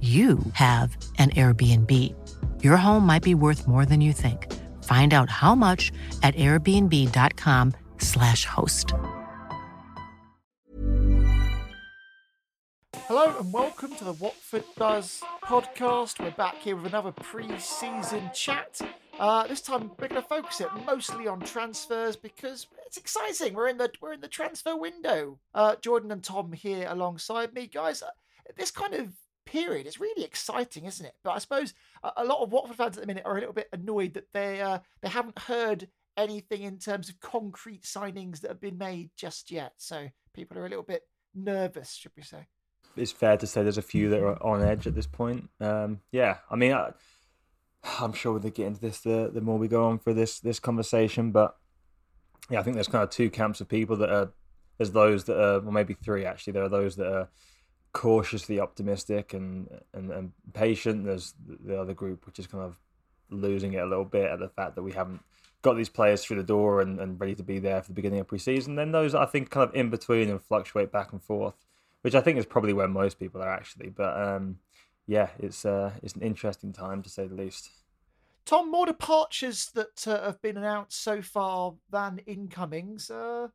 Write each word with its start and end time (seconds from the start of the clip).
you 0.00 0.38
have 0.52 0.96
an 1.18 1.30
Airbnb. 1.30 2.14
Your 2.62 2.76
home 2.76 3.04
might 3.04 3.24
be 3.24 3.34
worth 3.34 3.66
more 3.66 3.84
than 3.84 4.00
you 4.00 4.12
think. 4.12 4.46
Find 4.84 5.12
out 5.12 5.28
how 5.28 5.56
much 5.56 5.90
at 6.22 6.36
airbnb.com/slash 6.36 8.44
host. 8.44 8.92
Hello 13.08 13.38
and 13.38 13.52
welcome 13.52 13.94
to 13.96 14.04
the 14.04 14.12
Watford 14.12 14.64
Buzz 14.76 15.22
podcast. 15.42 16.20
We're 16.20 16.30
back 16.32 16.56
here 16.56 16.76
with 16.76 16.86
another 16.86 17.10
pre-season 17.10 18.30
chat. 18.34 18.80
Uh, 19.18 19.46
this 19.46 19.62
time 19.62 19.90
we're 19.98 20.08
going 20.08 20.20
to 20.20 20.28
focus 20.28 20.60
it 20.60 20.68
mostly 20.86 21.26
on 21.26 21.40
transfers 21.40 22.16
because 22.16 22.66
it's 22.86 22.98
exciting. 22.98 23.54
We're 23.54 23.68
in 23.68 23.78
the 23.78 23.90
we're 24.00 24.12
in 24.12 24.20
the 24.20 24.28
transfer 24.28 24.76
window. 24.76 25.38
Uh, 25.54 25.76
Jordan 25.80 26.12
and 26.12 26.22
Tom 26.22 26.52
here 26.52 26.86
alongside 26.88 27.54
me, 27.54 27.66
guys. 27.66 28.02
Uh, 28.02 28.10
this 28.56 28.70
kind 28.70 28.94
of 28.94 29.12
period. 29.50 29.86
It's 29.86 30.00
really 30.00 30.24
exciting, 30.24 30.84
isn't 30.84 31.04
it? 31.04 31.14
But 31.24 31.32
I 31.32 31.38
suppose 31.38 31.74
a, 32.16 32.24
lot 32.24 32.42
of 32.42 32.52
Watford 32.52 32.76
fans 32.76 32.96
at 32.96 33.00
the 33.00 33.06
minute 33.06 33.24
are 33.24 33.36
a 33.36 33.40
little 33.40 33.54
bit 33.54 33.68
annoyed 33.72 34.14
that 34.14 34.32
they 34.32 34.60
uh, 34.60 34.78
they 35.02 35.08
haven't 35.08 35.38
heard 35.38 35.88
anything 36.16 36.62
in 36.62 36.78
terms 36.78 37.08
of 37.08 37.20
concrete 37.20 37.82
signings 37.82 38.40
that 38.40 38.48
have 38.48 38.60
been 38.60 38.78
made 38.78 39.10
just 39.16 39.50
yet. 39.50 39.72
So 39.78 40.08
people 40.34 40.58
are 40.58 40.66
a 40.66 40.68
little 40.68 40.84
bit 40.84 41.02
nervous, 41.34 41.94
should 41.94 42.12
we 42.16 42.22
say? 42.22 42.46
It's 42.96 43.12
fair 43.12 43.36
to 43.36 43.46
say 43.46 43.62
there's 43.62 43.78
a 43.78 43.82
few 43.82 44.10
that 44.10 44.20
are 44.20 44.42
on 44.42 44.62
edge 44.62 44.86
at 44.86 44.94
this 44.94 45.06
point. 45.06 45.48
Um, 45.60 46.00
yeah, 46.10 46.38
I 46.50 46.56
mean, 46.56 46.72
I, 46.72 46.92
am 48.00 48.12
sure 48.12 48.32
we'll 48.32 48.42
get 48.42 48.66
into 48.66 48.80
this 48.80 49.00
the, 49.00 49.30
the 49.32 49.40
more 49.40 49.58
we 49.58 49.68
go 49.68 49.86
on 49.86 49.98
for 49.98 50.12
this 50.12 50.40
this 50.40 50.60
conversation, 50.60 51.30
but 51.30 51.56
yeah, 52.50 52.60
I 52.60 52.62
think 52.62 52.74
there's 52.74 52.88
kind 52.88 53.04
of 53.04 53.10
two 53.10 53.30
camps 53.30 53.60
of 53.60 53.68
people 53.68 53.96
that 53.96 54.10
are 54.10 54.32
there's 54.78 54.92
those 54.92 55.24
that 55.24 55.40
are, 55.40 55.60
well, 55.60 55.72
maybe 55.72 55.94
three 55.94 56.24
actually. 56.24 56.52
There 56.52 56.64
are 56.64 56.68
those 56.68 56.96
that 56.96 57.12
are 57.12 57.28
cautiously 57.92 58.60
optimistic 58.60 59.34
and, 59.34 59.68
and, 59.94 60.10
and 60.10 60.32
patient. 60.52 61.04
There's 61.04 61.34
the 61.46 61.80
other 61.80 61.94
group 61.94 62.26
which 62.26 62.38
is 62.38 62.46
kind 62.46 62.64
of 62.64 62.76
losing 63.30 63.74
it 63.74 63.82
a 63.82 63.86
little 63.86 64.04
bit 64.04 64.30
at 64.30 64.38
the 64.38 64.48
fact 64.48 64.74
that 64.76 64.82
we 64.82 64.92
haven't 64.92 65.20
got 65.62 65.76
these 65.76 65.88
players 65.88 66.24
through 66.24 66.36
the 66.36 66.42
door 66.42 66.80
and, 66.80 67.00
and 67.00 67.20
ready 67.20 67.34
to 67.34 67.42
be 67.42 67.58
there 67.58 67.82
for 67.82 67.88
the 67.88 67.94
beginning 67.94 68.20
of 68.20 68.28
pre-season. 68.28 68.76
Then 68.76 68.92
those 68.92 69.14
I 69.14 69.26
think 69.26 69.50
kind 69.50 69.68
of 69.68 69.74
in 69.74 69.90
between 69.90 70.30
and 70.30 70.42
fluctuate 70.42 70.92
back 70.92 71.12
and 71.12 71.22
forth, 71.22 71.54
which 72.02 72.14
I 72.14 72.20
think 72.20 72.38
is 72.38 72.46
probably 72.46 72.72
where 72.72 72.88
most 72.88 73.18
people 73.18 73.42
are 73.42 73.52
actually. 73.52 73.90
But 73.90 74.20
um, 74.20 74.58
yeah, 75.06 75.30
it's 75.38 75.64
uh, 75.64 75.92
it's 76.02 76.14
an 76.14 76.22
interesting 76.22 76.72
time 76.72 77.02
to 77.02 77.08
say 77.08 77.26
the 77.26 77.34
least. 77.34 77.70
Tom, 78.44 78.70
more 78.70 78.86
departures 78.86 79.70
that 79.74 80.06
uh, 80.06 80.24
have 80.24 80.40
been 80.40 80.56
announced 80.56 81.02
so 81.02 81.20
far 81.20 81.74
than 81.90 82.20
incomings. 82.26 83.10
Uh, 83.10 83.48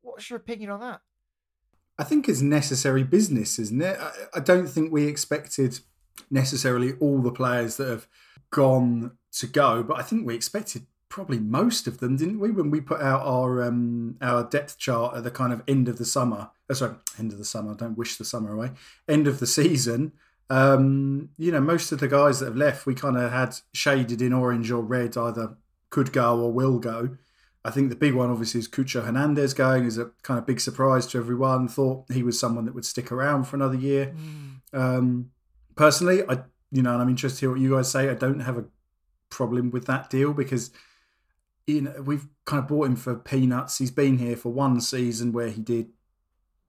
what's 0.00 0.28
your 0.28 0.38
opinion 0.38 0.70
on 0.70 0.80
that? 0.80 1.00
I 2.02 2.04
think 2.04 2.28
it's 2.28 2.42
necessary 2.42 3.04
business, 3.04 3.60
isn't 3.60 3.80
it? 3.80 3.96
I, 3.96 4.38
I 4.38 4.40
don't 4.40 4.66
think 4.66 4.90
we 4.90 5.06
expected 5.06 5.78
necessarily 6.32 6.94
all 6.94 7.22
the 7.22 7.30
players 7.30 7.76
that 7.76 7.86
have 7.86 8.08
gone 8.50 9.12
to 9.38 9.46
go, 9.46 9.84
but 9.84 10.00
I 10.00 10.02
think 10.02 10.26
we 10.26 10.34
expected 10.34 10.86
probably 11.08 11.38
most 11.38 11.86
of 11.86 11.98
them, 11.98 12.16
didn't 12.16 12.40
we? 12.40 12.50
When 12.50 12.72
we 12.72 12.80
put 12.80 13.00
out 13.00 13.20
our 13.24 13.62
um, 13.62 14.16
our 14.20 14.42
depth 14.42 14.78
chart 14.78 15.16
at 15.16 15.22
the 15.22 15.30
kind 15.30 15.52
of 15.52 15.62
end 15.68 15.88
of 15.88 15.98
the 15.98 16.04
summer, 16.04 16.50
oh, 16.68 16.74
sorry, 16.74 16.96
end 17.20 17.30
of 17.30 17.38
the 17.38 17.44
summer. 17.44 17.70
I 17.70 17.76
don't 17.76 17.96
wish 17.96 18.16
the 18.16 18.24
summer 18.24 18.52
away. 18.52 18.72
End 19.08 19.28
of 19.28 19.38
the 19.38 19.46
season. 19.46 20.10
Um, 20.50 21.28
you 21.38 21.52
know, 21.52 21.60
most 21.60 21.92
of 21.92 22.00
the 22.00 22.08
guys 22.08 22.40
that 22.40 22.46
have 22.46 22.56
left, 22.56 22.84
we 22.84 22.96
kind 22.96 23.16
of 23.16 23.30
had 23.30 23.54
shaded 23.72 24.20
in 24.20 24.32
orange 24.32 24.72
or 24.72 24.82
red, 24.82 25.16
either 25.16 25.54
could 25.88 26.12
go 26.12 26.40
or 26.40 26.50
will 26.50 26.80
go. 26.80 27.16
I 27.64 27.70
think 27.70 27.90
the 27.90 27.96
big 27.96 28.14
one, 28.14 28.30
obviously, 28.30 28.60
is 28.60 28.68
Cucho 28.68 29.04
Hernandez 29.04 29.54
going 29.54 29.84
is 29.84 29.96
a 29.96 30.10
kind 30.22 30.38
of 30.38 30.46
big 30.46 30.60
surprise 30.60 31.06
to 31.08 31.18
everyone. 31.18 31.68
Thought 31.68 32.10
he 32.10 32.22
was 32.22 32.38
someone 32.38 32.64
that 32.64 32.74
would 32.74 32.84
stick 32.84 33.12
around 33.12 33.44
for 33.44 33.56
another 33.56 33.76
year. 33.76 34.14
Mm. 34.72 34.78
Um, 34.78 35.30
personally, 35.76 36.22
I 36.28 36.42
you 36.72 36.82
know, 36.82 36.94
and 36.94 37.02
I'm 37.02 37.08
interested 37.08 37.40
to 37.40 37.46
hear 37.46 37.50
what 37.52 37.60
you 37.60 37.74
guys 37.76 37.90
say. 37.90 38.08
I 38.08 38.14
don't 38.14 38.40
have 38.40 38.56
a 38.56 38.64
problem 39.28 39.70
with 39.70 39.86
that 39.86 40.10
deal 40.10 40.32
because 40.32 40.70
you 41.66 41.82
know 41.82 42.02
we've 42.02 42.26
kind 42.46 42.62
of 42.62 42.68
bought 42.68 42.86
him 42.86 42.96
for 42.96 43.14
peanuts. 43.14 43.78
He's 43.78 43.90
been 43.90 44.18
here 44.18 44.36
for 44.36 44.52
one 44.52 44.80
season 44.80 45.32
where 45.32 45.48
he 45.48 45.60
did 45.60 45.90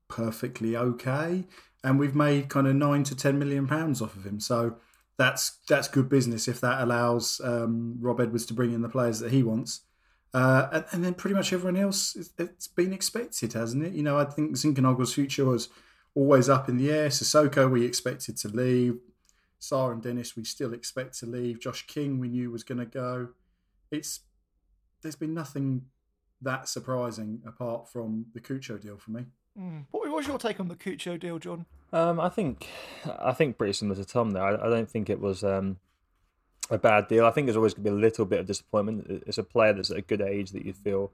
perfectly 0.07 0.77
okay, 0.77 1.45
and 1.83 1.97
we've 1.97 2.15
made 2.15 2.49
kind 2.49 2.67
of 2.67 2.75
nine 2.75 3.03
to 3.05 3.15
ten 3.15 3.39
million 3.39 3.65
pounds 3.65 4.01
off 4.01 4.15
of 4.15 4.25
him. 4.25 4.39
So 4.39 4.75
that's 5.17 5.57
that's 5.67 5.87
good 5.87 6.09
business 6.09 6.47
if 6.47 6.61
that 6.61 6.81
allows 6.81 7.41
um, 7.43 7.97
Rob 7.99 8.19
Edwards 8.19 8.45
to 8.47 8.53
bring 8.53 8.73
in 8.73 8.81
the 8.81 8.89
players 8.89 9.19
that 9.19 9.31
he 9.31 9.41
wants. 9.41 9.81
Uh, 10.33 10.67
and, 10.71 10.85
and, 10.91 11.03
then 11.03 11.13
pretty 11.13 11.35
much 11.35 11.53
everyone 11.53 11.79
else, 11.79 12.17
it's 12.39 12.67
been 12.67 12.91
expected, 12.91 13.53
hasn't 13.53 13.85
it? 13.85 13.93
You 13.93 14.01
know, 14.01 14.17
I 14.17 14.25
think 14.25 14.53
Zinckernagel's 14.53 15.13
future 15.13 15.45
was 15.45 15.69
always 16.15 16.49
up 16.49 16.67
in 16.67 16.77
the 16.77 16.91
air. 16.91 17.09
Sissoko, 17.09 17.69
we 17.69 17.85
expected 17.85 18.37
to 18.37 18.47
leave. 18.47 18.97
Sarr 19.61 19.91
and 19.91 20.01
Dennis, 20.01 20.35
we 20.35 20.43
still 20.43 20.73
expect 20.73 21.19
to 21.19 21.27
leave. 21.27 21.59
Josh 21.59 21.85
King, 21.85 22.19
we 22.19 22.29
knew 22.29 22.49
was 22.49 22.63
going 22.63 22.79
to 22.79 22.85
go. 22.85 23.29
It's 23.91 24.21
there's 25.03 25.15
been 25.15 25.33
nothing 25.33 25.83
that 26.41 26.67
surprising 26.67 27.41
apart 27.45 27.87
from 27.87 28.25
the 28.33 28.39
Cucho 28.39 28.81
deal 28.81 28.97
for 28.97 29.11
me. 29.11 29.25
Mm. 29.59 29.85
What 29.91 30.09
was 30.09 30.27
your 30.27 30.39
take 30.39 30.59
on 30.59 30.67
the 30.67 30.75
Cucho 30.75 31.19
deal, 31.19 31.37
John? 31.37 31.65
Um, 31.91 32.19
I 32.19 32.29
think 32.29 32.67
I 33.05 33.33
think 33.33 33.57
pretty 33.57 33.73
similar 33.73 33.95
to 33.95 34.05
Tom 34.05 34.31
there. 34.31 34.43
I, 34.43 34.55
I 34.55 34.69
don't 34.69 34.89
think 34.89 35.09
it 35.09 35.19
was. 35.19 35.43
Um, 35.43 35.77
a 36.69 36.77
bad 36.77 37.07
deal. 37.07 37.25
I 37.25 37.31
think 37.31 37.47
there's 37.47 37.57
always 37.57 37.73
going 37.73 37.85
to 37.85 37.91
be 37.91 37.97
a 37.97 37.99
little 37.99 38.25
bit 38.25 38.39
of 38.39 38.45
disappointment. 38.45 39.23
It's 39.27 39.37
a 39.37 39.43
player 39.43 39.73
that's 39.73 39.91
at 39.91 39.97
a 39.97 40.01
good 40.01 40.21
age 40.21 40.51
that 40.51 40.65
you 40.65 40.73
feel 40.73 41.11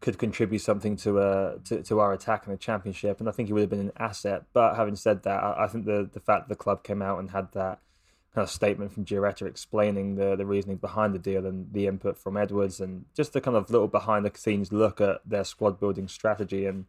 could 0.00 0.18
contribute 0.18 0.60
something 0.60 0.96
to 0.96 1.18
uh 1.18 1.58
to, 1.64 1.82
to 1.82 2.00
our 2.00 2.14
attack 2.14 2.46
in 2.46 2.52
the 2.52 2.58
championship, 2.58 3.20
and 3.20 3.28
I 3.28 3.32
think 3.32 3.48
he 3.48 3.52
would 3.52 3.60
have 3.60 3.70
been 3.70 3.80
an 3.80 3.92
asset. 3.98 4.44
But 4.54 4.76
having 4.76 4.96
said 4.96 5.24
that, 5.24 5.42
I, 5.42 5.64
I 5.64 5.66
think 5.68 5.84
the 5.84 6.08
the 6.10 6.20
fact 6.20 6.48
that 6.48 6.54
the 6.54 6.62
club 6.62 6.82
came 6.82 7.02
out 7.02 7.18
and 7.18 7.30
had 7.30 7.52
that 7.52 7.80
kind 8.34 8.44
of 8.44 8.50
statement 8.50 8.92
from 8.92 9.04
Giaretta 9.04 9.46
explaining 9.46 10.14
the 10.14 10.36
the 10.36 10.46
reasoning 10.46 10.78
behind 10.78 11.14
the 11.14 11.18
deal 11.18 11.44
and 11.44 11.70
the 11.72 11.86
input 11.86 12.16
from 12.16 12.38
Edwards, 12.38 12.80
and 12.80 13.04
just 13.14 13.34
the 13.34 13.40
kind 13.42 13.56
of 13.56 13.70
little 13.70 13.88
behind 13.88 14.24
the 14.24 14.32
scenes 14.34 14.72
look 14.72 15.00
at 15.02 15.20
their 15.26 15.44
squad 15.44 15.78
building 15.78 16.08
strategy 16.08 16.64
and 16.64 16.86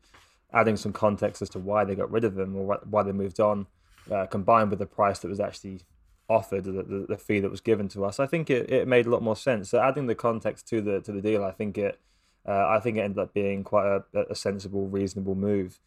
adding 0.54 0.78
some 0.78 0.94
context 0.94 1.42
as 1.42 1.50
to 1.50 1.60
why 1.60 1.84
they 1.84 1.96
got 1.96 2.12
rid 2.12 2.24
of 2.24 2.36
them 2.36 2.56
or 2.56 2.80
why 2.90 3.04
they 3.04 3.12
moved 3.12 3.40
on, 3.40 3.68
uh, 4.10 4.26
combined 4.26 4.70
with 4.70 4.80
the 4.80 4.86
price 4.86 5.20
that 5.20 5.28
was 5.28 5.40
actually 5.40 5.82
offered, 6.32 6.64
the, 6.64 6.72
the, 6.72 7.06
the, 7.10 7.18
fee 7.18 7.40
that 7.40 7.52
was 7.52 7.62
given 7.62 7.88
to 7.90 8.06
us, 8.06 8.20
I 8.20 8.26
think 8.26 8.50
it, 8.50 8.70
it 8.72 8.88
made 8.88 9.06
a 9.06 9.10
lot 9.10 9.22
more 9.22 9.36
sense. 9.36 9.70
So 9.70 9.80
adding 9.80 10.08
the 10.08 10.16
context 10.16 10.68
to 10.70 10.82
the 10.82 11.02
to 11.02 11.12
the 11.12 11.22
deal, 11.22 11.44
I 11.44 11.52
think 11.52 11.78
it 11.78 12.00
uh, 12.48 12.68
I 12.68 12.80
think 12.80 12.98
it 12.98 13.02
ended 13.02 13.20
up 13.20 13.34
being 13.34 13.64
quite 13.64 14.02
a, 14.14 14.20
a 14.30 14.36
sensible, 14.36 14.88
reasonable 14.88 15.36
move. 15.36 15.80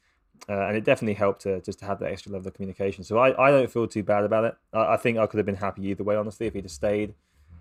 Uh, 0.49 0.67
and 0.67 0.77
it 0.77 0.85
definitely 0.85 1.15
helped 1.15 1.43
to 1.43 1.61
just 1.61 1.79
to 1.79 1.85
have 1.85 1.99
that 2.01 2.11
extra 2.11 2.31
level 2.31 2.49
of 2.49 2.55
communication. 2.55 3.03
So 3.05 3.19
I, 3.19 3.49
I 3.49 3.51
don't 3.51 3.71
feel 3.71 3.87
too 3.87 4.03
bad 4.03 4.25
about 4.25 4.45
it. 4.45 4.57
I, 4.73 4.95
I 4.95 4.97
think 4.97 5.17
I 5.19 5.27
could 5.27 5.39
have 5.39 5.47
been 5.47 5.55
happy 5.57 5.87
either 5.87 6.05
way, 6.05 6.17
honestly, 6.17 6.47
if 6.47 6.55
he'd 6.55 6.65
have 6.65 6.71
stayed. 6.71 7.15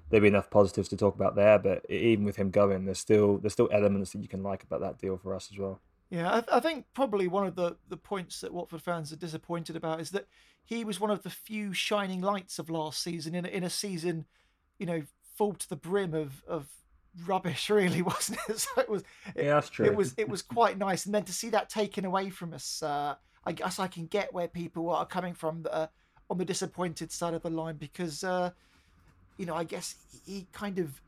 There'd 0.09 0.21
be 0.21 0.27
enough 0.27 0.49
positives 0.49 0.89
to 0.89 0.97
talk 0.97 1.15
about 1.15 1.35
there, 1.35 1.57
but 1.57 1.89
even 1.89 2.25
with 2.25 2.35
him 2.35 2.51
going, 2.51 2.85
there's 2.85 2.99
still 2.99 3.37
there's 3.37 3.53
still 3.53 3.69
elements 3.71 4.11
that 4.11 4.21
you 4.21 4.27
can 4.27 4.43
like 4.43 4.63
about 4.63 4.81
that 4.81 4.99
deal 4.99 5.17
for 5.17 5.33
us 5.33 5.49
as 5.51 5.57
well. 5.57 5.79
Yeah, 6.09 6.29
I, 6.29 6.57
I, 6.57 6.59
think 6.59 6.85
probably 6.93 7.27
one 7.27 7.47
of 7.47 7.55
the, 7.55 7.75
the 7.89 7.97
points 7.97 8.41
that 8.41 8.53
Watford 8.53 8.81
fans 8.81 9.11
are 9.11 9.17
disappointed 9.17 9.75
about 9.75 9.99
is 9.99 10.11
that 10.11 10.27
he 10.63 10.85
was 10.85 10.99
one 10.99 11.09
of 11.09 11.23
the 11.23 11.29
few 11.29 11.73
shining 11.73 12.21
lights 12.21 12.59
of 12.59 12.69
last 12.69 13.01
season 13.01 13.33
in 13.35 13.45
a, 13.45 13.49
in 13.49 13.63
a 13.63 13.69
season, 13.69 14.25
you 14.77 14.85
know, 14.85 15.03
full 15.35 15.53
to 15.53 15.69
the 15.69 15.75
brim 15.75 16.13
of, 16.13 16.43
of 16.47 16.67
rubbish, 17.25 17.69
really, 17.69 18.01
wasn't 18.01 18.39
it? 18.47 18.59
So 18.59 18.81
it 18.81 18.89
was. 18.89 19.03
It, 19.35 19.45
yeah, 19.45 19.53
that's 19.55 19.69
true. 19.69 19.85
It 19.85 19.95
was 19.95 20.13
it 20.17 20.29
was 20.29 20.41
quite 20.41 20.77
nice, 20.77 21.05
and 21.05 21.13
then 21.13 21.23
to 21.23 21.33
see 21.33 21.49
that 21.49 21.69
taken 21.69 22.05
away 22.05 22.29
from 22.29 22.53
us, 22.53 22.81
uh, 22.83 23.15
I 23.45 23.51
guess 23.51 23.79
I 23.79 23.87
can 23.87 24.05
get 24.07 24.33
where 24.33 24.47
people 24.47 24.89
are 24.89 25.05
coming 25.05 25.33
from 25.33 25.63
that 25.63 25.75
are, 25.75 25.89
on 26.29 26.37
the 26.37 26.45
disappointed 26.45 27.11
side 27.11 27.33
of 27.33 27.41
the 27.41 27.49
line 27.49 27.75
because, 27.75 28.23
uh, 28.23 28.51
you 29.37 29.45
know, 29.45 29.55
I 29.55 29.65
guess 29.65 29.95
he 30.25 30.47
kind 30.53 30.79
of 30.79 31.01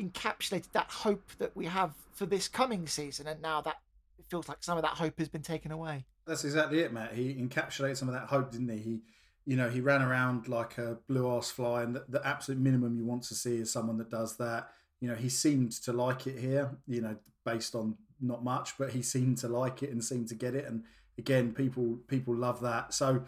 encapsulated 0.00 0.72
that 0.72 0.90
hope 0.90 1.22
that 1.38 1.56
we 1.56 1.66
have 1.66 1.94
for 2.12 2.26
this 2.26 2.48
coming 2.48 2.86
season, 2.86 3.26
and 3.26 3.40
now 3.40 3.60
that 3.62 3.78
feels 4.28 4.48
like 4.48 4.58
some 4.60 4.78
of 4.78 4.82
that 4.82 4.92
hope 4.92 5.18
has 5.18 5.28
been 5.28 5.42
taken 5.42 5.72
away. 5.72 6.06
That's 6.26 6.44
exactly 6.44 6.80
it, 6.80 6.92
Matt. 6.92 7.14
He 7.14 7.34
encapsulated 7.34 7.96
some 7.96 8.08
of 8.08 8.14
that 8.14 8.26
hope, 8.26 8.52
didn't 8.52 8.68
he? 8.68 8.78
He, 8.78 9.00
you 9.46 9.56
know, 9.56 9.70
he 9.70 9.80
ran 9.80 10.02
around 10.02 10.48
like 10.48 10.76
a 10.78 10.98
blue 11.08 11.30
ass 11.36 11.50
fly, 11.50 11.82
and 11.82 11.94
the, 11.94 12.04
the 12.08 12.26
absolute 12.26 12.60
minimum 12.60 12.96
you 12.96 13.04
want 13.04 13.22
to 13.24 13.34
see 13.34 13.56
is 13.56 13.72
someone 13.72 13.96
that 13.98 14.10
does 14.10 14.36
that. 14.36 14.68
You 15.00 15.08
know, 15.08 15.14
he 15.14 15.28
seemed 15.28 15.72
to 15.82 15.92
like 15.92 16.26
it 16.26 16.38
here. 16.38 16.76
You 16.86 17.00
know, 17.00 17.16
based 17.44 17.74
on 17.74 17.96
not 18.20 18.44
much, 18.44 18.76
but 18.78 18.90
he 18.90 19.02
seemed 19.02 19.38
to 19.38 19.48
like 19.48 19.82
it 19.82 19.90
and 19.90 20.04
seemed 20.04 20.28
to 20.28 20.34
get 20.34 20.54
it. 20.54 20.66
And 20.66 20.84
again, 21.16 21.52
people 21.52 21.98
people 22.08 22.34
love 22.34 22.60
that. 22.60 22.92
So, 22.92 23.24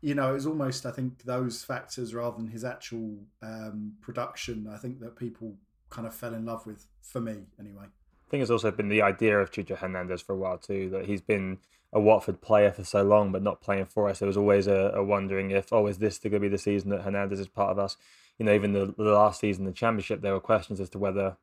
you 0.00 0.14
know, 0.14 0.30
it 0.30 0.34
was 0.34 0.46
almost 0.46 0.86
I 0.86 0.90
think 0.90 1.24
those 1.24 1.64
factors 1.64 2.14
rather 2.14 2.36
than 2.36 2.48
his 2.48 2.64
actual 2.64 3.18
um, 3.42 3.94
production. 4.00 4.68
I 4.72 4.76
think 4.76 5.00
that 5.00 5.16
people 5.16 5.56
kind 5.90 6.06
of 6.06 6.14
fell 6.14 6.34
in 6.34 6.44
love 6.44 6.66
with 6.66 6.86
for 7.02 7.20
me 7.20 7.46
anyway. 7.58 7.86
Think 8.34 8.42
it's 8.42 8.50
also 8.50 8.72
been 8.72 8.88
the 8.88 9.00
idea 9.00 9.38
of 9.38 9.52
Cucho 9.52 9.76
Hernandez 9.76 10.20
for 10.20 10.32
a 10.32 10.36
while 10.36 10.58
too, 10.58 10.90
that 10.90 11.04
he's 11.04 11.20
been 11.20 11.58
a 11.92 12.00
Watford 12.00 12.40
player 12.40 12.72
for 12.72 12.82
so 12.82 13.04
long, 13.04 13.30
but 13.30 13.44
not 13.44 13.60
playing 13.60 13.84
for 13.84 14.08
us. 14.08 14.18
There 14.18 14.26
was 14.26 14.36
always 14.36 14.66
a, 14.66 14.90
a 14.92 15.04
wondering 15.04 15.52
if, 15.52 15.72
oh, 15.72 15.86
is 15.86 15.98
this 15.98 16.18
going 16.18 16.32
to 16.32 16.40
be 16.40 16.48
the 16.48 16.58
season 16.58 16.90
that 16.90 17.02
Hernandez 17.02 17.38
is 17.38 17.46
part 17.46 17.70
of 17.70 17.78
us? 17.78 17.96
You 18.36 18.46
know, 18.46 18.52
even 18.52 18.72
the, 18.72 18.92
the 18.98 19.04
last 19.04 19.38
season, 19.38 19.66
the 19.66 19.70
Championship, 19.70 20.20
there 20.20 20.32
were 20.32 20.40
questions 20.40 20.80
as 20.80 20.90
to 20.90 20.98
whether 20.98 21.36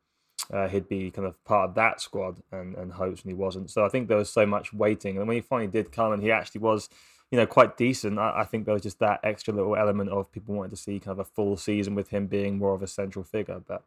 uh, 0.52 0.68
he'd 0.68 0.90
be 0.90 1.12
kind 1.12 1.26
of 1.26 1.42
part 1.46 1.70
of 1.70 1.76
that 1.76 2.02
squad 2.02 2.44
and, 2.52 2.76
and 2.76 2.92
hopes, 2.92 3.22
and 3.22 3.32
he 3.32 3.36
wasn't. 3.36 3.72
So 3.72 3.86
I 3.86 3.88
think 3.88 4.10
there 4.10 4.18
was 4.18 4.30
so 4.30 4.46
much 4.46 4.74
waiting. 4.74 5.18
And 5.18 5.30
when 5.30 5.36
he 5.36 5.42
finally 5.42 5.72
did 5.72 5.94
come 5.94 6.12
and 6.12 6.22
he 6.22 6.30
actually 6.30 6.60
was, 6.60 6.90
you 7.32 7.38
know, 7.38 7.46
quite 7.46 7.78
decent, 7.78 8.20
I, 8.20 8.42
I 8.42 8.44
think 8.44 8.66
there 8.66 8.74
was 8.74 8.84
just 8.84 9.00
that 9.00 9.22
extra 9.24 9.54
little 9.54 9.78
element 9.78 10.10
of 10.10 10.30
people 10.30 10.56
wanting 10.56 10.72
to 10.72 10.76
see 10.76 11.00
kind 11.00 11.18
of 11.18 11.20
a 11.20 11.24
full 11.24 11.56
season 11.56 11.96
with 11.96 12.10
him 12.10 12.28
being 12.28 12.58
more 12.58 12.74
of 12.74 12.84
a 12.84 12.88
central 12.88 13.24
figure. 13.24 13.62
But 13.66 13.86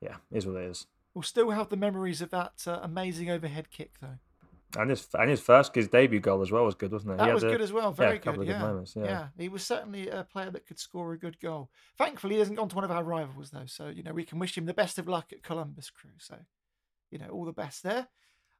yeah, 0.00 0.16
is 0.32 0.46
what 0.46 0.56
it 0.56 0.70
is. 0.70 0.86
We'll 1.16 1.22
still 1.22 1.48
have 1.48 1.70
the 1.70 1.78
memories 1.78 2.20
of 2.20 2.28
that 2.28 2.64
uh, 2.66 2.78
amazing 2.82 3.30
overhead 3.30 3.70
kick, 3.70 3.92
though. 4.02 4.18
And 4.78 4.90
his 4.90 5.08
and 5.14 5.30
his 5.30 5.40
first 5.40 5.74
his 5.74 5.88
debut 5.88 6.20
goal 6.20 6.42
as 6.42 6.52
well 6.52 6.66
was 6.66 6.74
good, 6.74 6.92
wasn't 6.92 7.12
it? 7.12 7.16
That 7.16 7.32
was 7.32 7.42
a, 7.42 7.48
good 7.48 7.62
as 7.62 7.72
well. 7.72 7.90
Very 7.90 8.16
yeah, 8.16 8.20
good. 8.20 8.36
good 8.36 8.48
yeah. 8.48 8.58
moments, 8.58 8.92
yeah. 8.94 9.04
yeah, 9.04 9.26
he 9.38 9.48
was 9.48 9.64
certainly 9.64 10.10
a 10.10 10.24
player 10.24 10.50
that 10.50 10.66
could 10.66 10.78
score 10.78 11.14
a 11.14 11.18
good 11.18 11.40
goal. 11.40 11.70
Thankfully, 11.96 12.34
he 12.34 12.40
hasn't 12.40 12.58
gone 12.58 12.68
to 12.68 12.76
one 12.76 12.84
of 12.84 12.90
our 12.90 13.02
rivals 13.02 13.48
though, 13.48 13.64
so 13.64 13.88
you 13.88 14.02
know 14.02 14.12
we 14.12 14.24
can 14.24 14.38
wish 14.38 14.58
him 14.58 14.66
the 14.66 14.74
best 14.74 14.98
of 14.98 15.08
luck 15.08 15.32
at 15.32 15.42
Columbus 15.42 15.88
Crew. 15.88 16.10
So, 16.18 16.36
you 17.10 17.18
know, 17.18 17.28
all 17.30 17.46
the 17.46 17.52
best 17.52 17.82
there. 17.82 18.08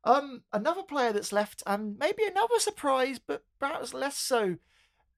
Um, 0.04 0.44
another 0.50 0.82
player 0.82 1.12
that's 1.12 1.32
left, 1.32 1.62
and 1.66 1.98
maybe 1.98 2.22
another 2.24 2.58
surprise, 2.58 3.18
but 3.18 3.44
perhaps 3.60 3.92
less 3.92 4.16
so, 4.16 4.56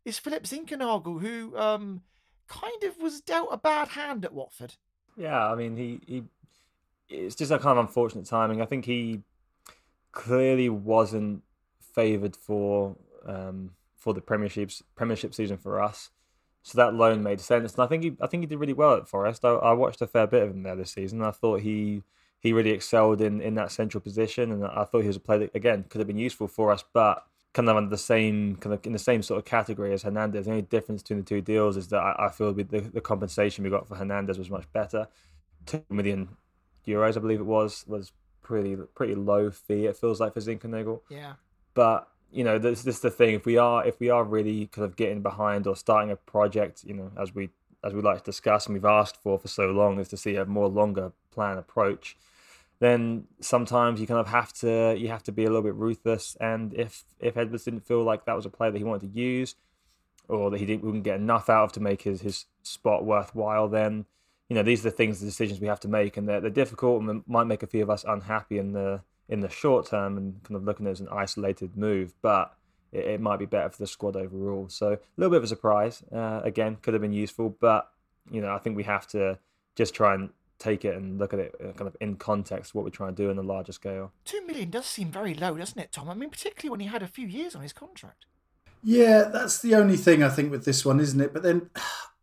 is 0.04 0.18
Philip 0.18 0.42
Zinckernagel, 0.42 1.20
who 1.20 1.56
um, 1.56 2.02
kind 2.48 2.82
of 2.82 3.00
was 3.00 3.20
dealt 3.20 3.50
a 3.52 3.58
bad 3.58 3.90
hand 3.90 4.24
at 4.24 4.34
Watford. 4.34 4.74
Yeah, 5.16 5.46
I 5.46 5.54
mean, 5.54 5.76
he, 5.76 6.00
he 6.04 6.24
it's 7.08 7.34
just 7.34 7.50
a 7.50 7.58
kind 7.58 7.78
of 7.78 7.86
unfortunate 7.86 8.26
timing. 8.26 8.60
I 8.60 8.66
think 8.66 8.84
he 8.84 9.22
clearly 10.12 10.68
wasn't 10.68 11.42
favoured 11.80 12.36
for 12.36 12.96
um, 13.26 13.72
for 13.96 14.14
the 14.14 14.20
premierships 14.20 14.82
Premiership 14.94 15.34
season 15.34 15.58
for 15.58 15.82
us. 15.82 16.10
So 16.62 16.76
that 16.76 16.94
loan 16.94 17.22
made 17.22 17.40
sense, 17.40 17.74
and 17.74 17.82
I 17.82 17.86
think 17.86 18.02
he 18.02 18.16
I 18.20 18.26
think 18.26 18.42
he 18.42 18.46
did 18.46 18.58
really 18.58 18.72
well 18.72 18.94
at 18.94 19.08
Forest. 19.08 19.44
I, 19.44 19.50
I 19.50 19.72
watched 19.72 20.02
a 20.02 20.06
fair 20.06 20.26
bit 20.26 20.42
of 20.42 20.50
him 20.50 20.62
there 20.62 20.76
this 20.76 20.92
season. 20.92 21.22
I 21.22 21.30
thought 21.30 21.60
he 21.60 22.02
he 22.40 22.52
really 22.52 22.70
excelled 22.70 23.20
in, 23.20 23.40
in 23.40 23.54
that 23.54 23.72
central 23.72 24.00
position, 24.00 24.52
and 24.52 24.64
I 24.64 24.84
thought 24.84 25.00
he 25.00 25.08
was 25.08 25.16
a 25.16 25.20
player 25.20 25.40
that 25.40 25.54
again 25.54 25.84
could 25.88 26.00
have 26.00 26.06
been 26.06 26.18
useful 26.18 26.46
for 26.46 26.70
us, 26.70 26.84
but 26.92 27.24
kind 27.54 27.68
of 27.68 27.76
under 27.76 27.90
the 27.90 27.98
same 27.98 28.56
kind 28.56 28.74
of 28.74 28.84
in 28.84 28.92
the 28.92 28.98
same 28.98 29.22
sort 29.22 29.38
of 29.38 29.44
category 29.44 29.92
as 29.92 30.02
Hernandez. 30.02 30.44
The 30.44 30.50
only 30.50 30.62
difference 30.62 31.02
between 31.02 31.20
the 31.20 31.24
two 31.24 31.40
deals 31.40 31.76
is 31.76 31.88
that 31.88 32.00
I, 32.00 32.26
I 32.26 32.28
feel 32.28 32.52
the, 32.52 32.62
the 32.62 33.00
compensation 33.00 33.64
we 33.64 33.70
got 33.70 33.88
for 33.88 33.96
Hernandez 33.96 34.38
was 34.38 34.50
much 34.50 34.70
better. 34.72 35.08
Two 35.66 35.82
million 35.90 36.28
euros, 36.88 37.16
I 37.16 37.20
believe 37.20 37.40
it 37.40 37.46
was, 37.46 37.84
was 37.86 38.12
pretty 38.48 38.76
pretty 38.94 39.14
low 39.14 39.50
fee. 39.50 39.86
It 39.86 39.96
feels 39.96 40.20
like 40.20 40.34
for 40.34 40.40
Zinckernagel. 40.40 41.00
Yeah. 41.10 41.34
But 41.74 42.08
you 42.32 42.44
know, 42.44 42.58
this, 42.58 42.82
this 42.82 42.96
is 42.96 43.00
the 43.02 43.10
thing. 43.10 43.34
If 43.34 43.46
we 43.46 43.58
are 43.58 43.86
if 43.86 44.00
we 44.00 44.10
are 44.10 44.24
really 44.24 44.66
kind 44.66 44.84
of 44.84 44.96
getting 44.96 45.22
behind 45.22 45.66
or 45.66 45.76
starting 45.76 46.10
a 46.10 46.16
project, 46.16 46.84
you 46.84 46.94
know, 46.94 47.10
as 47.20 47.34
we 47.34 47.50
as 47.84 47.92
we 47.92 48.00
like 48.00 48.18
to 48.18 48.24
discuss 48.24 48.66
and 48.66 48.74
we've 48.74 48.84
asked 48.84 49.22
for 49.22 49.38
for 49.38 49.48
so 49.48 49.66
long, 49.66 50.00
is 50.00 50.08
to 50.08 50.16
see 50.16 50.36
a 50.36 50.44
more 50.44 50.68
longer 50.68 51.12
plan 51.30 51.58
approach. 51.58 52.16
Then 52.80 53.24
sometimes 53.40 54.00
you 54.00 54.06
kind 54.06 54.20
of 54.20 54.28
have 54.28 54.52
to 54.54 54.96
you 54.96 55.08
have 55.08 55.22
to 55.24 55.32
be 55.32 55.44
a 55.44 55.48
little 55.48 55.62
bit 55.62 55.74
ruthless. 55.74 56.36
And 56.40 56.74
if 56.74 57.04
if 57.20 57.36
Edwards 57.36 57.64
didn't 57.64 57.86
feel 57.86 58.02
like 58.02 58.24
that 58.24 58.36
was 58.36 58.46
a 58.46 58.50
player 58.50 58.70
that 58.70 58.78
he 58.78 58.84
wanted 58.84 59.12
to 59.12 59.20
use, 59.20 59.56
or 60.28 60.50
that 60.50 60.58
he 60.58 60.66
didn't, 60.66 60.84
wouldn't 60.84 61.04
get 61.04 61.16
enough 61.16 61.48
out 61.50 61.64
of 61.64 61.72
to 61.72 61.80
make 61.80 62.02
his 62.02 62.22
his 62.22 62.46
spot 62.62 63.04
worthwhile, 63.04 63.68
then 63.68 64.06
you 64.48 64.54
know 64.54 64.62
these 64.62 64.80
are 64.80 64.90
the 64.90 64.96
things, 64.96 65.20
the 65.20 65.26
decisions 65.26 65.60
we 65.60 65.66
have 65.66 65.80
to 65.80 65.88
make, 65.88 66.16
and 66.16 66.28
they're, 66.28 66.40
they're 66.40 66.50
difficult 66.50 67.02
and 67.02 67.22
might 67.26 67.44
make 67.44 67.62
a 67.62 67.66
few 67.66 67.82
of 67.82 67.90
us 67.90 68.04
unhappy 68.06 68.58
in 68.58 68.72
the 68.72 69.00
in 69.28 69.40
the 69.40 69.48
short 69.48 69.86
term 69.86 70.16
and 70.16 70.42
kind 70.42 70.56
of 70.56 70.64
looking 70.64 70.86
at 70.86 70.90
it 70.90 70.92
as 70.92 71.00
an 71.00 71.08
isolated 71.10 71.76
move, 71.76 72.14
but 72.22 72.54
it, 72.92 73.04
it 73.04 73.20
might 73.20 73.38
be 73.38 73.44
better 73.44 73.68
for 73.68 73.78
the 73.78 73.86
squad 73.86 74.16
overall. 74.16 74.68
So 74.70 74.92
a 74.92 74.98
little 75.18 75.30
bit 75.30 75.38
of 75.38 75.44
a 75.44 75.48
surprise. 75.48 76.02
Uh, 76.10 76.40
again, 76.42 76.78
could 76.80 76.94
have 76.94 77.02
been 77.02 77.12
useful, 77.12 77.54
but 77.60 77.90
you 78.30 78.40
know 78.40 78.54
I 78.54 78.58
think 78.58 78.76
we 78.76 78.84
have 78.84 79.06
to 79.08 79.38
just 79.74 79.94
try 79.94 80.14
and 80.14 80.30
take 80.58 80.84
it 80.84 80.94
and 80.96 81.18
look 81.18 81.32
at 81.32 81.38
it 81.38 81.54
uh, 81.60 81.72
kind 81.72 81.86
of 81.86 81.96
in 82.00 82.16
context 82.16 82.74
what 82.74 82.84
we're 82.84 82.90
trying 82.90 83.14
to 83.14 83.22
do 83.22 83.30
in 83.30 83.38
a 83.38 83.42
larger 83.42 83.72
scale. 83.72 84.12
Two 84.24 84.44
million 84.46 84.70
does 84.70 84.86
seem 84.86 85.12
very 85.12 85.34
low, 85.34 85.56
doesn't 85.56 85.78
it, 85.78 85.92
Tom? 85.92 86.08
I 86.08 86.14
mean, 86.14 86.30
particularly 86.30 86.70
when 86.70 86.80
he 86.80 86.86
had 86.86 87.02
a 87.02 87.06
few 87.06 87.26
years 87.26 87.54
on 87.54 87.62
his 87.62 87.72
contract. 87.72 88.26
Yeah, 88.82 89.24
that's 89.24 89.60
the 89.60 89.74
only 89.74 89.96
thing 89.96 90.22
I 90.22 90.28
think 90.28 90.50
with 90.50 90.64
this 90.64 90.84
one, 90.84 91.00
isn't 91.00 91.20
it? 91.20 91.32
But 91.32 91.42
then 91.42 91.70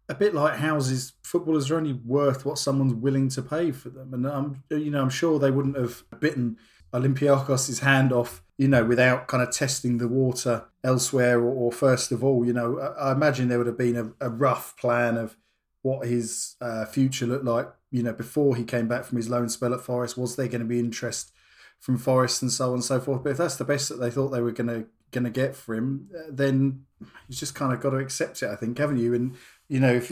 a 0.07 0.13
bit 0.13 0.33
like 0.33 0.57
houses, 0.57 1.13
footballers 1.23 1.71
are 1.71 1.77
only 1.77 1.93
worth 1.93 2.45
what 2.45 2.59
someone's 2.59 2.93
willing 2.93 3.29
to 3.29 3.41
pay 3.41 3.71
for 3.71 3.89
them. 3.89 4.13
And 4.13 4.27
I'm, 4.27 4.63
you 4.69 4.91
know, 4.91 5.01
I'm 5.01 5.09
sure 5.09 5.39
they 5.39 5.51
wouldn't 5.51 5.77
have 5.77 6.03
bitten 6.19 6.57
Olympiakos' 6.93 7.79
hand 7.79 8.13
off, 8.13 8.43
you 8.57 8.67
know, 8.67 8.85
without 8.85 9.27
kind 9.27 9.41
of 9.41 9.51
testing 9.51 9.97
the 9.97 10.07
water 10.07 10.65
elsewhere. 10.83 11.39
Or, 11.39 11.51
or 11.51 11.71
first 11.71 12.11
of 12.11 12.23
all, 12.23 12.45
you 12.45 12.53
know, 12.53 12.79
I, 12.79 13.09
I, 13.09 13.11
imagine 13.11 13.47
there 13.47 13.57
would 13.57 13.67
have 13.67 13.77
been 13.77 13.97
a, 14.19 14.27
a 14.27 14.29
rough 14.29 14.77
plan 14.77 15.17
of 15.17 15.37
what 15.81 16.07
his 16.07 16.55
uh, 16.61 16.85
future 16.85 17.25
looked 17.25 17.45
like, 17.45 17.67
you 17.91 18.03
know, 18.03 18.13
before 18.13 18.55
he 18.55 18.63
came 18.63 18.87
back 18.87 19.05
from 19.05 19.17
his 19.17 19.29
loan 19.29 19.49
spell 19.49 19.73
at 19.73 19.81
Forest. 19.81 20.17
Was 20.17 20.35
there 20.35 20.47
going 20.47 20.61
to 20.61 20.65
be 20.65 20.79
interest 20.79 21.31
from 21.79 21.97
Forest 21.97 22.41
and 22.41 22.51
so 22.51 22.69
on 22.69 22.75
and 22.75 22.83
so 22.83 22.99
forth? 22.99 23.23
But 23.23 23.31
if 23.31 23.37
that's 23.37 23.55
the 23.55 23.65
best 23.65 23.89
that 23.89 23.99
they 23.99 24.11
thought 24.11 24.29
they 24.29 24.41
were 24.41 24.51
going 24.51 24.67
to 24.67 24.85
going 25.11 25.23
to 25.23 25.29
get 25.29 25.55
for 25.55 25.75
him, 25.75 26.09
uh, 26.15 26.29
then 26.29 26.85
you 27.01 27.35
just 27.35 27.55
kind 27.55 27.73
of 27.73 27.79
got 27.79 27.91
to 27.91 27.97
accept 27.97 28.43
it, 28.43 28.49
I 28.49 28.55
think, 28.55 28.77
haven't 28.77 28.97
you? 28.97 29.13
And 29.13 29.35
you 29.67 29.79
know, 29.79 29.93
if 29.93 30.11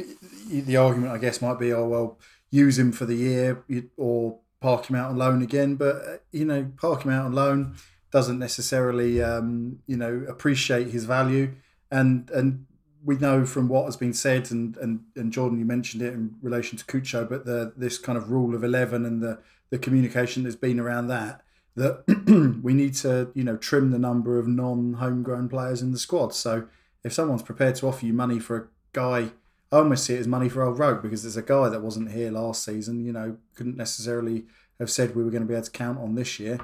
the 0.49 0.77
argument 0.77 1.11
I 1.11 1.17
guess 1.17 1.41
might 1.41 1.59
be, 1.59 1.73
oh 1.73 1.87
well, 1.87 2.19
use 2.49 2.77
him 2.77 2.91
for 2.91 3.05
the 3.05 3.15
year 3.15 3.63
or 3.97 4.39
park 4.59 4.89
him 4.89 4.95
out 4.95 5.09
on 5.09 5.17
loan 5.17 5.41
again. 5.41 5.75
But 5.75 5.95
uh, 5.95 6.17
you 6.31 6.45
know, 6.45 6.71
park 6.77 7.03
him 7.03 7.11
out 7.11 7.25
on 7.25 7.33
loan 7.33 7.75
doesn't 8.11 8.39
necessarily, 8.39 9.21
um, 9.21 9.79
you 9.87 9.97
know, 9.97 10.25
appreciate 10.27 10.87
his 10.87 11.05
value. 11.05 11.53
And 11.91 12.29
and 12.31 12.65
we 13.03 13.17
know 13.17 13.45
from 13.45 13.67
what 13.67 13.85
has 13.85 13.97
been 13.97 14.13
said, 14.13 14.51
and 14.51 14.77
and, 14.77 15.01
and 15.15 15.31
Jordan, 15.31 15.59
you 15.59 15.65
mentioned 15.65 16.01
it 16.01 16.13
in 16.13 16.35
relation 16.41 16.77
to 16.77 16.85
Cucho, 16.85 17.27
but 17.27 17.45
the 17.45 17.73
this 17.75 17.97
kind 17.97 18.17
of 18.17 18.31
rule 18.31 18.55
of 18.55 18.63
eleven 18.63 19.05
and 19.05 19.21
the 19.21 19.39
the 19.69 19.79
communication 19.79 20.43
that's 20.43 20.55
been 20.55 20.79
around 20.79 21.07
that 21.07 21.41
that 21.75 22.59
we 22.63 22.73
need 22.73 22.93
to 22.93 23.31
you 23.33 23.43
know 23.43 23.57
trim 23.57 23.91
the 23.91 23.99
number 23.99 24.37
of 24.37 24.47
non 24.47 24.93
homegrown 24.93 25.49
players 25.49 25.81
in 25.81 25.91
the 25.91 25.99
squad. 25.99 26.33
So 26.33 26.67
if 27.03 27.13
someone's 27.13 27.43
prepared 27.43 27.75
to 27.75 27.87
offer 27.87 28.05
you 28.05 28.13
money 28.13 28.39
for 28.39 28.57
a 28.57 28.67
guy 28.93 29.31
I 29.73 29.77
almost 29.77 30.05
see 30.05 30.13
it 30.13 30.19
as 30.19 30.27
money 30.27 30.49
for 30.49 30.61
old 30.61 30.77
rogue 30.77 31.01
because 31.01 31.23
there's 31.23 31.35
a 31.35 31.41
guy 31.41 31.67
that 31.67 31.81
wasn't 31.81 32.11
here 32.11 32.29
last 32.29 32.63
season. 32.63 33.03
You 33.03 33.11
know, 33.11 33.37
couldn't 33.55 33.75
necessarily 33.75 34.45
have 34.79 34.91
said 34.91 35.15
we 35.15 35.23
were 35.23 35.31
going 35.31 35.41
to 35.41 35.47
be 35.47 35.55
able 35.55 35.65
to 35.65 35.71
count 35.71 35.97
on 35.97 36.13
this 36.13 36.39
year. 36.39 36.59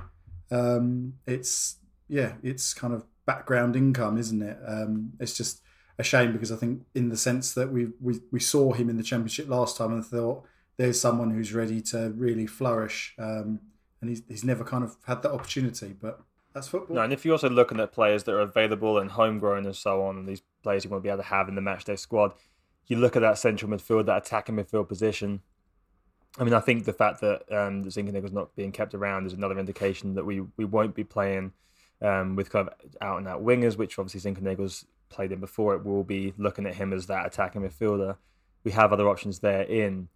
Um, 0.51 1.16
it's 1.25 1.78
yeah, 2.08 2.34
it's 2.44 2.75
kind 2.75 2.94
of 2.94 3.06
background 3.25 3.75
income, 3.75 4.20
isn't 4.20 4.44
it? 4.44 4.60
Um, 4.63 5.13
it's 5.20 5.36
just 5.36 5.62
a 5.98 6.04
shame 6.04 6.34
because 6.34 6.51
I 6.51 6.56
think 6.56 6.84
in 6.94 7.10
the 7.10 7.18
sense 7.18 7.51
that 7.56 7.72
we 7.72 7.88
we 8.00 8.20
we 8.32 8.39
saw 8.39 8.74
him 8.74 8.92
in 8.92 8.98
the 8.98 9.04
championship 9.04 9.50
last 9.50 9.75
time 9.75 9.92
and 9.92 10.06
thought 10.06 10.46
there's 10.78 11.01
someone 11.01 11.32
who's 11.32 11.51
ready 11.51 11.82
to 11.82 12.12
really 12.12 12.46
flourish, 12.46 13.16
um, 13.18 13.60
and 14.01 14.12
he's 14.12 14.22
he's 14.28 14.44
never 14.44 14.63
kind 14.63 14.84
of 14.84 14.98
had 15.08 15.24
that 15.24 15.32
opportunity, 15.32 15.96
but. 16.00 16.22
That's 16.51 16.68
football. 16.68 16.96
No, 16.96 17.04
and 17.04 17.13
if 17.13 17.24
you're 17.24 17.36
also 17.36 17.48
looking 17.48 17.80
at 17.80 17.92
players 17.92 18.24
that 18.24 18.34
are 18.34 18.39
available 18.39 18.98
and 18.98 19.12
homegrown 19.12 19.68
and 19.68 19.75
so 19.75 20.04
on, 20.04 20.18
and 20.18 20.28
these 20.28 20.42
players 20.63 20.84
you 20.84 20.89
want 20.89 21.04
to 21.04 21.08
be 21.08 21.10
able 21.10 21.22
to 21.22 21.30
have 21.30 21.48
in 21.48 21.54
the 21.54 21.62
matchday 21.62 21.98
squad, 21.98 22.34
you 22.89 22.98
look 22.98 23.15
at 23.15 23.22
that 23.22 23.38
central 23.38 23.72
midfield, 23.72 24.08
that 24.08 24.27
attacking 24.27 24.55
midfield 24.55 24.89
position. 24.89 25.41
I 26.38 26.43
mean, 26.43 26.53
I 26.53 26.60
think 26.60 26.86
the 26.86 26.93
fact 26.93 27.22
that 27.22 27.43
um, 27.51 27.86
Zinckernagel 27.86 28.34
not 28.34 28.55
being 28.55 28.72
kept 28.72 28.93
around 28.93 29.25
is 29.25 29.34
another 29.34 29.58
indication 29.58 30.15
that 30.15 30.25
we 30.25 30.41
we 30.58 30.65
won't 30.65 30.96
be 30.96 31.03
playing 31.03 31.53
um, 32.01 32.36
with 32.36 32.50
kind 32.50 32.67
of 32.67 32.74
out 33.01 33.17
and 33.17 33.27
out 33.27 33.43
wingers, 33.43 33.77
which 33.77 33.98
obviously 33.98 34.31
Zinckernagel 34.31 34.86
played 35.10 35.31
in 35.31 35.39
before. 35.39 35.75
It 35.75 35.86
will 35.86 36.03
be 36.03 36.34
looking 36.38 36.65
at 36.65 36.75
him 36.75 36.91
as 36.91 37.08
that 37.08 37.25
attacking 37.25 37.62
midfielder. 37.62 38.17
We 38.63 38.72
have 38.72 38.91
other 38.91 39.08
options 39.08 39.39
there 39.39 39.63
in. 39.63 40.10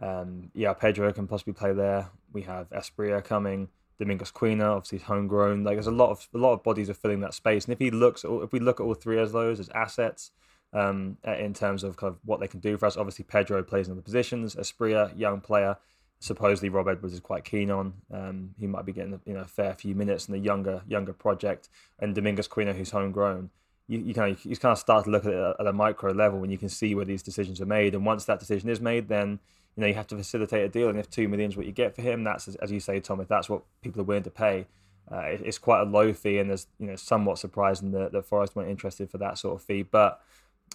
Um, 0.00 0.50
yeah, 0.54 0.72
Pedro 0.72 1.12
can 1.12 1.26
possibly 1.26 1.52
play 1.52 1.72
there. 1.72 2.08
We 2.32 2.42
have 2.42 2.70
Asprilla 2.70 3.22
coming. 3.22 3.68
Domingos 3.98 4.32
Quina, 4.32 4.76
obviously 4.76 4.98
homegrown. 4.98 5.62
Like 5.62 5.76
there's 5.76 5.86
a 5.86 5.90
lot 5.90 6.10
of 6.10 6.26
a 6.34 6.38
lot 6.38 6.54
of 6.54 6.62
bodies 6.62 6.88
are 6.88 6.94
filling 6.94 7.20
that 7.20 7.34
space. 7.34 7.66
And 7.66 7.72
if 7.72 7.78
he 7.78 7.90
looks, 7.90 8.24
if 8.24 8.52
we 8.52 8.58
look 8.58 8.80
at 8.80 8.84
all 8.84 8.94
three 8.94 9.18
of 9.18 9.32
those 9.32 9.60
as 9.60 9.68
assets, 9.70 10.30
um, 10.72 11.16
in 11.24 11.54
terms 11.54 11.82
of 11.84 11.96
kind 11.96 12.12
of 12.12 12.18
what 12.24 12.40
they 12.40 12.48
can 12.48 12.60
do 12.60 12.76
for 12.76 12.86
us. 12.86 12.96
Obviously, 12.96 13.24
Pedro 13.24 13.62
plays 13.62 13.88
in 13.88 13.96
the 13.96 14.02
positions. 14.02 14.54
Asprilla, 14.54 15.16
young 15.18 15.40
player, 15.40 15.76
supposedly 16.20 16.68
Rob 16.68 16.88
Edwards 16.88 17.14
is 17.14 17.20
quite 17.20 17.44
keen 17.44 17.70
on. 17.70 17.94
Um, 18.12 18.54
he 18.58 18.66
might 18.66 18.84
be 18.84 18.92
getting 18.92 19.20
you 19.24 19.34
know 19.34 19.40
a 19.40 19.46
fair 19.46 19.74
few 19.74 19.94
minutes 19.94 20.28
in 20.28 20.32
the 20.32 20.38
younger 20.38 20.82
younger 20.86 21.12
project. 21.12 21.68
And 21.98 22.14
Domingos 22.14 22.48
Quina, 22.48 22.74
who's 22.74 22.90
homegrown. 22.90 23.50
You, 23.88 23.98
you 23.98 24.14
kind 24.14 24.36
of 24.36 24.44
you 24.44 24.56
kind 24.56 24.72
of 24.72 24.78
start 24.78 25.04
to 25.04 25.10
look 25.10 25.24
at 25.24 25.32
it 25.32 25.56
at 25.58 25.66
a 25.66 25.72
micro 25.72 26.12
level 26.12 26.38
when 26.38 26.50
you 26.50 26.58
can 26.58 26.68
see 26.68 26.94
where 26.94 27.04
these 27.04 27.22
decisions 27.22 27.60
are 27.60 27.66
made. 27.66 27.94
And 27.94 28.06
once 28.06 28.24
that 28.26 28.38
decision 28.38 28.68
is 28.68 28.80
made, 28.80 29.08
then 29.08 29.40
you 29.76 29.80
know 29.80 29.86
you 29.88 29.94
have 29.94 30.06
to 30.08 30.16
facilitate 30.16 30.64
a 30.64 30.68
deal. 30.68 30.88
And 30.88 30.98
if 30.98 31.10
two 31.10 31.26
million 31.26 31.50
is 31.50 31.56
what 31.56 31.66
you 31.66 31.72
get 31.72 31.96
for 31.96 32.02
him, 32.02 32.22
that's 32.22 32.46
as 32.46 32.70
you 32.70 32.78
say, 32.78 33.00
Tom. 33.00 33.20
If 33.20 33.28
that's 33.28 33.48
what 33.48 33.62
people 33.82 34.00
are 34.00 34.04
willing 34.04 34.22
to 34.22 34.30
pay, 34.30 34.66
uh, 35.10 35.22
it's 35.24 35.58
quite 35.58 35.80
a 35.80 35.84
low 35.84 36.12
fee. 36.12 36.38
And 36.38 36.50
there's 36.50 36.68
you 36.78 36.86
know 36.86 36.96
somewhat 36.96 37.38
surprising 37.38 37.90
that, 37.92 38.12
that 38.12 38.26
Forest 38.26 38.54
weren't 38.54 38.70
interested 38.70 39.10
for 39.10 39.18
that 39.18 39.38
sort 39.38 39.56
of 39.56 39.62
fee, 39.66 39.82
but 39.82 40.20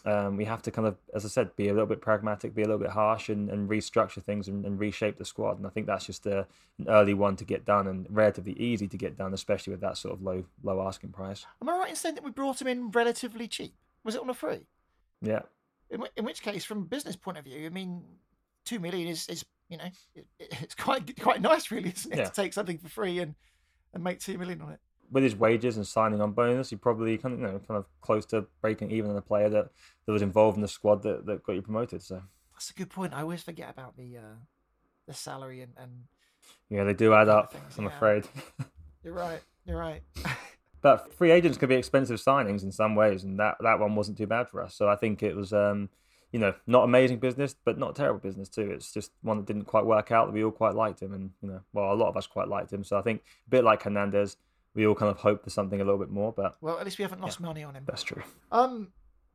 um, 0.06 0.38
we 0.38 0.46
have 0.46 0.62
to 0.62 0.72
kind 0.72 0.88
of, 0.88 0.98
as 1.16 1.26
I 1.26 1.30
said, 1.30 1.56
be 1.56 1.68
a 1.68 1.74
little 1.74 1.88
bit 1.88 2.00
pragmatic, 2.00 2.54
be 2.54 2.62
a 2.62 2.66
little 2.66 2.80
bit 2.80 2.92
harsh, 2.92 3.30
and, 3.30 3.50
and 3.50 3.68
restructure 3.68 4.22
things 4.22 4.48
and, 4.48 4.64
and 4.64 4.80
reshape 4.80 5.18
the 5.18 5.26
squad. 5.26 5.58
And 5.58 5.66
I 5.66 5.70
think 5.70 5.88
that's 5.88 6.06
just 6.06 6.28
a, 6.28 6.46
an 6.78 6.88
early 6.88 7.16
one 7.16 7.36
to 7.38 7.46
get 7.46 7.66
done 7.66 7.88
and 7.88 8.06
relatively 8.10 8.54
easy 8.54 8.88
to 8.88 8.98
get 8.98 9.18
done, 9.18 9.34
especially 9.34 9.72
with 9.72 9.82
that 9.82 9.98
sort 9.98 10.14
of 10.14 10.22
low 10.22 10.46
low 10.64 10.86
asking 10.86 11.10
price. 11.10 11.46
Am 11.62 11.70
I 11.70 11.78
right 11.78 11.90
in 11.90 11.96
saying 11.96 12.16
that 12.16 12.24
we 12.24 12.30
brought 12.32 12.62
him 12.62 12.68
in 12.68 12.92
relatively 12.92 13.48
cheap? 13.48 13.74
Was 14.04 14.14
it 14.14 14.22
on 14.22 14.30
a 14.30 14.36
free? 14.36 14.68
Yeah. 15.22 15.42
In, 15.90 16.04
in 16.16 16.24
which 16.24 16.44
case, 16.44 16.64
from 16.64 16.80
a 16.80 16.86
business 16.86 17.16
point 17.16 17.38
of 17.38 17.44
view, 17.44 17.66
I 17.66 17.70
mean, 17.70 18.04
two 18.64 18.80
million 18.80 19.08
is, 19.08 19.28
is 19.28 19.44
you 19.70 19.78
know, 19.78 19.90
it, 20.14 20.28
it's 20.40 20.76
quite 20.76 21.20
quite 21.20 21.42
nice, 21.42 21.72
really, 21.72 21.90
isn't 21.90 22.14
it, 22.14 22.18
yeah. 22.20 22.26
to 22.26 22.32
take 22.32 22.54
something 22.54 22.78
for 22.78 22.90
free 22.90 23.20
and 23.20 23.34
and 23.94 24.04
make 24.04 24.20
two 24.20 24.38
million 24.38 24.62
on 24.62 24.72
it 24.72 24.80
with 25.12 25.24
his 25.24 25.36
wages 25.36 25.78
and 25.78 25.86
signing 25.86 26.22
on 26.22 26.32
bonus, 26.32 26.70
he 26.70 26.76
probably 26.76 27.18
kind 27.18 27.34
of 27.34 27.40
you 27.40 27.46
know 27.48 27.60
kind 27.68 27.78
of 27.78 27.86
close 28.02 28.26
to 28.28 28.46
breaking 28.62 28.92
even 28.92 29.12
on 29.12 29.18
a 29.18 29.22
player 29.22 29.50
that, 29.50 29.70
that 30.06 30.12
was 30.12 30.22
involved 30.22 30.58
in 30.58 30.62
the 30.62 30.68
squad 30.68 31.04
that, 31.04 31.26
that 31.26 31.44
got 31.44 31.54
you 31.54 31.62
promoted. 31.62 32.02
So 32.02 32.22
that's 32.54 32.70
a 32.70 32.74
good 32.74 32.90
point. 32.90 33.14
I 33.14 33.22
always 33.22 33.44
forget 33.44 33.70
about 33.70 33.98
the 33.98 34.18
uh, 34.18 34.36
the 35.08 35.14
salary 35.14 35.62
and, 35.62 35.74
and 35.78 35.92
yeah, 36.70 36.84
they 36.84 36.94
do 36.94 37.14
add 37.14 37.30
up. 37.30 37.54
Things. 37.54 37.78
I'm 37.78 37.86
yeah. 37.86 37.96
afraid. 37.96 38.28
You're 39.04 39.14
right. 39.14 39.42
You're 39.66 39.78
right. 39.78 40.02
but 40.82 41.14
free 41.14 41.32
agents 41.32 41.58
could 41.58 41.70
be 41.70 41.76
expensive 41.76 42.20
signings 42.20 42.64
in 42.64 42.72
some 42.72 42.96
ways, 42.96 43.24
and 43.24 43.40
that 43.40 43.56
that 43.62 43.80
one 43.80 43.96
wasn't 43.96 44.18
too 44.18 44.28
bad 44.28 44.50
for 44.50 44.62
us. 44.62 44.76
So 44.76 44.90
I 44.90 44.96
think 44.96 45.24
it 45.24 45.36
was. 45.36 45.54
Um, 45.54 45.90
you 46.32 46.40
know, 46.40 46.54
not 46.68 46.84
amazing 46.84 47.20
business, 47.20 47.56
but 47.64 47.78
not 47.78 47.96
terrible 47.96 48.20
business 48.20 48.50
too. 48.50 48.70
It's 48.70 48.92
just 48.92 49.12
one 49.22 49.38
that 49.38 49.46
didn't 49.46 49.66
quite 49.66 49.86
work 49.86 50.12
out. 50.12 50.34
We 50.34 50.44
all 50.44 50.52
quite 50.52 50.76
liked 50.76 51.02
him, 51.02 51.14
and 51.14 51.30
you 51.42 51.48
know, 51.48 51.62
well, 51.72 51.94
a 51.94 51.96
lot 51.96 52.10
of 52.10 52.18
us 52.18 52.28
quite 52.28 52.50
liked 52.50 52.74
him. 52.74 52.84
So 52.84 52.98
I 52.98 53.02
think 53.04 53.22
a 53.48 53.50
bit 53.50 53.64
like 53.64 53.84
Hernandez, 53.84 54.36
we 54.76 54.86
all 54.86 54.96
kind 54.96 55.10
of 55.10 55.18
hope 55.18 55.44
for 55.44 55.50
something 55.50 55.82
a 55.82 55.84
little 55.84 56.00
bit 56.00 56.12
more. 56.12 56.34
But 56.34 56.58
well, 56.62 56.78
at 56.78 56.86
least 56.86 56.98
we 56.98 57.04
haven't 57.04 57.22
lost 57.22 57.40
yeah, 57.40 57.48
money 57.48 57.64
on 57.64 57.76
him. 57.76 57.84
That's 57.88 58.04
true. 58.04 58.22
Um, 58.52 58.90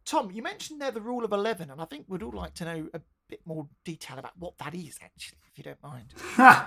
Tom, 0.04 0.30
you 0.30 0.42
mentioned 0.42 0.80
there 0.80 0.90
the 0.90 1.00
rule 1.00 1.25
of 1.25 1.32
eleven, 1.32 1.70
and 1.70 1.80
I 1.80 1.85
think 1.87 2.04
we'd 2.09 2.23
all 2.23 2.32
like 2.32 2.54
to 2.54 2.64
know 2.64 2.88
a 2.94 3.00
bit 3.28 3.40
more 3.47 3.66
detail 3.85 4.18
about 4.18 4.32
what 4.38 4.59
that 4.59 4.75
is, 4.75 4.99
actually, 5.02 5.38
if 5.50 5.59
you 5.59 5.64
don't 5.64 5.82
mind. 5.82 6.14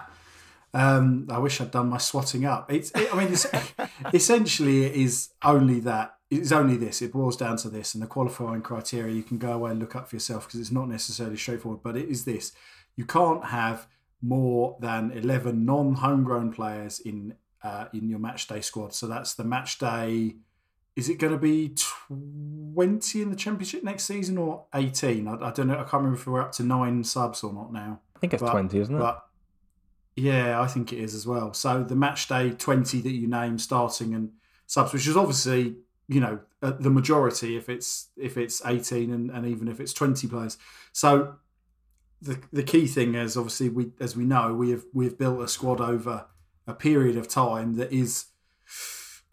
um, 0.73 1.27
I 1.29 1.37
wish 1.37 1.61
I'd 1.61 1.71
done 1.71 1.89
my 1.89 1.97
swatting 1.97 2.45
up. 2.45 2.71
It's, 2.71 2.91
it, 2.91 3.13
I 3.13 3.17
mean, 3.17 3.31
it's, 3.31 3.45
essentially, 4.13 4.85
it 4.85 4.95
is 4.95 5.29
only 5.43 5.79
that. 5.81 6.15
It's 6.31 6.51
only 6.51 6.77
this. 6.77 7.01
It 7.03 7.13
boils 7.13 7.37
down 7.37 7.57
to 7.57 7.69
this, 7.69 7.93
and 7.93 8.01
the 8.01 8.07
qualifying 8.07 8.61
criteria 8.61 9.13
you 9.13 9.23
can 9.23 9.37
go 9.37 9.51
away 9.51 9.71
and 9.71 9.79
look 9.79 9.95
up 9.95 10.09
for 10.09 10.15
yourself 10.15 10.47
because 10.47 10.59
it's 10.59 10.71
not 10.71 10.89
necessarily 10.89 11.37
straightforward. 11.37 11.83
But 11.83 11.95
it 11.95 12.09
is 12.09 12.25
this: 12.25 12.53
you 12.95 13.05
can't 13.05 13.45
have 13.45 13.87
more 14.21 14.77
than 14.79 15.11
eleven 15.11 15.65
non-homegrown 15.65 16.53
players 16.53 16.99
in 16.99 17.35
uh, 17.63 17.85
in 17.93 18.09
your 18.09 18.19
match 18.19 18.47
day 18.47 18.61
squad. 18.61 18.93
So 18.93 19.07
that's 19.07 19.33
the 19.33 19.43
match 19.43 19.79
day. 19.79 20.35
Is 20.95 21.09
it 21.09 21.17
going 21.17 21.33
to 21.33 21.39
be 21.39 21.73
20 22.75 23.21
in 23.21 23.29
the 23.31 23.35
championship 23.35 23.83
next 23.83 24.03
season 24.03 24.37
or 24.37 24.65
18? 24.75 25.27
I, 25.27 25.33
I, 25.33 25.51
don't 25.51 25.67
know. 25.67 25.73
I 25.73 25.77
can't 25.77 25.93
remember 25.93 26.17
if 26.17 26.27
we're 26.27 26.41
up 26.41 26.51
to 26.53 26.63
nine 26.63 27.03
subs 27.03 27.43
or 27.43 27.51
not 27.51 27.73
now. 27.73 27.99
I 28.15 28.19
think 28.19 28.33
it's 28.33 28.43
but, 28.43 28.51
20, 28.51 28.79
isn't 28.79 28.95
it? 28.95 28.99
But 28.99 29.25
yeah, 30.15 30.61
I 30.61 30.67
think 30.67 30.93
it 30.93 30.99
is 30.99 31.15
as 31.15 31.25
well. 31.25 31.53
So 31.53 31.83
the 31.83 31.95
match 31.95 32.27
day 32.27 32.51
20 32.51 33.01
that 33.01 33.11
you 33.11 33.27
name 33.27 33.57
starting 33.57 34.13
and 34.13 34.31
subs, 34.67 34.93
which 34.93 35.07
is 35.07 35.17
obviously 35.17 35.75
you 36.07 36.19
know 36.19 36.39
uh, 36.61 36.71
the 36.71 36.89
majority 36.89 37.55
if 37.55 37.69
it's 37.69 38.09
if 38.17 38.37
it's 38.37 38.61
18 38.65 39.11
and, 39.11 39.31
and 39.31 39.45
even 39.45 39.67
if 39.67 39.79
it's 39.79 39.93
20 39.93 40.27
players. 40.27 40.57
So 40.91 41.35
the 42.21 42.39
the 42.51 42.63
key 42.63 42.87
thing 42.87 43.15
is 43.15 43.35
obviously 43.37 43.69
we 43.69 43.91
as 43.99 44.15
we 44.15 44.25
know 44.25 44.53
we 44.53 44.71
have 44.71 44.83
we've 44.93 45.17
built 45.17 45.41
a 45.41 45.47
squad 45.47 45.81
over 45.81 46.25
a 46.67 46.73
period 46.73 47.17
of 47.17 47.27
time 47.27 47.75
that 47.75 47.91
is 47.91 48.27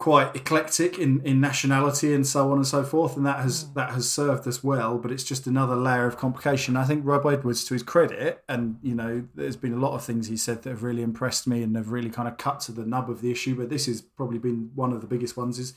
quite 0.01 0.35
eclectic 0.35 0.97
in, 0.97 1.21
in 1.21 1.39
nationality 1.39 2.11
and 2.11 2.25
so 2.25 2.51
on 2.51 2.57
and 2.57 2.65
so 2.65 2.83
forth, 2.83 3.15
and 3.15 3.23
that 3.23 3.39
has 3.39 3.65
mm. 3.65 3.75
that 3.75 3.91
has 3.91 4.11
served 4.11 4.47
us 4.47 4.63
well. 4.63 4.97
But 4.97 5.11
it's 5.11 5.23
just 5.23 5.45
another 5.45 5.75
layer 5.75 6.07
of 6.07 6.17
complication. 6.17 6.75
I 6.75 6.85
think 6.85 7.05
Rob 7.05 7.25
Edwards, 7.27 7.63
to 7.65 7.75
his 7.75 7.83
credit, 7.83 8.43
and 8.49 8.77
you 8.81 8.95
know, 8.95 9.27
there's 9.35 9.55
been 9.55 9.73
a 9.73 9.79
lot 9.79 9.93
of 9.93 10.03
things 10.03 10.27
he 10.27 10.37
said 10.37 10.63
that 10.63 10.71
have 10.71 10.81
really 10.81 11.03
impressed 11.03 11.45
me 11.45 11.61
and 11.61 11.75
have 11.75 11.91
really 11.91 12.09
kind 12.09 12.27
of 12.27 12.37
cut 12.37 12.61
to 12.61 12.71
the 12.71 12.83
nub 12.83 13.11
of 13.11 13.21
the 13.21 13.31
issue. 13.31 13.55
But 13.55 13.69
this 13.69 13.85
has 13.85 14.01
probably 14.01 14.39
been 14.39 14.71
one 14.73 14.91
of 14.91 15.01
the 15.01 15.07
biggest 15.07 15.37
ones. 15.37 15.59
Is 15.59 15.75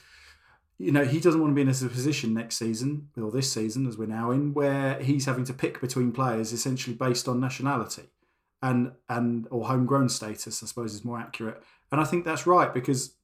you 0.79 0.91
know 0.91 1.05
he 1.05 1.21
doesn't 1.21 1.41
want 1.41 1.51
to 1.51 1.55
be 1.55 1.61
in 1.61 1.69
a 1.69 1.89
position 1.89 2.33
next 2.33 2.57
season 2.57 3.09
or 3.21 3.31
this 3.31 3.53
season 3.53 3.87
as 3.87 3.99
we're 3.99 4.07
now 4.07 4.31
in 4.31 4.55
where 4.55 4.99
he's 5.01 5.27
having 5.27 5.45
to 5.45 5.53
pick 5.53 5.83
between 5.83 6.13
players 6.13 6.53
essentially 6.53 6.97
based 6.97 7.29
on 7.29 7.39
nationality 7.41 8.05
and 8.65 8.93
and 9.11 9.47
or 9.51 9.67
homegrown 9.67 10.09
status, 10.09 10.63
I 10.63 10.67
suppose 10.67 10.95
is 10.95 11.05
more 11.05 11.21
accurate. 11.21 11.63
And 11.93 12.01
I 12.01 12.05
think 12.05 12.25
that's 12.25 12.47
right 12.47 12.73
because 12.73 13.15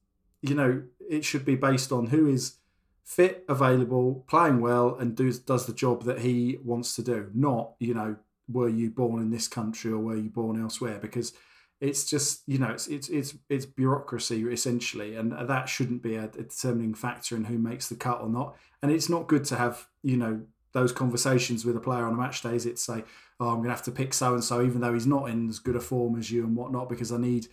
you 0.41 0.53
know 0.53 0.83
it 1.09 1.25
should 1.25 1.43
be 1.43 1.55
based 1.55 1.91
on 1.91 2.07
who 2.07 2.27
is 2.27 2.57
fit, 3.03 3.43
available, 3.49 4.23
playing 4.29 4.61
well, 4.61 4.95
and 4.95 5.15
does 5.15 5.39
does 5.39 5.65
the 5.65 5.73
job 5.73 6.03
that 6.03 6.19
he 6.19 6.59
wants 6.63 6.95
to 6.95 7.01
do. 7.01 7.31
Not 7.33 7.73
you 7.79 7.95
know 7.95 8.17
were 8.47 8.69
you 8.69 8.91
born 8.91 9.21
in 9.21 9.31
this 9.31 9.47
country 9.47 9.91
or 9.91 9.97
were 9.97 10.15
you 10.15 10.29
born 10.29 10.61
elsewhere 10.61 10.99
because 11.01 11.33
it's 11.79 12.05
just 12.05 12.43
you 12.47 12.57
know 12.57 12.69
it's 12.69 12.87
it's 12.87 13.09
it's, 13.09 13.35
it's 13.49 13.65
bureaucracy 13.65 14.43
essentially 14.43 15.15
and 15.15 15.31
that 15.31 15.69
shouldn't 15.69 16.03
be 16.03 16.15
a, 16.15 16.25
a 16.25 16.43
determining 16.43 16.93
factor 16.93 17.35
in 17.35 17.45
who 17.45 17.57
makes 17.57 17.87
the 17.87 17.95
cut 17.95 18.19
or 18.19 18.27
not 18.27 18.55
and 18.81 18.91
it's 18.91 19.07
not 19.07 19.27
good 19.27 19.45
to 19.45 19.55
have 19.55 19.87
you 20.03 20.17
know 20.17 20.41
those 20.73 20.91
conversations 20.91 21.65
with 21.65 21.75
a 21.75 21.79
player 21.79 22.05
on 22.05 22.13
a 22.13 22.17
match 22.17 22.41
day 22.41 22.55
is 22.55 22.65
it 22.65 22.79
say 22.79 23.03
oh, 23.41 23.49
I'm 23.49 23.55
going 23.55 23.65
to 23.65 23.71
have 23.71 23.83
to 23.83 23.91
pick 23.91 24.13
so 24.13 24.33
and 24.35 24.43
so, 24.43 24.63
even 24.63 24.81
though 24.81 24.93
he's 24.93 25.07
not 25.07 25.29
in 25.29 25.49
as 25.49 25.57
good 25.57 25.75
a 25.75 25.79
form 25.79 26.17
as 26.17 26.31
you 26.31 26.43
and 26.43 26.55
whatnot, 26.55 26.87
because 26.87 27.11
I 27.11 27.17
need 27.17 27.47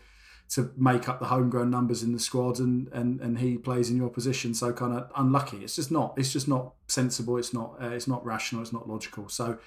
to 0.51 0.71
make 0.77 1.09
up 1.09 1.19
the 1.19 1.27
homegrown 1.27 1.71
numbers 1.71 2.03
in 2.03 2.13
the 2.13 2.19
squad, 2.19 2.59
and 2.59 2.89
and 2.93 3.21
and 3.21 3.39
he 3.39 3.57
plays 3.57 3.91
in 3.91 3.97
your 3.97 4.11
position. 4.11 4.55
So 4.55 4.73
kind 4.73 4.93
of 4.93 5.11
unlucky. 5.17 5.59
It's 5.59 5.77
just 5.77 5.91
not. 5.91 6.15
It's 6.19 6.33
just 6.33 6.47
not 6.47 6.75
sensible. 6.89 7.39
It's 7.39 7.55
not. 7.55 7.77
Uh, 7.83 7.89
it's 7.89 8.07
not 8.07 8.25
rational. 8.25 8.63
It's 8.63 8.73
not 8.73 8.89
logical. 8.89 9.29
So 9.29 9.59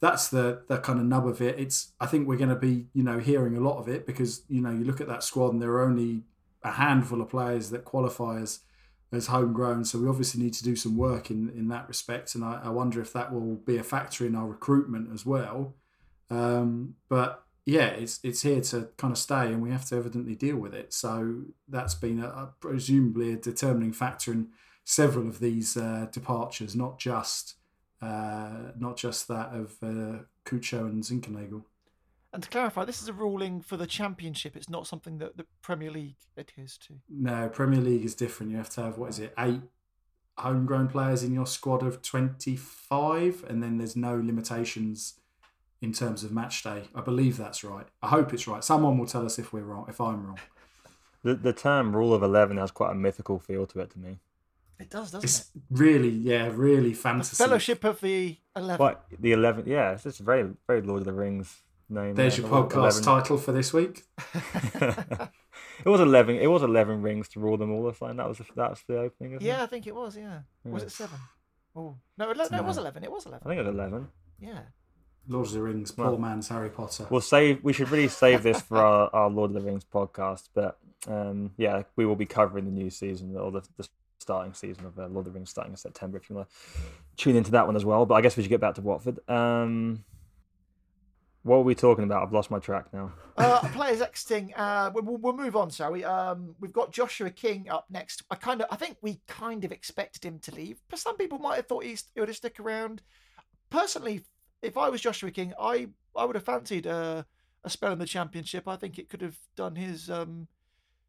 that's 0.00 0.28
the 0.28 0.62
the 0.66 0.78
kind 0.78 0.98
of 0.98 1.06
nub 1.06 1.26
of 1.26 1.40
it. 1.40 1.58
It's. 1.58 1.92
I 2.00 2.06
think 2.06 2.26
we're 2.26 2.36
going 2.36 2.50
to 2.50 2.56
be 2.56 2.86
you 2.92 3.04
know 3.04 3.20
hearing 3.20 3.56
a 3.56 3.60
lot 3.60 3.78
of 3.78 3.88
it 3.88 4.04
because 4.04 4.42
you 4.48 4.60
know 4.60 4.70
you 4.70 4.84
look 4.84 5.00
at 5.00 5.06
that 5.08 5.22
squad 5.22 5.52
and 5.52 5.62
there 5.62 5.70
are 5.70 5.82
only 5.82 6.22
a 6.64 6.72
handful 6.72 7.20
of 7.20 7.28
players 7.28 7.70
that 7.70 7.84
qualify 7.84 8.40
as 8.40 8.60
as 9.12 9.26
homegrown. 9.26 9.84
So 9.84 9.98
we 9.98 10.08
obviously 10.08 10.42
need 10.42 10.54
to 10.54 10.64
do 10.64 10.74
some 10.74 10.96
work 10.96 11.30
in, 11.30 11.50
in 11.50 11.68
that 11.68 11.86
respect. 11.86 12.34
And 12.34 12.42
I, 12.42 12.62
I 12.64 12.68
wonder 12.70 13.00
if 13.00 13.12
that 13.12 13.32
will 13.32 13.56
be 13.56 13.76
a 13.76 13.82
factor 13.82 14.26
in 14.26 14.34
our 14.34 14.46
recruitment 14.46 15.12
as 15.12 15.26
well. 15.26 15.76
Um, 16.30 16.94
but 17.08 17.44
yeah, 17.64 17.88
it's 17.88 18.18
it's 18.24 18.42
here 18.42 18.60
to 18.60 18.88
kind 18.96 19.12
of 19.12 19.18
stay, 19.18 19.52
and 19.52 19.62
we 19.62 19.70
have 19.70 19.84
to 19.86 19.96
evidently 19.96 20.34
deal 20.34 20.56
with 20.56 20.74
it. 20.74 20.92
So 20.92 21.42
that's 21.68 21.94
been 21.94 22.20
a, 22.20 22.26
a 22.26 22.54
presumably 22.58 23.32
a 23.32 23.36
determining 23.36 23.92
factor 23.92 24.32
in 24.32 24.48
several 24.84 25.28
of 25.28 25.38
these 25.38 25.76
uh, 25.76 26.06
departures, 26.10 26.74
not 26.74 26.98
just 26.98 27.54
uh, 28.00 28.72
not 28.76 28.96
just 28.96 29.28
that 29.28 29.50
of 29.52 29.76
uh, 29.82 30.24
Cucho 30.44 30.86
and 30.86 31.04
Zinckernagel. 31.04 31.62
And 32.32 32.42
to 32.42 32.48
clarify, 32.48 32.84
this 32.84 33.02
is 33.02 33.08
a 33.08 33.12
ruling 33.12 33.60
for 33.60 33.76
the 33.76 33.86
championship. 33.86 34.56
It's 34.56 34.70
not 34.70 34.86
something 34.86 35.18
that 35.18 35.36
the 35.36 35.44
Premier 35.60 35.90
League 35.90 36.16
adheres 36.36 36.78
to. 36.86 36.94
No, 37.08 37.48
Premier 37.48 37.80
League 37.80 38.04
is 38.04 38.14
different. 38.14 38.52
You 38.52 38.58
have 38.58 38.70
to 38.70 38.82
have 38.82 38.96
what 38.96 39.10
is 39.10 39.18
it, 39.18 39.34
eight 39.38 39.60
homegrown 40.38 40.88
players 40.88 41.22
in 41.22 41.34
your 41.34 41.46
squad 41.46 41.82
of 41.82 42.00
twenty-five, 42.00 43.44
and 43.48 43.62
then 43.62 43.76
there's 43.76 43.96
no 43.96 44.16
limitations 44.16 45.20
in 45.82 45.92
terms 45.92 46.24
of 46.24 46.32
match 46.32 46.62
day. 46.62 46.84
I 46.94 47.02
believe 47.02 47.36
that's 47.36 47.62
right. 47.62 47.86
I 48.02 48.08
hope 48.08 48.32
it's 48.32 48.48
right. 48.48 48.64
Someone 48.64 48.96
will 48.96 49.06
tell 49.06 49.26
us 49.26 49.38
if 49.38 49.52
we're 49.52 49.64
wrong. 49.64 49.84
If 49.88 50.00
I'm 50.00 50.26
wrong. 50.26 50.38
The 51.22 51.34
the 51.34 51.52
term 51.52 51.94
rule 51.94 52.14
of 52.14 52.22
eleven 52.22 52.56
has 52.56 52.70
quite 52.70 52.92
a 52.92 52.94
mythical 52.94 53.38
feel 53.38 53.66
to 53.66 53.80
it 53.80 53.90
to 53.90 53.98
me. 53.98 54.20
It 54.80 54.88
does, 54.90 55.10
doesn't 55.10 55.22
it's 55.22 55.50
it? 55.54 55.62
Really, 55.70 56.08
yeah, 56.08 56.50
really 56.50 56.94
fantasy. 56.94 57.36
The 57.36 57.44
fellowship 57.44 57.84
of 57.84 58.00
the 58.00 58.38
eleven. 58.56 58.78
What 58.78 59.04
the 59.20 59.32
eleven? 59.32 59.64
Yeah, 59.66 59.92
it's 59.92 60.04
just 60.04 60.20
very, 60.20 60.48
very 60.66 60.80
Lord 60.80 61.00
of 61.00 61.04
the 61.04 61.12
Rings 61.12 61.60
name. 61.88 62.14
There's 62.14 62.38
your 62.38 62.48
podcast 62.48 62.74
11. 62.74 63.02
title 63.02 63.38
for 63.38 63.52
this 63.52 63.72
week. 63.72 64.02
it 64.34 65.30
was 65.86 66.00
eleven. 66.00 66.36
It 66.36 66.50
was 66.50 66.62
eleven 66.62 67.02
rings 67.02 67.28
to 67.30 67.40
rule 67.40 67.56
them 67.56 67.72
all. 67.72 67.88
I 67.88 67.92
find 67.92 68.18
that 68.18 68.28
was 68.28 68.40
that's 68.54 68.82
the 68.84 68.98
opening. 68.98 69.38
yeah, 69.40 69.60
it? 69.60 69.64
I 69.64 69.66
think 69.66 69.86
it 69.86 69.94
was. 69.94 70.16
Yeah, 70.16 70.40
yeah. 70.64 70.72
was 70.72 70.82
it 70.82 70.92
seven? 70.92 71.18
Oh 71.74 71.96
no, 72.18 72.32
no, 72.32 72.42
it 72.42 72.64
was 72.64 72.78
eleven. 72.78 73.04
It 73.04 73.10
was 73.10 73.26
eleven. 73.26 73.46
I 73.46 73.48
think 73.50 73.60
it 73.60 73.66
was 73.66 73.74
eleven. 73.74 74.08
Yeah. 74.40 74.60
Lord 75.28 75.46
of 75.46 75.52
the 75.52 75.62
Rings, 75.62 75.92
poor 75.92 76.06
well, 76.06 76.18
Man's 76.18 76.48
Harry 76.48 76.68
Potter. 76.68 77.06
We'll 77.08 77.20
save. 77.20 77.62
We 77.62 77.72
should 77.72 77.90
really 77.90 78.08
save 78.08 78.42
this 78.42 78.60
for 78.60 78.78
our, 78.78 79.08
our 79.12 79.30
Lord 79.30 79.50
of 79.50 79.54
the 79.54 79.60
Rings 79.60 79.84
podcast. 79.84 80.48
But 80.52 80.78
um, 81.06 81.52
yeah, 81.56 81.82
we 81.96 82.06
will 82.06 82.16
be 82.16 82.26
covering 82.26 82.64
the 82.64 82.72
new 82.72 82.90
season 82.90 83.36
or 83.36 83.52
the, 83.52 83.62
the 83.76 83.88
starting 84.18 84.52
season 84.52 84.86
of 84.86 84.98
uh, 84.98 85.06
Lord 85.06 85.26
of 85.26 85.32
the 85.32 85.38
Rings 85.38 85.50
starting 85.50 85.72
in 85.72 85.76
September. 85.76 86.18
If 86.18 86.28
you 86.28 86.36
want 86.36 86.48
to 86.48 86.54
tune 87.16 87.36
into 87.36 87.52
that 87.52 87.66
one 87.66 87.76
as 87.76 87.84
well, 87.84 88.04
but 88.04 88.14
I 88.14 88.20
guess 88.20 88.36
we 88.36 88.42
should 88.42 88.50
get 88.50 88.60
back 88.60 88.74
to 88.74 88.80
Watford. 88.80 89.18
Um, 89.28 90.04
what 91.42 91.56
are 91.56 91.62
we 91.62 91.74
talking 91.74 92.04
about? 92.04 92.22
I've 92.22 92.32
lost 92.32 92.50
my 92.50 92.58
track 92.58 92.86
now. 92.92 93.12
uh, 93.36 93.60
players 93.72 94.00
exiting. 94.00 94.54
Uh, 94.54 94.90
we'll, 94.94 95.16
we'll 95.16 95.36
move 95.36 95.56
on, 95.56 95.70
shall 95.70 95.92
we? 95.92 96.04
Um, 96.04 96.54
we've 96.60 96.72
got 96.72 96.92
Joshua 96.92 97.30
King 97.30 97.68
up 97.68 97.86
next. 97.90 98.22
I 98.30 98.36
kind 98.36 98.60
of, 98.60 98.68
I 98.70 98.76
think 98.76 98.96
we 99.02 99.20
kind 99.26 99.64
of 99.64 99.72
expected 99.72 100.24
him 100.24 100.38
to 100.40 100.54
leave, 100.54 100.80
but 100.88 100.98
some 100.98 101.16
people 101.16 101.38
might 101.38 101.56
have 101.56 101.66
thought 101.66 101.84
he's, 101.84 102.04
he 102.14 102.20
would 102.20 102.28
have 102.28 102.36
stick 102.36 102.60
around. 102.60 103.02
Personally, 103.70 104.24
if 104.62 104.76
I 104.76 104.88
was 104.88 105.00
Joshua 105.00 105.30
King, 105.30 105.52
I 105.60 105.88
I 106.16 106.24
would 106.24 106.36
have 106.36 106.44
fancied 106.44 106.86
a, 106.86 107.26
a 107.64 107.70
spell 107.70 107.92
in 107.92 107.98
the 107.98 108.06
championship. 108.06 108.68
I 108.68 108.76
think 108.76 108.98
it 108.98 109.08
could 109.08 109.22
have 109.22 109.36
done 109.56 109.74
his 109.74 110.08
um, 110.10 110.46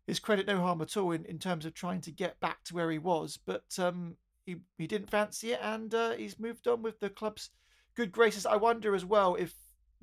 his 0.07 0.19
credit 0.19 0.47
no 0.47 0.59
harm 0.59 0.81
at 0.81 0.97
all 0.97 1.11
in, 1.11 1.25
in 1.25 1.39
terms 1.39 1.65
of 1.65 1.73
trying 1.73 2.01
to 2.01 2.11
get 2.11 2.39
back 2.39 2.63
to 2.65 2.73
where 2.73 2.89
he 2.89 2.97
was. 2.97 3.37
But 3.45 3.65
um, 3.77 4.15
he 4.45 4.57
he 4.77 4.87
didn't 4.87 5.11
fancy 5.11 5.51
it, 5.51 5.59
and 5.61 5.93
uh, 5.93 6.11
he's 6.11 6.39
moved 6.39 6.67
on 6.67 6.81
with 6.81 6.99
the 6.99 7.09
club's 7.09 7.51
good 7.95 8.11
graces. 8.11 8.45
I 8.45 8.55
wonder 8.55 8.95
as 8.95 9.05
well 9.05 9.35
if 9.35 9.53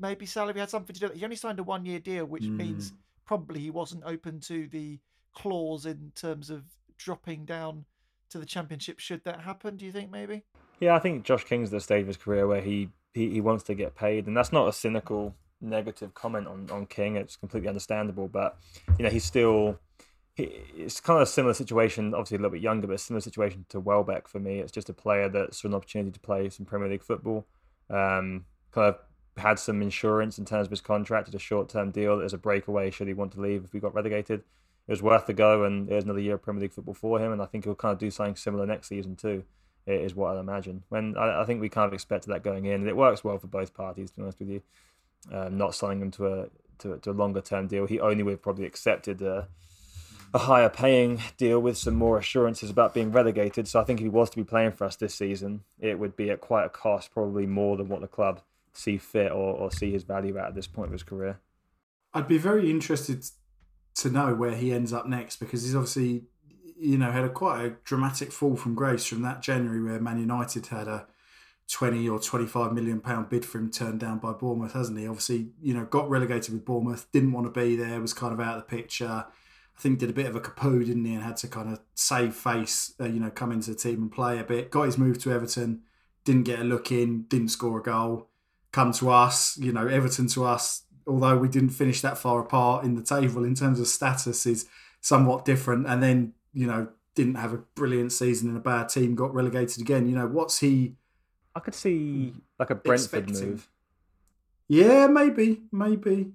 maybe 0.01 0.27
salary 0.27 0.59
had 0.59 0.71
something 0.71 0.95
to 0.95 1.09
do. 1.09 1.13
He 1.15 1.25
only 1.25 1.37
signed 1.37 1.59
a 1.59 1.63
one 1.63 1.85
year 1.85 2.01
deal, 2.01 2.25
which 2.25 2.45
mm. 2.45 2.57
means 2.57 2.93
probably 3.27 3.61
he 3.61 3.71
wasn't 3.71 4.03
open 4.05 4.41
to 4.41 4.67
the 4.69 4.99
clause 5.35 5.87
in 5.87 6.13
terms 6.15 6.51
of 6.51 6.65
dropping 6.97 7.45
down 7.45 7.85
to 8.31 8.39
the 8.39 8.47
championship 8.47 8.99
should 8.99 9.23
that 9.25 9.41
happen. 9.41 9.77
Do 9.77 9.85
you 9.85 9.93
think 9.93 10.11
maybe? 10.11 10.43
Yeah, 10.81 10.95
I 10.95 10.99
think 10.99 11.25
Josh 11.25 11.45
King's 11.45 11.69
at 11.69 11.73
the 11.73 11.81
stage 11.81 12.03
of 12.03 12.07
his 12.09 12.17
career 12.17 12.47
where 12.47 12.61
he, 12.61 12.89
he, 13.13 13.31
he 13.31 13.41
wants 13.41 13.65
to 13.65 13.75
get 13.75 13.95
paid, 13.95 14.27
and 14.27 14.37
that's 14.37 14.53
not 14.53 14.69
a 14.69 14.73
cynical 14.73 15.35
negative 15.61 16.15
comment 16.15 16.47
on, 16.47 16.69
on 16.71 16.87
King. 16.87 17.17
It's 17.17 17.37
completely 17.37 17.69
understandable, 17.69 18.29
but 18.29 18.57
you 18.99 19.05
know 19.05 19.11
he's 19.11 19.25
still 19.25 19.79
he, 20.35 20.45
it's 20.77 21.01
kind 21.01 21.19
of 21.19 21.23
a 21.23 21.31
similar 21.31 21.55
situation. 21.55 22.15
Obviously, 22.15 22.37
a 22.37 22.39
little 22.39 22.53
bit 22.53 22.63
younger, 22.63 22.87
but 22.87 22.95
a 22.95 22.99
similar 22.99 23.21
situation 23.21 23.67
to 23.69 23.81
Welbeck 23.81 24.29
for 24.29 24.41
me. 24.41 24.61
It's 24.61 24.73
just 24.73 24.89
a 24.89 24.95
player 24.95 25.29
that's 25.29 25.65
an 25.65 25.75
opportunity 25.75 26.13
to 26.13 26.21
play 26.21 26.49
some 26.49 26.65
Premier 26.65 26.89
League 26.89 27.05
football. 27.05 27.47
Um, 27.91 28.47
kind 28.71 28.89
of 28.89 28.97
had 29.41 29.59
some 29.59 29.83
insurance 29.83 30.39
in 30.39 30.45
terms 30.45 30.67
of 30.67 30.71
his 30.71 30.81
contract. 30.81 31.29
It's 31.29 31.37
a 31.37 31.39
short 31.39 31.69
term 31.69 31.91
deal. 31.91 32.21
As 32.21 32.33
a 32.33 32.39
breakaway 32.39 32.91
should 32.91 33.09
he 33.09 33.15
want 33.15 33.33
to 33.33 33.41
leave 33.41 33.65
if 33.65 33.73
we 33.73 33.81
got 33.81 33.95
relegated. 33.95 34.41
It 34.87 34.93
was 34.93 35.03
worth 35.03 35.27
the 35.27 35.35
go, 35.35 35.65
and 35.65 35.89
there's 35.89 36.05
another 36.05 36.21
year 36.21 36.35
of 36.35 36.43
Premier 36.43 36.63
League 36.63 36.73
football 36.73 36.95
for 36.95 37.21
him. 37.21 37.33
And 37.33 37.43
I 37.43 37.47
think 37.47 37.65
he'll 37.65 37.75
kind 37.75 37.93
of 37.93 37.99
do 37.99 38.11
something 38.11 38.37
similar 38.37 38.67
next 38.67 38.89
season 38.89 39.17
too. 39.17 39.45
Is 39.87 40.15
what 40.15 40.37
I 40.37 40.41
imagine. 40.41 40.85
When 40.89 41.17
I, 41.17 41.41
I, 41.41 41.45
think 41.47 41.61
we 41.61 41.69
kind 41.69 41.89
of 41.89 41.93
expected 41.95 42.31
that 42.31 42.45
going 42.45 42.67
in, 42.67 42.75
and 42.75 42.89
it 42.89 42.97
works 42.97 43.25
well 43.25 43.39
for 43.39 43.49
both 43.49 43.75
parties. 43.75 44.11
To 44.11 44.17
be 44.17 44.23
honest 44.23 44.39
with 44.39 44.49
you, 44.49 44.63
um, 45.33 45.57
not 45.57 45.75
signing 45.75 46.03
him 46.03 46.11
to 46.13 46.27
a 46.27 46.47
to, 46.81 46.99
to 46.99 47.11
a 47.11 47.13
longer 47.13 47.41
term 47.41 47.67
deal. 47.67 47.87
He 47.87 47.99
only 47.99 48.23
would 48.23 48.33
have 48.33 48.43
probably 48.43 48.67
accepted 48.67 49.23
a, 49.23 49.49
a 50.35 50.39
higher 50.39 50.69
paying 50.69 51.23
deal 51.39 51.61
with 51.61 51.79
some 51.79 51.95
more 51.95 52.19
assurances 52.19 52.71
about 52.71 52.95
being 52.95 53.11
relegated. 53.13 53.69
So 53.69 53.81
I 53.81 53.85
think 53.85 54.01
if 54.01 54.05
he 54.05 54.11
was 54.11 54.31
to 54.31 54.37
be 54.37 54.45
playing 54.45 54.73
for 54.73 54.85
us 54.85 54.97
this 54.97 55.15
season, 55.15 55.63
it 55.81 55.99
would 55.99 56.17
be 56.17 56.31
at 56.31 56.41
quite 56.41 56.65
a 56.65 56.69
cost, 56.69 57.13
probably 57.13 57.47
more 57.47 57.77
than 57.77 57.89
what 57.89 58.01
the 58.01 58.09
club 58.09 58.43
see 58.73 58.99
fit 58.99 59.33
or, 59.33 59.55
or 59.55 59.71
see 59.71 59.93
his 59.93 60.05
value 60.05 60.39
at 60.39 60.55
this 60.55 60.67
point 60.67 60.89
of 60.89 60.93
his 60.93 61.03
career. 61.03 61.41
I'd 62.13 62.29
be 62.29 62.39
very 62.39 62.71
interested 62.71 63.25
to 63.97 64.11
know 64.11 64.35
where 64.35 64.55
he 64.55 64.73
ends 64.73 64.93
up 64.93 65.07
next 65.07 65.37
because 65.37 65.63
he's 65.63 65.75
obviously, 65.75 66.25
you 66.79 66.99
know, 66.99 67.11
had 67.11 67.25
a 67.25 67.29
quite 67.29 67.65
a 67.65 67.71
dramatic 67.85 68.33
fall 68.33 68.57
from 68.57 68.75
grace 68.75 69.05
from 69.05 69.23
that 69.23 69.43
January 69.43 69.83
where 69.83 70.01
Man 70.01 70.19
United 70.19 70.67
had 70.67 70.89
a 70.89 71.07
20 71.71 72.09
or 72.09 72.19
25 72.19 72.73
million 72.73 73.01
pound 73.01 73.29
bid 73.29 73.45
for 73.45 73.59
him 73.59 73.71
turned 73.71 74.01
down 74.01 74.19
by 74.19 74.33
Bournemouth, 74.33 74.73
hasn't 74.73 74.99
he? 74.99 75.07
Obviously, 75.07 75.51
you 75.61 75.73
know, 75.73 75.85
got 75.85 76.11
relegated 76.11 76.53
with 76.53 76.65
Bournemouth, 76.65 77.07
didn't 77.13 77.33
want 77.33 77.47
to 77.53 77.61
be 77.61 77.77
there, 77.77 78.01
was 78.01 78.13
kind 78.13 78.33
of 78.33 78.41
out 78.41 78.57
of 78.57 78.63
the 78.63 78.77
picture. 78.77 79.27
I 79.77 79.81
think 79.81 80.01
did 80.01 80.11
a 80.11 80.15
bit 80.15 80.27
of 80.27 80.35
a 80.35 80.41
kapoo, 80.41 80.85
didn't 80.85 81.05
he, 81.05 81.15
and 81.15 81.23
had 81.23 81.37
to 81.39 81.49
kind 81.49 81.73
of 81.73 81.81
save 81.95 82.35
face, 82.35 82.93
uh, 83.01 83.05
you 83.05 83.21
know, 83.21 83.31
come 83.31 83.53
into 83.53 83.71
the 83.71 83.77
team 83.77 84.03
and 84.03 84.13
play 84.13 84.39
a 84.39 84.45
bit. 84.45 84.71
Got 84.71 84.87
his 84.87 84.99
move 84.99 85.19
to 85.21 85.33
Everton, 85.33 85.83
didn't 86.25 86.43
get 86.43 86.59
a 86.59 86.65
look 86.65 86.91
in, 86.91 87.23
didn't 87.29 87.49
score 87.49 87.79
a 87.79 87.83
goal 87.83 88.30
come 88.73 88.93
to 88.95 89.11
us. 89.11 89.57
You 89.59 89.73
know, 89.73 89.87
Everton 89.87 90.27
to 90.29 90.45
us, 90.45 90.85
although 91.07 91.37
we 91.37 91.49
didn't 91.49 91.71
finish 91.71 92.01
that 92.03 92.19
far 92.19 92.41
apart 92.41 92.85
in 92.85 92.95
the 92.95 93.03
table 93.03 93.45
in 93.45 93.55
terms 93.55 93.81
of 93.81 93.87
status, 93.87 94.47
is 94.47 94.67
somewhat 95.01 95.45
different. 95.45 95.87
And 95.87 96.03
then, 96.03 96.35
you 96.53 96.67
know, 96.67 96.89
didn't 97.15 97.37
have 97.37 97.53
a 97.53 97.59
brilliant 97.59 98.13
season 98.13 98.51
in 98.51 98.57
a 98.57 98.61
bad 98.61 98.89
team, 98.89 99.15
got 99.15 99.35
relegated 99.35 99.81
again. 99.81 100.09
You 100.09 100.17
know, 100.17 100.27
what's 100.27 100.61
he? 100.61 100.95
I 101.55 101.61
could 101.61 101.75
see 101.75 102.35
like 102.59 102.71
a 102.71 102.75
Brentford 102.75 103.25
expecting? 103.25 103.51
move. 103.51 103.69
Yeah, 104.69 105.09
maybe, 105.09 105.63
maybe. 105.73 106.33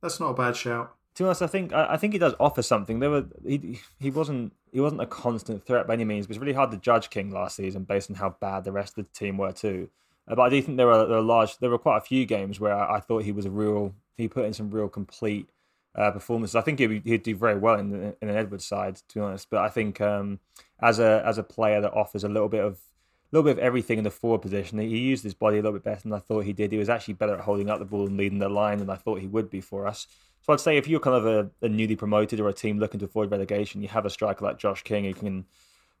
That's 0.00 0.18
not 0.18 0.30
a 0.30 0.34
bad 0.34 0.56
shout. 0.56 0.94
To 1.16 1.22
be 1.22 1.26
honest, 1.26 1.42
I 1.42 1.46
think 1.46 1.72
I 1.72 1.96
think 1.96 2.12
he 2.12 2.18
does 2.18 2.34
offer 2.40 2.62
something. 2.62 3.00
There 3.00 3.10
were 3.10 3.26
he 3.46 3.80
he 3.98 4.10
wasn't 4.10 4.52
he 4.72 4.80
wasn't 4.80 5.00
a 5.00 5.06
constant 5.06 5.64
threat 5.64 5.86
by 5.86 5.94
any 5.94 6.04
means. 6.04 6.26
But 6.26 6.32
it's 6.32 6.40
really 6.40 6.52
hard 6.52 6.70
to 6.72 6.76
judge 6.76 7.08
King 7.10 7.30
last 7.30 7.56
season 7.56 7.84
based 7.84 8.10
on 8.10 8.16
how 8.16 8.36
bad 8.40 8.64
the 8.64 8.72
rest 8.72 8.98
of 8.98 9.06
the 9.06 9.18
team 9.18 9.38
were 9.38 9.52
too. 9.52 9.88
Uh, 10.28 10.34
but 10.34 10.42
I 10.42 10.48
do 10.48 10.60
think 10.62 10.76
there 10.76 10.86
were, 10.86 11.06
there 11.06 11.16
were 11.16 11.22
large, 11.22 11.58
there 11.58 11.70
were 11.70 11.78
quite 11.78 11.98
a 11.98 12.02
few 12.02 12.26
games 12.26 12.58
where 12.58 12.74
I, 12.74 12.96
I 12.96 13.00
thought 13.00 13.22
he 13.22 13.32
was 13.32 13.46
a 13.46 13.50
real, 13.50 13.94
he 14.16 14.28
put 14.28 14.44
in 14.44 14.52
some 14.52 14.70
real 14.70 14.88
complete 14.88 15.48
uh, 15.96 16.10
performances. 16.10 16.54
I 16.54 16.60
think 16.60 16.78
he'd, 16.78 17.02
he'd, 17.04 17.22
do 17.22 17.34
very 17.34 17.56
well 17.56 17.78
in, 17.78 17.90
the, 17.90 18.16
in 18.20 18.28
an 18.28 18.36
Edwards 18.36 18.66
side, 18.66 18.96
to 18.96 19.14
be 19.14 19.20
honest. 19.20 19.48
But 19.50 19.60
I 19.60 19.68
think 19.68 20.00
um, 20.00 20.40
as 20.80 20.98
a 20.98 21.22
as 21.24 21.38
a 21.38 21.42
player 21.42 21.80
that 21.80 21.92
offers 21.92 22.22
a 22.22 22.28
little 22.28 22.48
bit 22.48 22.62
of 22.62 22.74
a 22.74 23.36
little 23.36 23.44
bit 23.44 23.58
of 23.58 23.64
everything 23.64 23.98
in 23.98 24.04
the 24.04 24.10
forward 24.10 24.42
position, 24.42 24.78
he 24.78 24.98
used 24.98 25.24
his 25.24 25.34
body 25.34 25.58
a 25.58 25.62
little 25.62 25.72
bit 25.72 25.84
better 25.84 26.02
than 26.02 26.12
I 26.12 26.18
thought 26.18 26.44
he 26.44 26.52
did. 26.52 26.70
He 26.70 26.78
was 26.78 26.88
actually 26.88 27.14
better 27.14 27.34
at 27.34 27.40
holding 27.40 27.70
up 27.70 27.78
the 27.78 27.84
ball 27.84 28.06
and 28.06 28.16
leading 28.16 28.38
the 28.38 28.48
line 28.48 28.78
than 28.78 28.90
I 28.90 28.96
thought 28.96 29.20
he 29.20 29.26
would 29.26 29.50
be 29.50 29.60
for 29.60 29.86
us. 29.86 30.06
So 30.42 30.52
I'd 30.52 30.60
say 30.60 30.76
if 30.76 30.86
you're 30.86 31.00
kind 31.00 31.16
of 31.16 31.26
a, 31.26 31.50
a 31.66 31.68
newly 31.68 31.96
promoted 31.96 32.38
or 32.38 32.48
a 32.48 32.52
team 32.52 32.78
looking 32.78 33.00
to 33.00 33.06
avoid 33.06 33.32
relegation, 33.32 33.82
you 33.82 33.88
have 33.88 34.06
a 34.06 34.10
striker 34.10 34.44
like 34.44 34.58
Josh 34.58 34.82
King 34.82 35.04
who 35.04 35.14
can 35.14 35.44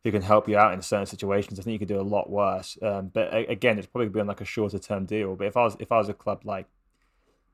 who 0.06 0.12
can 0.12 0.22
help 0.22 0.48
you 0.48 0.56
out 0.56 0.72
in 0.72 0.80
certain 0.80 1.04
situations. 1.04 1.58
I 1.58 1.64
think 1.64 1.72
you 1.72 1.80
could 1.80 1.88
do 1.88 2.00
a 2.00 2.02
lot 2.02 2.30
worse. 2.30 2.78
Um, 2.80 3.10
but 3.12 3.34
again, 3.50 3.76
it's 3.76 3.88
probably 3.88 4.08
been 4.08 4.28
like 4.28 4.40
a 4.40 4.44
shorter 4.44 4.78
term 4.78 5.04
deal. 5.04 5.34
But 5.34 5.48
if 5.48 5.56
I 5.56 5.64
was 5.64 5.76
if 5.80 5.90
I 5.90 5.98
was 5.98 6.08
a 6.08 6.14
club 6.14 6.42
like 6.44 6.66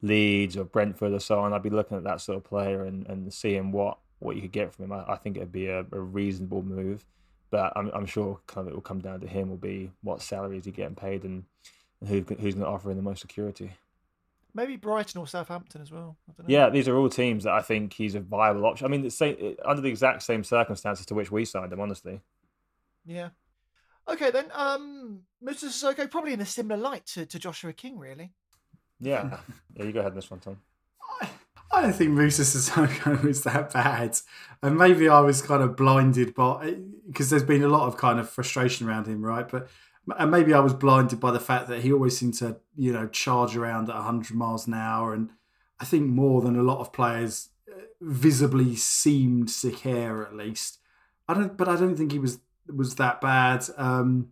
Leeds 0.03 0.59
or 0.59 0.65
Brentford 0.65 1.15
or 1.15 1.19
so 1.19 1.41
on, 1.41 1.55
I'd 1.55 1.63
be 1.63 1.71
looking 1.71 1.97
at 1.97 2.05
that 2.05 2.21
sort 2.21 2.37
of 2.37 2.45
player 2.45 2.85
and, 2.85 3.07
and 3.07 3.33
seeing 3.33 3.73
what, 3.73 3.97
what 4.19 4.37
you 4.37 4.43
could 4.43 4.53
get 4.53 4.71
from 4.71 4.85
him. 4.85 4.93
I, 4.93 5.13
I 5.13 5.17
think 5.17 5.39
it'd 5.39 5.51
be 5.51 5.69
a, 5.69 5.87
a, 5.93 5.99
reasonable 5.99 6.63
move. 6.63 7.07
But 7.51 7.73
I'm, 7.75 7.91
I'm 7.95 8.05
sure 8.05 8.39
kind 8.47 8.67
of 8.67 8.73
it 8.73 8.75
will 8.75 8.83
come 8.83 9.01
down 9.01 9.21
to 9.21 9.27
him. 9.27 9.49
Will 9.49 9.57
be 9.57 9.91
what 10.03 10.21
salary 10.21 10.59
is 10.59 10.67
he 10.67 10.73
getting 10.73 10.95
paid 10.95 11.25
and, 11.25 11.45
and 12.01 12.09
who, 12.11 12.17
who's 12.35 12.55
going 12.55 12.67
to 12.67 12.71
offer 12.71 12.91
him 12.91 12.99
the 12.99 13.03
most 13.03 13.23
security. 13.23 13.73
Maybe 14.55 14.77
Brighton 14.77 15.19
or 15.19 15.27
Southampton 15.27 15.81
as 15.81 15.91
well. 15.91 16.19
Yeah, 16.47 16.69
these 16.69 16.87
are 16.87 16.97
all 16.99 17.09
teams 17.09 17.45
that 17.45 17.55
I 17.55 17.63
think 17.63 17.95
he's 17.95 18.15
a 18.15 18.21
viable 18.21 18.67
option. 18.67 18.85
I 18.85 18.91
mean, 18.91 19.09
same, 19.09 19.57
under 19.65 19.81
the 19.81 19.89
exact 19.89 20.23
same 20.23 20.45
circumstances 20.45 21.07
to 21.07 21.15
which 21.15 21.31
we 21.31 21.47
signed 21.47 21.73
him, 21.73 21.81
honestly. 21.81 22.21
Yeah. 23.05 23.31
Okay 24.09 24.31
then, 24.31 24.47
um, 24.53 25.21
Mr. 25.45 25.65
Sissoko 25.65 26.11
probably 26.11 26.33
in 26.33 26.41
a 26.41 26.47
similar 26.47 26.81
light 26.81 27.07
to, 27.07 27.25
to 27.27 27.39
Joshua 27.39 27.73
King, 27.73 27.99
really. 27.99 28.33
Yeah. 29.01 29.39
yeah, 29.77 29.85
you 29.85 29.93
go 29.93 30.01
ahead 30.01 30.15
this 30.15 30.31
one, 30.31 30.41
Tom. 30.41 30.59
I 31.21 31.29
I 31.73 31.81
don't 31.81 31.95
think 31.95 32.11
Moussa 32.11 32.43
Sissoko 32.43 33.25
is 33.29 33.45
that 33.45 33.73
bad, 33.73 34.19
and 34.63 34.77
maybe 34.77 35.09
I 35.09 35.21
was 35.21 35.41
kind 35.41 35.63
of 35.63 35.75
blinded 35.75 36.35
by 36.35 36.77
because 37.07 37.31
there's 37.31 37.43
been 37.43 37.65
a 37.65 37.69
lot 37.69 37.87
of 37.87 37.97
kind 37.97 38.21
of 38.21 38.29
frustration 38.29 38.87
around 38.87 39.07
him, 39.07 39.25
right? 39.25 39.49
But 39.49 39.69
and 40.19 40.31
maybe 40.31 40.53
I 40.53 40.61
was 40.61 40.75
blinded 40.75 41.19
by 41.19 41.31
the 41.31 41.41
fact 41.41 41.69
that 41.69 41.81
he 41.81 41.93
always 41.93 42.19
seemed 42.19 42.35
to, 42.35 42.57
you 42.77 42.93
know, 42.93 43.07
charge 43.09 43.57
around 43.57 43.89
at 43.89 43.95
100 43.95 44.37
miles 44.37 44.67
an 44.67 44.75
hour, 44.75 45.15
and 45.15 45.31
I 45.81 45.85
think 45.87 46.09
more 46.09 46.43
than 46.43 46.59
a 46.59 46.63
lot 46.63 46.81
of 46.81 46.93
players 46.93 47.49
uh, 47.71 47.81
visibly 48.01 48.77
seemed 48.77 49.51
sick 49.51 49.87
air 49.87 50.23
at 50.23 50.35
least. 50.35 50.79
I 51.27 51.35
don't, 51.35 51.57
but 51.57 51.69
I 51.69 51.77
don't 51.77 51.97
think 51.97 52.13
he 52.13 52.19
was 52.19 52.41
was 52.77 52.97
that 52.97 53.21
bad. 53.21 53.65
Um, 53.77 54.29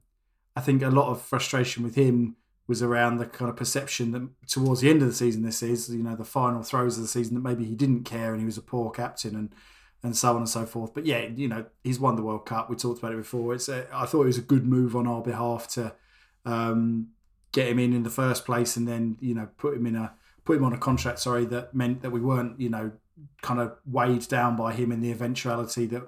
I 0.56 0.60
think 0.60 0.82
a 0.82 0.88
lot 0.88 1.10
of 1.10 1.22
frustration 1.22 1.82
with 1.82 1.94
him 1.94 2.36
was 2.66 2.82
around 2.82 3.18
the 3.18 3.26
kind 3.26 3.48
of 3.48 3.56
perception 3.56 4.12
that 4.12 4.48
towards 4.48 4.80
the 4.80 4.90
end 4.90 5.02
of 5.02 5.08
the 5.08 5.14
season, 5.14 5.42
this 5.42 5.62
is 5.62 5.88
you 5.88 6.02
know 6.02 6.14
the 6.14 6.24
final 6.24 6.62
throws 6.62 6.96
of 6.96 7.02
the 7.02 7.08
season 7.08 7.34
that 7.34 7.40
maybe 7.40 7.64
he 7.64 7.74
didn't 7.74 8.04
care 8.04 8.32
and 8.32 8.40
he 8.40 8.46
was 8.46 8.56
a 8.56 8.62
poor 8.62 8.90
captain 8.90 9.34
and 9.34 9.54
and 10.02 10.16
so 10.16 10.30
on 10.30 10.36
and 10.38 10.48
so 10.48 10.64
forth. 10.64 10.94
But 10.94 11.06
yeah, 11.06 11.26
you 11.26 11.48
know 11.48 11.66
he's 11.82 12.00
won 12.00 12.16
the 12.16 12.22
World 12.22 12.46
Cup. 12.46 12.70
We 12.70 12.76
talked 12.76 13.00
about 13.00 13.12
it 13.12 13.18
before. 13.18 13.54
It's 13.54 13.68
a, 13.68 13.86
I 13.92 14.06
thought 14.06 14.22
it 14.22 14.26
was 14.26 14.38
a 14.38 14.42
good 14.42 14.66
move 14.66 14.96
on 14.96 15.06
our 15.06 15.20
behalf 15.20 15.68
to 15.68 15.94
um, 16.44 17.08
get 17.52 17.68
him 17.68 17.78
in 17.78 17.92
in 17.92 18.02
the 18.02 18.10
first 18.10 18.44
place 18.44 18.76
and 18.76 18.86
then 18.86 19.16
you 19.20 19.34
know 19.34 19.48
put 19.58 19.74
him 19.74 19.86
in 19.86 19.96
a 19.96 20.14
put 20.44 20.56
him 20.56 20.64
on 20.64 20.72
a 20.72 20.78
contract. 20.78 21.18
Sorry, 21.18 21.44
that 21.46 21.74
meant 21.74 22.02
that 22.02 22.10
we 22.10 22.20
weren't 22.20 22.60
you 22.60 22.70
know 22.70 22.92
kind 23.42 23.60
of 23.60 23.76
weighed 23.84 24.28
down 24.28 24.56
by 24.56 24.72
him 24.72 24.92
in 24.92 25.00
the 25.00 25.10
eventuality 25.10 25.86
that 25.86 26.04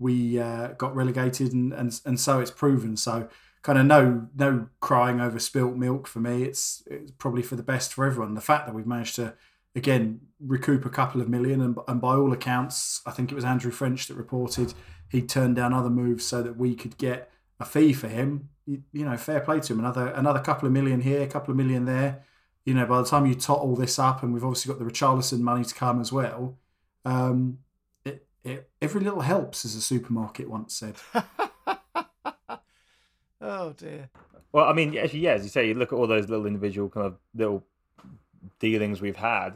we 0.00 0.40
uh, 0.40 0.68
got 0.78 0.96
relegated, 0.96 1.52
and, 1.52 1.72
and 1.72 2.00
and 2.04 2.18
so 2.18 2.40
it's 2.40 2.50
proven. 2.50 2.96
So 2.96 3.28
kind 3.62 3.78
of 3.78 3.86
no 3.86 4.26
no 4.34 4.68
crying 4.80 5.20
over 5.20 5.38
spilt 5.38 5.76
milk 5.76 6.08
for 6.08 6.18
me. 6.18 6.42
It's 6.42 6.82
it's 6.86 7.12
probably 7.12 7.42
for 7.42 7.54
the 7.54 7.62
best 7.62 7.92
for 7.92 8.04
everyone. 8.04 8.34
The 8.34 8.40
fact 8.40 8.66
that 8.66 8.74
we've 8.74 8.86
managed 8.86 9.14
to 9.16 9.34
again 9.76 10.20
recoup 10.40 10.84
a 10.84 10.90
couple 10.90 11.20
of 11.20 11.28
million, 11.28 11.60
and, 11.60 11.78
and 11.86 12.00
by 12.00 12.14
all 12.14 12.32
accounts, 12.32 13.02
I 13.06 13.12
think 13.12 13.30
it 13.30 13.34
was 13.34 13.44
Andrew 13.44 13.70
French 13.70 14.08
that 14.08 14.14
reported 14.14 14.74
he 15.08 15.22
turned 15.22 15.56
down 15.56 15.74
other 15.74 15.90
moves 15.90 16.24
so 16.24 16.42
that 16.42 16.56
we 16.56 16.74
could 16.74 16.96
get 16.96 17.30
a 17.58 17.64
fee 17.64 17.92
for 17.92 18.08
him. 18.08 18.48
You, 18.64 18.82
you 18.92 19.04
know, 19.04 19.16
fair 19.16 19.40
play 19.40 19.60
to 19.60 19.72
him. 19.72 19.80
Another 19.80 20.08
another 20.08 20.40
couple 20.40 20.66
of 20.66 20.72
million 20.72 21.02
here, 21.02 21.22
a 21.22 21.26
couple 21.26 21.52
of 21.52 21.58
million 21.58 21.84
there. 21.84 22.24
You 22.64 22.74
know, 22.74 22.86
by 22.86 23.02
the 23.02 23.06
time 23.06 23.26
you 23.26 23.34
tot 23.34 23.58
all 23.58 23.76
this 23.76 23.98
up, 23.98 24.22
and 24.22 24.32
we've 24.32 24.44
obviously 24.44 24.72
got 24.72 24.78
the 24.78 24.90
Richarlison 24.90 25.40
money 25.40 25.64
to 25.64 25.74
come 25.74 26.00
as 26.00 26.10
well. 26.10 26.58
Um, 27.04 27.58
it, 28.44 28.70
every 28.80 29.00
little 29.00 29.20
helps, 29.20 29.64
as 29.64 29.74
a 29.74 29.82
supermarket 29.82 30.48
once 30.48 30.74
said. 30.74 30.96
Oh 33.40 33.72
dear. 33.72 34.10
Well, 34.52 34.66
I 34.66 34.72
mean, 34.72 34.96
actually, 34.98 35.20
yeah, 35.20 35.32
as 35.32 35.42
you 35.42 35.48
say, 35.48 35.68
you 35.68 35.74
look 35.74 35.92
at 35.92 35.96
all 35.96 36.06
those 36.06 36.28
little 36.28 36.46
individual 36.46 36.88
kind 36.88 37.06
of 37.06 37.16
little 37.34 37.64
dealings 38.58 39.00
we've 39.00 39.16
had. 39.16 39.54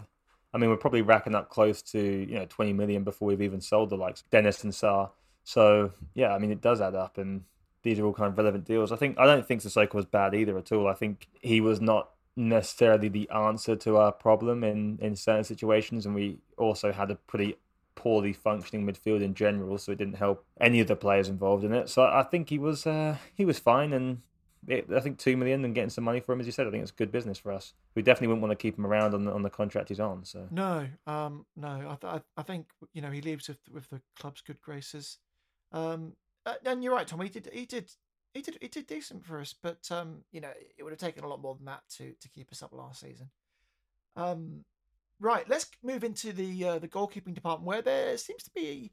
I 0.53 0.59
mean, 0.59 0.71
we're 0.71 0.77
probably 0.77 1.03
racking 1.03 1.35
up 1.35 1.51
close 1.51 1.83
to 1.83 2.01
you 2.01 2.35
know 2.37 2.47
20 2.47 2.73
million 2.73 3.05
before 3.05 3.29
we've 3.29 3.43
even 3.43 3.61
sold 3.61 3.91
the 3.91 3.97
likes 3.97 4.23
of 4.23 4.31
Dennis 4.31 4.65
and 4.65 4.73
Sarr. 4.73 5.11
So 5.43 5.93
yeah, 6.15 6.35
I 6.35 6.39
mean, 6.39 6.51
it 6.51 6.61
does 6.63 6.81
add 6.81 6.95
up, 6.95 7.19
and 7.19 7.43
these 7.83 7.99
are 7.99 8.07
all 8.07 8.15
kind 8.15 8.29
of 8.29 8.39
relevant 8.39 8.65
deals. 8.65 8.93
I 8.93 8.97
think 8.97 9.19
I 9.19 9.27
don't 9.27 9.47
think 9.47 9.63
Sissoko 9.63 9.95
was 9.95 10.07
bad 10.07 10.35
either 10.35 10.57
at 10.57 10.73
all. 10.73 10.89
I 10.89 10.95
think 10.95 11.29
he 11.43 11.61
was 11.61 11.81
not 11.81 12.11
necessarily 12.37 13.09
the 13.09 13.29
answer 13.31 13.77
to 13.77 13.97
our 13.99 14.13
problem 14.13 14.65
in 14.65 14.99
in 15.03 15.17
certain 15.17 15.45
situations, 15.45 16.07
and 16.07 16.15
we 16.15 16.39
also 16.57 16.93
had 16.93 17.11
a 17.11 17.17
pretty 17.17 17.57
poorly 17.95 18.33
functioning 18.33 18.87
midfield 18.87 19.23
in 19.23 19.35
general, 19.35 19.79
so 19.79 19.93
it 19.93 19.99
didn't 19.99 20.15
help 20.17 20.45
any 20.61 20.81
of 20.81 20.87
the 20.87 20.97
players 20.97 21.29
involved 21.29 21.65
in 21.65 21.73
it. 21.73 21.89
So 21.89 22.03
I 22.03 22.23
think 22.23 22.51
he 22.51 22.59
was 22.59 22.87
uh, 22.87 23.17
he 23.35 23.45
was 23.45 23.59
fine, 23.59 23.93
and 23.93 24.23
it, 24.67 24.87
I 24.95 25.01
think 25.01 25.19
two 25.19 25.37
million 25.37 25.65
and 25.65 25.75
getting 25.75 25.91
some 25.91 26.05
money 26.05 26.21
for 26.21 26.33
him, 26.33 26.41
as 26.41 26.47
you 26.47 26.53
said, 26.53 26.67
I 26.67 26.71
think 26.71 26.83
it's 26.83 26.91
good 26.91 27.13
business 27.13 27.39
for 27.39 27.53
us. 27.53 27.75
We 27.95 28.03
definitely 28.03 28.29
wouldn't 28.29 28.43
want 28.43 28.53
to 28.53 28.63
keep 28.63 28.79
him 28.79 28.87
around 28.87 29.15
on 29.15 29.25
the 29.25 29.33
on 29.33 29.43
the 29.43 29.51
contract 29.51 29.89
he's 29.89 30.01
on. 30.01 30.25
So 30.25 30.47
no, 30.51 30.87
um, 31.07 31.47
no, 31.57 31.69
I, 31.69 31.97
th- 32.01 32.23
I 32.37 32.43
think 32.43 32.67
you 32.93 33.03
know 33.03 33.11
he 33.11 33.21
leaves 33.21 33.49
with 33.49 33.61
with 33.73 33.89
the 33.91 34.01
club's 34.19 34.41
good 34.41 34.61
graces. 34.61 35.19
Um, 35.73 36.15
and 36.65 36.83
you're 36.83 36.95
right, 36.95 37.07
Tom. 37.07 37.21
He 37.21 37.29
did 37.29 37.51
he 37.53 37.67
did 37.67 37.91
he 38.33 38.43
did 38.43 38.59
he 38.61 38.69
did 38.69 38.87
decent 38.87 39.25
for 39.25 39.41
us, 39.41 39.55
but 39.61 39.91
um, 39.91 40.23
you 40.33 40.41
know 40.41 40.51
it 40.77 40.83
would 40.83 40.93
have 40.93 40.99
taken 40.99 41.25
a 41.25 41.29
lot 41.29 41.41
more 41.41 41.55
than 41.55 41.67
that 41.67 41.83
to 41.97 42.15
to 42.21 42.29
keep 42.29 42.51
us 42.53 42.63
up 42.63 42.73
last 42.73 43.01
season. 43.01 43.31
Um, 44.17 44.65
right, 45.21 45.49
let's 45.49 45.67
move 45.83 46.05
into 46.05 46.33
the 46.33 46.65
uh, 46.65 46.79
the 46.79 46.89
goalkeeping 46.89 47.35
department 47.35 47.67
where 47.67 47.83
there 47.83 48.17
seems 48.17 48.43
to 48.45 48.51
be 48.55 48.93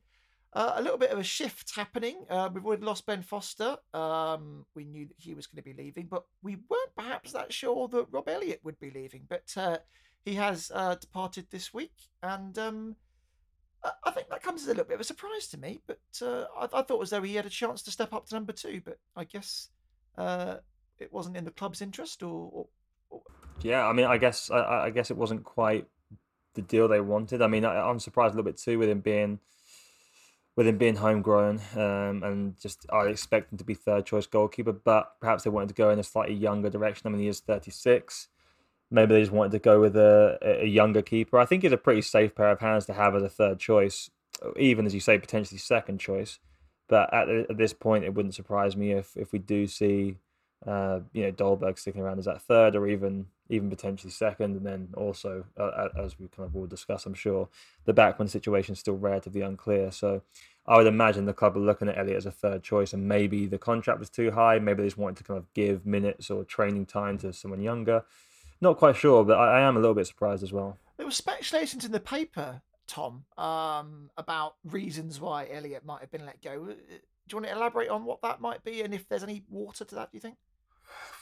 uh, 0.53 0.73
a 0.75 0.81
little 0.81 0.97
bit 0.97 1.11
of 1.11 1.19
a 1.19 1.23
shift 1.23 1.75
happening. 1.75 2.25
Uh, 2.29 2.49
we've 2.53 2.65
already 2.65 2.83
lost 2.83 3.05
Ben 3.05 3.21
Foster. 3.21 3.77
Um, 3.93 4.65
we 4.75 4.83
knew 4.83 5.07
that 5.07 5.17
he 5.17 5.33
was 5.33 5.47
going 5.47 5.63
to 5.63 5.69
be 5.69 5.81
leaving, 5.81 6.07
but 6.07 6.23
we 6.43 6.57
weren't 6.69 6.95
perhaps 6.97 7.31
that 7.31 7.53
sure 7.53 7.87
that 7.89 8.07
Rob 8.11 8.27
Elliot 8.27 8.59
would 8.63 8.79
be 8.79 8.91
leaving. 8.91 9.25
But 9.29 9.51
uh, 9.55 9.77
he 10.25 10.35
has 10.35 10.71
uh, 10.73 10.95
departed 10.95 11.47
this 11.49 11.73
week, 11.73 11.93
and 12.21 12.57
um, 12.59 12.95
I 14.03 14.11
think 14.11 14.29
that 14.29 14.43
comes 14.43 14.63
as 14.63 14.67
a 14.67 14.71
little 14.71 14.85
bit 14.85 14.95
of 14.95 15.01
a 15.01 15.05
surprise 15.05 15.47
to 15.47 15.57
me. 15.57 15.81
But 15.87 15.99
uh, 16.21 16.45
I, 16.57 16.79
I, 16.79 16.81
thought 16.83 17.01
as 17.01 17.09
though 17.09 17.21
he 17.21 17.35
had 17.35 17.45
a 17.45 17.49
chance 17.49 17.81
to 17.83 17.91
step 17.91 18.13
up 18.13 18.27
to 18.27 18.35
number 18.35 18.53
two, 18.53 18.81
but 18.83 18.97
I 19.15 19.23
guess 19.23 19.69
uh, 20.17 20.57
it 20.99 21.11
wasn't 21.13 21.37
in 21.37 21.45
the 21.45 21.51
club's 21.51 21.81
interest, 21.81 22.23
or, 22.23 22.67
or, 23.09 23.21
yeah. 23.61 23.87
I 23.87 23.93
mean, 23.93 24.05
I 24.05 24.17
guess 24.17 24.51
I, 24.51 24.85
I 24.85 24.89
guess 24.89 25.11
it 25.11 25.17
wasn't 25.17 25.43
quite 25.43 25.87
the 26.53 26.61
deal 26.61 26.87
they 26.87 27.01
wanted. 27.01 27.41
I 27.41 27.47
mean, 27.47 27.65
I, 27.65 27.79
I'm 27.79 27.99
surprised 27.99 28.33
a 28.33 28.37
little 28.37 28.51
bit 28.51 28.57
too 28.57 28.79
with 28.79 28.89
him 28.89 28.99
being 28.99 29.39
with 30.55 30.67
him 30.67 30.77
being 30.77 30.97
homegrown 30.97 31.61
um, 31.75 32.23
and 32.23 32.59
just 32.59 32.85
I 32.91 33.05
expect 33.05 33.51
him 33.51 33.57
to 33.57 33.63
be 33.63 33.73
third 33.73 34.05
choice 34.05 34.27
goalkeeper, 34.27 34.73
but 34.73 35.13
perhaps 35.21 35.43
they 35.43 35.49
wanted 35.49 35.69
to 35.69 35.75
go 35.75 35.89
in 35.89 35.99
a 35.99 36.03
slightly 36.03 36.35
younger 36.35 36.69
direction. 36.69 37.07
I 37.07 37.11
mean, 37.11 37.21
he 37.21 37.27
is 37.27 37.39
36. 37.39 38.27
Maybe 38.89 39.13
they 39.13 39.21
just 39.21 39.31
wanted 39.31 39.53
to 39.53 39.59
go 39.59 39.79
with 39.79 39.95
a, 39.95 40.37
a 40.41 40.65
younger 40.65 41.01
keeper. 41.01 41.39
I 41.39 41.45
think 41.45 41.63
he's 41.63 41.71
a 41.71 41.77
pretty 41.77 42.01
safe 42.01 42.35
pair 42.35 42.51
of 42.51 42.59
hands 42.59 42.85
to 42.87 42.93
have 42.93 43.15
as 43.15 43.23
a 43.23 43.29
third 43.29 43.59
choice, 43.59 44.09
even 44.57 44.85
as 44.85 44.93
you 44.93 44.99
say, 44.99 45.17
potentially 45.17 45.57
second 45.57 45.99
choice. 45.99 46.39
But 46.89 47.13
at, 47.13 47.29
at 47.29 47.57
this 47.57 47.71
point, 47.71 48.03
it 48.03 48.13
wouldn't 48.13 48.35
surprise 48.35 48.75
me 48.75 48.91
if, 48.91 49.15
if 49.15 49.31
we 49.31 49.39
do 49.39 49.65
see 49.65 50.17
uh, 50.65 50.99
you 51.13 51.23
know 51.23 51.31
Dolberg 51.31 51.79
sticking 51.79 52.01
around 52.01 52.19
as 52.19 52.25
that 52.25 52.41
third 52.41 52.75
or 52.75 52.87
even 52.87 53.25
even 53.49 53.69
potentially 53.69 54.11
second, 54.11 54.55
and 54.55 54.65
then 54.65 54.89
also 54.95 55.43
uh, 55.57 55.89
as 55.97 56.19
we 56.19 56.27
kind 56.27 56.47
of 56.47 56.55
will 56.55 56.67
discuss, 56.67 57.05
I'm 57.05 57.13
sure 57.13 57.49
the 57.85 57.93
Bachmann 57.93 58.27
situation 58.27 58.73
is 58.73 58.79
still 58.79 58.95
relatively 58.95 59.41
unclear. 59.41 59.91
So 59.91 60.21
I 60.65 60.77
would 60.77 60.87
imagine 60.87 61.25
the 61.25 61.33
club 61.33 61.57
are 61.57 61.61
looking 61.61 61.89
at 61.89 61.97
Elliot 61.97 62.17
as 62.17 62.25
a 62.25 62.31
third 62.31 62.63
choice, 62.63 62.93
and 62.93 63.07
maybe 63.07 63.47
the 63.47 63.57
contract 63.57 63.99
was 63.99 64.09
too 64.09 64.31
high. 64.31 64.59
Maybe 64.59 64.83
they 64.83 64.87
just 64.87 64.97
wanted 64.97 65.17
to 65.17 65.23
kind 65.23 65.37
of 65.37 65.51
give 65.53 65.85
minutes 65.85 66.29
or 66.29 66.43
training 66.43 66.85
time 66.85 67.17
to 67.19 67.33
someone 67.33 67.61
younger. 67.61 68.03
Not 68.61 68.77
quite 68.77 68.95
sure, 68.95 69.25
but 69.25 69.37
I, 69.37 69.59
I 69.59 69.61
am 69.61 69.75
a 69.75 69.79
little 69.79 69.95
bit 69.95 70.07
surprised 70.07 70.43
as 70.43 70.53
well. 70.53 70.77
There 70.97 71.05
were 71.07 71.11
speculations 71.11 71.83
in 71.83 71.91
the 71.91 71.99
paper, 71.99 72.61
Tom, 72.85 73.25
um, 73.37 74.11
about 74.17 74.55
reasons 74.63 75.19
why 75.19 75.47
Elliot 75.51 75.83
might 75.83 76.01
have 76.01 76.11
been 76.11 76.25
let 76.25 76.41
go. 76.43 76.67
Uh, 76.69 76.73
do 77.27 77.35
you 77.35 77.37
want 77.37 77.47
to 77.47 77.51
elaborate 77.53 77.89
on 77.89 78.05
what 78.05 78.21
that 78.21 78.39
might 78.39 78.63
be, 78.63 78.81
and 78.81 78.93
if 78.93 79.09
there's 79.09 79.23
any 79.23 79.43
water 79.49 79.83
to 79.83 79.95
that? 79.95 80.11
Do 80.11 80.17
you 80.17 80.21
think? 80.21 80.37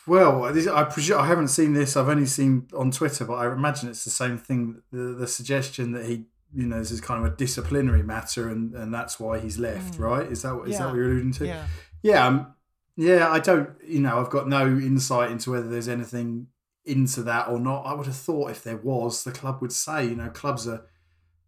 Well, 0.10 0.52
this, 0.52 0.66
I 0.66 0.86
presume 0.86 1.20
I 1.20 1.28
haven't 1.28 1.50
seen 1.50 1.74
this. 1.74 1.96
I've 1.96 2.10
only 2.10 2.26
seen 2.26 2.68
on 2.76 2.90
Twitter, 2.90 3.26
but 3.26 3.36
I 3.36 3.54
imagine 3.54 3.90
it's 3.90 4.04
the 4.04 4.10
same 4.10 4.40
thing. 4.40 4.82
The, 4.92 5.14
the 5.14 5.28
suggestion 5.28 5.92
that 5.92 6.06
he, 6.06 6.26
you 6.52 6.66
know, 6.66 6.80
this 6.80 6.90
is 6.90 7.00
kind 7.00 7.24
of 7.24 7.32
a 7.32 7.36
disciplinary 7.36 8.02
matter, 8.02 8.50
and, 8.50 8.74
and 8.74 8.92
that's 8.92 9.20
why 9.20 9.38
he's 9.40 9.60
left. 9.60 9.94
Mm. 9.94 10.00
Right? 10.00 10.32
Is 10.32 10.42
that 10.42 10.60
is 10.66 10.72
yeah. 10.72 10.78
that 10.80 10.88
what 10.88 10.96
you're 10.96 11.12
alluding 11.12 11.34
to? 11.34 11.46
Yeah. 11.46 11.68
Yeah. 12.02 12.26
Um, 12.26 12.56
yeah. 12.96 13.30
I 13.30 13.40
don't. 13.40 13.70
You 13.86 14.00
know, 14.00 14.20
I've 14.20 14.32
got 14.32 14.50
no 14.50 14.66
insight 14.66 15.30
into 15.30 15.52
whether 15.52 15.70
there's 15.70 15.88
anything 15.88 16.48
into 16.86 17.22
that 17.24 17.48
or 17.48 17.60
not. 17.60 17.84
I 17.84 17.94
would 17.94 18.08
have 18.08 18.16
thought 18.16 18.50
if 18.50 18.64
there 18.64 18.78
was, 18.78 19.24
the 19.24 19.32
club 19.32 19.62
would 19.62 19.72
say. 19.72 20.06
You 20.06 20.16
know, 20.16 20.30
clubs 20.30 20.68
are. 20.68 20.86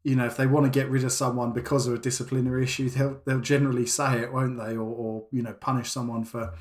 You 0.03 0.15
know, 0.15 0.25
if 0.25 0.35
they 0.35 0.47
want 0.47 0.65
to 0.65 0.79
get 0.79 0.89
rid 0.89 1.03
of 1.03 1.11
someone 1.11 1.51
because 1.51 1.85
of 1.85 1.93
a 1.93 1.99
disciplinary 1.99 2.63
issue, 2.63 2.89
they'll 2.89 3.21
they'll 3.25 3.39
generally 3.39 3.87
say 3.87 4.19
it, 4.19 4.31
won't 4.31 4.57
they? 4.57 4.75
Or, 4.75 4.81
or 4.81 5.27
you 5.31 5.41
know, 5.41 5.53
punish 5.53 5.89
someone 5.89 6.25
for 6.25 6.53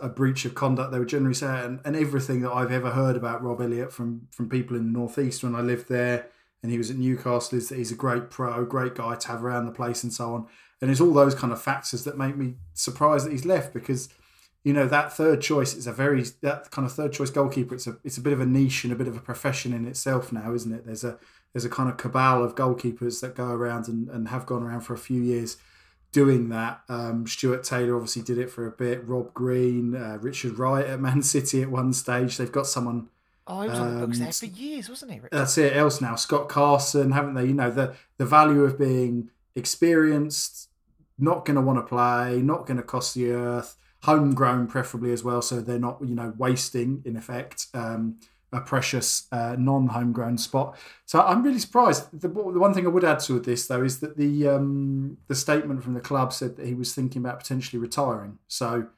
a 0.00 0.08
breach 0.08 0.44
of 0.44 0.54
conduct. 0.54 0.92
They 0.92 0.98
would 0.98 1.08
generally 1.08 1.34
say, 1.34 1.64
and, 1.64 1.80
and 1.84 1.96
everything 1.96 2.40
that 2.42 2.52
I've 2.52 2.72
ever 2.72 2.90
heard 2.90 3.16
about 3.16 3.42
Rob 3.42 3.60
Elliot 3.60 3.92
from 3.92 4.28
from 4.30 4.48
people 4.48 4.76
in 4.76 4.92
the 4.92 4.98
northeast 4.98 5.42
when 5.42 5.54
I 5.54 5.60
lived 5.60 5.88
there, 5.88 6.28
and 6.62 6.70
he 6.70 6.78
was 6.78 6.90
at 6.90 6.96
Newcastle, 6.96 7.58
is 7.58 7.68
that 7.68 7.78
he's 7.78 7.92
a 7.92 7.96
great 7.96 8.30
pro, 8.30 8.64
great 8.64 8.94
guy 8.94 9.16
to 9.16 9.28
have 9.28 9.44
around 9.44 9.66
the 9.66 9.72
place, 9.72 10.02
and 10.02 10.12
so 10.12 10.34
on. 10.34 10.46
And 10.80 10.90
it's 10.90 11.00
all 11.00 11.12
those 11.12 11.34
kind 11.34 11.52
of 11.52 11.62
factors 11.62 12.04
that 12.04 12.18
make 12.18 12.36
me 12.36 12.54
surprised 12.74 13.26
that 13.26 13.32
he's 13.32 13.44
left 13.44 13.72
because, 13.72 14.08
you 14.64 14.72
know, 14.72 14.86
that 14.86 15.12
third 15.12 15.40
choice 15.40 15.74
is 15.74 15.86
a 15.86 15.92
very 15.92 16.24
that 16.42 16.70
kind 16.70 16.86
of 16.86 16.92
third 16.92 17.12
choice 17.12 17.30
goalkeeper. 17.30 17.74
It's 17.74 17.86
a 17.86 17.96
it's 18.04 18.18
a 18.18 18.22
bit 18.22 18.32
of 18.32 18.40
a 18.40 18.46
niche 18.46 18.84
and 18.84 18.92
a 18.92 18.96
bit 18.96 19.08
of 19.08 19.16
a 19.16 19.20
profession 19.20 19.72
in 19.72 19.86
itself 19.86 20.32
now, 20.32 20.54
isn't 20.54 20.72
it? 20.72 20.86
There's 20.86 21.04
a 21.04 21.18
there's 21.52 21.64
a 21.64 21.70
kind 21.70 21.88
of 21.88 21.96
cabal 21.96 22.42
of 22.42 22.54
goalkeepers 22.54 23.20
that 23.20 23.34
go 23.34 23.46
around 23.46 23.88
and, 23.88 24.08
and 24.08 24.28
have 24.28 24.46
gone 24.46 24.62
around 24.62 24.82
for 24.82 24.94
a 24.94 24.98
few 24.98 25.20
years 25.20 25.56
doing 26.12 26.50
that. 26.50 26.82
Um, 26.88 27.26
Stuart 27.26 27.64
Taylor 27.64 27.96
obviously 27.96 28.22
did 28.22 28.38
it 28.38 28.50
for 28.50 28.66
a 28.66 28.70
bit. 28.70 29.06
Rob 29.06 29.34
Green, 29.34 29.96
uh, 29.96 30.18
Richard 30.20 30.58
Wright 30.58 30.86
at 30.86 31.00
Man 31.00 31.22
City 31.22 31.62
at 31.62 31.70
one 31.70 31.92
stage. 31.92 32.36
They've 32.36 32.52
got 32.52 32.66
someone. 32.66 33.08
Oh, 33.46 33.62
he 33.62 33.68
was 33.68 33.78
um, 33.78 33.86
on 33.86 33.94
the 33.94 34.06
books 34.06 34.18
um, 34.18 34.24
there 34.24 34.32
for 34.32 34.46
years, 34.46 34.88
wasn't 34.88 35.12
he? 35.12 35.18
Richard? 35.18 35.36
That's 35.36 35.58
it. 35.58 35.74
Else 35.74 36.00
now, 36.00 36.14
Scott 36.14 36.48
Carson, 36.48 37.10
haven't 37.10 37.34
they? 37.34 37.46
You 37.46 37.54
know 37.54 37.70
the 37.70 37.94
the 38.18 38.26
value 38.26 38.62
of 38.62 38.78
being 38.78 39.30
experienced, 39.56 40.68
not 41.18 41.44
going 41.44 41.56
to 41.56 41.62
want 41.62 41.78
to 41.78 41.82
play, 41.82 42.40
not 42.40 42.66
going 42.66 42.76
to 42.76 42.82
cost 42.82 43.14
the 43.14 43.32
earth, 43.32 43.76
homegrown 44.02 44.68
preferably 44.68 45.12
as 45.12 45.24
well, 45.24 45.42
so 45.42 45.60
they're 45.60 45.78
not 45.78 45.98
you 46.02 46.14
know 46.14 46.34
wasting 46.36 47.02
in 47.04 47.16
effect. 47.16 47.66
Um, 47.74 48.18
a 48.52 48.60
precious 48.60 49.26
uh, 49.32 49.56
non-homegrown 49.58 50.36
spot. 50.38 50.76
So 51.06 51.20
I'm 51.20 51.42
really 51.42 51.58
surprised. 51.58 52.08
The, 52.12 52.28
the, 52.28 52.28
one 52.28 52.74
thing 52.74 52.84
I 52.84 52.90
would 52.90 53.04
add 53.04 53.20
to 53.20 53.40
this 53.40 53.66
though 53.66 53.82
is 53.82 54.00
that 54.00 54.16
the 54.16 54.48
um, 54.48 55.18
the 55.28 55.34
statement 55.34 55.82
from 55.82 55.94
the 55.94 56.00
club 56.00 56.32
said 56.32 56.56
that 56.56 56.66
he 56.66 56.74
was 56.74 56.94
thinking 56.94 57.22
about 57.22 57.38
potentially 57.40 57.80
retiring. 57.80 58.38
So 58.48 58.88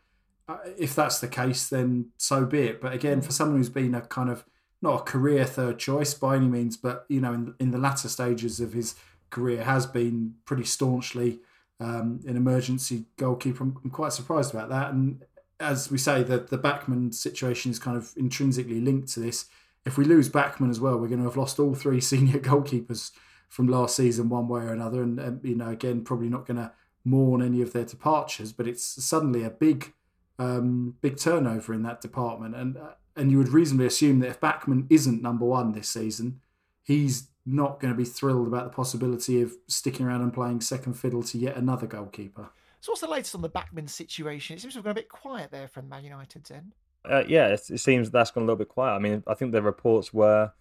uh, 0.48 0.58
if 0.76 0.94
that's 0.94 1.20
the 1.20 1.28
case, 1.28 1.68
then 1.68 2.10
so 2.16 2.44
be 2.44 2.60
it. 2.60 2.80
But 2.80 2.92
again, 2.92 3.22
for 3.22 3.32
someone 3.32 3.58
who's 3.58 3.68
been 3.68 3.94
a 3.94 4.00
kind 4.00 4.28
of 4.28 4.44
not 4.82 5.00
a 5.00 5.04
career 5.04 5.44
third 5.44 5.78
choice 5.78 6.14
by 6.14 6.36
any 6.36 6.48
means, 6.48 6.76
but 6.76 7.06
you 7.08 7.20
know 7.20 7.32
in 7.32 7.54
in 7.60 7.70
the 7.70 7.78
latter 7.78 8.08
stages 8.08 8.60
of 8.60 8.72
his 8.72 8.96
career 9.30 9.64
has 9.64 9.86
been 9.86 10.34
pretty 10.44 10.64
staunchly 10.64 11.40
um, 11.80 12.20
an 12.26 12.36
emergency 12.36 13.06
goalkeeper. 13.16 13.64
I'm, 13.64 13.76
I'm 13.84 13.90
quite 13.90 14.12
surprised 14.12 14.52
about 14.52 14.68
that 14.70 14.92
and 14.92 15.22
as 15.60 15.90
we 15.90 15.98
say, 15.98 16.22
the 16.22 16.38
the 16.38 16.58
Bachmann 16.58 17.12
situation 17.12 17.70
is 17.70 17.78
kind 17.78 17.96
of 17.96 18.12
intrinsically 18.16 18.80
linked 18.80 19.08
to 19.14 19.20
this. 19.20 19.46
If 19.84 19.98
we 19.98 20.04
lose 20.04 20.28
Bachmann 20.28 20.70
as 20.70 20.80
well, 20.80 20.98
we're 20.98 21.08
going 21.08 21.20
to 21.20 21.28
have 21.28 21.36
lost 21.36 21.58
all 21.58 21.74
three 21.74 22.00
senior 22.12 22.40
goalkeepers 22.40 23.12
from 23.48 23.68
last 23.68 23.96
season, 23.96 24.28
one 24.28 24.48
way 24.48 24.62
or 24.62 24.72
another. 24.72 25.02
And, 25.02 25.18
and 25.20 25.44
you 25.44 25.54
know, 25.54 25.68
again, 25.68 26.02
probably 26.02 26.28
not 26.28 26.46
going 26.46 26.56
to 26.56 26.72
mourn 27.04 27.42
any 27.42 27.60
of 27.60 27.72
their 27.72 27.84
departures, 27.84 28.52
but 28.52 28.66
it's 28.66 28.82
suddenly 29.04 29.44
a 29.44 29.50
big, 29.50 29.92
um, 30.38 30.96
big 31.02 31.18
turnover 31.18 31.74
in 31.74 31.82
that 31.82 32.00
department. 32.00 32.56
And 32.56 32.76
uh, 32.76 32.94
and 33.16 33.30
you 33.30 33.38
would 33.38 33.50
reasonably 33.50 33.86
assume 33.86 34.18
that 34.20 34.30
if 34.30 34.40
Bachmann 34.40 34.86
isn't 34.90 35.22
number 35.22 35.44
one 35.44 35.72
this 35.72 35.88
season, 35.88 36.40
he's 36.82 37.28
not 37.46 37.78
going 37.78 37.92
to 37.92 37.96
be 37.96 38.04
thrilled 38.04 38.48
about 38.48 38.64
the 38.64 38.74
possibility 38.74 39.40
of 39.40 39.52
sticking 39.68 40.06
around 40.06 40.22
and 40.22 40.32
playing 40.32 40.60
second 40.60 40.94
fiddle 40.94 41.22
to 41.22 41.38
yet 41.38 41.56
another 41.56 41.86
goalkeeper. 41.86 42.50
So, 42.84 42.92
what's 42.92 43.00
the 43.00 43.08
latest 43.08 43.34
on 43.34 43.40
the 43.40 43.48
Bachmann 43.48 43.88
situation? 43.88 44.56
It 44.56 44.60
seems 44.60 44.74
have 44.74 44.84
gone 44.84 44.90
a 44.90 44.94
bit 44.94 45.08
quiet 45.08 45.50
there 45.50 45.68
from 45.68 45.88
Man 45.88 46.04
United's 46.04 46.50
end. 46.50 46.74
Uh, 47.02 47.24
yeah, 47.26 47.46
it, 47.46 47.62
it, 47.70 47.78
seems 47.78 48.10
that's 48.10 48.30
gone 48.30 48.42
a 48.42 48.44
little 48.44 48.58
bit 48.58 48.68
quiet. 48.68 48.94
I 48.94 48.98
mean, 48.98 49.22
I 49.26 49.32
think 49.32 49.52
the 49.52 49.62
reports 49.62 50.12
were 50.12 50.52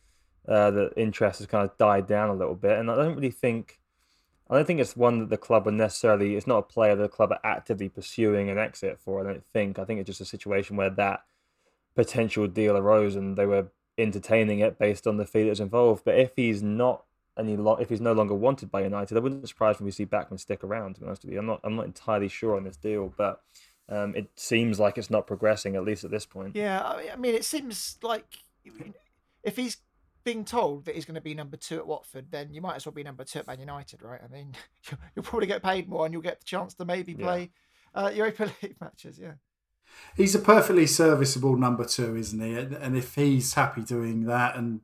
uh, 0.47 0.71
that 0.71 0.93
interest 0.95 1.39
has 1.39 1.47
kind 1.47 1.69
of 1.69 1.77
died 1.77 2.07
down 2.07 2.29
a 2.29 2.33
little 2.33 2.55
bit, 2.55 2.79
and 2.79 2.89
I 2.89 2.95
don't 2.95 3.15
really 3.15 3.29
think. 3.29 3.81
I 4.49 4.55
don't 4.55 4.65
think 4.65 4.79
it's 4.79 4.95
one 4.95 5.19
that 5.19 5.31
the 5.31 5.37
club 5.37 5.67
are 5.67 5.71
necessarily. 5.71 6.37
It's 6.37 6.47
not 6.47 6.59
a 6.59 6.61
player 6.61 6.95
that 6.95 7.01
the 7.01 7.09
club 7.09 7.33
are 7.33 7.41
actively 7.43 7.89
pursuing 7.89 8.49
an 8.49 8.57
exit 8.57 9.01
for. 9.01 9.19
I 9.19 9.29
don't 9.29 9.45
think. 9.45 9.77
I 9.77 9.83
think 9.83 9.99
it's 9.99 10.07
just 10.07 10.21
a 10.21 10.25
situation 10.25 10.77
where 10.77 10.91
that 10.91 11.25
potential 11.93 12.47
deal 12.47 12.77
arose 12.77 13.17
and 13.17 13.35
they 13.35 13.45
were 13.45 13.67
entertaining 13.97 14.59
it 14.59 14.79
based 14.79 15.07
on 15.07 15.17
the 15.17 15.25
fee 15.25 15.43
that's 15.43 15.59
involved. 15.59 16.05
But 16.05 16.17
if 16.17 16.31
he's 16.37 16.63
not 16.63 17.03
any 17.37 17.57
lo- 17.57 17.77
if 17.77 17.89
he's 17.89 18.01
no 18.01 18.13
longer 18.13 18.35
wanted 18.35 18.71
by 18.71 18.83
United, 18.83 19.17
I 19.17 19.19
wouldn't 19.19 19.47
surprise 19.47 19.75
me 19.75 19.83
if 19.83 19.85
we 19.85 19.91
see 19.91 20.05
Bachmann 20.05 20.37
stick 20.37 20.63
around. 20.63 20.95
To 20.95 21.01
be 21.01 21.07
honest 21.07 21.23
with 21.23 21.33
you, 21.33 21.39
I'm 21.39 21.45
not 21.45 21.61
I'm 21.63 21.75
not 21.75 21.85
entirely 21.85 22.27
sure 22.27 22.55
on 22.55 22.63
this 22.63 22.77
deal, 22.77 23.13
but 23.17 23.41
um, 23.89 24.15
it 24.15 24.29
seems 24.35 24.79
like 24.79 24.97
it's 24.97 25.09
not 25.09 25.27
progressing 25.27 25.75
at 25.75 25.83
least 25.83 26.03
at 26.03 26.11
this 26.11 26.25
point. 26.25 26.55
Yeah, 26.55 26.81
I 26.81 27.15
mean, 27.15 27.35
it 27.35 27.45
seems 27.45 27.97
like 28.01 28.25
if 29.43 29.55
he's 29.55 29.77
being 30.23 30.45
told 30.45 30.85
that 30.85 30.95
he's 30.95 31.05
going 31.05 31.15
to 31.15 31.21
be 31.21 31.33
number 31.33 31.57
two 31.57 31.77
at 31.77 31.87
Watford, 31.87 32.27
then 32.31 32.53
you 32.53 32.61
might 32.61 32.75
as 32.75 32.85
well 32.85 32.93
be 32.93 33.03
number 33.03 33.23
two 33.23 33.39
at 33.39 33.47
Man 33.47 33.59
United, 33.59 34.01
right? 34.01 34.21
I 34.23 34.27
mean, 34.33 34.53
you'll 35.15 35.23
probably 35.23 35.47
get 35.47 35.63
paid 35.63 35.89
more 35.89 36.05
and 36.05 36.13
you'll 36.13 36.21
get 36.21 36.39
the 36.39 36.45
chance 36.45 36.73
to 36.75 36.85
maybe 36.85 37.13
play 37.13 37.51
yeah. 37.95 38.05
uh, 38.05 38.09
Europa 38.09 38.51
League 38.61 38.77
matches. 38.79 39.19
Yeah. 39.19 39.33
He's 40.15 40.33
a 40.33 40.39
perfectly 40.39 40.87
serviceable 40.87 41.57
number 41.57 41.83
two, 41.83 42.15
isn't 42.15 42.39
he? 42.39 42.55
And 42.55 42.97
if 42.97 43.15
he's 43.15 43.53
happy 43.53 43.81
doing 43.81 44.25
that, 44.25 44.55
and 44.55 44.81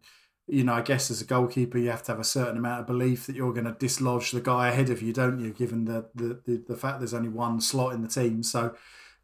you 0.50 0.64
know, 0.64 0.74
I 0.74 0.82
guess 0.82 1.12
as 1.12 1.22
a 1.22 1.26
goalkeeper, 1.26 1.78
you 1.78 1.90
have 1.92 2.04
to 2.04 2.12
have 2.12 2.20
a 2.20 2.26
certain 2.26 2.58
amount 2.58 2.82
of 2.82 2.88
belief 2.88 3.28
that 3.28 3.36
you're 3.36 3.54
going 3.54 3.66
to 3.66 3.74
dislodge 3.74 4.32
the 4.32 4.42
guy 4.42 4.70
ahead 4.70 4.90
of 4.90 5.02
you, 5.02 5.14
don't 5.14 5.40
you? 5.40 5.52
Given 5.52 5.86
the 5.86 6.10
the, 6.16 6.42
the, 6.46 6.64
the 6.70 6.76
fact 6.76 7.00
there's 7.00 7.14
only 7.14 7.30
one 7.30 7.62
slot 7.62 7.94
in 7.94 8.02
the 8.02 8.08
team, 8.08 8.44
so 8.44 8.76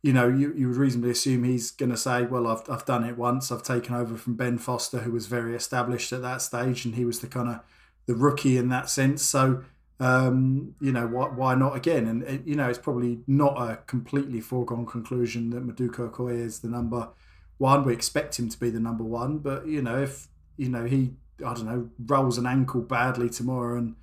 you 0.06 0.14
know, 0.14 0.28
you, 0.28 0.54
you 0.56 0.68
would 0.68 0.78
reasonably 0.78 1.10
assume 1.10 1.44
he's 1.44 1.72
going 1.72 1.90
to 1.90 1.98
say, 1.98 2.22
well, 2.26 2.46
I've, 2.46 2.70
I've 2.70 2.86
done 2.86 3.04
it 3.04 3.18
once. 3.18 3.52
I've 3.52 3.64
taken 3.64 3.96
over 3.96 4.16
from 4.18 4.36
Ben 4.36 4.60
Foster, 4.60 5.00
who 5.00 5.12
was 5.12 5.26
very 5.26 5.56
established 5.56 6.14
at 6.14 6.22
that 6.22 6.44
stage, 6.44 6.86
and 6.86 6.94
he 6.94 7.06
was 7.06 7.22
the 7.22 7.28
kind 7.28 7.50
of 7.50 7.62
the 8.06 8.14
rookie 8.14 8.56
in 8.56 8.70
that 8.70 8.88
sense. 8.88 9.24
So, 9.24 9.64
um, 10.00 10.76
you 10.80 10.92
know, 10.92 11.08
why, 11.08 11.30
why 11.30 11.56
not 11.56 11.76
again? 11.76 12.06
And, 12.06 12.22
it, 12.22 12.46
you 12.46 12.56
know, 12.56 12.70
it's 12.70 12.78
probably 12.78 13.22
not 13.26 13.60
a 13.60 13.78
completely 13.88 14.42
foregone 14.42 14.86
conclusion 14.86 15.50
that 15.50 15.66
Maduka 15.66 16.08
Okoye 16.08 16.40
is 16.40 16.60
the 16.60 16.70
number 16.70 17.10
one. 17.58 17.84
We 17.84 17.94
expect 17.94 18.38
him 18.38 18.48
to 18.50 18.60
be 18.60 18.70
the 18.70 18.80
number 18.80 19.04
one, 19.04 19.40
but, 19.40 19.66
you 19.66 19.82
know, 19.82 20.04
if, 20.04 20.28
you 20.58 20.70
know, 20.70 20.86
he, 20.86 21.13
I 21.46 21.54
don't 21.54 21.65
know, 21.65 21.89
rolls 22.06 22.38
an 22.38 22.46
ankle 22.46 22.82
badly 22.82 23.30
tomorrow 23.30 23.78
and 23.78 23.96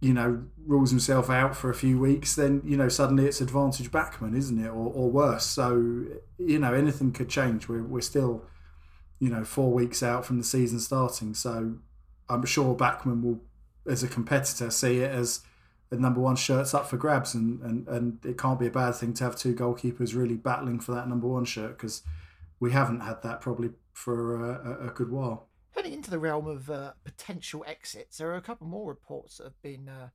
you 0.00 0.12
know, 0.12 0.44
rules 0.64 0.90
himself 0.90 1.28
out 1.28 1.56
for 1.56 1.70
a 1.70 1.74
few 1.74 1.98
weeks, 1.98 2.36
then, 2.36 2.62
you 2.64 2.76
know, 2.76 2.88
suddenly 2.88 3.26
it's 3.26 3.40
advantage 3.40 3.90
Bachmann, 3.90 4.36
isn't 4.36 4.64
it? 4.64 4.68
Or, 4.68 4.92
or 4.92 5.10
worse. 5.10 5.44
So, 5.44 6.04
you 6.38 6.58
know, 6.58 6.72
anything 6.72 7.12
could 7.12 7.28
change. 7.28 7.68
We're, 7.68 7.82
we're 7.82 8.00
still, 8.00 8.44
you 9.18 9.28
know, 9.28 9.44
four 9.44 9.72
weeks 9.72 10.02
out 10.02 10.24
from 10.24 10.38
the 10.38 10.44
season 10.44 10.78
starting. 10.78 11.34
So 11.34 11.74
I'm 12.28 12.44
sure 12.44 12.74
Bachmann 12.76 13.22
will, 13.22 13.40
as 13.90 14.04
a 14.04 14.08
competitor, 14.08 14.70
see 14.70 14.98
it 15.00 15.10
as 15.10 15.40
the 15.90 15.96
number 15.96 16.20
one 16.20 16.36
shirt's 16.36 16.74
up 16.74 16.88
for 16.88 16.96
grabs. 16.96 17.34
And, 17.34 17.60
and, 17.62 17.88
and 17.88 18.24
it 18.24 18.38
can't 18.38 18.60
be 18.60 18.68
a 18.68 18.70
bad 18.70 18.94
thing 18.94 19.14
to 19.14 19.24
have 19.24 19.34
two 19.34 19.54
goalkeepers 19.54 20.14
really 20.14 20.36
battling 20.36 20.78
for 20.78 20.92
that 20.92 21.08
number 21.08 21.26
one 21.26 21.44
shirt 21.44 21.76
because 21.76 22.02
we 22.60 22.70
haven't 22.70 23.00
had 23.00 23.22
that 23.24 23.40
probably 23.40 23.70
for 23.92 24.52
a, 24.52 24.86
a 24.86 24.90
good 24.90 25.10
while 25.10 25.47
heading 25.78 25.92
into 25.92 26.10
the 26.10 26.18
realm 26.18 26.48
of 26.48 26.68
uh, 26.68 26.90
potential 27.04 27.64
exits, 27.64 28.18
there 28.18 28.28
are 28.32 28.36
a 28.36 28.40
couple 28.40 28.66
more 28.66 28.88
reports 28.88 29.36
that 29.36 29.44
have 29.44 29.62
been 29.62 29.88
uh, 29.88 30.08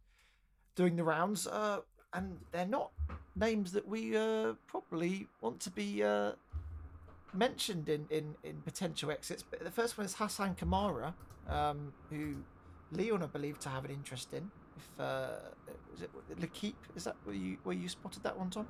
doing 0.75 0.97
the 0.97 1.03
rounds, 1.05 1.47
uh, 1.47 1.79
and 2.11 2.37
they're 2.51 2.65
not 2.65 2.91
names 3.37 3.71
that 3.71 3.87
we 3.87 4.15
uh, 4.17 4.51
probably 4.67 5.25
want 5.39 5.61
to 5.61 5.69
be 5.69 6.03
uh, 6.03 6.33
mentioned 7.33 7.87
in, 7.87 8.05
in, 8.09 8.35
in 8.43 8.57
potential 8.65 9.09
exits. 9.09 9.41
But 9.41 9.63
the 9.63 9.71
first 9.71 9.97
one 9.97 10.05
is 10.05 10.15
Hassan 10.15 10.55
Kamara, 10.55 11.13
um, 11.47 11.93
who 12.09 12.35
Lyon 12.91 13.23
are 13.23 13.27
believed 13.27 13.61
to 13.61 13.69
have 13.69 13.85
an 13.85 13.91
interest 13.91 14.33
in. 14.33 14.51
If 14.75 14.99
uh, 14.99 15.27
is 15.95 16.01
it 16.01 16.11
L'Equipe? 16.41 16.75
Is 16.97 17.05
that 17.05 17.15
where 17.23 17.35
you 17.35 17.57
where 17.63 17.75
you 17.75 17.87
spotted 17.87 18.23
that 18.23 18.37
one, 18.37 18.49
Tom? 18.49 18.67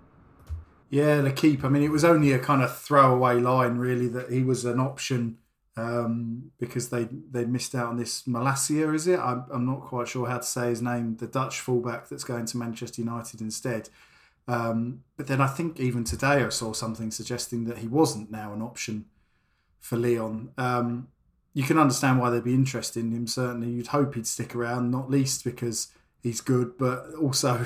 Yeah, 0.92 1.22
L'Equipe. 1.22 1.64
I 1.64 1.70
mean, 1.70 1.82
it 1.82 1.90
was 1.90 2.06
only 2.06 2.34
a 2.34 2.40
kind 2.40 2.62
of 2.62 2.78
throwaway 2.78 3.40
line, 3.40 3.80
really, 3.80 4.08
that 4.10 4.32
he 4.32 4.44
was 4.44 4.64
an 4.64 4.80
option 4.80 5.40
um, 5.76 6.52
because 6.60 6.90
they 6.90 7.08
they 7.32 7.46
missed 7.46 7.74
out 7.76 7.88
on 7.88 7.98
this 7.98 8.24
Malacia, 8.28 8.94
is 8.94 9.08
it? 9.08 9.20
I'm, 9.20 9.46
I'm 9.52 9.66
not 9.66 9.82
quite 9.82 10.08
sure 10.08 10.28
how 10.28 10.38
to 10.38 10.44
say 10.44 10.70
his 10.70 10.82
name. 10.82 11.18
The 11.18 11.28
Dutch 11.28 11.60
fullback 11.60 12.10
that's 12.10 12.24
going 12.24 12.46
to 12.46 12.58
Manchester 12.58 13.02
United 13.02 13.42
instead. 13.42 13.90
Um, 14.48 15.04
but 15.16 15.28
then 15.28 15.42
I 15.42 15.48
think 15.48 15.80
even 15.80 16.04
today 16.04 16.44
I 16.44 16.50
saw 16.50 16.74
something 16.74 17.12
suggesting 17.12 17.64
that 17.66 17.80
he 17.80 17.88
wasn't 17.88 18.30
now 18.30 18.54
an 18.54 18.62
option 18.62 19.06
for 19.80 19.98
Lyon. 19.98 20.52
Um, 20.58 21.08
you 21.54 21.64
can 21.64 21.78
understand 21.78 22.20
why 22.20 22.30
they'd 22.30 22.44
be 22.44 22.54
interested 22.54 23.04
in 23.04 23.12
him. 23.12 23.28
Certainly, 23.28 23.70
you'd 23.70 23.88
hope 23.88 24.16
he'd 24.16 24.28
stick 24.28 24.56
around, 24.56 24.92
not 24.92 25.10
least 25.10 25.44
because 25.44 25.90
he's 26.22 26.42
good, 26.42 26.78
but 26.78 27.06
also 27.20 27.66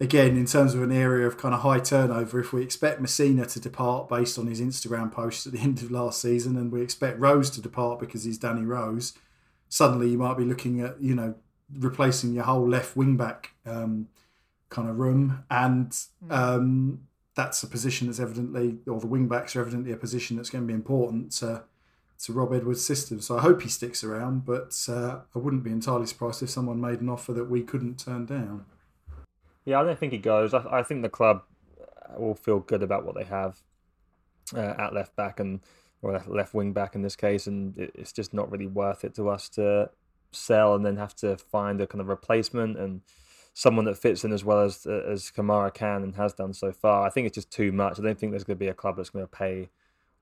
again, 0.00 0.36
in 0.36 0.46
terms 0.46 0.74
of 0.74 0.82
an 0.82 0.92
area 0.92 1.26
of 1.26 1.38
kind 1.38 1.54
of 1.54 1.60
high 1.60 1.80
turnover, 1.80 2.40
if 2.40 2.52
we 2.52 2.62
expect 2.62 3.02
Masina 3.02 3.50
to 3.52 3.60
depart 3.60 4.08
based 4.08 4.38
on 4.38 4.46
his 4.46 4.60
Instagram 4.60 5.10
post 5.10 5.46
at 5.46 5.52
the 5.52 5.58
end 5.60 5.82
of 5.82 5.90
last 5.90 6.20
season, 6.20 6.56
and 6.56 6.72
we 6.72 6.82
expect 6.82 7.18
Rose 7.18 7.50
to 7.50 7.60
depart 7.60 8.00
because 8.00 8.24
he's 8.24 8.38
Danny 8.38 8.64
Rose, 8.64 9.14
suddenly 9.68 10.08
you 10.10 10.18
might 10.18 10.36
be 10.36 10.44
looking 10.44 10.80
at 10.80 11.00
you 11.00 11.14
know 11.14 11.34
replacing 11.74 12.32
your 12.32 12.44
whole 12.44 12.66
left 12.66 12.96
wing 12.96 13.16
back 13.16 13.52
um, 13.66 14.08
kind 14.70 14.88
of 14.88 14.98
room, 14.98 15.44
and 15.50 15.96
hmm. 16.24 16.32
um, 16.32 17.00
that's 17.34 17.62
a 17.62 17.66
position 17.66 18.06
that's 18.06 18.20
evidently, 18.20 18.78
or 18.86 19.00
the 19.00 19.06
wing 19.06 19.28
backs 19.28 19.54
are 19.54 19.60
evidently 19.60 19.92
a 19.92 19.96
position 19.96 20.36
that's 20.36 20.50
going 20.50 20.64
to 20.64 20.68
be 20.68 20.74
important 20.74 21.32
to 21.32 21.64
to 22.20 22.32
Rob 22.32 22.52
Edwards' 22.52 22.84
system. 22.84 23.20
So 23.20 23.38
I 23.38 23.42
hope 23.42 23.62
he 23.62 23.68
sticks 23.68 24.02
around, 24.02 24.44
but 24.44 24.76
uh, 24.88 25.20
I 25.34 25.38
wouldn't 25.38 25.62
be 25.62 25.70
entirely 25.70 26.06
surprised 26.06 26.42
if 26.42 26.50
someone 26.50 26.80
made 26.80 27.00
an 27.00 27.08
offer 27.08 27.32
that 27.32 27.44
we 27.44 27.62
couldn't 27.62 28.00
turn 28.00 28.26
down. 28.26 28.66
Yeah, 29.68 29.80
I 29.80 29.84
don't 29.84 29.98
think 29.98 30.12
he 30.12 30.18
goes. 30.18 30.54
I, 30.54 30.64
I 30.78 30.82
think 30.82 31.02
the 31.02 31.10
club 31.10 31.42
will 32.16 32.34
feel 32.34 32.58
good 32.58 32.82
about 32.82 33.04
what 33.04 33.14
they 33.14 33.24
have 33.24 33.60
uh, 34.56 34.74
at 34.78 34.94
left 34.94 35.14
back 35.14 35.40
and 35.40 35.60
or 36.00 36.18
left 36.26 36.54
wing 36.54 36.72
back 36.72 36.94
in 36.94 37.02
this 37.02 37.14
case, 37.14 37.46
and 37.46 37.74
it's 37.76 38.10
just 38.10 38.32
not 38.32 38.50
really 38.50 38.66
worth 38.66 39.04
it 39.04 39.14
to 39.16 39.28
us 39.28 39.46
to 39.50 39.90
sell 40.32 40.74
and 40.74 40.86
then 40.86 40.96
have 40.96 41.14
to 41.16 41.36
find 41.36 41.82
a 41.82 41.86
kind 41.86 42.00
of 42.00 42.08
replacement 42.08 42.78
and 42.78 43.02
someone 43.52 43.84
that 43.84 43.98
fits 43.98 44.24
in 44.24 44.32
as 44.32 44.42
well 44.42 44.60
as 44.62 44.86
as 44.86 45.30
Kamara 45.30 45.74
can 45.74 46.02
and 46.02 46.14
has 46.14 46.32
done 46.32 46.54
so 46.54 46.72
far. 46.72 47.06
I 47.06 47.10
think 47.10 47.26
it's 47.26 47.34
just 47.34 47.50
too 47.50 47.70
much. 47.70 47.98
I 47.98 48.02
don't 48.02 48.18
think 48.18 48.32
there's 48.32 48.44
going 48.44 48.56
to 48.56 48.64
be 48.64 48.68
a 48.68 48.74
club 48.74 48.96
that's 48.96 49.10
going 49.10 49.26
to 49.26 49.30
pay 49.30 49.68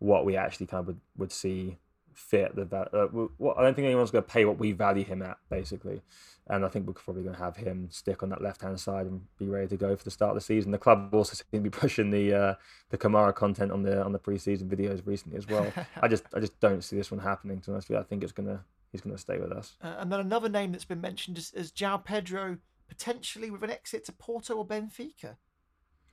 what 0.00 0.24
we 0.24 0.36
actually 0.36 0.66
kind 0.66 0.80
of 0.80 0.86
would, 0.88 1.00
would 1.18 1.32
see 1.32 1.78
fit. 2.16 2.56
The 2.56 2.62
uh, 2.76 3.54
I 3.56 3.62
don't 3.62 3.74
think 3.74 3.86
anyone's 3.86 4.10
going 4.10 4.24
to 4.24 4.30
pay 4.30 4.44
what 4.44 4.58
we 4.58 4.72
value 4.72 5.04
him 5.04 5.22
at, 5.22 5.38
basically 5.48 6.02
and 6.48 6.64
I 6.64 6.68
think 6.68 6.86
we're 6.86 6.92
probably 6.92 7.22
going 7.22 7.34
to 7.34 7.42
have 7.42 7.56
him 7.56 7.88
stick 7.90 8.22
on 8.22 8.28
that 8.28 8.40
left 8.40 8.60
hand 8.60 8.78
side 8.78 9.06
and 9.06 9.20
be 9.36 9.48
ready 9.48 9.66
to 9.68 9.76
go 9.76 9.96
for 9.96 10.04
the 10.04 10.12
start 10.12 10.30
of 10.30 10.36
the 10.36 10.40
season. 10.40 10.70
The 10.70 10.78
club 10.78 11.12
also 11.12 11.34
seem 11.50 11.62
to 11.64 11.70
be 11.70 11.70
pushing 11.70 12.10
the 12.10 12.34
uh, 12.34 12.54
the 12.90 12.98
Kamara 12.98 13.34
content 13.34 13.72
on 13.72 13.82
the 13.82 14.02
on 14.02 14.12
the 14.12 14.18
preseason 14.18 14.68
videos 14.68 15.02
recently 15.04 15.38
as 15.38 15.48
well. 15.48 15.72
I 16.00 16.08
just 16.08 16.24
I 16.34 16.40
just 16.40 16.58
don't 16.60 16.82
see 16.82 16.96
this 16.96 17.10
one 17.10 17.20
happening. 17.20 17.60
To 17.62 17.72
honest 17.72 17.88
with 17.88 17.96
you, 17.96 18.00
I 18.00 18.04
think 18.04 18.22
it's 18.22 18.32
gonna 18.32 18.64
he's 18.92 19.00
gonna 19.00 19.18
stay 19.18 19.38
with 19.38 19.52
us. 19.52 19.76
Uh, 19.82 19.96
and 19.98 20.12
then 20.12 20.20
another 20.20 20.48
name 20.48 20.72
that's 20.72 20.84
been 20.84 21.00
mentioned 21.00 21.36
is, 21.36 21.52
is 21.52 21.72
João 21.72 22.04
Pedro 22.04 22.58
potentially 22.88 23.50
with 23.50 23.64
an 23.64 23.70
exit 23.70 24.04
to 24.04 24.12
Porto 24.12 24.54
or 24.54 24.66
Benfica. 24.66 25.36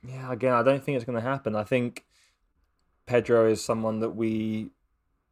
Yeah, 0.06 0.32
again, 0.32 0.52
I 0.52 0.64
don't 0.64 0.84
think 0.84 0.96
it's 0.96 1.04
going 1.04 1.16
to 1.16 1.26
happen. 1.26 1.54
I 1.54 1.62
think 1.62 2.04
Pedro 3.06 3.48
is 3.48 3.64
someone 3.64 4.00
that 4.00 4.10
we 4.10 4.70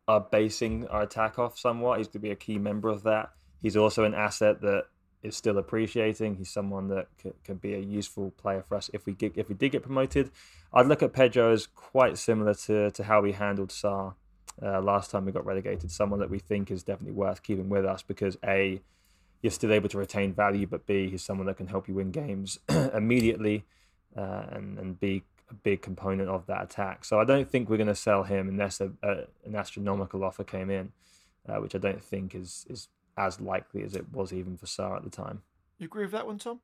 are 0.09 0.21
basing 0.21 0.87
our 0.88 1.03
attack 1.03 1.38
off 1.38 1.59
somewhat. 1.59 1.99
He's 1.99 2.09
going 2.09 2.12
to 2.15 2.19
be 2.21 2.31
a 2.31 2.37
key 2.37 2.59
member 2.59 2.88
of 2.88 3.03
that. 3.05 3.31
He's 3.61 3.77
also 3.77 4.05
an 4.05 4.15
asset 4.15 4.61
that 4.62 4.85
is 5.23 5.37
still 5.37 5.59
appreciating. 5.59 6.37
He's 6.37 6.51
someone 6.51 6.88
that 6.88 7.07
can, 7.45 7.57
be 7.57 7.75
a 7.75 7.79
useful 7.79 8.33
player 8.33 8.62
for 8.62 8.77
us 8.77 8.91
if 8.93 9.07
we 9.07 9.12
get 9.12 9.37
if 9.37 9.49
we 9.49 9.55
did 9.55 9.71
get 9.71 9.83
promoted. 9.83 10.31
I'd 10.73 10.87
look 10.87 11.03
at 11.03 11.12
Pedro 11.12 11.53
as 11.53 11.67
quite 11.67 12.19
similar 12.19 12.55
to 12.55 12.91
to 12.91 13.05
how 13.05 13.21
we 13.21 13.33
handled 13.33 13.71
Sarr 13.71 14.15
uh, 14.61 14.81
last 14.81 15.11
time 15.11 15.25
we 15.25 15.33
got 15.33 15.47
relegated. 15.47 15.91
Someone 15.91 16.19
that 16.21 16.31
we 16.31 16.41
think 16.41 16.71
is 16.71 16.83
definitely 16.83 17.15
worth 17.15 17.43
keeping 17.43 17.69
with 17.69 17.85
us 17.85 18.03
because 18.03 18.37
a 18.45 18.81
you're 19.43 19.51
still 19.51 19.73
able 19.73 19.88
to 19.88 19.99
retain 19.99 20.33
value, 20.33 20.67
but 20.67 20.87
b 20.87 21.09
he's 21.09 21.23
someone 21.23 21.47
that 21.47 21.57
can 21.57 21.69
help 21.69 21.88
you 21.88 21.95
win 21.95 22.11
games 22.11 22.59
immediately 22.95 23.65
uh, 24.17 24.47
and 24.51 24.79
and 24.79 24.99
be 24.99 25.23
a 25.50 25.55
big 25.55 25.83
component 25.83 26.28
of 26.28 26.46
that 26.46 26.62
attack. 26.62 27.05
So 27.05 27.20
I 27.20 27.24
don't 27.24 27.48
think 27.48 27.68
we're 27.68 27.76
going 27.76 27.87
to 27.88 27.94
sell 27.94 28.22
him 28.22 28.48
unless 28.48 28.81
a, 28.81 28.92
a, 29.02 29.24
an 29.44 29.55
astronomical 29.55 30.24
offer 30.24 30.44
came 30.44 30.70
in, 30.70 30.92
uh, 31.48 31.57
which 31.57 31.74
I 31.74 31.78
don't 31.78 32.02
think 32.02 32.35
is 32.35 32.66
is 32.68 32.88
as 33.16 33.40
likely 33.40 33.83
as 33.83 33.94
it 33.94 34.11
was 34.12 34.33
even 34.33 34.57
for 34.57 34.66
Sarr 34.66 34.96
at 34.96 35.05
the 35.05 35.11
time. 35.11 35.42
You 35.78 35.87
agree 35.87 36.05
with 36.05 36.12
that 36.12 36.26
one, 36.26 36.38
Tom? 36.38 36.61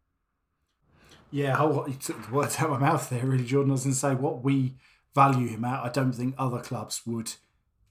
Yeah, 1.30 1.62
you 1.86 1.96
took 2.00 2.26
the 2.26 2.32
words 2.32 2.56
out 2.56 2.70
of 2.70 2.80
my 2.80 2.88
mouth 2.88 3.10
there, 3.10 3.26
really, 3.26 3.44
Jordan. 3.44 3.70
I 3.70 3.74
was 3.74 3.84
going 3.84 3.92
to 3.92 3.98
say 3.98 4.14
what 4.14 4.42
we 4.42 4.76
value 5.14 5.48
him 5.48 5.64
at, 5.64 5.84
I 5.84 5.88
don't 5.88 6.12
think 6.12 6.34
other 6.38 6.60
clubs 6.60 7.02
would 7.06 7.32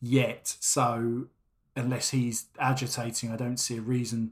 yet. 0.02 0.56
So, 0.60 1.28
unless 1.76 2.12
he's 2.12 2.45
agitating, 2.58 3.32
I 3.32 3.36
don't 3.36 3.58
see 3.58 3.78
a 3.78 3.82
reason 3.82 4.32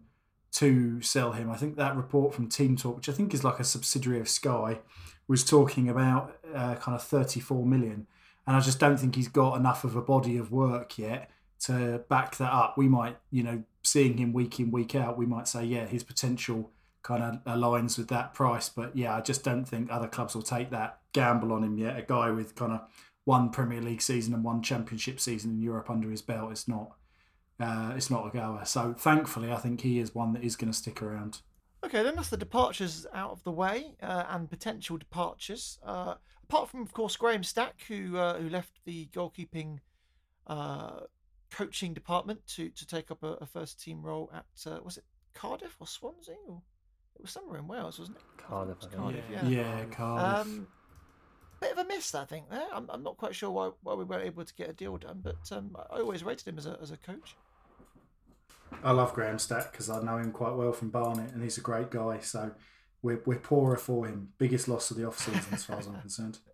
to 0.53 1.01
sell 1.01 1.33
him. 1.33 1.51
I 1.51 1.57
think 1.57 1.75
that 1.75 1.95
report 1.95 2.33
from 2.33 2.47
Team 2.47 2.77
Talk, 2.77 2.95
which 2.95 3.09
I 3.09 3.11
think 3.11 3.33
is 3.33 3.43
like 3.43 3.59
a 3.59 3.63
subsidiary 3.63 4.19
of 4.21 4.29
Sky, 4.29 4.79
was 5.27 5.43
talking 5.43 5.89
about 5.89 6.37
uh, 6.53 6.75
kind 6.75 6.95
of 6.95 7.03
34 7.03 7.65
million. 7.65 8.07
And 8.47 8.55
I 8.55 8.59
just 8.59 8.79
don't 8.79 8.97
think 8.97 9.15
he's 9.15 9.27
got 9.27 9.57
enough 9.57 9.83
of 9.83 9.95
a 9.95 10.01
body 10.01 10.37
of 10.37 10.51
work 10.51 10.97
yet 10.97 11.31
to 11.61 12.03
back 12.09 12.37
that 12.37 12.51
up. 12.51 12.77
We 12.77 12.87
might, 12.87 13.17
you 13.31 13.43
know, 13.43 13.63
seeing 13.81 14.17
him 14.17 14.33
week 14.33 14.59
in 14.59 14.71
week 14.71 14.95
out, 14.95 15.17
we 15.17 15.25
might 15.25 15.47
say, 15.47 15.63
yeah, 15.65 15.85
his 15.85 16.03
potential 16.03 16.71
kind 17.01 17.23
of 17.23 17.43
aligns 17.45 17.97
with 17.97 18.07
that 18.09 18.33
price. 18.33 18.69
But 18.69 18.95
yeah, 18.95 19.15
I 19.15 19.21
just 19.21 19.43
don't 19.43 19.65
think 19.65 19.91
other 19.91 20.07
clubs 20.07 20.35
will 20.35 20.41
take 20.41 20.69
that 20.71 20.99
gamble 21.13 21.53
on 21.53 21.63
him 21.63 21.77
yet. 21.77 21.97
A 21.97 22.01
guy 22.01 22.29
with 22.29 22.55
kind 22.55 22.73
of 22.73 22.81
one 23.23 23.49
Premier 23.49 23.81
League 23.81 24.01
season 24.01 24.33
and 24.33 24.43
one 24.43 24.61
Championship 24.61 25.19
season 25.19 25.51
in 25.51 25.61
Europe 25.61 25.89
under 25.89 26.09
his 26.09 26.21
belt, 26.21 26.51
it's 26.51 26.67
not, 26.67 26.95
uh, 27.59 27.93
it's 27.95 28.11
not 28.11 28.27
a 28.27 28.29
goer. 28.29 28.63
So 28.65 28.93
thankfully, 28.93 29.51
I 29.51 29.57
think 29.57 29.81
he 29.81 29.99
is 29.99 30.13
one 30.13 30.33
that 30.33 30.43
is 30.43 30.55
going 30.55 30.71
to 30.71 30.77
stick 30.77 31.01
around. 31.01 31.41
Okay, 31.85 32.01
then 32.01 32.15
that's 32.15 32.29
the 32.29 32.37
departures 32.37 33.05
out 33.13 33.31
of 33.31 33.43
the 33.43 33.51
way 33.51 33.93
uh, 34.01 34.23
and 34.29 34.49
potential 34.49 34.97
departures. 34.97 35.77
Uh, 35.85 36.15
apart 36.43 36.69
from, 36.69 36.81
of 36.81 36.93
course, 36.93 37.15
Graham 37.15 37.43
Stack, 37.43 37.83
who 37.87 38.17
uh, 38.17 38.39
who 38.39 38.49
left 38.49 38.79
the 38.85 39.07
goalkeeping 39.13 39.79
uh, 40.47 41.01
coaching 41.51 41.93
department 41.93 42.45
to 42.47 42.69
to 42.69 42.87
take 42.87 43.11
up 43.11 43.21
a, 43.23 43.33
a 43.33 43.45
first 43.45 43.79
team 43.79 44.01
role 44.01 44.31
at 44.33 44.45
uh, 44.65 44.79
was 44.83 44.97
it 44.97 45.03
Cardiff 45.35 45.75
or 45.79 45.85
Swansea 45.85 46.35
or 46.47 46.61
it 47.15 47.21
was 47.21 47.31
somewhere 47.31 47.59
in 47.59 47.67
Wales, 47.67 47.99
wasn't 47.99 48.17
it? 48.17 48.43
Cardiff, 48.43 48.77
I 48.81 48.87
think. 48.87 49.01
Cardiff, 49.01 49.23
yeah, 49.31 49.47
yeah. 49.47 49.77
yeah, 49.77 49.85
Cardiff. 49.85 50.47
Um, 50.47 50.67
bit 51.61 51.71
of 51.71 51.77
a 51.77 51.85
miss, 51.85 52.13
I 52.15 52.25
think. 52.25 52.49
There, 52.49 52.67
I'm, 52.73 52.89
I'm 52.89 53.03
not 53.03 53.17
quite 53.17 53.35
sure 53.35 53.51
why, 53.51 53.69
why 53.83 53.93
we 53.93 54.03
weren't 54.03 54.25
able 54.25 54.43
to 54.43 54.55
get 54.55 54.69
a 54.69 54.73
deal 54.73 54.97
done, 54.97 55.21
but 55.23 55.49
um, 55.51 55.77
I 55.91 55.99
always 55.99 56.23
rated 56.23 56.47
him 56.47 56.57
as 56.57 56.65
a 56.65 56.77
as 56.81 56.91
a 56.91 56.97
coach. 56.97 57.37
I 58.83 58.91
love 58.91 59.13
Graham 59.13 59.39
Stack 59.39 59.71
because 59.71 59.89
I 59.89 60.01
know 60.01 60.17
him 60.17 60.31
quite 60.31 60.55
well 60.55 60.71
from 60.71 60.89
Barnet, 60.89 61.31
and 61.33 61.41
he's 61.43 61.57
a 61.57 61.61
great 61.61 61.89
guy. 61.89 62.19
So 62.19 62.51
we're 63.01 63.21
we're 63.25 63.39
poorer 63.39 63.77
for 63.77 64.05
him. 64.05 64.29
Biggest 64.37 64.67
loss 64.67 64.91
of 64.91 64.97
the 64.97 65.07
off 65.07 65.19
season, 65.19 65.53
as 65.53 65.63
far 65.63 65.77
as 65.79 65.87
I'm 65.87 65.99
concerned. 65.99 66.39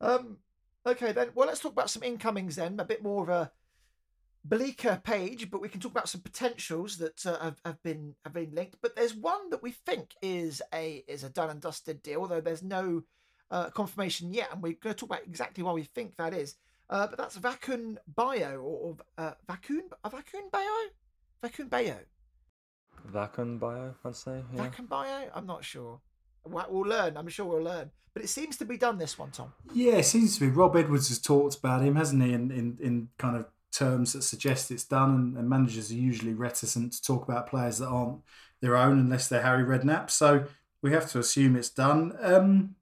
Um, 0.00 0.36
okay 0.86 1.10
then. 1.10 1.30
Well, 1.34 1.48
let's 1.48 1.58
talk 1.58 1.72
about 1.72 1.90
some 1.90 2.04
incomings 2.04 2.54
then. 2.54 2.78
A 2.78 2.84
bit 2.84 3.02
more 3.02 3.24
of 3.24 3.28
a 3.28 3.50
bleaker 4.44 5.00
page, 5.02 5.50
but 5.50 5.60
we 5.60 5.68
can 5.68 5.80
talk 5.80 5.90
about 5.90 6.08
some 6.08 6.20
potentials 6.20 6.98
that 6.98 7.26
uh, 7.26 7.38
have, 7.40 7.60
have 7.64 7.82
been 7.82 8.14
have 8.24 8.32
been 8.32 8.54
linked. 8.54 8.76
But 8.80 8.94
there's 8.94 9.14
one 9.14 9.50
that 9.50 9.62
we 9.62 9.72
think 9.72 10.14
is 10.22 10.62
a 10.72 11.04
is 11.08 11.24
a 11.24 11.30
done 11.30 11.50
and 11.50 11.60
dusted 11.60 12.02
deal, 12.02 12.20
although 12.20 12.40
there's 12.40 12.62
no 12.62 13.02
uh, 13.50 13.70
confirmation 13.70 14.32
yet, 14.32 14.52
and 14.52 14.62
we're 14.62 14.74
going 14.80 14.94
to 14.94 14.98
talk 14.98 15.10
about 15.10 15.26
exactly 15.26 15.62
why 15.62 15.72
we 15.72 15.82
think 15.82 16.16
that 16.16 16.34
is. 16.34 16.54
Uh, 16.90 17.06
but 17.06 17.18
that's 17.18 17.38
Vakoun 17.38 17.96
Bio 18.14 18.56
or, 18.56 18.60
or 18.60 18.96
uh, 19.18 19.32
Vakoun 19.48 19.80
uh, 20.02 20.10
Vakoun 20.10 20.50
Bio, 20.50 20.62
Vakoun 21.42 21.68
Bio, 21.68 21.96
Vakoun 23.12 23.58
bio, 23.58 23.94
I'd 24.04 24.16
say. 24.16 24.42
Yeah. 24.54 24.66
Vakoun 24.66 24.88
Bio. 24.88 25.30
I'm 25.34 25.46
not 25.46 25.64
sure. 25.64 26.00
We'll 26.44 26.66
we'll 26.70 26.88
learn. 26.88 27.16
I'm 27.16 27.28
sure 27.28 27.46
we'll 27.46 27.62
learn. 27.62 27.90
But 28.14 28.24
it 28.24 28.28
seems 28.28 28.56
to 28.56 28.64
be 28.64 28.76
done 28.76 28.98
this 28.98 29.18
one, 29.18 29.30
Tom. 29.30 29.52
Yeah, 29.72 29.96
it 29.96 30.06
seems 30.06 30.34
to 30.34 30.40
be. 30.40 30.48
Rob 30.48 30.76
Edwards 30.76 31.08
has 31.08 31.20
talked 31.20 31.56
about 31.56 31.82
him, 31.82 31.96
hasn't 31.96 32.22
he? 32.22 32.32
In 32.32 32.50
in, 32.50 32.78
in 32.80 33.08
kind 33.18 33.36
of 33.36 33.46
terms 33.70 34.14
that 34.14 34.22
suggest 34.22 34.70
it's 34.70 34.84
done, 34.84 35.14
and, 35.14 35.36
and 35.36 35.48
managers 35.48 35.90
are 35.90 35.94
usually 35.94 36.34
reticent 36.34 36.92
to 36.94 37.02
talk 37.02 37.28
about 37.28 37.48
players 37.48 37.78
that 37.78 37.88
aren't 37.88 38.22
their 38.60 38.76
own 38.76 38.98
unless 38.98 39.28
they're 39.28 39.42
Harry 39.42 39.64
Redknapp. 39.64 40.10
So 40.10 40.46
we 40.82 40.92
have 40.92 41.10
to 41.10 41.18
assume 41.18 41.54
it's 41.54 41.70
done. 41.70 42.16
Um, 42.20 42.74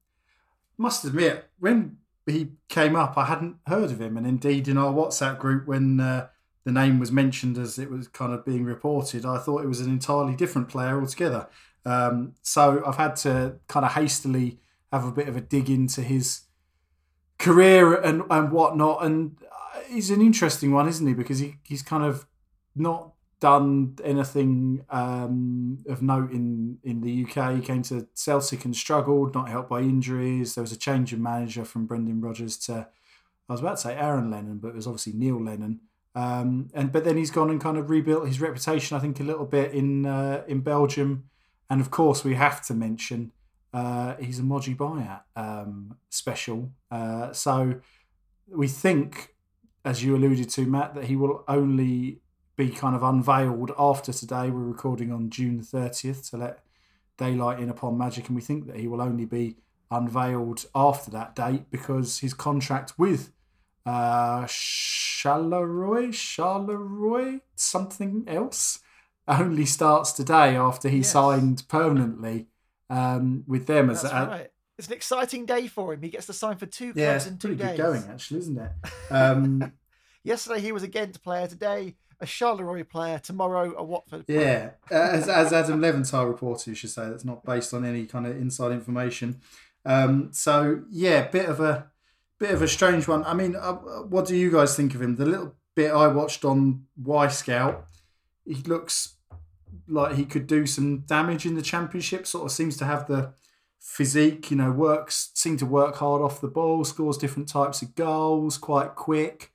must 0.79 1.05
admit, 1.05 1.49
when 1.59 1.99
he 2.27 2.49
came 2.69 2.97
up, 2.97 3.17
I 3.17 3.27
hadn't 3.27 3.57
heard 3.67 3.91
of 3.91 4.01
him, 4.01 4.17
and 4.17 4.27
indeed 4.27 4.69
in 4.69 4.77
our 4.77 4.93
WhatsApp 4.93 5.39
group, 5.39 5.67
when 5.67 6.01
uh, 6.01 6.29
the 6.65 6.73
name 6.73 6.99
was 6.99 7.13
mentioned 7.13 7.57
as 7.57 7.79
it 7.79 7.91
was 7.91 8.09
kind 8.09 8.33
of 8.33 8.45
being 8.45 8.65
reported, 8.65 9.25
I 9.25 9.39
thought 9.39 9.63
it 9.63 9.69
was 9.69 9.81
an 9.81 9.91
entirely 9.91 10.35
different 10.35 10.69
player 10.69 11.01
altogether. 11.01 11.49
Um, 11.85 12.35
so 12.43 12.83
I've 12.85 12.97
had 12.97 13.15
to 13.17 13.57
kind 13.69 13.87
of 13.87 13.93
hastily 13.93 14.59
have 14.93 15.05
a 15.05 15.13
bit 15.13 15.29
of 15.29 15.37
a 15.37 15.41
dig 15.41 15.71
into 15.71 16.03
his 16.03 16.43
career 17.39 17.95
and, 17.95 18.25
and 18.29 18.51
whatnot. 18.51 19.05
And 19.05 19.37
uh, 19.43 19.81
he's 19.89 20.11
an 20.11 20.21
interesting 20.21 20.73
one, 20.73 20.89
isn't 20.89 21.07
he? 21.07 21.15
Because 21.15 21.39
he, 21.39 21.57
he's 21.63 21.83
kind 21.83 22.03
of 22.03 22.27
not 22.75 23.13
done 23.41 23.97
anything 24.03 24.85
um, 24.89 25.79
of 25.89 26.01
note 26.03 26.31
in, 26.31 26.79
in 26.83 27.03
the 27.03 27.25
UK. 27.25 27.57
He 27.57 27.61
came 27.61 27.83
to 27.85 28.07
Celtic 28.15 28.65
and 28.65 28.75
struggled, 28.75 29.35
not 29.35 29.49
helped 29.49 29.69
by 29.69 29.81
injuries. 29.81 30.55
There 30.55 30.63
was 30.63 30.73
a 30.73 30.79
change 30.79 31.13
of 31.13 31.21
manager 31.21 31.65
from 31.65 31.87
Brendan 31.87 32.21
Rodgers 32.21 32.57
to, 32.59 32.89
I 33.49 33.53
was 33.53 33.61
about 33.61 33.77
to 33.77 33.83
say 33.83 33.97
Aaron 33.97 34.31
Lennon, 34.31 34.59
but 34.59 34.69
it 34.69 34.75
was 34.75 34.87
obviously 34.87 35.13
Neil 35.13 35.43
Lennon. 35.43 35.81
Um, 36.15 36.71
and 36.73 36.91
but 36.91 37.05
then 37.05 37.19
he's 37.19 37.31
gone 37.31 37.51
and 37.51 37.61
kind 37.61 37.77
of 37.77 37.91
rebuilt 37.91 38.27
his 38.27 38.41
reputation, 38.41 38.97
I 38.97 39.01
think, 39.01 39.21
a 39.21 39.23
little 39.23 39.45
bit 39.45 39.73
in 39.73 40.07
uh, 40.07 40.45
in 40.49 40.61
Belgium. 40.61 41.29
And 41.69 41.79
of 41.79 41.91
course, 41.91 42.25
we 42.25 42.37
have 42.37 42.65
to 42.67 42.75
mention 42.75 43.33
uh, 43.75 44.17
he's 44.19 44.39
a 44.39 44.43
Mogi 44.43 44.75
Bayat 44.75 45.21
um, 45.37 45.97
special. 46.09 46.71
Uh, 46.91 47.35
so 47.35 47.81
we 48.49 48.67
think, 48.67 49.35
as 49.85 50.03
you 50.03 50.17
alluded 50.17 50.49
to, 50.51 50.65
Matt, 50.65 50.95
that 50.95 51.05
he 51.05 51.17
will 51.17 51.45
only 51.47 52.21
be 52.57 52.71
kind 52.71 52.97
of 52.97 53.03
unveiled 53.03 53.73
after 53.79 54.13
today. 54.13 54.51
We're 54.51 54.61
recording 54.65 55.13
on 55.13 55.31
June 55.31 55.61
30th 55.61 56.31
to 56.31 56.37
let 56.39 56.61
daylight 57.19 57.61
in 57.61 57.69
upon 57.69 57.99
Magic, 57.99 58.29
and 58.29 58.37
we 58.37 58.43
think 58.43 58.67
that 58.67 58.77
he 58.77 58.89
will 58.89 59.03
only 59.03 59.25
be 59.27 59.57
unveiled 59.91 60.65
after 60.75 61.11
that 61.11 61.35
date 61.37 61.71
because 61.71 62.21
his 62.21 62.35
contract 62.35 62.95
with 62.99 63.31
uh, 63.85 64.45
Charleroi, 64.47 66.09
Charleroi, 66.09 67.41
something 67.55 68.25
else, 68.27 68.81
only 69.29 69.67
starts 69.67 70.13
today 70.13 70.57
after 70.57 70.89
he 70.89 70.99
Yes. 70.99 71.13
signed 71.13 71.63
permanently 71.69 72.47
um, 72.89 73.45
with 73.47 73.67
them 73.67 73.91
as 73.91 74.03
That's 74.03 74.15
a, 74.15 74.27
right. 74.27 74.51
It's 74.79 74.89
an 74.89 74.95
exciting 74.95 75.47
day 75.47 75.69
for 75.69 75.93
him. 75.95 76.03
He 76.03 76.11
gets 76.11 76.27
to 76.27 76.33
sign 76.33 76.57
for 76.57 76.67
two 76.67 76.93
clubs 76.93 76.97
yeah, 76.99 77.17
it's 77.17 77.27
in 77.27 77.39
two 77.39 77.49
pretty 77.57 77.63
days. 77.63 77.77
good 77.77 77.83
going 77.83 78.05
actually, 78.11 78.41
isn't 78.41 78.59
it? 78.59 78.71
Um, 79.11 79.73
Yesterday 80.25 80.61
he 80.61 80.73
was 80.73 80.83
a 80.83 80.89
Ghent 80.89 81.23
player. 81.23 81.47
Today 81.47 81.95
a 82.21 82.27
Charleroi 82.27 82.89
player. 82.89 83.19
Tomorrow 83.19 83.75
a 83.77 83.85
Watford 83.85 84.27
player. 84.27 84.77
Yeah, 84.91 84.97
uh, 84.97 85.11
as, 85.11 85.29
as 85.29 85.53
Adam 85.53 85.81
Leventhal 85.81 86.27
reported, 86.27 86.69
you 86.69 86.75
should 86.75 86.91
say 86.91 87.09
that's 87.09 87.25
not 87.25 87.45
based 87.45 87.75
on 87.75 87.85
any 87.85 88.07
kind 88.07 88.27
of 88.27 88.37
inside 88.37 88.73
information. 88.73 89.41
Um, 89.85 90.31
so 90.33 90.83
yeah, 90.91 91.29
bit 91.29 91.47
of 91.49 91.61
a 91.61 91.91
bit 92.39 92.51
of 92.51 92.63
a 92.63 92.69
strange 92.69 93.09
one. 93.09 93.25
I 93.25 93.35
mean, 93.35 93.57
uh, 93.57 93.75
what 93.75 94.27
do 94.27 94.37
you 94.37 94.51
guys 94.51 94.77
think 94.77 94.95
of 94.95 95.03
him? 95.03 95.17
The 95.17 95.27
little 95.27 95.55
bit 95.75 95.93
I 95.93 96.09
watched 96.09 96.45
on 96.45 96.87
Wyscout, 97.01 97.83
he 98.45 98.55
looks 98.55 99.15
like 99.89 100.17
he 100.17 100.25
could 100.25 100.47
do 100.47 100.67
some 100.67 101.01
damage 101.01 101.47
in 101.47 101.55
the 101.55 101.63
championship. 101.63 102.27
Sort 102.27 102.47
of 102.47 102.53
seems 102.53 102.77
to 102.79 102.85
have 102.85 103.07
the 103.07 103.33
physique. 103.79 104.51
You 104.51 104.57
know, 104.57 104.73
works 104.73 105.31
seem 105.35 105.57
to 105.59 105.67
work 105.67 105.97
hard 105.97 106.23
off 106.23 106.41
the 106.41 106.49
ball, 106.49 106.85
scores 106.85 107.19
different 107.19 107.49
types 107.49 107.83
of 107.83 107.95
goals, 107.95 108.59
quite 108.59 108.95
quick 108.95 109.53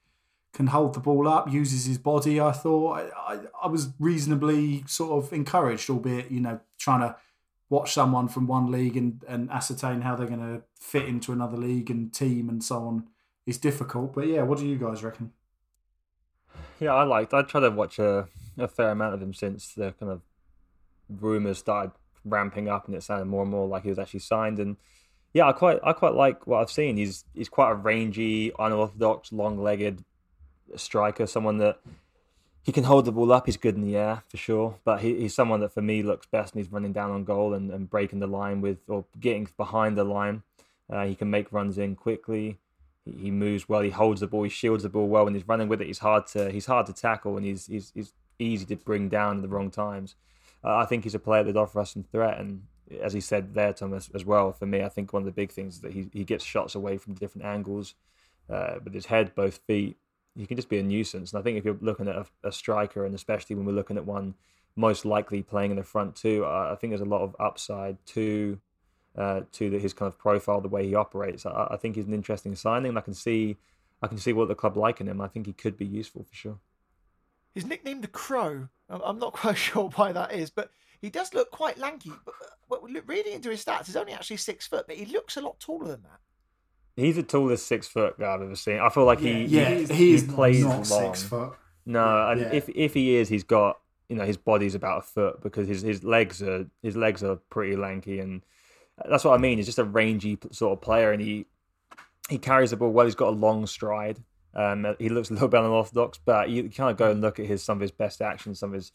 can 0.54 0.68
hold 0.68 0.94
the 0.94 1.00
ball 1.00 1.28
up, 1.28 1.52
uses 1.52 1.86
his 1.86 1.98
body. 1.98 2.40
I 2.40 2.52
thought 2.52 3.00
I, 3.00 3.34
I, 3.34 3.40
I 3.64 3.68
was 3.68 3.90
reasonably 4.00 4.84
sort 4.88 5.24
of 5.24 5.32
encouraged, 5.32 5.90
albeit 5.90 6.32
you 6.32 6.42
know 6.42 6.60
trying 6.78 7.02
to 7.02 7.16
watch 7.70 7.94
someone 7.94 8.28
from 8.28 8.48
one 8.48 8.70
league 8.70 8.98
and, 8.98 9.24
and 9.28 9.50
ascertain 9.50 10.02
how 10.02 10.16
they're 10.16 10.28
going 10.28 10.40
to 10.40 10.62
fit 10.76 11.06
into 11.06 11.32
another 11.32 11.56
league 11.56 11.90
and 11.90 12.14
team 12.14 12.50
and 12.50 12.62
so 12.62 12.86
on 12.86 13.08
is 13.46 13.58
difficult. 13.58 14.14
But 14.14 14.28
yeah, 14.28 14.44
what 14.44 14.60
do 14.60 14.68
you 14.68 14.78
guys 14.78 15.04
reckon? 15.04 15.32
Yeah, 16.80 16.94
I 16.94 17.04
liked. 17.04 17.34
I 17.34 17.44
tried 17.44 17.62
to 17.62 17.70
watch 17.70 17.98
a, 17.98 18.28
a 18.58 18.68
fair 18.68 18.90
amount 18.92 19.14
of 19.14 19.22
him 19.22 19.34
since 19.34 19.74
the 19.74 19.94
kind 20.00 20.12
of 20.12 20.22
rumors 21.10 21.60
started 21.60 21.94
ramping 22.26 22.68
up, 22.68 22.88
and 22.88 22.96
it 22.96 23.04
sounded 23.04 23.26
more 23.26 23.44
and 23.44 23.52
more 23.52 23.68
like 23.68 23.84
he 23.84 23.90
was 23.90 24.00
actually 24.00 24.20
signed. 24.20 24.60
And 24.60 24.76
yeah, 25.34 25.48
I 25.48 25.54
quite 25.54 25.80
I 25.84 25.94
quite 25.94 26.14
like 26.14 26.46
what 26.46 26.60
I've 26.60 26.72
seen. 26.72 26.98
He's 26.98 27.24
he's 27.34 27.50
quite 27.50 27.72
a 27.72 27.76
rangy, 27.76 28.52
unorthodox, 28.60 29.32
long-legged 29.32 30.04
striker. 30.78 31.26
Someone 31.28 31.58
that 31.58 31.80
he 32.64 32.72
can 32.72 32.84
hold 32.84 33.06
the 33.06 33.12
ball 33.12 33.32
up. 33.32 33.46
He's 33.46 33.58
good 33.58 33.76
in 33.76 33.82
the 33.82 33.98
air 33.98 34.24
for 34.30 34.38
sure, 34.38 34.76
but 34.84 35.02
he, 35.02 35.20
he's 35.20 35.34
someone 35.34 35.60
that 35.62 35.74
for 35.74 35.82
me 35.82 36.04
looks 36.04 36.28
best 36.28 36.54
when 36.54 36.64
he's 36.64 36.72
running 36.72 36.94
down 36.94 37.12
on 37.12 37.24
goal 37.24 37.54
and, 37.54 37.72
and 37.72 37.90
breaking 37.90 38.20
the 38.20 38.28
line 38.28 38.62
with 38.62 38.78
or 38.88 39.06
getting 39.20 39.48
behind 39.58 39.98
the 39.98 40.04
line. 40.04 40.44
Uh, 40.90 41.06
he 41.06 41.16
can 41.16 41.30
make 41.30 41.52
runs 41.52 41.78
in 41.78 41.96
quickly. 41.96 42.60
He, 43.06 43.12
he 43.14 43.32
moves 43.32 43.68
well. 43.68 43.82
He 43.82 43.90
holds 43.90 44.22
the 44.22 44.28
ball. 44.28 44.44
He 44.44 44.50
shields 44.50 44.84
the 44.84 44.90
ball 44.90 45.08
well. 45.08 45.26
When 45.26 45.34
he's 45.34 45.48
running 45.48 45.70
with 45.70 45.82
it, 45.82 45.88
he's 45.88 46.00
hard 46.00 46.28
to 46.28 46.52
he's 46.52 46.66
hard 46.68 46.86
to 46.88 46.94
tackle 46.94 47.38
and 47.38 47.46
he's 47.46 47.68
he's, 47.68 47.92
he's 47.96 48.14
easy 48.40 48.66
to 48.66 48.76
bring 48.76 49.10
down 49.10 49.38
at 49.38 49.42
the 49.42 49.48
wrong 49.48 49.72
times. 49.72 50.16
Uh, 50.64 50.76
I 50.76 50.86
think 50.86 51.04
he's 51.04 51.16
a 51.16 51.20
player 51.20 51.44
that 51.44 51.58
offers 51.58 51.82
us 51.82 51.94
some 51.94 52.04
threat. 52.04 52.40
And 52.40 52.64
as 53.02 53.14
he 53.14 53.22
said 53.22 53.54
there, 53.54 53.74
Thomas, 53.74 54.10
as 54.14 54.26
well, 54.26 54.52
for 54.52 54.66
me, 54.66 54.84
I 54.84 54.90
think 54.90 55.14
one 55.14 55.22
of 55.22 55.26
the 55.26 55.32
big 55.32 55.52
things 55.52 55.76
is 55.76 55.82
that 55.82 55.94
he, 55.94 56.10
he 56.14 56.24
gets 56.24 56.44
shots 56.44 56.76
away 56.76 56.98
from 56.98 57.14
different 57.16 57.48
angles 57.48 57.96
uh, 58.50 58.76
with 58.84 58.94
his 58.94 59.08
head, 59.08 59.34
both 59.36 59.60
feet. 59.66 59.98
He 60.36 60.46
can 60.46 60.56
just 60.56 60.70
be 60.70 60.80
a 60.80 60.84
nuisance. 60.84 61.34
And 61.34 61.40
I 61.40 61.44
think 61.44 61.58
if 61.58 61.66
you're 61.66 61.78
looking 61.82 62.08
at 62.08 62.16
a, 62.16 62.26
a 62.44 62.52
striker, 62.52 63.06
and 63.06 63.14
especially 63.14 63.56
when 63.56 63.66
we're 63.66 63.74
looking 63.74 63.98
at 63.98 64.06
one 64.06 64.36
most 64.76 65.06
likely 65.06 65.42
playing 65.42 65.72
in 65.72 65.78
the 65.78 65.84
front 65.84 66.16
two, 66.16 66.46
I, 66.46 66.72
I 66.72 66.76
think 66.76 66.92
there's 66.92 67.02
a 67.02 67.06
lot 67.06 67.22
of 67.22 67.36
upside 67.40 68.04
to 68.08 68.60
uh, 69.18 69.42
to 69.52 69.70
the, 69.70 69.78
his 69.78 69.94
kind 69.94 70.08
of 70.08 70.18
profile, 70.18 70.62
the 70.62 70.70
way 70.70 70.88
he 70.88 70.96
operates. 70.96 71.46
I, 71.46 71.68
I 71.72 71.78
think 71.78 71.96
he's 71.96 72.06
an 72.06 72.14
interesting 72.14 72.56
signing. 72.56 72.90
And 72.90 72.98
I 72.98 73.02
can 73.02 73.14
see 73.14 73.58
I 74.02 74.08
can 74.08 74.18
see 74.18 74.34
what 74.34 74.48
the 74.48 74.56
club 74.56 74.78
like 74.78 75.02
in 75.02 75.08
him. 75.08 75.22
I 75.22 75.28
think 75.28 75.46
he 75.46 75.54
could 75.54 75.78
be 75.78 75.86
useful 75.86 76.24
for 76.24 76.34
sure. 76.34 76.60
He's 77.54 77.66
nicknamed 77.66 78.04
the 78.04 78.08
Crow. 78.08 78.70
I'm- 78.90 79.20
not 79.20 79.34
quite 79.42 79.58
sure 79.58 79.90
why 79.96 80.12
that 80.12 80.34
is, 80.34 80.50
but 80.50 80.72
he 81.02 81.10
does 81.10 81.34
look 81.34 81.52
quite 81.52 81.78
lanky. 81.78 82.12
But 82.26 82.36
but 82.70 83.08
reading 83.08 83.34
into 83.34 83.50
his 83.50 83.64
stats, 83.64 83.88
he's 83.88 83.98
only 83.98 84.14
actually 84.14 84.38
six 84.38 84.66
foot, 84.66 84.86
but 84.88 84.96
he 84.96 85.06
looks 85.06 85.36
a 85.36 85.42
lot 85.42 85.60
taller 85.60 85.88
than 85.88 86.04
that. 86.04 86.20
He's 86.96 87.16
the 87.16 87.24
tallest 87.24 87.68
six 87.68 87.88
foot 87.88 88.20
guy 88.20 88.34
I've 88.34 88.42
ever 88.42 88.56
seen. 88.56 88.80
I 88.80 88.90
feel 88.90 89.06
like 89.06 89.20
he 89.20 89.46
Yeah, 89.46 89.70
he, 89.70 89.86
he 89.86 90.14
is 90.14 90.24
plays 90.24 90.64
not 90.64 90.90
long. 90.90 91.14
six 91.14 91.24
foot. 91.24 91.54
No, 91.86 92.30
and 92.30 92.42
Yeah. 92.42 92.50
if 92.54 92.70
if 92.70 92.94
he 92.94 93.16
is, 93.16 93.30
he's 93.30 93.44
got 93.44 93.80
you 94.10 94.16
know 94.16 94.26
his 94.26 94.38
body's 94.38 94.76
about 94.76 95.00
a 95.00 95.02
foot 95.02 95.42
because 95.42 95.68
his 95.68 95.82
his 95.82 96.04
legs 96.04 96.42
are 96.44 96.66
his 96.84 96.96
legs 96.96 97.24
are 97.24 97.38
pretty 97.50 97.76
lanky, 97.76 98.20
and 98.20 98.42
that's 99.10 99.24
what 99.24 99.34
I 99.34 99.38
mean. 99.38 99.58
He's 99.58 99.66
just 99.66 99.80
a 99.80 99.84
rangy 99.86 100.38
sort 100.52 100.74
of 100.74 100.82
player, 100.82 101.12
and 101.12 101.22
he 101.22 101.46
he 102.30 102.38
carries 102.38 102.70
the 102.72 102.78
ball 102.78 102.92
well. 102.92 103.06
He's 103.06 103.16
got 103.16 103.30
a 103.30 103.32
long 103.36 103.66
stride. 103.68 104.20
Um, 104.54 104.96
he 105.00 105.08
looks 105.08 105.30
a 105.30 105.34
little 105.34 105.48
bit 105.48 105.62
unorthodox, 105.62 106.20
but 106.24 106.50
you 106.50 106.70
kind 106.70 106.92
of 106.92 106.98
go 106.98 107.10
and 107.10 107.22
look 107.22 107.40
at 107.40 107.46
his 107.46 107.64
some 107.64 107.78
of 107.78 107.82
his 107.82 107.92
best 107.92 108.22
actions, 108.22 108.60
some 108.60 108.72
of 108.72 108.76
his 108.76 108.92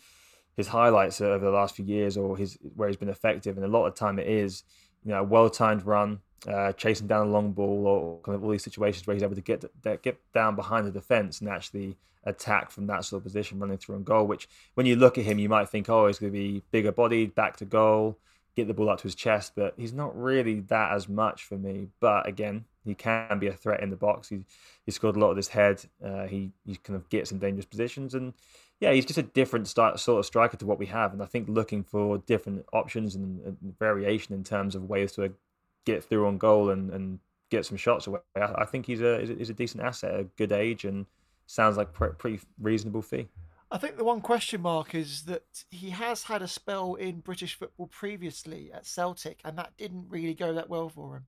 his 0.57 0.69
highlights 0.69 1.21
over 1.21 1.45
the 1.45 1.51
last 1.51 1.75
few 1.77 1.85
years, 1.85 2.17
or 2.17 2.37
his 2.37 2.59
where 2.75 2.89
he's 2.89 2.97
been 2.99 3.09
effective, 3.09 3.57
and 3.57 3.65
a 3.65 3.69
lot 3.69 3.87
of 3.87 3.95
time 3.95 4.19
it 4.19 4.27
is 4.29 4.63
you 5.07 5.13
know, 5.13 5.23
well 5.23 5.49
timed 5.49 5.87
run, 5.87 6.21
uh, 6.49 6.73
chasing 6.73 7.07
down 7.07 7.29
a 7.29 7.31
long 7.31 7.53
ball, 7.53 7.87
or 7.87 8.19
kind 8.23 8.35
of 8.35 8.45
all 8.45 8.51
these 8.51 8.65
situations 8.65 9.07
where 9.07 9.15
he's 9.15 9.23
able 9.23 9.37
to 9.37 9.41
get 9.41 9.65
get 10.03 10.19
down 10.35 10.57
behind 10.57 10.87
the 10.87 10.91
defense 10.91 11.41
and 11.41 11.49
actually 11.49 11.97
attack 12.25 12.73
from 12.73 12.89
that 12.89 13.05
sort 13.05 13.21
of 13.21 13.25
position, 13.25 13.61
running 13.61 13.79
through 13.79 13.95
on 13.95 14.03
goal. 14.03 14.27
Which, 14.27 14.49
when 14.75 14.85
you 14.85 14.97
look 14.97 15.17
at 15.17 15.25
him, 15.25 15.39
you 15.39 15.49
might 15.49 15.69
think, 15.69 15.89
oh, 15.89 16.09
he's 16.09 16.19
going 16.19 16.33
to 16.33 16.39
be 16.39 16.63
bigger 16.73 16.91
bodied, 16.91 17.37
back 17.37 17.57
to 17.59 17.65
goal, 17.65 18.19
get 18.57 18.67
the 18.67 18.75
ball 18.75 18.91
up 18.91 18.99
to 18.99 19.05
his 19.05 19.15
chest, 19.15 19.53
but 19.55 19.75
he's 19.77 19.93
not 19.93 20.21
really 20.21 20.61
that 20.61 20.93
as 20.93 21.09
much 21.09 21.45
for 21.45 21.57
me. 21.57 21.87
But 22.01 22.27
again, 22.27 22.65
he 22.85 22.95
can 22.95 23.39
be 23.39 23.47
a 23.47 23.53
threat 23.53 23.83
in 23.83 23.91
the 23.91 23.97
box. 23.97 24.29
He 24.29 24.45
he 24.85 24.91
scored 24.91 25.17
a 25.17 25.21
lot 25.21 25.31
of 25.31 25.37
his 25.37 25.49
head. 25.49 25.85
Uh, 26.05 26.27
he 26.27 26.51
he 26.65 26.77
kind 26.77 26.97
of 26.97 27.09
gets 27.09 27.31
in 27.31 27.39
dangerous 27.39 27.67
positions, 27.67 28.15
and 28.15 28.35
yeah, 28.81 28.93
he's 28.93 29.07
just 29.07 29.19
a 29.19 29.23
different 29.23 29.69
start, 29.69 29.99
sort 29.99 30.19
of 30.19 30.27
striker 30.27 30.57
to 30.59 30.67
what 30.67 30.79
we 30.79 30.87
have. 30.87 31.13
And 31.13 31.23
I 31.23 31.27
think 31.27 31.49
looking 31.49 31.83
for 31.83 32.19
different 32.19 32.67
options 32.73 33.15
and, 33.15 33.41
and 33.45 33.79
variation 33.79 34.35
in 34.35 34.45
terms 34.45 34.75
of 34.75 34.85
ways 34.85 35.13
to 35.13 35.33
get 35.85 36.05
through 36.05 36.27
on 36.27 36.37
goal 36.37 36.71
and, 36.71 36.91
and 36.91 37.19
get 37.51 37.65
some 37.65 37.77
shots 37.77 38.07
away, 38.07 38.21
I, 38.37 38.53
I 38.59 38.65
think 38.65 38.87
he's 38.87 39.01
a 39.01 39.21
is 39.21 39.51
a 39.51 39.55
decent 39.55 39.83
asset, 39.83 40.21
a 40.21 40.25
good 40.25 40.53
age, 40.53 40.85
and 40.85 41.07
sounds 41.47 41.77
like 41.77 41.89
a 41.89 42.11
pretty 42.11 42.41
reasonable 42.61 43.03
fee. 43.03 43.29
I 43.71 43.79
think 43.79 43.97
the 43.97 44.05
one 44.05 44.21
question 44.21 44.61
mark 44.61 44.95
is 44.95 45.23
that 45.23 45.65
he 45.71 45.91
has 45.91 46.25
had 46.25 46.41
a 46.41 46.49
spell 46.49 46.95
in 46.95 47.21
British 47.21 47.59
football 47.59 47.89
previously 47.89 48.71
at 48.73 48.87
Celtic, 48.87 49.41
and 49.45 49.59
that 49.59 49.77
didn't 49.77 50.07
really 50.09 50.35
go 50.35 50.53
that 50.53 50.69
well 50.69 50.89
for 50.89 51.17
him. 51.17 51.27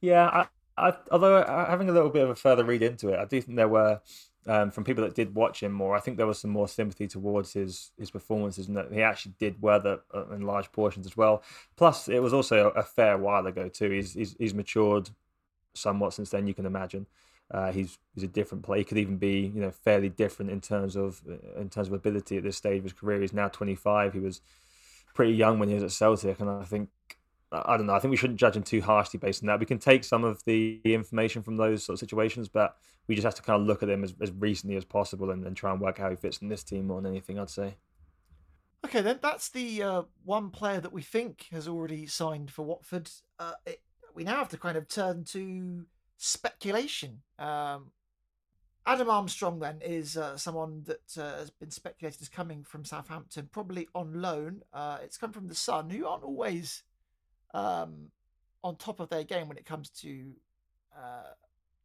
Yeah, 0.00 0.26
I, 0.26 0.88
I, 0.90 0.94
although 1.10 1.38
uh, 1.38 1.68
having 1.68 1.88
a 1.88 1.92
little 1.92 2.10
bit 2.10 2.22
of 2.22 2.30
a 2.30 2.36
further 2.36 2.64
read 2.64 2.82
into 2.82 3.08
it, 3.08 3.18
I 3.18 3.24
do 3.24 3.40
think 3.40 3.56
there 3.56 3.66
were 3.66 4.00
um, 4.46 4.70
from 4.70 4.84
people 4.84 5.04
that 5.04 5.14
did 5.14 5.34
watch 5.34 5.62
him 5.62 5.72
more. 5.72 5.96
I 5.96 6.00
think 6.00 6.16
there 6.16 6.26
was 6.26 6.38
some 6.38 6.50
more 6.50 6.68
sympathy 6.68 7.06
towards 7.06 7.52
his 7.52 7.92
his 7.98 8.10
performances, 8.10 8.68
and 8.68 8.76
that 8.76 8.92
he 8.92 9.02
actually 9.02 9.34
did 9.38 9.60
weather 9.60 10.00
uh, 10.14 10.28
in 10.28 10.42
large 10.42 10.70
portions 10.72 11.06
as 11.06 11.16
well. 11.16 11.42
Plus, 11.76 12.08
it 12.08 12.20
was 12.20 12.32
also 12.32 12.70
a 12.70 12.82
fair 12.82 13.18
while 13.18 13.46
ago 13.46 13.68
too. 13.68 13.90
He's 13.90 14.14
he's, 14.14 14.36
he's 14.38 14.54
matured 14.54 15.10
somewhat 15.74 16.14
since 16.14 16.30
then. 16.30 16.46
You 16.46 16.54
can 16.54 16.66
imagine. 16.66 17.06
Uh, 17.50 17.72
he's 17.72 17.98
he's 18.14 18.24
a 18.24 18.28
different 18.28 18.64
player. 18.64 18.78
He 18.78 18.84
could 18.84 18.98
even 18.98 19.16
be 19.16 19.52
you 19.54 19.60
know 19.60 19.70
fairly 19.70 20.08
different 20.08 20.50
in 20.50 20.60
terms 20.60 20.96
of 20.96 21.22
uh, 21.28 21.60
in 21.60 21.68
terms 21.68 21.88
of 21.88 21.94
ability 21.94 22.36
at 22.36 22.42
this 22.42 22.56
stage 22.56 22.78
of 22.78 22.84
his 22.84 22.92
career. 22.92 23.20
He's 23.20 23.32
now 23.32 23.48
25. 23.48 24.12
He 24.12 24.20
was 24.20 24.40
pretty 25.14 25.32
young 25.32 25.58
when 25.58 25.68
he 25.68 25.74
was 25.74 25.82
at 25.82 25.92
Celtic, 25.92 26.40
and 26.40 26.50
I 26.50 26.64
think 26.64 26.88
I 27.52 27.76
don't 27.76 27.86
know. 27.86 27.94
I 27.94 28.00
think 28.00 28.10
we 28.10 28.16
shouldn't 28.16 28.40
judge 28.40 28.56
him 28.56 28.62
too 28.62 28.80
harshly 28.80 29.18
based 29.18 29.42
on 29.42 29.46
that. 29.46 29.60
We 29.60 29.66
can 29.66 29.78
take 29.78 30.02
some 30.02 30.24
of 30.24 30.42
the 30.44 30.80
information 30.84 31.42
from 31.42 31.56
those 31.56 31.84
sort 31.84 31.94
of 31.94 32.00
situations, 32.00 32.48
but 32.48 32.76
we 33.06 33.14
just 33.14 33.24
have 33.24 33.36
to 33.36 33.42
kind 33.42 33.60
of 33.60 33.66
look 33.66 33.82
at 33.82 33.88
him 33.88 34.02
as, 34.02 34.14
as 34.20 34.32
recently 34.32 34.76
as 34.76 34.84
possible 34.84 35.30
and, 35.30 35.46
and 35.46 35.56
try 35.56 35.70
and 35.70 35.80
work 35.80 36.00
out 36.00 36.04
how 36.04 36.10
he 36.10 36.16
fits 36.16 36.38
in 36.38 36.48
this 36.48 36.64
team 36.64 36.88
more 36.88 37.00
than 37.00 37.12
anything, 37.12 37.38
I'd 37.38 37.50
say. 37.50 37.76
Okay, 38.84 39.00
then 39.00 39.18
that's 39.22 39.48
the 39.48 39.82
uh, 39.82 40.02
one 40.24 40.50
player 40.50 40.80
that 40.80 40.92
we 40.92 41.02
think 41.02 41.46
has 41.52 41.68
already 41.68 42.06
signed 42.06 42.50
for 42.50 42.62
Watford. 42.64 43.10
Uh, 43.38 43.52
it, 43.64 43.80
we 44.14 44.24
now 44.24 44.36
have 44.36 44.48
to 44.50 44.58
kind 44.58 44.76
of 44.76 44.88
turn 44.88 45.24
to 45.24 45.86
speculation. 46.16 47.22
Um, 47.38 47.92
Adam 48.86 49.10
Armstrong 49.10 49.58
then 49.58 49.80
is 49.84 50.16
uh, 50.16 50.36
someone 50.36 50.84
that 50.84 51.18
uh, 51.18 51.38
has 51.38 51.50
been 51.50 51.70
speculated 51.70 52.22
as 52.22 52.28
coming 52.28 52.62
from 52.62 52.84
Southampton, 52.84 53.48
probably 53.50 53.88
on 53.94 54.20
loan. 54.22 54.62
Uh, 54.72 54.98
it's 55.02 55.18
come 55.18 55.32
from 55.32 55.48
the 55.48 55.54
Sun, 55.54 55.90
who 55.90 56.06
aren't 56.06 56.22
always 56.22 56.84
um, 57.56 58.10
on 58.62 58.76
top 58.76 59.00
of 59.00 59.08
their 59.08 59.24
game 59.24 59.48
when 59.48 59.56
it 59.56 59.64
comes 59.64 59.88
to 59.88 60.26
uh, 60.94 61.32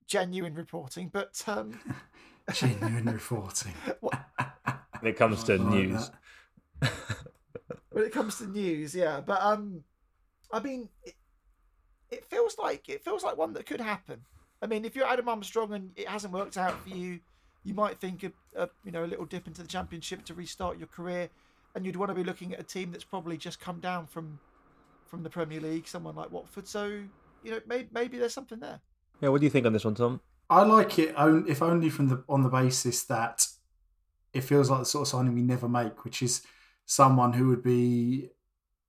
genuine 0.05 0.53
reporting, 0.53 1.09
but 1.11 1.41
um, 1.47 1.79
genuine 2.53 3.05
reporting. 3.05 3.73
when 4.01 4.11
it 5.03 5.15
comes 5.15 5.43
to 5.45 5.57
news. 5.57 6.11
when 7.89 8.03
it 8.03 8.11
comes 8.11 8.37
to 8.37 8.47
news, 8.47 8.93
yeah, 8.93 9.21
but 9.25 9.41
um, 9.41 9.83
I 10.51 10.59
mean, 10.59 10.89
it, 11.03 11.15
it 12.11 12.25
feels 12.25 12.57
like 12.57 12.89
it 12.89 13.03
feels 13.03 13.23
like 13.23 13.37
one 13.37 13.53
that 13.53 13.65
could 13.65 13.81
happen. 13.81 14.21
I 14.61 14.67
mean, 14.67 14.83
if 14.83 14.95
you're 14.95 15.07
Adam 15.07 15.29
Armstrong 15.29 15.73
and 15.73 15.91
it 15.95 16.07
hasn't 16.07 16.33
worked 16.33 16.57
out 16.57 16.79
for 16.83 16.89
you, 16.89 17.19
you 17.63 17.73
might 17.73 17.99
think 17.99 18.23
of, 18.23 18.33
of 18.55 18.71
you 18.83 18.91
know 18.91 19.05
a 19.05 19.07
little 19.07 19.25
dip 19.25 19.47
into 19.47 19.61
the 19.61 19.67
championship 19.67 20.25
to 20.25 20.33
restart 20.33 20.77
your 20.77 20.87
career, 20.87 21.29
and 21.75 21.85
you'd 21.85 21.95
want 21.95 22.09
to 22.09 22.15
be 22.15 22.25
looking 22.25 22.53
at 22.53 22.59
a 22.59 22.63
team 22.63 22.91
that's 22.91 23.05
probably 23.05 23.37
just 23.37 23.61
come 23.61 23.79
down 23.79 24.05
from 24.05 24.39
from 25.11 25.23
the 25.23 25.29
Premier 25.29 25.59
League, 25.59 25.87
someone 25.87 26.15
like 26.15 26.31
Watford. 26.31 26.67
So 26.67 26.85
you 27.43 27.51
know, 27.51 27.59
maybe, 27.67 27.89
maybe 27.91 28.17
there's 28.17 28.33
something 28.33 28.59
there. 28.59 28.79
Yeah, 29.19 29.29
what 29.29 29.41
do 29.41 29.45
you 29.45 29.51
think 29.51 29.65
on 29.65 29.73
this 29.73 29.83
one, 29.83 29.93
Tom? 29.93 30.21
I 30.49 30.63
like 30.63 30.97
it, 30.97 31.13
if 31.47 31.61
only 31.61 31.89
from 31.89 32.07
the 32.07 32.23
on 32.27 32.41
the 32.41 32.49
basis 32.49 33.03
that 33.03 33.45
it 34.33 34.41
feels 34.41 34.69
like 34.69 34.79
the 34.79 34.85
sort 34.85 35.03
of 35.03 35.07
signing 35.09 35.35
we 35.35 35.41
never 35.41 35.67
make, 35.67 36.05
which 36.05 36.21
is 36.21 36.41
someone 36.85 37.33
who 37.33 37.49
would 37.49 37.61
be, 37.61 38.29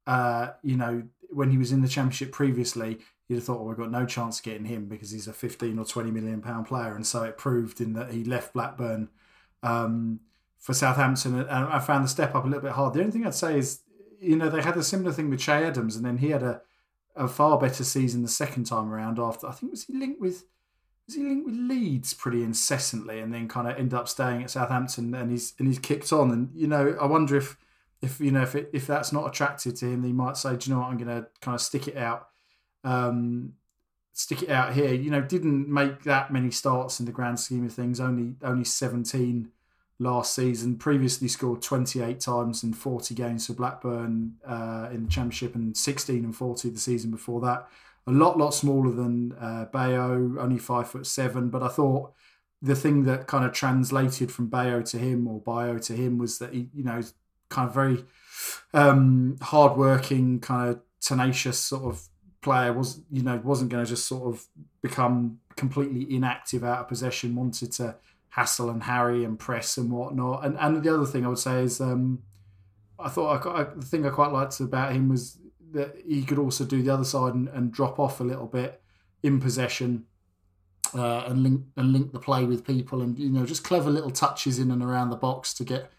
uh, 0.07 0.51
you 0.62 0.77
know, 0.77 1.03
when 1.31 1.51
he 1.51 1.59
was 1.59 1.73
in 1.73 1.83
the 1.83 1.89
Championship 1.89 2.31
previously, 2.33 2.99
you'd 3.27 3.37
have 3.37 3.45
thought, 3.45 3.59
well, 3.59 3.68
we've 3.68 3.77
got 3.77 3.91
no 3.91 4.07
chance 4.07 4.39
of 4.39 4.45
getting 4.45 4.64
him 4.64 4.87
because 4.87 5.11
he's 5.11 5.29
a 5.29 5.33
15 5.33 5.79
or 5.79 5.85
20 5.85 6.11
million 6.12 6.41
pound 6.41 6.66
player, 6.66 6.95
and 6.95 7.07
so 7.07 7.25
it 7.25 7.37
proved 7.37 7.81
in 7.81 7.95
that 7.95 8.12
he 8.12 8.23
left 8.23 8.53
Blackburn 8.55 9.09
um, 9.64 10.20
for 10.59 10.73
Southampton, 10.73 11.41
and 11.41 11.51
I 11.51 11.81
found 11.81 12.05
the 12.05 12.09
step 12.09 12.35
up 12.37 12.45
a 12.45 12.47
little 12.47 12.62
bit 12.62 12.73
hard. 12.73 12.95
The 12.95 13.01
only 13.01 13.12
thing 13.12 13.27
I'd 13.27 13.35
say 13.35 13.59
is 13.59 13.81
you 14.23 14.37
know, 14.37 14.49
they 14.49 14.62
had 14.62 14.77
a 14.77 14.83
similar 14.83 15.12
thing 15.12 15.29
with 15.29 15.41
Che 15.41 15.64
Adams, 15.64 15.97
and 15.97 16.05
then 16.05 16.18
he 16.18 16.31
had 16.31 16.43
a, 16.43 16.62
a 17.16 17.29
far 17.29 17.59
better 17.59 17.85
season 17.85 18.23
the 18.23 18.29
second 18.29 18.64
time 18.64 18.93
around. 18.93 19.18
After 19.18 19.49
I 19.49 19.53
think 19.53 19.73
was 19.73 19.85
he 19.85 19.95
linked 19.95 20.20
with 20.20 20.45
was 21.07 21.16
he 21.16 21.23
linked 21.23 21.47
with 21.47 21.57
Leeds 21.57 22.14
pretty 22.14 22.43
incessantly, 22.43 23.18
and 23.18 23.35
then 23.35 23.49
kind 23.49 23.68
of 23.68 23.77
ended 23.77 23.95
up 23.95 24.09
staying 24.09 24.43
at 24.43 24.51
Southampton, 24.51 25.14
and 25.14 25.31
he's 25.31 25.55
and 25.59 25.66
he's 25.66 25.79
kicked 25.79 26.12
on. 26.12 26.31
And 26.31 26.51
you 26.55 26.68
know, 26.68 26.97
I 27.01 27.07
wonder 27.07 27.37
if 27.37 27.57
if 28.01 28.20
you 28.20 28.31
know 28.31 28.43
if 28.43 28.55
it, 28.55 28.70
if 28.73 28.87
that's 28.87 29.12
not 29.12 29.27
attractive 29.27 29.75
to 29.75 29.87
him, 29.87 30.05
he 30.05 30.12
might 30.12 30.37
say, 30.37 30.57
do 30.57 30.70
you 30.70 30.75
know 30.75 30.83
what, 30.83 30.91
I'm 30.91 30.99
going 30.99 31.23
to 31.23 31.29
kind 31.41 31.55
of 31.55 31.61
stick 31.61 31.89
it 31.89 31.97
out. 31.97 32.29
Um, 32.85 33.55
stick 34.12 34.43
it 34.43 34.51
out 34.51 34.73
here. 34.73 34.93
You 34.93 35.11
know, 35.11 35.20
didn't 35.20 35.68
make 35.68 36.03
that 36.05 36.33
many 36.33 36.51
starts 36.51 37.01
in 37.01 37.07
the 37.07 37.12
grand 37.12 37.41
scheme 37.41 37.64
of 37.64 37.73
things. 37.73 38.01
Only 38.01 38.37
only 38.43 38.64
17 38.64 39.51
last 40.03 40.34
season. 40.34 40.76
Previously 40.76 41.28
scored 41.28 41.62
28 41.62 42.20
times 42.20 42.62
in 42.62 42.72
40 42.72 43.14
games 43.14 43.46
for 43.46 43.55
Blackburn 43.55 44.34
uh, 44.46 44.88
in 44.92 45.05
the 45.05 45.11
Championship 45.11 45.55
and 45.55 45.76
16 45.76 46.24
and 46.24 46.36
40 46.36 46.70
the 46.70 46.78
season 46.78 47.11
before 47.11 47.40
that. 47.42 47.68
A 48.07 48.11
lot, 48.11 48.36
lot 48.36 48.50
smaller 48.50 48.90
than 48.90 49.32
uh, 49.40 49.66
Bayo, 49.66 50.36
only 50.38 50.59
five 50.59 50.88
foot 50.88 51.07
seven. 51.07 51.50
But 51.50 51.62
I 51.62 51.68
thought 51.68 52.12
the 52.61 52.74
thing 52.74 53.05
that 53.05 53.26
kind 53.26 53.44
of 53.44 53.53
translated 53.53 54.32
from 54.32 54.48
Bayo 54.48 54.82
to 54.82 54.98
him 54.98 55.28
or 55.28 55.40
Bayo 55.40 55.78
to 55.78 55.92
him 55.94 56.18
was 56.18 56.38
that 56.38 56.53
he, 56.53 56.68
you 56.74 56.84
know, 56.84 57.00
kind 57.48 57.68
of 57.68 57.74
very 57.74 58.05
um, 58.74 59.36
hardworking, 59.40 60.40
kind 60.40 60.70
of 60.70 60.80
tenacious 61.00 61.59
sort 61.59 61.84
of 61.84 62.09
player. 62.40 62.72
Was 62.72 63.00
you 63.11 63.22
know 63.22 63.40
wasn't 63.44 63.70
going 63.70 63.84
to 63.84 63.88
just 63.88 64.07
sort 64.07 64.34
of 64.34 64.46
become 64.80 65.38
completely 65.57 66.12
inactive 66.14 66.64
out 66.64 66.80
of 66.80 66.88
possession. 66.88 67.36
Wanted 67.36 67.72
to 67.72 67.96
hassle 68.33 68.70
and 68.70 68.85
harry 68.85 69.24
and 69.24 69.39
press 69.39 69.76
and 69.76 69.91
whatnot. 69.91 70.45
And 70.45 70.57
and 70.59 70.83
the 70.83 70.95
other 70.95 71.07
thing 71.07 71.24
I 71.24 71.28
would 71.28 71.39
say 71.39 71.62
is, 71.62 71.80
um, 71.80 72.22
I 72.99 73.09
thought 73.09 73.47
I, 73.47 73.61
I, 73.61 73.64
the 73.64 73.85
thing 73.85 74.07
I 74.07 74.11
quite 74.11 74.33
liked 74.33 74.59
about 74.61 74.93
him 74.93 75.11
was 75.11 75.39
that 75.72 75.97
he 76.07 76.22
could 76.22 76.39
also 76.39 76.64
do 76.64 76.83
the 76.83 76.93
other 76.93 77.05
side 77.05 77.35
and, 77.35 77.49
and 77.49 77.72
drop 77.72 77.99
off 77.99 78.20
a 78.20 78.24
little 78.24 78.47
bit 78.47 78.83
in 79.22 79.41
possession. 79.41 80.07
Uh, 80.95 81.24
and 81.26 81.43
link 81.43 81.62
and 81.76 81.91
link 81.91 82.12
the 82.12 82.18
play 82.18 82.45
with 82.45 82.66
people, 82.66 83.01
and 83.01 83.18
you 83.18 83.30
know, 83.30 83.47
just 83.47 83.64
clever 83.64 83.89
little 83.89 84.11
touches 84.11 84.59
in 84.59 84.70
and 84.70 84.83
around 84.83 85.09
the 85.09 85.16
box 85.16 85.55
to 85.55 85.64
get 85.64 85.91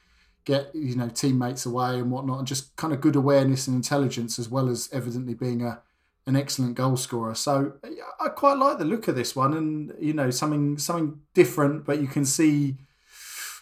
get 0.46 0.70
you 0.76 0.96
know 0.96 1.10
teammates 1.10 1.66
away 1.66 1.98
and 1.98 2.12
whatnot, 2.12 2.38
and 2.38 2.48
just 2.48 2.76
kind 2.76 2.94
of 2.94 3.02
good 3.02 3.16
awareness 3.16 3.66
and 3.66 3.76
intelligence 3.76 4.38
as 4.38 4.50
well 4.50 4.70
as 4.70 4.90
evidently 4.92 5.34
being 5.34 5.64
a 5.64 5.82
an 6.26 6.36
excellent 6.36 6.76
goal 6.76 6.96
scorer. 6.96 7.36
So 7.36 7.74
I 8.20 8.30
quite 8.30 8.58
like 8.58 8.78
the 8.78 8.86
look 8.86 9.08
of 9.08 9.16
this 9.16 9.36
one, 9.36 9.54
and 9.54 9.94
you 10.00 10.14
know 10.14 10.30
something 10.32 10.78
something 10.78 11.20
different, 11.34 11.86
but 11.86 12.02
you 12.02 12.08
can 12.08 12.26
see 12.26 12.78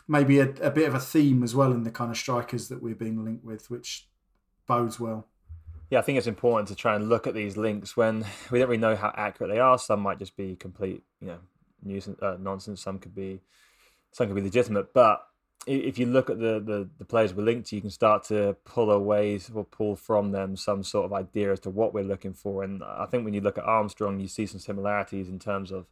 maybe 0.08 0.40
a, 0.40 0.50
a 0.62 0.72
bit 0.72 0.88
of 0.88 0.94
a 0.94 1.00
theme 1.00 1.44
as 1.44 1.56
well 1.56 1.72
in 1.72 1.84
the 1.84 1.92
kind 1.92 2.12
of 2.12 2.18
strikers 2.18 2.68
that 2.68 2.82
we're 2.82 2.96
being 2.96 3.24
linked 3.24 3.46
with, 3.46 3.70
which 3.70 4.08
bodes 4.68 5.00
well. 5.00 5.28
Yeah, 5.90 6.00
I 6.00 6.02
think 6.04 6.18
it's 6.18 6.28
important 6.28 6.70
to 6.70 6.76
try 6.76 6.96
and 6.96 7.10
look 7.10 7.28
at 7.28 7.34
these 7.34 7.58
links 7.58 7.98
when 7.98 8.26
we 8.52 8.60
don't 8.60 8.70
really 8.70 8.80
know 8.80 8.96
how 8.96 9.14
accurate 9.16 9.52
they 9.52 9.60
are. 9.60 9.78
Some 9.78 10.00
might 10.02 10.20
just 10.20 10.38
be 10.38 10.56
complete, 10.56 11.04
you 11.20 11.28
know, 11.28 11.40
nuisance, 11.84 12.22
uh, 12.22 12.38
nonsense. 12.40 12.82
Some 12.82 13.00
could 13.00 13.14
be, 13.14 13.42
some 14.12 14.28
could 14.28 14.36
be 14.36 14.42
legitimate. 14.42 14.94
But 14.94 15.22
if 15.68 16.00
you 16.00 16.08
look 16.08 16.30
at 16.30 16.40
the, 16.40 16.60
the, 16.60 16.90
the 16.98 17.06
players 17.06 17.34
we're 17.34 17.44
linked 17.44 17.70
to, 17.70 17.76
you 17.76 17.82
can 17.82 17.92
start 17.92 18.24
to 18.26 18.56
pull 18.66 18.90
away 18.92 19.40
or 19.54 19.64
pull 19.64 19.96
from 19.96 20.32
them 20.32 20.56
some 20.56 20.84
sort 20.84 21.06
of 21.06 21.14
idea 21.14 21.52
as 21.52 21.60
to 21.62 21.70
what 21.70 21.94
we're 21.94 22.04
looking 22.04 22.34
for. 22.34 22.64
And 22.64 22.84
I 22.84 23.06
think 23.06 23.26
when 23.26 23.34
you 23.34 23.42
look 23.42 23.58
at 23.58 23.64
Armstrong, 23.64 24.20
you 24.20 24.28
see 24.28 24.46
some 24.46 24.60
similarities 24.60 25.30
in 25.30 25.38
terms 25.40 25.72
of 25.72 25.86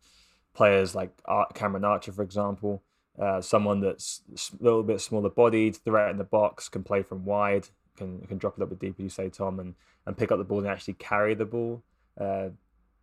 players 0.54 0.96
like 0.96 1.12
Cameron 1.54 1.86
Archer, 1.86 2.12
for 2.12 2.24
example, 2.24 2.82
uh, 3.20 3.42
someone 3.42 3.82
that's 3.82 4.22
a 4.60 4.64
little 4.64 4.84
bit 4.84 5.02
smaller 5.02 5.30
bodied, 5.30 5.76
threat 5.76 6.10
in 6.10 6.18
the 6.18 6.24
box, 6.24 6.70
can 6.70 6.84
play 6.84 7.04
from 7.04 7.26
wide, 7.26 7.68
can 7.96 8.22
can 8.22 8.38
drop 8.38 8.58
a 8.58 8.60
little 8.60 8.76
bit 8.76 8.80
deeper, 8.80 9.02
you 9.02 9.10
say, 9.10 9.30
Tom, 9.30 9.60
and, 9.60 9.76
and 10.06 10.18
pick 10.18 10.32
up 10.32 10.38
the 10.38 10.44
ball 10.44 10.60
and 10.60 10.68
actually 10.68 10.94
carry 10.96 11.34
the 11.34 11.46
ball. 11.46 11.84
Uh, 12.20 12.50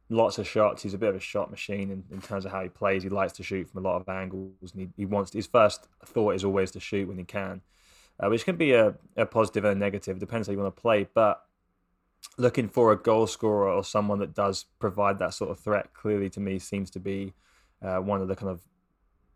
lots 0.09 0.39
of 0.39 0.47
shots. 0.47 0.83
He's 0.83 0.95
a 0.95 0.99
bit 0.99 1.11
of 1.11 1.17
a 1.17 1.21
shot 1.21 1.51
machine 1.51 1.91
in, 1.91 2.05
in 2.11 2.21
terms 2.21 2.45
of 2.45 2.53
how 2.53 2.63
he 2.63 2.69
plays. 2.69 3.03
He 3.03 3.09
likes 3.09 3.33
to 3.35 3.43
shoot 3.43 3.69
from 3.69 3.85
a 3.85 3.89
lot 3.89 4.01
of 4.01 4.09
angles, 4.09 4.73
and 4.73 4.81
he, 4.81 4.89
he 4.97 5.07
wants 5.07 5.33
his 5.33 5.47
first 5.47 5.89
thought 6.05 6.35
is 6.35 6.45
always 6.45 6.71
to 6.73 6.81
shoot 6.81 7.09
when 7.09 7.19
he 7.19 7.25
can, 7.25 7.63
uh, 8.21 8.29
which 8.29 8.45
can 8.45 8.57
be 8.57 8.73
a, 8.73 8.95
a 9.17 9.27
positive 9.27 9.65
and 9.65 9.77
a 9.77 9.79
negative. 9.79 10.17
It 10.17 10.21
depends 10.21 10.49
how 10.49 10.53
you 10.53 10.59
want 10.59 10.75
to 10.75 10.81
play. 10.81 11.09
But 11.13 11.43
looking 12.39 12.69
for 12.69 12.93
a 12.93 12.97
goal 12.97 13.27
scorer 13.27 13.71
or 13.71 13.85
someone 13.85 14.19
that 14.19 14.35
does 14.35 14.67
provide 14.79 15.19
that 15.19 15.35
sort 15.35 15.51
of 15.51 15.59
threat. 15.59 15.93
Clearly, 15.95 16.31
to 16.31 16.41
me, 16.41 16.59
seems 16.59 16.91
to 16.91 17.01
be 17.01 17.35
uh, 17.83 17.99
one 17.99 18.21
of 18.21 18.29
the 18.29 18.37
kind 18.37 18.51
of 18.51 18.61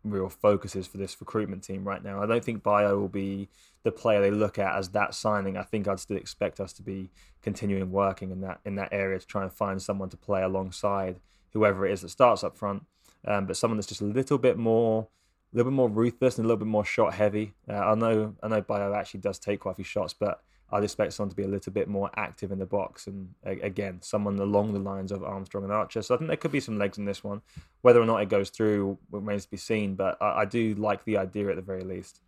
real 0.03 0.29
focuses 0.29 0.87
for 0.87 0.97
this 0.97 1.19
recruitment 1.19 1.63
team 1.63 1.87
right 1.87 2.03
now. 2.03 2.21
I 2.21 2.25
don't 2.25 2.43
think 2.43 2.63
Bio 2.63 2.97
will 2.97 3.07
be 3.07 3.49
the 3.83 3.91
player 3.91 4.21
they 4.21 4.31
look 4.31 4.57
at 4.59 4.75
as 4.75 4.89
that 4.89 5.13
signing. 5.13 5.57
I 5.57 5.63
think 5.63 5.87
I'd 5.87 5.99
still 5.99 6.17
expect 6.17 6.59
us 6.59 6.73
to 6.73 6.81
be 6.81 7.11
continuing 7.41 7.91
working 7.91 8.31
in 8.31 8.41
that 8.41 8.59
in 8.65 8.75
that 8.75 8.89
area 8.91 9.19
to 9.19 9.25
try 9.25 9.43
and 9.43 9.51
find 9.51 9.81
someone 9.81 10.09
to 10.09 10.17
play 10.17 10.43
alongside 10.43 11.19
whoever 11.53 11.85
it 11.85 11.91
is 11.91 12.01
that 12.01 12.09
starts 12.09 12.43
up 12.43 12.57
front. 12.57 12.85
Um, 13.25 13.45
but 13.45 13.57
someone 13.57 13.77
that's 13.77 13.87
just 13.87 14.01
a 14.01 14.05
little 14.05 14.37
bit 14.37 14.57
more, 14.57 15.07
a 15.53 15.57
little 15.57 15.71
bit 15.71 15.75
more 15.75 15.89
ruthless 15.89 16.37
and 16.37 16.45
a 16.45 16.47
little 16.47 16.63
bit 16.65 16.67
more 16.67 16.85
shot 16.85 17.13
heavy. 17.13 17.53
Uh, 17.69 17.73
I 17.73 17.95
know 17.95 18.35
I 18.41 18.47
know 18.47 18.61
Bayo 18.61 18.93
actually 18.93 19.21
does 19.21 19.39
take 19.39 19.61
quite 19.61 19.73
a 19.73 19.75
few 19.75 19.85
shots, 19.85 20.13
but 20.13 20.41
I'd 20.71 20.83
expect 20.83 21.13
someone 21.13 21.29
to 21.29 21.35
be 21.35 21.43
a 21.43 21.47
little 21.47 21.73
bit 21.73 21.87
more 21.87 22.09
active 22.15 22.51
in 22.51 22.59
the 22.59 22.65
box, 22.65 23.07
and 23.07 23.29
again, 23.43 23.99
someone 24.01 24.39
along 24.39 24.73
the 24.73 24.79
lines 24.79 25.11
of 25.11 25.23
Armstrong 25.23 25.63
and 25.63 25.73
Archer. 25.73 26.01
So 26.01 26.15
I 26.15 26.17
think 26.17 26.29
there 26.29 26.37
could 26.37 26.51
be 26.51 26.59
some 26.59 26.77
legs 26.77 26.97
in 26.97 27.05
this 27.05 27.23
one. 27.23 27.41
Whether 27.81 28.01
or 28.01 28.05
not 28.05 28.21
it 28.21 28.29
goes 28.29 28.49
through 28.49 28.97
remains 29.11 29.45
to 29.45 29.51
be 29.51 29.57
seen, 29.57 29.95
but 29.95 30.17
I, 30.21 30.41
I 30.41 30.45
do 30.45 30.75
like 30.75 31.03
the 31.03 31.17
idea 31.17 31.49
at 31.49 31.57
the 31.57 31.61
very 31.61 31.83
least. 31.83 32.21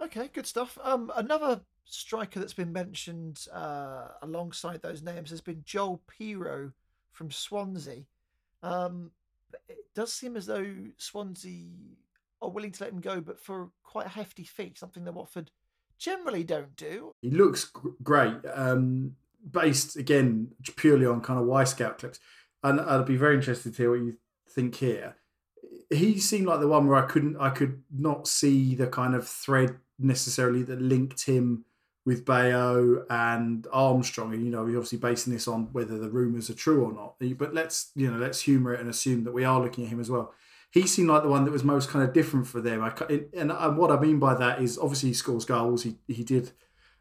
Okay, 0.00 0.28
good 0.32 0.46
stuff. 0.46 0.78
Um, 0.82 1.10
another 1.16 1.60
striker 1.84 2.38
that's 2.38 2.54
been 2.54 2.72
mentioned 2.72 3.46
uh, 3.52 4.08
alongside 4.22 4.82
those 4.82 5.02
names 5.02 5.30
has 5.30 5.40
been 5.40 5.62
Joel 5.64 6.00
Piroe 6.08 6.72
from 7.10 7.30
Swansea. 7.30 8.04
Um, 8.62 9.10
it 9.68 9.86
does 9.94 10.12
seem 10.12 10.36
as 10.36 10.46
though 10.46 10.66
Swansea 10.98 11.66
are 12.40 12.50
willing 12.50 12.70
to 12.72 12.84
let 12.84 12.92
him 12.92 13.00
go, 13.00 13.20
but 13.20 13.40
for 13.40 13.70
quite 13.82 14.06
a 14.06 14.10
hefty 14.10 14.44
fee, 14.44 14.72
something 14.76 15.04
that 15.04 15.14
Watford 15.14 15.50
generally 15.98 16.44
don't 16.44 16.76
do. 16.76 17.12
He 17.22 17.30
looks 17.30 17.70
great, 18.02 18.36
um, 18.52 19.16
based 19.50 19.96
again 19.96 20.48
purely 20.76 21.06
on 21.06 21.20
kind 21.20 21.38
of 21.38 21.46
Wyscout 21.46 21.98
clips, 21.98 22.20
and 22.62 22.80
I'd 22.80 23.06
be 23.06 23.16
very 23.16 23.36
interested 23.36 23.74
to 23.74 23.82
hear 23.82 23.90
what 23.90 24.00
you 24.00 24.16
think 24.48 24.76
here. 24.76 25.16
He 25.90 26.18
seemed 26.18 26.46
like 26.46 26.60
the 26.60 26.68
one 26.68 26.86
where 26.86 27.02
I 27.02 27.06
couldn't, 27.06 27.36
I 27.38 27.50
could 27.50 27.82
not 27.90 28.28
see 28.28 28.74
the 28.74 28.86
kind 28.86 29.14
of 29.14 29.26
thread 29.26 29.76
necessarily 29.98 30.62
that 30.64 30.82
linked 30.82 31.24
him 31.24 31.64
with 32.04 32.24
Bayo 32.24 33.04
and 33.10 33.66
Armstrong. 33.72 34.32
And 34.34 34.44
you 34.44 34.50
know, 34.50 34.64
we're 34.64 34.76
obviously 34.76 34.98
basing 34.98 35.32
this 35.32 35.48
on 35.48 35.68
whether 35.72 35.98
the 35.98 36.10
rumours 36.10 36.50
are 36.50 36.54
true 36.54 36.84
or 36.84 36.92
not. 36.92 37.14
But 37.38 37.54
let's 37.54 37.90
you 37.94 38.10
know, 38.10 38.18
let's 38.18 38.42
humour 38.42 38.74
it 38.74 38.80
and 38.80 38.88
assume 38.88 39.24
that 39.24 39.32
we 39.32 39.44
are 39.44 39.60
looking 39.60 39.84
at 39.84 39.90
him 39.90 40.00
as 40.00 40.10
well 40.10 40.32
he 40.70 40.86
seemed 40.86 41.08
like 41.08 41.22
the 41.22 41.28
one 41.28 41.44
that 41.44 41.50
was 41.50 41.64
most 41.64 41.88
kind 41.88 42.04
of 42.06 42.12
different 42.12 42.46
for 42.46 42.60
them. 42.60 42.82
I, 42.82 42.92
and, 43.34 43.50
and 43.50 43.76
what 43.76 43.90
I 43.90 43.98
mean 43.98 44.18
by 44.18 44.34
that 44.34 44.60
is 44.60 44.78
obviously 44.78 45.10
he 45.10 45.14
scores 45.14 45.44
goals. 45.44 45.82
He 45.82 45.96
he 46.06 46.24
did 46.24 46.52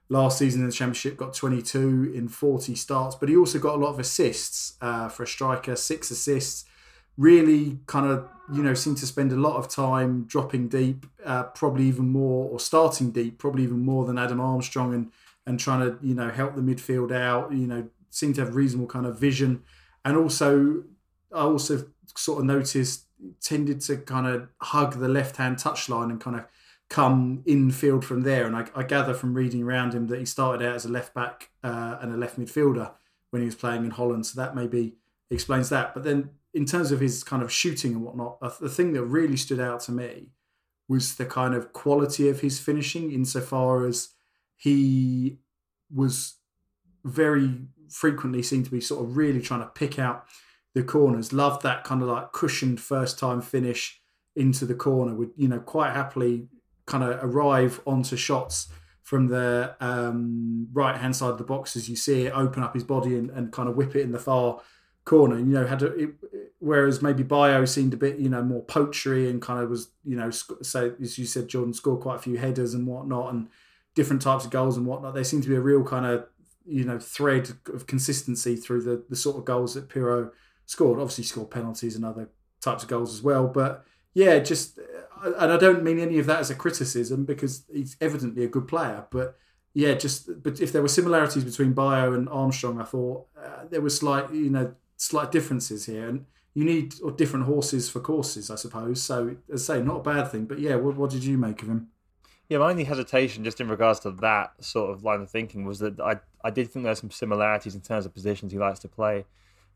last 0.09 0.37
season 0.37 0.61
in 0.61 0.67
the 0.67 0.73
championship, 0.73 1.17
got 1.17 1.33
22 1.33 2.13
in 2.15 2.29
40 2.29 2.75
starts, 2.75 3.15
but 3.15 3.27
he 3.27 3.35
also 3.35 3.59
got 3.59 3.75
a 3.75 3.77
lot 3.77 3.89
of 3.89 3.99
assists 3.99 4.77
uh, 4.79 5.09
for 5.09 5.23
a 5.23 5.27
striker, 5.27 5.75
six 5.75 6.11
assists. 6.11 6.65
Really, 7.17 7.79
kind 7.87 8.09
of 8.09 8.29
you 8.53 8.61
know 8.63 8.73
seemed 8.73 8.97
to 8.97 9.07
spend 9.07 9.31
a 9.31 9.35
lot 9.35 9.57
of 9.57 9.67
time 9.67 10.25
dropping 10.25 10.69
deep, 10.69 11.05
uh, 11.25 11.43
probably 11.43 11.85
even 11.85 12.09
more, 12.09 12.49
or 12.49 12.59
starting 12.59 13.11
deep, 13.11 13.39
probably 13.39 13.63
even 13.63 13.83
more 13.83 14.05
than 14.05 14.17
Adam 14.17 14.39
Armstrong, 14.39 14.93
and 14.93 15.11
and 15.45 15.59
trying 15.59 15.81
to 15.81 15.97
you 16.05 16.13
know 16.13 16.29
help 16.29 16.55
the 16.55 16.61
midfield 16.61 17.11
out. 17.11 17.51
You 17.51 17.67
know, 17.67 17.89
seemed 18.11 18.35
to 18.35 18.45
have 18.45 18.55
reasonable 18.55 18.87
kind 18.87 19.07
of 19.07 19.19
vision, 19.19 19.63
and 20.05 20.15
also 20.15 20.83
I 21.33 21.41
also 21.41 21.87
sort 22.15 22.39
of 22.39 22.45
noticed 22.45 23.06
tended 23.41 23.81
to 23.81 23.97
kind 23.97 24.27
of 24.27 24.47
hug 24.61 24.99
the 24.99 25.07
left 25.07 25.37
hand 25.37 25.57
touchline 25.57 26.09
and 26.09 26.21
kind 26.21 26.37
of 26.37 26.45
come 26.89 27.43
infield 27.45 28.05
from 28.05 28.21
there. 28.21 28.45
And 28.45 28.55
I, 28.55 28.67
I, 28.75 28.83
gather 28.83 29.13
from 29.13 29.33
reading 29.33 29.63
around 29.63 29.93
him 29.93 30.07
that 30.07 30.19
he 30.19 30.25
started 30.25 30.65
out 30.65 30.75
as 30.75 30.85
a 30.85 30.89
left 30.89 31.13
back 31.13 31.49
uh, 31.63 31.97
and 32.01 32.13
a 32.13 32.17
left 32.17 32.39
midfielder 32.39 32.91
when 33.31 33.41
he 33.41 33.45
was 33.45 33.55
playing 33.55 33.83
in 33.83 33.91
Holland. 33.91 34.25
So 34.25 34.39
that 34.39 34.55
maybe 34.55 34.95
explains 35.29 35.69
that. 35.69 35.93
But 35.93 36.03
then 36.03 36.29
in 36.53 36.65
terms 36.65 36.91
of 36.91 37.01
his 37.01 37.23
kind 37.23 37.43
of 37.43 37.51
shooting 37.51 37.93
and 37.93 38.03
whatnot, 38.03 38.39
the 38.59 38.69
thing 38.69 38.93
that 38.93 39.03
really 39.03 39.37
stood 39.37 39.59
out 39.59 39.81
to 39.81 39.91
me 39.91 40.29
was 40.87 41.15
the 41.15 41.25
kind 41.25 41.53
of 41.53 41.73
quality 41.73 42.29
of 42.29 42.39
his 42.39 42.59
finishing 42.59 43.11
insofar 43.11 43.85
as 43.85 44.09
he 44.55 45.39
was 45.93 46.35
very 47.03 47.67
frequently 47.89 48.41
seemed 48.41 48.65
to 48.65 48.71
be 48.71 48.81
sort 48.81 49.03
of 49.03 49.17
really 49.17 49.41
trying 49.41 49.61
to 49.61 49.67
pick 49.67 49.99
out 49.99 50.25
the 50.77 50.83
corners. 50.83 51.33
Loved 51.33 51.63
that 51.63 51.83
kind 51.83 52.01
of 52.01 52.07
like 52.07 52.31
cushioned 52.31 52.79
first 52.79 53.19
time 53.19 53.41
finish 53.41 53.99
into 54.35 54.65
the 54.65 54.75
corner. 54.75 55.13
Would 55.13 55.31
you 55.35 55.47
know 55.47 55.59
quite 55.59 55.93
happily 55.93 56.47
kind 56.85 57.03
of 57.03 57.19
arrive 57.23 57.81
onto 57.85 58.15
shots 58.15 58.69
from 59.03 59.27
the 59.27 59.75
um, 59.79 60.67
right 60.73 60.97
hand 60.97 61.15
side 61.15 61.29
of 61.29 61.37
the 61.37 61.43
box 61.43 61.75
as 61.75 61.89
you 61.89 61.95
see 61.95 62.25
it, 62.25 62.31
open 62.31 62.61
up 62.61 62.73
his 62.73 62.83
body 62.83 63.15
and, 63.15 63.29
and 63.31 63.53
kind 63.53 63.69
of 63.69 63.75
whip 63.75 63.95
it 63.95 64.01
in 64.01 64.11
the 64.11 64.19
far 64.19 64.59
corner. 65.05 65.37
You 65.37 65.45
know, 65.45 65.65
had 65.65 65.81
a, 65.81 65.93
it, 65.93 66.09
whereas 66.59 67.01
maybe 67.01 67.23
Bio 67.23 67.65
seemed 67.65 67.93
a 67.93 67.97
bit 67.97 68.17
you 68.19 68.29
know 68.29 68.43
more 68.43 68.63
poachery 68.63 69.29
and 69.29 69.41
kind 69.41 69.63
of 69.63 69.69
was 69.69 69.89
you 70.03 70.15
know 70.15 70.29
so 70.29 70.95
as 71.01 71.17
you 71.17 71.25
said, 71.25 71.47
Jordan 71.47 71.73
scored 71.73 72.01
quite 72.01 72.15
a 72.15 72.19
few 72.19 72.37
headers 72.37 72.73
and 72.73 72.85
whatnot 72.85 73.33
and 73.33 73.47
different 73.95 74.21
types 74.21 74.45
of 74.45 74.51
goals 74.51 74.77
and 74.77 74.85
whatnot. 74.85 75.15
There 75.15 75.23
seemed 75.23 75.43
to 75.43 75.49
be 75.49 75.55
a 75.55 75.61
real 75.61 75.83
kind 75.83 76.05
of 76.05 76.27
you 76.65 76.83
know 76.83 76.99
thread 76.99 77.49
of 77.73 77.87
consistency 77.87 78.55
through 78.55 78.83
the 78.83 79.03
the 79.09 79.15
sort 79.15 79.37
of 79.37 79.45
goals 79.45 79.73
that 79.73 79.89
Piroe 79.89 80.31
scored. 80.67 80.99
Obviously, 80.99 81.23
scored 81.23 81.49
penalties 81.49 81.95
and 81.95 82.05
other 82.05 82.29
types 82.61 82.83
of 82.83 82.89
goals 82.89 83.15
as 83.15 83.23
well. 83.23 83.47
But 83.47 83.83
yeah, 84.13 84.37
just 84.37 84.77
and 85.23 85.51
I 85.51 85.57
don't 85.57 85.83
mean 85.83 85.99
any 85.99 86.19
of 86.19 86.27
that 86.27 86.39
as 86.39 86.51
a 86.51 86.55
criticism 86.55 87.25
because 87.25 87.63
he's 87.73 87.97
evidently 87.99 88.43
a 88.43 88.47
good 88.47 88.67
player. 88.67 89.05
But 89.09 89.37
yeah, 89.73 89.93
just 89.93 90.43
but 90.43 90.59
if 90.61 90.71
there 90.71 90.81
were 90.81 90.87
similarities 90.87 91.43
between 91.43 91.73
Bio 91.73 92.13
and 92.13 92.29
Armstrong, 92.29 92.79
I 92.79 92.83
thought 92.83 93.25
uh, 93.37 93.65
there 93.69 93.81
were 93.81 93.89
slight 93.89 94.31
you 94.31 94.51
know 94.51 94.75
slight 94.97 95.31
differences 95.31 95.85
here, 95.85 96.07
and 96.07 96.25
you 96.53 96.63
need 96.63 96.95
different 97.15 97.45
horses 97.45 97.89
for 97.89 97.99
courses, 97.99 98.51
I 98.51 98.55
suppose. 98.55 99.01
So 99.01 99.37
as 99.51 99.69
I 99.69 99.75
say, 99.75 99.83
not 99.83 99.97
a 99.97 100.03
bad 100.03 100.31
thing. 100.31 100.45
But 100.45 100.59
yeah, 100.59 100.75
what, 100.75 100.95
what 100.95 101.11
did 101.11 101.23
you 101.23 101.37
make 101.37 101.61
of 101.61 101.69
him? 101.69 101.89
Yeah, 102.49 102.59
my 102.59 102.69
only 102.69 102.85
hesitation 102.85 103.43
just 103.43 103.59
in 103.59 103.67
regards 103.67 103.99
to 104.01 104.11
that 104.11 104.53
sort 104.63 104.89
of 104.89 105.03
line 105.03 105.21
of 105.21 105.29
thinking 105.29 105.65
was 105.65 105.79
that 105.79 105.99
I 105.99 106.19
I 106.43 106.49
did 106.49 106.71
think 106.71 106.83
there 106.83 106.91
were 106.91 106.95
some 106.95 107.11
similarities 107.11 107.75
in 107.75 107.81
terms 107.81 108.05
of 108.05 108.13
positions 108.13 108.51
he 108.51 108.57
likes 108.57 108.79
to 108.79 108.87
play 108.87 109.25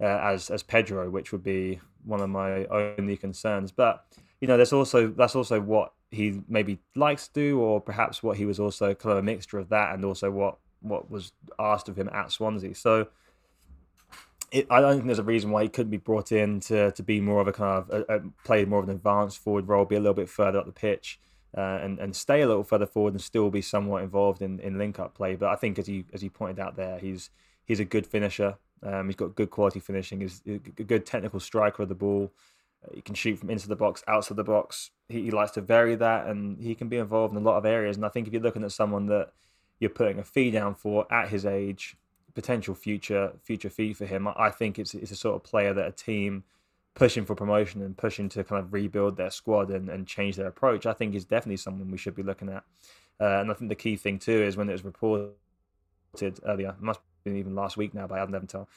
uh, 0.02 0.20
as 0.24 0.49
as 0.49 0.64
Pedro, 0.64 1.10
which 1.10 1.32
would 1.32 1.43
be 1.43 1.80
one 2.04 2.22
of 2.22 2.30
my 2.30 2.66
only 2.66 3.18
concerns. 3.18 3.72
But 3.72 4.04
you 4.39 4.47
know, 4.47 4.58
there's 4.58 4.74
also 4.74 5.08
that's 5.08 5.36
also 5.36 5.62
what 5.62 5.93
he 6.10 6.41
maybe 6.49 6.80
likes 6.95 7.28
to 7.28 7.34
do, 7.34 7.60
or 7.60 7.80
perhaps 7.80 8.24
what 8.24 8.38
he 8.38 8.45
was 8.45 8.60
also 8.60 8.93
kind 8.93 9.14
of 9.14 9.20
a 9.20 9.24
mixture 9.24 9.60
of 9.60 9.70
that, 9.70 9.93
and 9.93 10.04
also 10.04 10.32
what 10.32 10.58
what 10.82 11.12
was 11.12 11.34
asked 11.60 11.89
of 11.89 11.97
him 11.97 12.10
at 12.14 12.32
Swansea. 12.32 12.76
So. 12.76 13.08
It, 14.52 14.68
I 14.70 14.82
don't 14.82 14.95
think 14.95 15.06
there's 15.06 15.18
a 15.18 15.24
reason 15.24 15.49
why 15.49 15.64
he 15.64 15.70
couldn't 15.70 15.91
be 15.91 15.95
brought 15.95 16.34
in 16.34 16.60
to, 16.60 16.91
to 16.91 17.04
be 17.04 17.22
more 17.22 17.39
of 17.39 17.47
a 17.47 17.54
kind 17.54 17.86
of 17.86 17.89
a, 17.89 18.16
a 18.16 18.20
play 18.43 18.66
more 18.66 18.80
of 18.80 18.89
an 18.89 18.93
advanced 18.93 19.38
forward 19.38 19.70
role, 19.70 19.86
be 19.86 19.95
a 19.95 19.99
little 20.02 20.14
bit 20.14 20.28
further 20.28 20.60
up 20.60 20.66
the 20.66 20.74
pitch, 20.74 21.22
uh, 21.58 21.80
and 21.82 21.99
and 21.99 22.14
stay 22.14 22.41
a 22.41 22.47
little 22.47 22.66
further 22.66 22.86
forward 22.86 23.14
and 23.14 23.22
still 23.22 23.49
be 23.49 23.62
somewhat 23.62 24.04
involved 24.04 24.41
in, 24.41 24.60
in 24.60 24.78
link 24.78 24.99
up 24.99 25.16
play. 25.16 25.36
But 25.36 25.52
I 25.52 25.56
think 25.56 25.80
as 25.80 25.88
you 25.88 26.04
as 26.12 26.22
you 26.22 26.30
pointed 26.30 26.60
out 26.60 26.76
there, 26.76 26.99
he's 26.99 27.30
he's 27.64 27.80
a 27.80 27.86
good 27.86 28.06
finisher. 28.06 28.58
Um, 28.84 29.08
he's 29.08 29.16
got 29.16 29.36
good 29.36 29.52
quality 29.52 29.80
finishing. 29.80 30.22
He's 30.22 30.42
a 30.48 30.84
good 30.84 31.06
technical 31.06 31.40
striker 31.40 31.84
of 31.84 31.90
the 31.90 31.96
ball. 31.96 32.32
Uh, 32.84 32.96
he 32.96 33.02
can 33.02 33.16
shoot 33.16 33.38
from 33.38 33.50
into 33.50 33.68
the 33.68 33.76
box, 33.76 34.04
outside 34.08 34.38
the 34.38 34.44
box. 34.44 34.92
He, 35.08 35.24
he, 35.24 35.32
likes 35.32 35.52
to 35.52 35.62
vary 35.62 35.96
that, 35.96 36.28
and 36.28 36.60
he 36.60 36.74
can 36.74 36.88
be 36.88 36.98
involved 36.98 37.34
in 37.34 37.42
a 37.42 37.44
lot 37.44 37.58
of 37.58 37.66
areas. 37.66 37.96
And 37.96 38.06
I 38.06 38.10
think 38.10 38.28
if 38.28 38.34
you're 38.34 38.42
looking 38.42 38.64
at 38.64 38.72
someone 38.72 39.06
that 39.08 39.32
you're 39.80 39.90
putting 39.90 40.20
a 40.20 40.24
fee 40.24 40.52
down 40.52 40.74
for 40.76 41.12
at 41.14 41.30
his 41.30 41.46
age, 41.46 41.96
potential 42.34 42.74
future 42.74 43.34
future 43.44 43.70
fee 43.70 43.94
for 43.94 44.06
him, 44.06 44.28
I 44.28 44.50
think 44.50 44.80
it's 44.80 44.94
it's 44.94 45.12
a 45.12 45.16
sort 45.16 45.36
of 45.36 45.44
player 45.44 45.74
that 45.74 45.88
a 45.88 45.92
team 45.92 46.44
pushing 46.94 47.24
for 47.24 47.36
promotion 47.36 47.82
and 47.82 47.96
pushing 47.96 48.28
to 48.30 48.44
kind 48.44 48.60
of 48.60 48.74
rebuild 48.74 49.16
their 49.16 49.30
squad 49.30 49.70
and, 49.70 49.90
and 49.90 50.08
change 50.08 50.36
their 50.36 50.48
approach. 50.48 50.86
I 50.86 50.94
think 50.94 51.14
is 51.14 51.26
definitely 51.26 51.58
someone 51.58 51.92
we 51.92 51.98
should 51.98 52.16
be 52.16 52.24
looking 52.24 52.50
at. 52.50 52.64
Uh, 53.20 53.40
and 53.42 53.52
I 53.52 53.54
think 53.54 53.70
the 53.70 53.76
key 53.76 53.96
thing 53.96 54.18
too 54.18 54.42
is 54.42 54.58
when 54.58 54.68
it 54.68 54.72
was 54.72 54.84
reported 54.84 55.36
earlier, 56.44 56.76
must 56.80 57.00
been 57.24 57.38
even 57.38 57.56
last 57.56 57.78
week 57.78 57.94
now 57.94 58.08
by 58.08 58.20
Adam 58.20 58.34
Leventhal. 58.34 58.68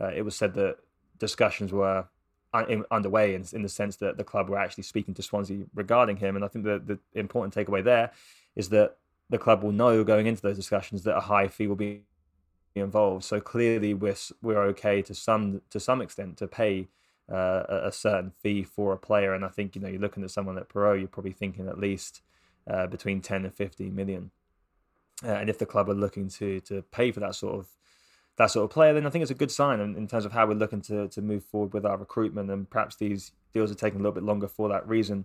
Uh, 0.00 0.10
it 0.14 0.22
was 0.22 0.34
said 0.34 0.54
that 0.54 0.76
discussions 1.18 1.72
were 1.72 2.06
un- 2.52 2.84
underway 2.90 3.34
in, 3.34 3.44
in 3.52 3.62
the 3.62 3.68
sense 3.68 3.96
that 3.96 4.16
the 4.16 4.24
club 4.24 4.48
were 4.48 4.58
actually 4.58 4.84
speaking 4.84 5.14
to 5.14 5.22
Swansea 5.22 5.64
regarding 5.74 6.16
him. 6.16 6.36
And 6.36 6.44
I 6.44 6.48
think 6.48 6.64
that 6.64 6.86
the 6.86 6.98
important 7.14 7.54
takeaway 7.54 7.84
there 7.84 8.10
is 8.56 8.70
that 8.70 8.96
the 9.30 9.38
club 9.38 9.62
will 9.62 9.72
know 9.72 10.04
going 10.04 10.26
into 10.26 10.42
those 10.42 10.56
discussions 10.56 11.02
that 11.04 11.16
a 11.16 11.20
high 11.20 11.48
fee 11.48 11.66
will 11.66 11.76
be 11.76 12.02
involved. 12.74 13.24
So 13.24 13.40
clearly, 13.40 13.94
we're 13.94 14.16
we're 14.42 14.62
okay 14.66 15.02
to 15.02 15.14
some 15.14 15.62
to 15.70 15.80
some 15.80 16.02
extent 16.02 16.36
to 16.38 16.46
pay 16.46 16.88
uh, 17.32 17.62
a, 17.68 17.92
certain 17.92 18.30
fee 18.30 18.64
for 18.64 18.92
a 18.92 18.98
player. 18.98 19.32
And 19.32 19.44
I 19.44 19.48
think 19.48 19.74
you 19.74 19.80
know 19.80 19.88
you're 19.88 20.00
looking 20.00 20.24
at 20.24 20.30
someone 20.30 20.56
like 20.56 20.68
Piroe, 20.68 20.98
you're 20.98 21.08
probably 21.08 21.32
thinking 21.32 21.68
at 21.68 21.78
least 21.78 22.20
uh, 22.68 22.86
between 22.86 23.20
ten 23.20 23.44
and 23.44 23.54
fifteen 23.54 23.94
million. 23.94 24.30
Uh, 25.22 25.28
and 25.28 25.48
if 25.48 25.58
the 25.58 25.66
club 25.66 25.88
are 25.88 25.94
looking 25.94 26.28
to 26.28 26.60
to 26.60 26.82
pay 26.90 27.12
for 27.12 27.20
that 27.20 27.34
sort 27.34 27.54
of 27.54 27.68
that 28.36 28.50
sort 28.50 28.64
of 28.64 28.70
player, 28.70 28.92
then 28.92 29.06
I 29.06 29.10
think 29.10 29.22
it's 29.22 29.30
a 29.30 29.34
good 29.34 29.50
sign 29.50 29.78
in, 29.78 29.96
in, 29.96 30.08
terms 30.08 30.24
of 30.24 30.32
how 30.32 30.46
we're 30.46 30.54
looking 30.54 30.80
to 30.82 31.08
to 31.08 31.22
move 31.22 31.44
forward 31.44 31.72
with 31.72 31.86
our 31.86 31.96
recruitment. 31.96 32.50
And 32.50 32.68
perhaps 32.68 32.96
these 32.96 33.32
deals 33.52 33.70
are 33.70 33.76
taking 33.76 34.00
a 34.00 34.02
little 34.02 34.14
bit 34.14 34.24
longer 34.24 34.48
for 34.48 34.68
that 34.70 34.88
reason. 34.88 35.24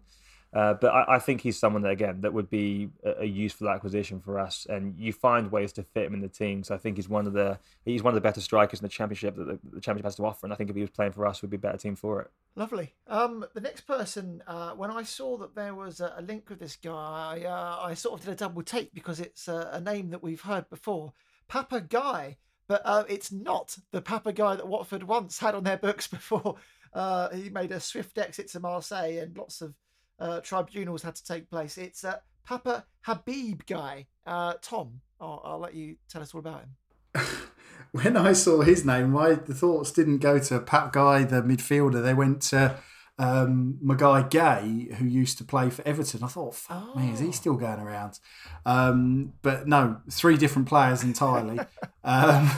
Uh, 0.52 0.74
but 0.74 0.88
I, 0.88 1.16
I, 1.16 1.20
think 1.20 1.41
he's 1.41 1.60
someone 1.60 1.84
that 1.84 1.91
again 1.91 2.22
that 2.22 2.34
would 2.34 2.50
be 2.50 2.89
a, 3.04 3.22
a, 3.22 3.26
useful 3.26 3.70
acquisition 3.70 4.20
for 4.20 4.39
us, 4.39 4.66
and 4.68 4.97
you 4.97 5.14
find 5.14 5.52
ways 5.52 5.72
to 5.74 5.84
fit 5.84 6.08
him 6.08 6.16
in 6.16 6.22
the 6.22 6.28
team. 6.28 6.64
So 6.64 6.74
I 6.74 6.80
think 6.80 6.95
he's 6.97 7.08
one 7.08 7.28
of 7.28 7.34
the 7.34 7.60
he's 7.86 8.02
one 8.02 8.12
of 8.12 8.16
the 8.16 8.22
better 8.22 8.41
strikers 8.41 8.80
in 8.80 8.84
the 8.84 8.89
championship 8.89 9.36
that 9.36 9.45
the, 9.45 9.60
the 9.76 9.80
championship 9.80 10.06
has 10.06 10.16
to 10.16 10.26
offer, 10.26 10.47
and 10.47 10.54
I 10.54 10.56
think 10.56 10.72
if 10.72 10.76
he 10.76 10.82
was 10.82 10.89
playing 10.89 11.12
for 11.12 11.28
us, 11.28 11.43
we'd 11.43 11.52
be 11.52 11.58
a 11.58 11.60
better 11.60 11.78
team 11.78 11.95
for 11.95 12.22
it. 12.22 12.32
Lovely. 12.56 12.95
Um, 13.06 13.45
the 13.54 13.62
next 13.62 13.82
person, 13.82 14.41
uh, 14.47 14.72
when 14.72 14.89
I 14.89 15.04
saw 15.04 15.38
that 15.38 15.54
there 15.54 15.76
was 15.76 16.00
a, 16.00 16.16
a 16.18 16.24
link 16.24 16.50
with 16.50 16.60
this 16.60 16.78
guy, 16.78 17.43
uh, 17.45 17.86
I 17.86 17.93
sort 17.93 18.20
of 18.20 18.26
did 18.26 18.34
a 18.34 18.36
double 18.36 18.64
take 18.64 18.91
because 18.91 19.20
it's 19.20 19.47
a, 19.47 19.70
a 19.74 19.82
name 19.82 20.10
that 20.10 20.24
we've 20.24 20.41
heard 20.41 20.68
before, 20.72 21.14
Papa 21.47 21.82
Gueye, 21.82 22.38
but 22.68 22.82
uh, 22.86 23.04
it's 23.08 23.32
not 23.32 23.78
the 23.91 24.02
Papa 24.02 24.34
Gueye 24.34 24.58
that 24.58 24.68
Watford 24.68 25.04
once 25.04 25.38
had 25.38 25.54
on 25.54 25.64
their 25.64 25.78
books 25.78 26.08
before. 26.08 26.56
Uh, 26.91 27.30
he 27.30 27.50
made 27.50 27.72
a 27.72 27.80
swift 27.80 28.18
exit 28.18 28.47
to 28.50 28.60
Marseille 28.60 29.20
and 29.20 29.38
lots 29.38 29.62
of 29.62 29.76
uh, 30.20 30.39
tribunals 30.41 31.03
had 31.03 31.15
to 31.15 31.24
take 31.24 31.49
place. 31.49 31.78
It's 31.78 32.03
uh, 32.03 32.17
Papa 32.45 32.86
Habib 33.01 33.61
Gueye. 33.65 34.05
Uh, 34.26 34.53
Tom, 34.61 35.01
I'll, 35.20 35.41
I'll, 35.43 35.59
let 35.59 35.74
you 35.74 35.95
tell 36.09 36.22
us 36.22 36.34
all 36.34 36.39
about 36.39 36.61
him. 36.61 37.26
when 37.91 38.17
I 38.17 38.34
saw 38.34 38.61
his 38.61 38.86
name, 38.86 39.11
my 39.11 39.34
the 39.34 39.53
thoughts 39.53 39.91
didn't 39.91 40.20
go 40.20 40.39
to 40.39 40.59
Pape 40.59 40.91
Gueye, 40.91 41.30
the 41.30 41.41
midfielder. 41.41 42.03
They 42.03 42.13
went 42.13 42.41
to 42.43 42.78
um, 43.20 43.78
my 43.82 43.95
guy 43.95 44.22
Gay, 44.24 44.95
who 44.95 45.05
used 45.05 45.38
to 45.39 45.43
play 45.43 45.70
for 45.70 45.86
Everton. 45.86 46.24
I 46.24 46.28
thought, 46.28 46.55
fuck 46.55 46.91
oh. 46.95 46.99
me, 46.99 47.11
is 47.11 47.20
he 47.20 47.28
oh. 47.28 47.32
still 47.32 47.55
going 47.55 47.80
around? 47.80 48.20
Um, 48.65 49.34
but 49.41 49.67
no, 49.67 49.97
three 50.09 50.38
different 50.38 50.70
players 50.70 51.03
entirely. 51.03 51.59
um, 52.03 52.49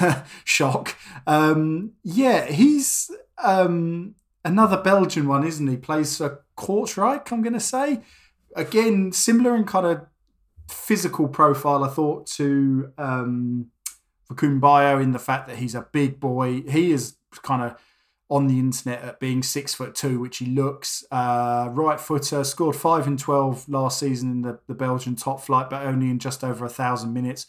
shock. 0.44 0.96
Um, 1.26 1.92
yeah, 2.02 2.46
he's 2.46 3.10
um, 3.42 4.16
another 4.44 4.80
Belgian 4.80 5.28
one, 5.28 5.46
isn't 5.46 5.66
he? 5.66 5.76
Plays 5.76 6.16
for 6.16 6.44
Kortrijk, 6.56 7.30
I'm 7.32 7.42
going 7.42 7.52
to 7.52 7.60
say. 7.60 8.02
Again, 8.56 9.12
similar 9.12 9.54
in 9.54 9.64
kind 9.64 9.86
of 9.86 10.06
physical 10.68 11.28
profile, 11.28 11.84
I 11.84 11.88
thought, 11.88 12.26
to 12.36 12.92
um, 12.98 13.66
Bio 14.30 14.98
in 14.98 15.12
the 15.12 15.18
fact 15.18 15.48
that 15.48 15.56
he's 15.56 15.74
a 15.74 15.86
big 15.92 16.20
boy. 16.20 16.62
He 16.62 16.92
is 16.92 17.16
kind 17.42 17.62
of 17.62 17.80
on 18.30 18.46
the 18.46 18.58
internet 18.58 19.02
at 19.02 19.20
being 19.20 19.42
six 19.42 19.74
foot 19.74 19.94
two, 19.94 20.20
which 20.20 20.38
he 20.38 20.46
looks. 20.46 21.04
Uh, 21.10 21.68
right 21.72 21.98
footer, 21.98 22.44
scored 22.44 22.76
five 22.76 23.06
and 23.06 23.18
12 23.18 23.68
last 23.68 23.98
season 23.98 24.30
in 24.30 24.42
the, 24.42 24.58
the 24.66 24.74
Belgian 24.74 25.16
top 25.16 25.40
flight, 25.40 25.70
but 25.70 25.86
only 25.86 26.10
in 26.10 26.18
just 26.18 26.44
over 26.44 26.64
a 26.64 26.70
thousand 26.70 27.14
minutes. 27.14 27.46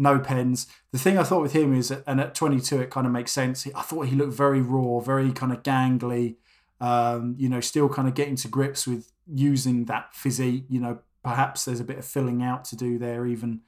No 0.00 0.18
pens. 0.18 0.66
The 0.92 0.98
thing 0.98 1.18
I 1.18 1.24
thought 1.24 1.42
with 1.42 1.52
him 1.52 1.74
is, 1.74 1.90
and 1.90 2.22
at 2.22 2.34
22, 2.34 2.80
it 2.80 2.88
kind 2.88 3.06
of 3.06 3.12
makes 3.12 3.32
sense. 3.32 3.66
I 3.74 3.82
thought 3.82 4.06
he 4.06 4.16
looked 4.16 4.32
very 4.32 4.62
raw, 4.62 4.98
very 4.98 5.30
kind 5.30 5.52
of 5.52 5.62
gangly, 5.62 6.36
um, 6.80 7.34
you 7.36 7.50
know, 7.50 7.60
still 7.60 7.86
kind 7.90 8.08
of 8.08 8.14
getting 8.14 8.36
to 8.36 8.48
grips 8.48 8.86
with 8.86 9.12
using 9.30 9.84
that 9.84 10.14
physique. 10.14 10.64
You 10.70 10.80
know, 10.80 10.98
perhaps 11.22 11.66
there's 11.66 11.80
a 11.80 11.84
bit 11.84 11.98
of 11.98 12.06
filling 12.06 12.42
out 12.42 12.64
to 12.64 12.76
do 12.76 12.96
there 12.96 13.26
even 13.26 13.60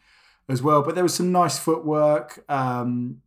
as 0.48 0.62
well. 0.62 0.80
But 0.80 0.94
there 0.94 1.04
was 1.04 1.12
some 1.12 1.32
nice 1.32 1.58
footwork. 1.58 2.42
Um, 2.48 3.20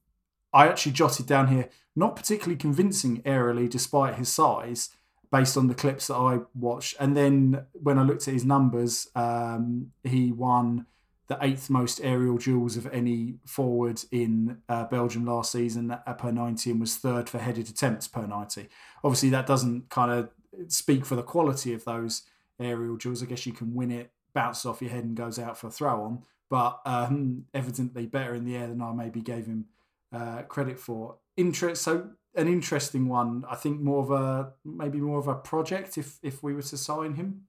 I 0.51 0.67
actually 0.67 0.93
jotted 0.93 1.27
down 1.27 1.49
here, 1.49 1.69
not 1.95 2.15
particularly 2.15 2.57
convincing 2.57 3.21
aerially 3.21 3.69
despite 3.69 4.15
his 4.15 4.33
size, 4.33 4.89
based 5.31 5.57
on 5.57 5.67
the 5.67 5.75
clips 5.75 6.07
that 6.07 6.15
I 6.15 6.39
watched. 6.55 6.95
And 6.99 7.15
then 7.15 7.67
when 7.73 7.99
I 7.99 8.01
looked 8.01 8.27
at 8.27 8.33
his 8.33 8.45
numbers, 8.45 9.09
um, 9.13 9.91
he 10.03 10.31
won 10.31 10.87
the 11.27 11.37
eighth 11.41 11.69
most 11.69 11.99
aerial 12.03 12.37
duels 12.37 12.77
of 12.77 12.85
any 12.93 13.35
forward 13.45 14.01
in 14.11 14.57
uh, 14.69 14.85
Belgium 14.85 15.25
last 15.25 15.51
season 15.51 15.95
per 16.17 16.31
90 16.31 16.71
and 16.71 16.79
was 16.79 16.97
third 16.97 17.29
for 17.29 17.39
headed 17.39 17.67
attempts 17.67 18.07
per 18.07 18.27
90. 18.27 18.67
Obviously, 19.03 19.29
that 19.29 19.47
doesn't 19.47 19.89
kind 19.89 20.11
of 20.11 20.29
speak 20.67 21.05
for 21.05 21.15
the 21.15 21.23
quality 21.23 21.73
of 21.73 21.83
those 21.85 22.23
aerial 22.59 22.95
duels. 22.95 23.23
I 23.23 23.25
guess 23.25 23.45
you 23.45 23.53
can 23.53 23.73
win 23.73 23.91
it, 23.91 24.11
bounces 24.33 24.65
off 24.65 24.81
your 24.81 24.91
head, 24.91 25.03
and 25.03 25.15
goes 25.15 25.39
out 25.39 25.57
for 25.57 25.67
a 25.67 25.71
throw 25.71 26.03
on, 26.03 26.23
but 26.49 26.79
um, 26.85 27.45
evidently 27.53 28.05
better 28.05 28.35
in 28.35 28.45
the 28.45 28.55
air 28.55 28.67
than 28.67 28.81
I 28.81 28.93
maybe 28.93 29.21
gave 29.21 29.47
him 29.47 29.65
uh, 30.13 30.43
credit 30.43 30.79
for. 30.79 31.17
Interest, 31.37 31.81
so 31.81 32.11
an 32.35 32.47
interesting 32.47 33.07
one. 33.07 33.45
I 33.49 33.55
think 33.55 33.81
more 33.81 34.03
of 34.03 34.11
a 34.11 34.51
maybe 34.63 34.99
more 34.99 35.19
of 35.19 35.27
a 35.27 35.35
project 35.35 35.97
if 35.97 36.19
if 36.21 36.43
we 36.43 36.53
were 36.53 36.61
to 36.61 36.77
sign 36.77 37.15
him. 37.15 37.47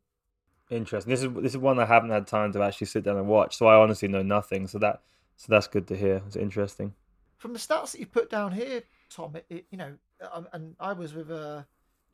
Interesting. 0.69 1.11
This 1.11 1.23
is 1.23 1.33
this 1.35 1.53
is 1.53 1.59
one 1.59 1.79
I 1.79 1.85
haven't 1.85 2.11
had 2.11 2.27
time 2.27 2.53
to 2.53 2.62
actually 2.62 2.89
sit 2.89 3.05
down 3.05 3.17
and 3.17 3.29
watch, 3.29 3.57
so 3.57 3.67
I 3.67 3.77
honestly 3.77 4.09
know 4.09 4.23
nothing. 4.23 4.67
So 4.67 4.79
that 4.81 5.03
so 5.37 5.47
that's 5.49 5.69
good 5.69 5.87
to 5.89 5.97
hear. 5.97 6.23
It's 6.27 6.37
interesting. 6.37 6.95
From 7.39 7.53
the 7.53 7.59
stats 7.59 7.93
that 7.93 8.01
you 8.01 8.07
put 8.07 8.31
down 8.31 8.53
here, 8.53 8.83
Tom, 9.11 9.37
it, 9.37 9.47
it 9.49 9.67
you 9.71 9.79
know, 9.79 9.93
um, 10.33 10.49
and 10.53 10.75
I 10.81 10.93
was 10.93 11.14
with 11.14 11.31
uh, 11.31 11.62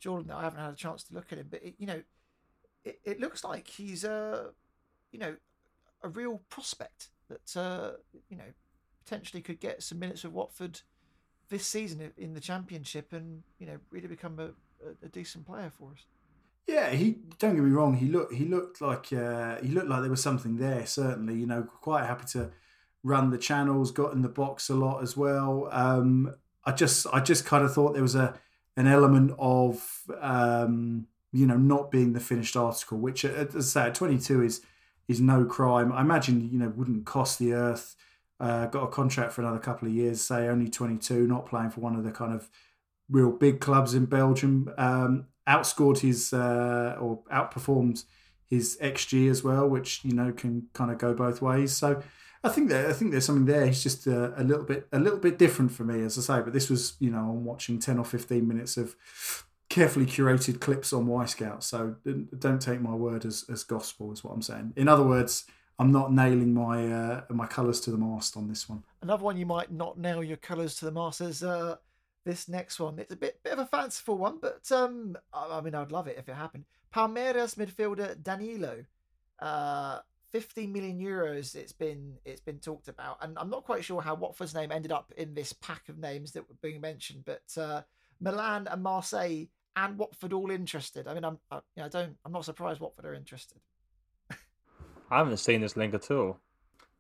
Jordan. 0.00 0.30
I 0.30 0.42
haven't 0.42 0.60
had 0.60 0.72
a 0.72 0.76
chance 0.76 1.02
to 1.04 1.14
look 1.14 1.32
at 1.32 1.38
him, 1.38 1.46
but 1.50 1.62
it, 1.62 1.74
you 1.78 1.86
know, 1.86 2.02
it, 2.84 3.00
it 3.04 3.20
looks 3.20 3.42
like 3.42 3.68
he's 3.68 4.04
a, 4.04 4.12
uh, 4.12 4.50
you 5.12 5.18
know, 5.18 5.36
a 6.02 6.08
real 6.08 6.42
prospect 6.50 7.08
that 7.28 7.56
uh, 7.58 7.92
you 8.28 8.36
know 8.36 8.52
potentially 9.02 9.40
could 9.40 9.60
get 9.60 9.82
some 9.82 9.98
minutes 9.98 10.24
with 10.24 10.32
Watford 10.32 10.80
this 11.48 11.66
season 11.66 12.12
in 12.18 12.34
the 12.34 12.40
championship, 12.40 13.14
and 13.14 13.44
you 13.58 13.66
know, 13.66 13.78
really 13.90 14.08
become 14.08 14.38
a, 14.38 14.48
a, 14.86 15.06
a 15.06 15.08
decent 15.08 15.46
player 15.46 15.70
for 15.70 15.92
us. 15.92 16.04
Yeah, 16.66 16.90
he 16.90 17.16
don't 17.38 17.54
get 17.54 17.64
me 17.64 17.70
wrong. 17.70 17.94
He 17.94 18.06
looked 18.06 18.32
he 18.34 18.44
looked 18.44 18.80
like 18.80 19.12
uh, 19.12 19.56
he 19.60 19.68
looked 19.68 19.88
like 19.88 20.00
there 20.02 20.10
was 20.10 20.22
something 20.22 20.56
there. 20.56 20.86
Certainly, 20.86 21.34
you 21.34 21.46
know, 21.46 21.64
quite 21.64 22.06
happy 22.06 22.24
to 22.32 22.50
run 23.02 23.30
the 23.30 23.38
channels. 23.38 23.90
Got 23.90 24.12
in 24.12 24.22
the 24.22 24.28
box 24.28 24.70
a 24.70 24.74
lot 24.74 25.02
as 25.02 25.16
well. 25.16 25.68
Um, 25.72 26.34
I 26.64 26.72
just 26.72 27.06
I 27.12 27.20
just 27.20 27.44
kind 27.44 27.64
of 27.64 27.74
thought 27.74 27.94
there 27.94 28.02
was 28.02 28.14
a 28.14 28.38
an 28.76 28.86
element 28.86 29.32
of 29.38 30.02
um, 30.20 31.06
you 31.32 31.46
know 31.46 31.56
not 31.56 31.90
being 31.90 32.12
the 32.12 32.20
finished 32.20 32.56
article, 32.56 32.98
which 32.98 33.24
as 33.24 33.54
I 33.56 33.60
say, 33.60 33.86
at 33.88 33.94
twenty 33.94 34.18
two 34.18 34.42
is 34.42 34.62
is 35.08 35.20
no 35.20 35.44
crime. 35.44 35.92
I 35.92 36.00
imagine 36.00 36.48
you 36.50 36.58
know 36.58 36.68
wouldn't 36.68 37.06
cost 37.06 37.38
the 37.38 37.52
earth. 37.52 37.96
Uh, 38.38 38.66
got 38.66 38.82
a 38.82 38.88
contract 38.88 39.32
for 39.32 39.40
another 39.42 39.58
couple 39.58 39.88
of 39.88 39.94
years. 39.94 40.20
Say 40.20 40.48
only 40.48 40.68
twenty 40.68 40.96
two, 40.96 41.26
not 41.26 41.46
playing 41.46 41.70
for 41.70 41.80
one 41.80 41.96
of 41.96 42.04
the 42.04 42.12
kind 42.12 42.32
of 42.32 42.48
real 43.10 43.30
big 43.30 43.60
clubs 43.60 43.94
in 43.94 44.06
Belgium. 44.06 44.72
Um, 44.78 45.26
outscored 45.48 45.98
his 45.98 46.32
uh, 46.32 46.96
or 47.00 47.22
outperformed 47.32 48.04
his 48.48 48.76
xG 48.82 49.30
as 49.30 49.42
well, 49.42 49.66
which 49.68 50.04
you 50.04 50.12
know 50.12 50.32
can 50.32 50.68
kind 50.72 50.90
of 50.90 50.98
go 50.98 51.14
both 51.14 51.40
ways. 51.40 51.74
So 51.76 52.02
I 52.44 52.48
think 52.48 52.68
that 52.70 52.86
I 52.86 52.92
think 52.92 53.10
there's 53.10 53.24
something 53.24 53.46
there. 53.46 53.66
He's 53.66 53.82
just 53.82 54.06
a, 54.06 54.38
a, 54.40 54.44
little 54.44 54.64
bit 54.64 54.88
a 54.92 54.98
little 54.98 55.18
bit 55.18 55.38
different 55.38 55.72
for 55.72 55.84
me, 55.84 56.02
as 56.02 56.18
I 56.18 56.20
say. 56.20 56.42
But 56.42 56.52
this 56.52 56.68
was 56.68 56.94
you 56.98 57.10
know 57.10 57.18
I'm 57.18 57.44
watching 57.44 57.78
ten 57.78 57.98
or 57.98 58.04
fifteen 58.04 58.46
minutes 58.46 58.76
of 58.76 58.94
carefully 59.68 60.04
curated 60.04 60.60
clips 60.60 60.92
on 60.92 61.06
Wyscout. 61.06 61.62
So 61.62 61.96
don't 62.38 62.60
take 62.60 62.82
my 62.82 62.94
word 62.94 63.24
as, 63.24 63.46
as 63.50 63.64
gospel, 63.64 64.12
is 64.12 64.22
what 64.22 64.32
I'm 64.32 64.42
saying. 64.42 64.72
In 64.76 64.88
other 64.88 65.04
words. 65.04 65.44
I'm 65.78 65.90
not 65.90 66.12
nailing 66.12 66.54
my 66.54 66.86
uh, 66.86 67.22
my 67.30 67.46
colours 67.46 67.80
to 67.80 67.90
the 67.90 67.96
mast 67.96 68.36
on 68.36 68.46
this 68.46 68.68
one. 68.68 68.84
Another 69.00 69.24
one 69.24 69.36
you 69.36 69.46
might 69.46 69.72
not 69.72 69.98
nail 69.98 70.22
your 70.22 70.36
colours 70.36 70.76
to 70.76 70.84
the 70.84 70.92
mast 70.92 71.20
is 71.20 71.42
uh, 71.42 71.76
this 72.24 72.48
next 72.48 72.78
one. 72.80 72.98
It's 72.98 73.12
a 73.12 73.16
bit 73.16 73.42
bit 73.42 73.52
of 73.54 73.58
a 73.58 73.66
fanciful 73.66 74.18
one, 74.18 74.38
but 74.40 74.70
um, 74.72 75.16
I, 75.32 75.58
I 75.58 75.60
mean, 75.60 75.74
I'd 75.74 75.92
love 75.92 76.06
it 76.06 76.16
if 76.18 76.28
it 76.28 76.34
happened. 76.34 76.64
Palmeiras 76.94 77.56
midfielder 77.56 78.22
Danilo, 78.22 78.84
uh, 79.40 79.98
50 80.30 80.66
million 80.66 81.00
euros. 81.00 81.54
It's 81.54 81.72
been 81.72 82.18
it's 82.24 82.40
been 82.40 82.58
talked 82.58 82.88
about, 82.88 83.18
and 83.22 83.38
I'm 83.38 83.50
not 83.50 83.64
quite 83.64 83.84
sure 83.84 84.02
how 84.02 84.14
Watford's 84.14 84.54
name 84.54 84.72
ended 84.72 84.92
up 84.92 85.12
in 85.16 85.34
this 85.34 85.52
pack 85.52 85.88
of 85.88 85.98
names 85.98 86.32
that 86.32 86.48
were 86.48 86.56
being 86.62 86.80
mentioned, 86.80 87.24
but 87.24 87.60
uh, 87.60 87.82
Milan 88.20 88.68
and 88.70 88.82
Marseille 88.82 89.46
and 89.76 89.98
Watford 89.98 90.32
all 90.32 90.50
interested. 90.50 91.08
I 91.08 91.14
mean, 91.14 91.24
I'm 91.24 91.38
I, 91.50 91.56
you 91.56 91.60
know, 91.78 91.84
I 91.84 91.88
don't 91.88 92.16
I'm 92.24 92.32
not 92.32 92.44
surprised 92.44 92.80
Watford 92.80 93.04
are 93.04 93.14
interested. 93.14 93.60
I 95.10 95.18
haven't 95.18 95.38
seen 95.38 95.60
this 95.60 95.76
link 95.76 95.94
at 95.94 96.10
all. 96.10 96.38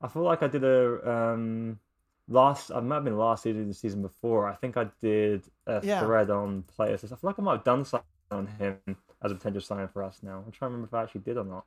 I 0.00 0.08
feel 0.08 0.22
like 0.22 0.42
I 0.42 0.48
did 0.48 0.64
a 0.64 1.10
um 1.10 1.78
last 2.28 2.70
I 2.70 2.80
might 2.80 2.96
have 2.96 3.04
been 3.04 3.18
last 3.18 3.42
season, 3.42 3.68
the 3.68 3.74
season 3.74 4.02
before. 4.02 4.48
I 4.48 4.54
think 4.54 4.76
I 4.76 4.86
did 5.00 5.44
a 5.66 5.80
yeah. 5.82 6.00
thread 6.00 6.30
on 6.30 6.62
players. 6.62 7.04
I 7.04 7.08
feel 7.08 7.18
like 7.22 7.38
I 7.38 7.42
might 7.42 7.52
have 7.52 7.64
done 7.64 7.84
something 7.84 8.06
on 8.30 8.46
him 8.46 8.78
as 9.22 9.32
a 9.32 9.34
potential 9.34 9.60
sign 9.60 9.88
for 9.88 10.02
us 10.02 10.20
now. 10.22 10.42
I'm 10.44 10.52
trying 10.52 10.70
to 10.70 10.76
remember 10.76 10.86
if 10.86 10.94
I 10.94 11.02
actually 11.02 11.22
did 11.22 11.36
or 11.36 11.44
not. 11.44 11.64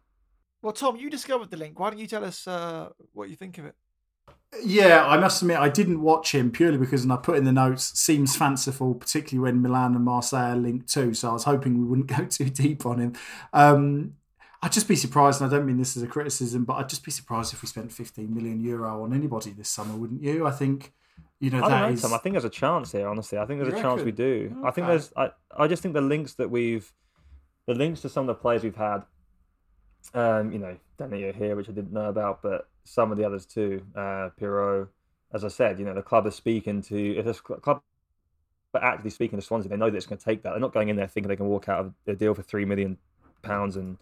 Well, 0.62 0.74
Tom, 0.74 0.96
you 0.96 1.10
discovered 1.10 1.52
the 1.52 1.58
link. 1.58 1.80
Why 1.80 1.90
don't 1.90 2.00
you 2.00 2.08
tell 2.08 2.24
us 2.24 2.48
uh, 2.48 2.90
what 3.14 3.30
you 3.30 3.36
think 3.36 3.58
of 3.58 3.66
it? 3.66 3.76
Yeah, 4.64 5.06
I 5.06 5.18
must 5.18 5.42
admit 5.42 5.58
I 5.58 5.70
didn't 5.70 6.02
watch 6.02 6.34
him 6.34 6.50
purely 6.50 6.78
because, 6.78 7.04
and 7.04 7.12
I 7.12 7.18
put 7.18 7.38
in 7.38 7.44
the 7.44 7.52
notes, 7.52 8.00
seems 8.00 8.36
fanciful, 8.36 8.96
particularly 8.96 9.52
when 9.52 9.62
Milan 9.62 9.96
and 9.96 10.06
Marseille 10.06 10.54
are 10.54 10.56
linked 10.56 10.92
too. 10.92 11.14
So 11.14 11.30
I 11.30 11.34
was 11.34 11.44
hoping 11.44 11.78
we 11.78 11.86
wouldn't 11.86 12.08
go 12.18 12.26
too 12.26 12.50
deep 12.50 12.86
on 12.86 13.00
him. 13.00 13.14
Um, 13.54 14.14
I'd 14.62 14.72
just 14.72 14.88
be 14.88 14.96
surprised, 14.96 15.42
and 15.42 15.52
I 15.52 15.56
don't 15.56 15.66
mean 15.66 15.78
this 15.78 15.96
as 15.96 16.04
a 16.04 16.08
criticism, 16.08 16.66
but 16.66 16.76
I'd 16.76 16.90
just 16.90 17.04
be 17.04 17.12
surprised 17.12 17.54
if 17.54 17.62
we 17.62 17.68
spent 17.68 17.92
15 17.92 18.34
million 18.34 18.60
euro 18.60 19.04
on 19.04 19.14
anybody 19.14 19.52
this 19.52 19.70
summer, 19.70 19.96
wouldn't 19.96 20.24
you? 20.24 20.48
I 20.48 20.52
think, 20.52 20.94
you 21.40 21.50
know, 21.50 21.64
I 21.64 21.70
that 21.70 21.92
is... 21.92 22.06
I 22.06 22.18
think 22.18 22.34
there's 22.34 22.46
a 22.46 22.50
chance 22.50 22.92
here, 22.92 23.08
honestly. 23.08 23.38
I 23.38 23.46
think 23.46 23.62
there's 23.62 23.74
a 23.74 23.82
chance 23.82 24.02
we 24.02 24.12
do. 24.12 24.56
Okay. 24.58 24.68
I 24.68 24.72
think 24.72 24.88
there's, 24.88 25.12
I, 25.16 25.32
I 25.56 25.68
just 25.68 25.84
think 25.84 25.94
the 25.94 26.02
links 26.02 26.34
that 26.36 26.50
we've, 26.50 26.92
the 27.68 27.74
links 27.74 28.02
to 28.02 28.10
some 28.10 28.24
of 28.24 28.28
the 28.28 28.42
players 28.42 28.64
we've 28.64 28.76
had, 28.76 29.04
um, 30.14 30.52
you 30.52 30.60
know, 30.60 30.78
Danilo 30.98 31.34
here, 31.34 31.56
which 31.56 31.70
I 31.70 31.74
didn't 31.74 31.94
know 31.94 32.10
about, 32.10 32.42
but 32.42 32.70
some 32.84 33.12
of 33.12 33.18
the 33.18 33.26
others 33.26 33.46
too, 33.46 33.84
uh, 33.96 34.30
as 35.34 35.44
I 35.44 35.50
said, 35.50 35.80
you 35.80 35.86
know, 35.86 35.94
the 35.94 36.02
club 36.02 36.26
is 36.28 36.36
speaking 36.36 36.82
to, 36.84 37.18
if 37.18 37.26
this 37.26 37.42
club 37.42 37.82
but 38.76 38.84
actually 38.84 39.10
speaking 39.10 39.40
to 39.40 39.46
Swansea, 39.46 39.70
they 39.70 39.78
know 39.78 39.90
that 39.90 39.96
it's 39.96 40.06
going 40.06 40.20
to 40.20 40.26
take 40.26 40.44
that. 40.44 40.50
They're 40.50 40.60
not 40.60 40.74
going 40.74 40.90
in 40.90 40.98
there 40.98 41.08
thinking 41.08 41.30
they 41.30 41.38
can 41.38 41.46
walk 41.46 41.70
out 41.70 41.80
of 41.80 41.94
a 42.08 42.14
deal 42.14 42.34
for 42.34 42.42
three 42.42 42.66
million 42.66 42.98
pounds 43.42 43.78
and 43.78 43.98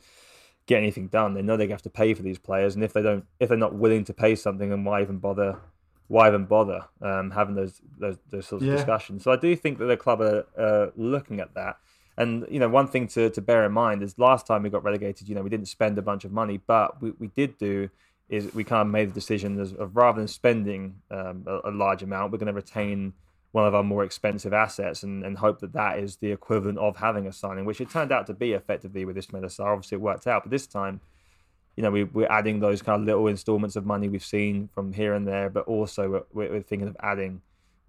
get 0.66 0.78
anything 0.78 1.07
done. 1.07 1.34
They 1.34 1.41
know 1.41 1.57
they 1.57 1.68
have 1.68 1.82
to 1.84 1.89
pay 1.89 2.14
for 2.14 2.24
these 2.24 2.39
players, 2.39 2.76
and 2.76 2.84
if 2.84 2.93
they 2.93 3.01
don't, 3.01 3.26
if 3.39 3.49
they're 3.49 3.57
not 3.57 3.76
willing 3.76 4.03
to 4.05 4.14
pay 4.14 4.36
something, 4.36 4.70
then 4.70 4.84
why 4.84 5.01
even 5.01 5.18
bother? 5.18 5.59
Why 6.07 6.28
even 6.28 6.45
bother 6.45 6.86
um, 7.01 7.32
having 7.32 7.55
those 7.55 7.82
those, 7.97 8.18
those 8.30 8.47
sorts 8.47 8.66
yeah. 8.66 8.74
of 8.74 8.78
discussions? 8.78 9.24
So 9.24 9.32
I 9.32 9.38
do 9.38 9.55
think 9.55 9.80
that 9.80 9.86
the 9.86 9.97
club 9.97 10.22
are 10.22 10.45
uh, 10.57 10.91
looking 10.95 11.39
at 11.39 11.53
that. 11.55 11.78
And 12.18 12.45
you 12.49 12.59
know, 12.59 12.70
one 12.70 12.88
thing 12.88 13.07
to, 13.09 13.30
to 13.30 13.41
bear 13.41 13.66
in 13.66 13.72
mind 13.72 14.03
is 14.03 14.20
last 14.20 14.45
time 14.45 14.64
we 14.64 14.70
got 14.70 14.84
relegated, 14.84 15.28
you 15.28 15.36
know, 15.36 15.41
we 15.41 15.49
didn't 15.49 15.68
spend 15.68 15.97
a 15.97 16.01
bunch 16.01 16.26
of 16.26 16.32
money, 16.32 16.59
but 16.66 17.01
we, 17.01 17.14
we 17.18 17.28
did 17.28 17.57
do 17.57 17.89
is 18.30 18.53
we 18.53 18.64
kind 18.64 18.82
of 18.82 18.88
made 18.88 19.09
the 19.09 19.14
decision 19.14 19.59
of, 19.59 19.74
of 19.80 19.95
rather 19.95 20.20
than 20.20 20.28
spending 20.28 20.95
um, 21.11 21.43
a, 21.47 21.70
a, 21.70 21.72
large 21.72 22.03
amount, 22.03 22.32
we're 22.32 22.38
going 22.38 22.47
to 22.47 22.53
retain 22.53 23.14
one 23.54 23.66
of 23.66 23.74
our 23.76 23.84
more 23.84 24.04
expensive 24.04 24.51
assets 24.51 25.04
and, 25.04 25.24
and 25.24 25.38
hope 25.38 25.60
that 25.60 25.74
that 25.74 25.99
is 25.99 26.18
the 26.18 26.32
equivalent 26.32 26.78
of 26.80 26.97
having 26.97 27.28
a 27.28 27.32
signing, 27.32 27.66
which 27.66 27.80
it 27.80 27.89
turned 27.89 28.12
out 28.12 28.28
to 28.28 28.34
be 28.34 28.54
effectively 28.54 29.06
with 29.06 29.16
Ismaila 29.16 29.45
Sarr. 29.45 29.74
Obviously, 29.74 29.95
it 29.95 30.01
worked 30.01 30.28
out, 30.28 30.43
but 30.43 30.49
this 30.49 30.66
time, 30.66 30.99
you 31.76 31.84
know, 31.84 31.91
we, 31.91 32.04
we're 32.04 32.32
adding 32.32 32.60
those 32.60 32.82
kind 32.82 33.01
of 33.01 33.06
little 33.06 33.28
installments 33.28 33.76
of 33.76 33.86
money 33.86 34.10
we've 34.10 34.26
seen 34.26 34.68
from 34.74 34.91
here 34.91 35.14
and 35.14 35.28
there, 35.28 35.49
but 35.51 35.66
also 35.66 36.26
we're, 36.34 36.49
we're 36.49 36.62
thinking 36.62 36.88
of 36.88 36.97
adding 36.99 37.41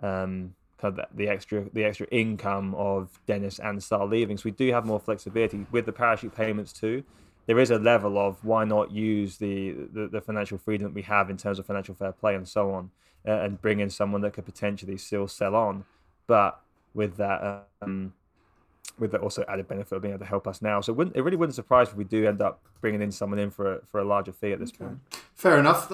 um, 0.02 0.54
kind 0.78 0.98
of 0.98 1.06
the 1.16 1.28
extra 1.28 1.64
the 1.72 1.84
extra 1.84 2.06
income 2.10 2.74
of 2.74 3.18
Dennis 3.26 3.58
and 3.58 3.78
Sarr 3.78 4.08
leaving. 4.08 4.36
So 4.36 4.42
we 4.44 4.50
do 4.50 4.70
have 4.70 4.84
more 4.84 5.00
flexibility 5.00 5.66
with 5.72 5.86
the 5.86 5.92
parachute 5.92 6.34
payments 6.36 6.72
too 6.72 7.04
there 7.46 7.58
is 7.58 7.70
a 7.70 7.78
level 7.78 8.18
of 8.18 8.42
why 8.44 8.64
not 8.64 8.90
use 8.90 9.36
the, 9.36 9.72
the, 9.92 10.08
the, 10.08 10.20
financial 10.20 10.58
freedom 10.58 10.92
we 10.94 11.02
have 11.02 11.30
in 11.30 11.36
terms 11.36 11.58
of 11.58 11.66
financial 11.66 11.94
fair 11.94 12.12
play 12.12 12.34
and 12.34 12.48
so 12.48 12.72
on, 12.72 12.90
uh, 13.26 13.32
and 13.32 13.60
bring 13.60 13.80
in 13.80 13.90
someone 13.90 14.20
that 14.22 14.32
could 14.32 14.44
potentially 14.44 14.96
still 14.96 15.28
sell 15.28 15.54
on, 15.54 15.84
but 16.26 16.60
with 16.94 17.16
that 17.16 17.66
um, 17.82 18.12
with 18.98 19.12
the 19.12 19.18
also 19.18 19.44
added 19.48 19.66
benefit 19.66 19.96
of 19.96 20.02
being 20.02 20.14
able 20.14 20.24
to 20.24 20.28
help 20.28 20.46
us 20.46 20.62
now. 20.62 20.80
So 20.80 20.98
it, 21.00 21.12
it 21.14 21.22
really 21.22 21.36
wouldn't 21.36 21.54
surprise 21.54 21.88
if 21.88 21.96
we 21.96 22.04
do 22.04 22.26
end 22.26 22.40
up 22.40 22.60
bringing 22.80 23.02
in 23.02 23.10
someone 23.10 23.38
in 23.38 23.50
for 23.50 23.76
a, 23.76 23.80
for 23.86 24.00
a 24.00 24.04
larger 24.04 24.32
fee 24.32 24.52
at 24.52 24.60
this 24.60 24.70
okay. 24.70 24.84
point. 24.84 24.98
Fair 25.34 25.58
enough. 25.58 25.92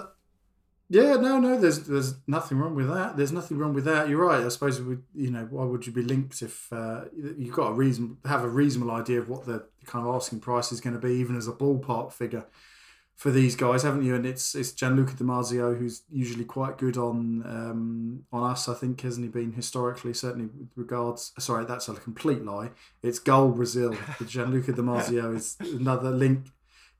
Yeah, 0.92 1.14
no, 1.14 1.38
no. 1.38 1.58
There's 1.58 1.84
there's 1.84 2.14
nothing 2.26 2.58
wrong 2.58 2.74
with 2.74 2.88
that. 2.88 3.16
There's 3.16 3.30
nothing 3.30 3.58
wrong 3.58 3.74
with 3.74 3.84
that. 3.84 4.08
You're 4.08 4.26
right. 4.26 4.44
I 4.44 4.48
suppose 4.48 4.80
we, 4.80 4.98
you 5.14 5.30
know, 5.30 5.46
why 5.48 5.64
would 5.64 5.86
you 5.86 5.92
be 5.92 6.02
linked 6.02 6.42
if 6.42 6.70
uh, 6.72 7.04
you've 7.38 7.54
got 7.54 7.68
a 7.68 7.72
reason, 7.74 8.16
have 8.24 8.42
a 8.42 8.48
reasonable 8.48 8.90
idea 8.90 9.20
of 9.20 9.28
what 9.28 9.46
the 9.46 9.66
kind 9.86 10.04
of 10.06 10.14
asking 10.14 10.40
price 10.40 10.72
is 10.72 10.80
going 10.80 10.94
to 10.94 11.00
be, 11.00 11.14
even 11.14 11.36
as 11.36 11.46
a 11.46 11.52
ballpark 11.52 12.12
figure 12.12 12.44
for 13.20 13.30
these 13.30 13.54
guys, 13.54 13.82
haven't 13.82 14.02
you? 14.02 14.14
And 14.14 14.24
it's 14.24 14.54
it's 14.54 14.72
Gianluca 14.72 15.12
Di 15.12 15.24
Marzio 15.24 15.78
who's 15.78 16.04
usually 16.10 16.46
quite 16.46 16.78
good 16.78 16.96
on 16.96 17.42
um, 17.44 18.24
on 18.32 18.50
us. 18.50 18.66
I 18.66 18.72
think 18.72 19.02
hasn't 19.02 19.26
he 19.26 19.30
been 19.30 19.52
historically, 19.52 20.14
certainly 20.14 20.46
with 20.46 20.70
regards. 20.74 21.32
Sorry, 21.38 21.66
that's 21.66 21.86
a 21.90 21.94
complete 21.94 22.42
lie. 22.42 22.70
It's 23.02 23.18
Goal 23.18 23.50
Brazil. 23.50 23.94
Gianluca 24.26 24.72
Di 24.72 24.80
Marzio 24.80 25.36
is 25.36 25.58
another 25.60 26.10
link 26.10 26.46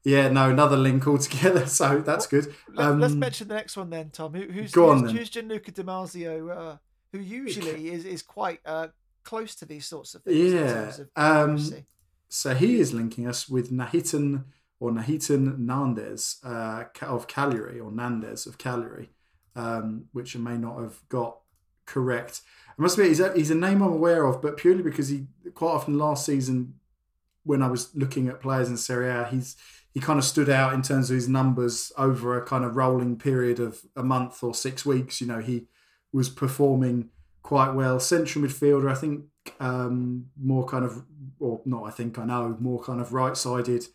yeah, 0.03 0.29
no, 0.29 0.51
another 0.51 0.77
link 0.77 1.07
altogether. 1.07 1.67
So 1.81 2.01
that's 2.01 2.27
good. 2.27 2.55
Um, 2.77 3.01
Let's 3.01 3.15
mention 3.15 3.49
the 3.49 3.55
next 3.55 3.79
one 3.79 3.89
then, 3.89 4.11
Tom. 4.11 4.35
Who, 4.35 4.43
who's 4.43 4.73
go 4.73 4.93
who's, 4.93 5.09
on, 5.11 5.17
who's 5.17 5.31
Gianluca 5.31 5.71
Di 5.71 5.83
Marzio, 5.83 6.55
uh, 6.55 6.77
who 7.13 7.19
usually 7.21 7.89
is, 7.89 8.05
is 8.05 8.23
quite 8.23 8.61
uh, 8.67 8.89
close 9.25 9.55
to 9.57 9.65
these 9.65 9.87
sorts 9.87 10.15
of 10.15 10.23
things. 10.23 10.53
Yeah. 10.53 10.91
Of 10.91 11.09
um, 11.17 11.85
so 12.29 12.55
he 12.55 12.79
is 12.79 12.93
linking 12.93 13.27
us 13.27 13.49
with 13.49 13.73
Nahitan 13.73 14.45
or 14.81 14.91
Nahitan 14.91 15.59
Nández 15.59 16.45
uh, 16.45 16.85
of 17.07 17.29
Cagliari 17.29 17.79
or 17.79 17.91
Nández 17.91 18.47
of 18.47 18.59
Cagliari, 18.59 19.11
um, 19.55 20.07
which 20.13 20.35
I 20.35 20.39
may 20.39 20.57
not 20.57 20.81
have 20.81 21.07
got 21.09 21.39
correct. 21.85 22.41
I 22.79 22.83
must 22.83 22.97
admit, 22.97 23.09
he's 23.09 23.21
a, 23.21 23.33
he's 23.35 23.51
a 23.51 23.55
name 23.55 23.83
I'm 23.83 23.93
aware 23.93 24.25
of, 24.25 24.41
but 24.41 24.57
purely 24.57 24.83
because 24.83 25.09
he 25.09 25.27
quite 25.55 25.73
often 25.73 25.99
last 25.99 26.25
season, 26.25 26.75
when 27.45 27.63
I 27.63 27.69
was 27.69 27.95
looking 27.95 28.29
at 28.29 28.41
players 28.41 28.69
in 28.69 28.77
Serie 28.77 29.11
A, 29.11 29.27
he's 29.27 29.57
he 29.93 30.01
kind 30.01 30.19
of 30.19 30.25
stood 30.25 30.49
out 30.49 30.73
in 30.73 30.83
terms 30.83 31.11
of 31.11 31.17
his 31.17 31.29
numbers 31.29 31.93
over 31.99 32.37
a 32.37 32.45
kind 32.45 32.65
of 32.65 32.77
rolling 32.77 33.19
period 33.19 33.59
of 33.59 33.81
a 33.97 34.05
month 34.05 34.43
or 34.43 34.55
six 34.55 34.87
weeks. 34.87 35.21
You 35.21 35.27
know, 35.27 35.41
he 35.41 35.67
was 36.13 36.29
performing 36.29 37.11
quite 37.43 37.73
well. 37.73 37.99
Central 37.99 38.45
midfielder, 38.45 38.91
I 38.91 38.95
think, 38.95 39.25
um, 39.59 40.27
more 40.41 40.65
kind 40.65 40.85
of, 40.85 41.05
or 41.41 41.61
not, 41.65 41.85
I 41.85 41.91
think 41.91 42.19
I 42.19 42.25
know, 42.25 42.57
more 42.61 42.81
kind 42.81 43.01
of 43.01 43.13
right 43.13 43.37
sided 43.37 43.87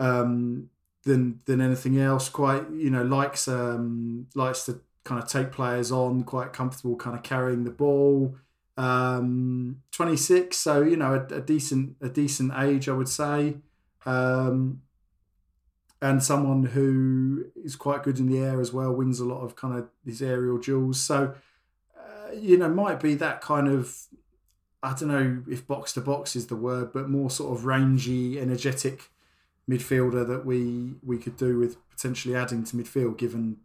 um, 0.00 0.70
than 1.04 1.40
than 1.44 1.60
anything 1.60 2.00
else. 2.00 2.28
Quite, 2.28 2.68
you 2.72 2.90
know, 2.90 3.04
likes 3.04 3.46
um, 3.46 4.26
likes 4.34 4.64
to 4.64 4.80
kind 5.04 5.22
of 5.22 5.28
take 5.28 5.52
players 5.52 5.92
on, 5.92 6.24
quite 6.24 6.52
comfortable, 6.52 6.96
kind 6.96 7.16
of 7.16 7.22
carrying 7.22 7.62
the 7.64 7.70
ball. 7.70 8.36
Um, 8.76 9.82
26, 9.92 10.56
so 10.56 10.82
you 10.82 10.96
know, 10.96 11.14
a, 11.14 11.34
a 11.34 11.40
decent 11.40 11.96
a 12.00 12.08
decent 12.08 12.52
age, 12.56 12.88
I 12.88 12.92
would 12.92 13.08
say. 13.08 13.58
Um, 14.06 14.82
and 16.02 16.22
someone 16.22 16.64
who 16.64 17.44
is 17.62 17.76
quite 17.76 18.02
good 18.02 18.18
in 18.18 18.26
the 18.26 18.38
air 18.38 18.58
as 18.60 18.72
well, 18.72 18.90
wins 18.92 19.20
a 19.20 19.24
lot 19.26 19.42
of 19.42 19.54
kind 19.54 19.78
of 19.78 19.88
these 20.02 20.22
aerial 20.22 20.56
duels. 20.56 20.98
So, 20.98 21.34
uh, 21.94 22.32
you 22.32 22.56
know, 22.56 22.70
might 22.70 23.00
be 23.00 23.14
that 23.16 23.42
kind 23.42 23.68
of, 23.68 23.94
I 24.82 24.94
don't 24.94 25.08
know 25.08 25.42
if 25.46 25.66
box 25.66 25.92
to 25.92 26.00
box 26.00 26.34
is 26.34 26.46
the 26.46 26.56
word, 26.56 26.94
but 26.94 27.10
more 27.10 27.28
sort 27.28 27.54
of 27.54 27.66
rangy, 27.66 28.40
energetic 28.40 29.10
midfielder 29.70 30.26
that 30.26 30.44
we 30.44 30.94
we 31.02 31.16
could 31.16 31.36
do 31.36 31.58
with 31.58 31.76
potentially 31.90 32.34
adding 32.34 32.64
to 32.64 32.76
midfield, 32.76 33.16
given 33.16 33.58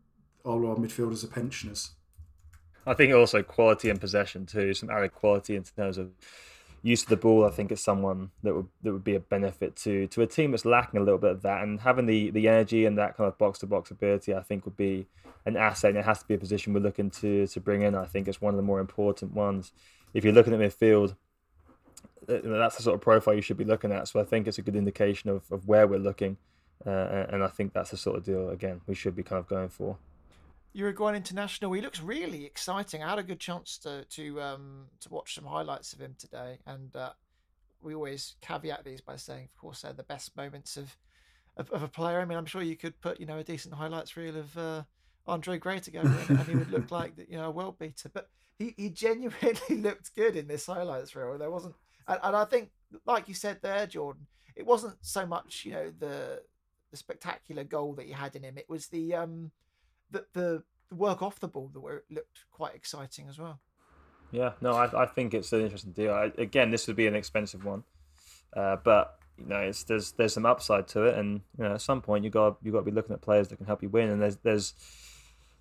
all 0.43 0.67
our 0.67 0.75
midfielders 0.75 1.23
are 1.23 1.27
pensioners. 1.27 1.91
I 2.85 2.93
think 2.93 3.13
also 3.13 3.41
quality 3.41 3.89
and 3.89 3.99
possession 3.99 4.45
too, 4.45 4.73
some 4.75 4.91
added 4.91 5.13
quality 5.13 5.55
in 5.55 5.63
terms 5.63 5.97
of 5.97 6.11
use 6.83 7.01
of 7.01 7.09
the 7.09 7.17
ball, 7.17 7.43
I 7.43 7.49
think 7.49 7.71
is 7.71 7.81
someone 7.81 8.29
that 8.43 8.53
would 8.53 8.67
that 8.83 8.93
would 8.93 9.03
be 9.03 9.15
a 9.15 9.19
benefit 9.19 9.75
to 9.77 10.05
to 10.07 10.21
a 10.21 10.27
team 10.27 10.51
that's 10.51 10.65
lacking 10.65 10.99
a 10.99 11.03
little 11.03 11.17
bit 11.17 11.31
of 11.31 11.41
that, 11.41 11.63
and 11.63 11.79
having 11.81 12.05
the 12.05 12.29
the 12.29 12.47
energy 12.47 12.85
and 12.85 12.97
that 12.99 13.17
kind 13.17 13.27
of 13.27 13.37
box 13.39 13.59
to 13.59 13.65
box 13.65 13.89
ability, 13.89 14.35
I 14.35 14.41
think 14.41 14.65
would 14.65 14.77
be 14.77 15.07
an 15.45 15.57
asset. 15.57 15.89
And 15.89 15.97
it 15.97 16.05
has 16.05 16.19
to 16.19 16.27
be 16.27 16.35
a 16.35 16.37
position 16.37 16.73
we're 16.73 16.81
looking 16.81 17.09
to 17.21 17.47
to 17.47 17.59
bring 17.59 17.81
in. 17.81 17.95
I 17.95 18.05
think 18.05 18.27
it's 18.27 18.41
one 18.41 18.53
of 18.53 18.57
the 18.57 18.63
more 18.63 18.79
important 18.79 19.33
ones. 19.33 19.71
If 20.13 20.23
you're 20.23 20.33
looking 20.33 20.53
at 20.53 20.59
midfield, 20.59 21.15
uh, 22.29 22.39
that's 22.43 22.77
the 22.77 22.83
sort 22.83 22.95
of 22.95 23.01
profile 23.01 23.33
you 23.33 23.41
should 23.41 23.57
be 23.57 23.65
looking 23.65 23.91
at. 23.91 24.07
So 24.07 24.19
I 24.19 24.23
think 24.23 24.47
it's 24.47 24.57
a 24.57 24.61
good 24.61 24.75
indication 24.75 25.29
of, 25.29 25.43
of 25.51 25.67
where 25.67 25.87
we're 25.87 25.99
looking, 25.99 26.37
uh, 26.85 27.25
and 27.29 27.43
I 27.43 27.47
think 27.47 27.73
that's 27.73 27.91
the 27.91 27.97
sort 27.97 28.17
of 28.17 28.23
deal 28.23 28.49
again 28.49 28.81
we 28.87 28.95
should 28.95 29.15
be 29.15 29.23
kind 29.23 29.39
of 29.39 29.47
going 29.47 29.69
for. 29.69 29.97
Uruguayan 30.73 31.15
international. 31.15 31.71
He 31.71 31.81
looks 31.81 32.01
really 32.01 32.45
exciting. 32.45 33.01
I 33.01 33.09
had 33.09 33.19
a 33.19 33.23
good 33.23 33.39
chance 33.39 33.77
to 33.79 34.03
to 34.03 34.41
um, 34.41 34.87
to 34.99 35.09
watch 35.09 35.35
some 35.35 35.45
highlights 35.45 35.93
of 35.93 35.99
him 35.99 36.15
today, 36.19 36.59
and 36.65 36.93
uh, 36.95 37.11
we 37.81 37.95
always 37.95 38.35
caveat 38.41 38.83
these 38.83 38.99
by 38.99 39.15
saying, 39.15 39.45
of 39.45 39.61
course, 39.61 39.81
they're 39.81 39.93
the 39.93 40.03
best 40.03 40.35
moments 40.35 40.75
of, 40.75 40.97
of, 41.55 41.71
of 41.71 41.83
a 41.83 41.87
player. 41.87 42.19
I 42.19 42.25
mean, 42.25 42.37
I'm 42.37 42.45
sure 42.45 42.61
you 42.61 42.75
could 42.75 42.99
put 42.99 43.19
you 43.19 43.25
know 43.25 43.37
a 43.37 43.43
decent 43.43 43.73
highlights 43.75 44.17
reel 44.17 44.35
of 44.35 44.57
uh, 44.57 44.83
Andre 45.27 45.57
Gray 45.57 45.79
together, 45.79 46.13
and, 46.27 46.39
and 46.39 46.47
he 46.47 46.55
would 46.55 46.71
look 46.71 46.91
like 46.99 47.13
you 47.29 47.37
know 47.37 47.45
a 47.45 47.51
world 47.51 47.79
beater. 47.79 48.09
But 48.13 48.29
he, 48.57 48.73
he 48.77 48.89
genuinely 48.89 49.55
looked 49.69 50.15
good 50.15 50.35
in 50.35 50.47
this 50.47 50.65
highlights 50.65 51.15
reel. 51.15 51.37
There 51.37 51.51
wasn't, 51.51 51.75
and, 52.07 52.19
and 52.23 52.35
I 52.35 52.45
think, 52.45 52.69
like 53.05 53.27
you 53.27 53.33
said 53.33 53.59
there, 53.61 53.87
Jordan, 53.87 54.27
it 54.55 54.65
wasn't 54.65 54.95
so 55.01 55.25
much 55.25 55.65
you 55.65 55.71
know 55.71 55.91
the 55.99 56.41
the 56.91 56.97
spectacular 56.97 57.63
goal 57.63 57.93
that 57.93 58.05
he 58.05 58.11
had 58.11 58.35
in 58.35 58.43
him. 58.43 58.57
It 58.57 58.69
was 58.69 58.87
the 58.87 59.15
um 59.15 59.51
the, 60.11 60.25
the 60.33 60.63
work 60.91 61.21
off 61.21 61.39
the 61.39 61.47
ball 61.47 61.69
that 61.73 62.01
looked 62.09 62.45
quite 62.51 62.75
exciting 62.75 63.27
as 63.27 63.39
well. 63.39 63.59
Yeah, 64.31 64.53
no, 64.61 64.73
I, 64.73 65.03
I 65.03 65.05
think 65.05 65.33
it's 65.33 65.53
an 65.53 65.61
interesting 65.61 65.91
deal. 65.91 66.13
I, 66.13 66.31
again, 66.37 66.71
this 66.71 66.87
would 66.87 66.95
be 66.95 67.07
an 67.07 67.15
expensive 67.15 67.63
one, 67.63 67.83
uh, 68.55 68.77
but 68.83 69.17
you 69.37 69.45
know, 69.45 69.59
it's 69.59 69.83
there's 69.83 70.13
there's 70.13 70.33
some 70.33 70.45
upside 70.45 70.87
to 70.89 71.03
it, 71.03 71.17
and 71.17 71.41
you 71.57 71.63
know, 71.63 71.73
at 71.73 71.81
some 71.81 72.01
point 72.01 72.23
you 72.23 72.29
got 72.29 72.57
you 72.63 72.71
got 72.71 72.79
to 72.79 72.85
be 72.85 72.91
looking 72.91 73.13
at 73.13 73.21
players 73.21 73.47
that 73.49 73.57
can 73.57 73.65
help 73.65 73.83
you 73.83 73.89
win, 73.89 74.09
and 74.09 74.21
there's 74.21 74.37
there's 74.37 74.73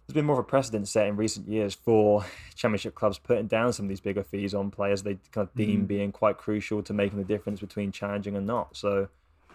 there's 0.07 0.15
been 0.15 0.25
more 0.25 0.39
of 0.39 0.41
a 0.41 0.49
precedent 0.49 0.87
set 0.87 1.07
in 1.07 1.17
recent 1.17 1.49
years 1.49 1.75
for 1.75 2.25
championship 2.55 2.95
clubs 2.95 3.19
putting 3.19 3.47
down 3.47 3.73
some 3.73 3.87
of 3.87 3.89
these 3.89 4.01
bigger 4.01 4.23
fees 4.23 4.55
on 4.55 4.71
players 4.71 5.03
they 5.03 5.19
kind 5.33 5.49
of 5.49 5.55
deem 5.55 5.85
mm. 5.85 5.87
being 5.87 6.13
quite 6.13 6.37
crucial 6.37 6.83
to 6.83 6.93
making 6.93 7.19
the 7.19 7.25
difference 7.25 7.61
between 7.61 7.91
challenging 7.91 8.37
and 8.37 8.47
not. 8.47 8.77
So 8.77 9.09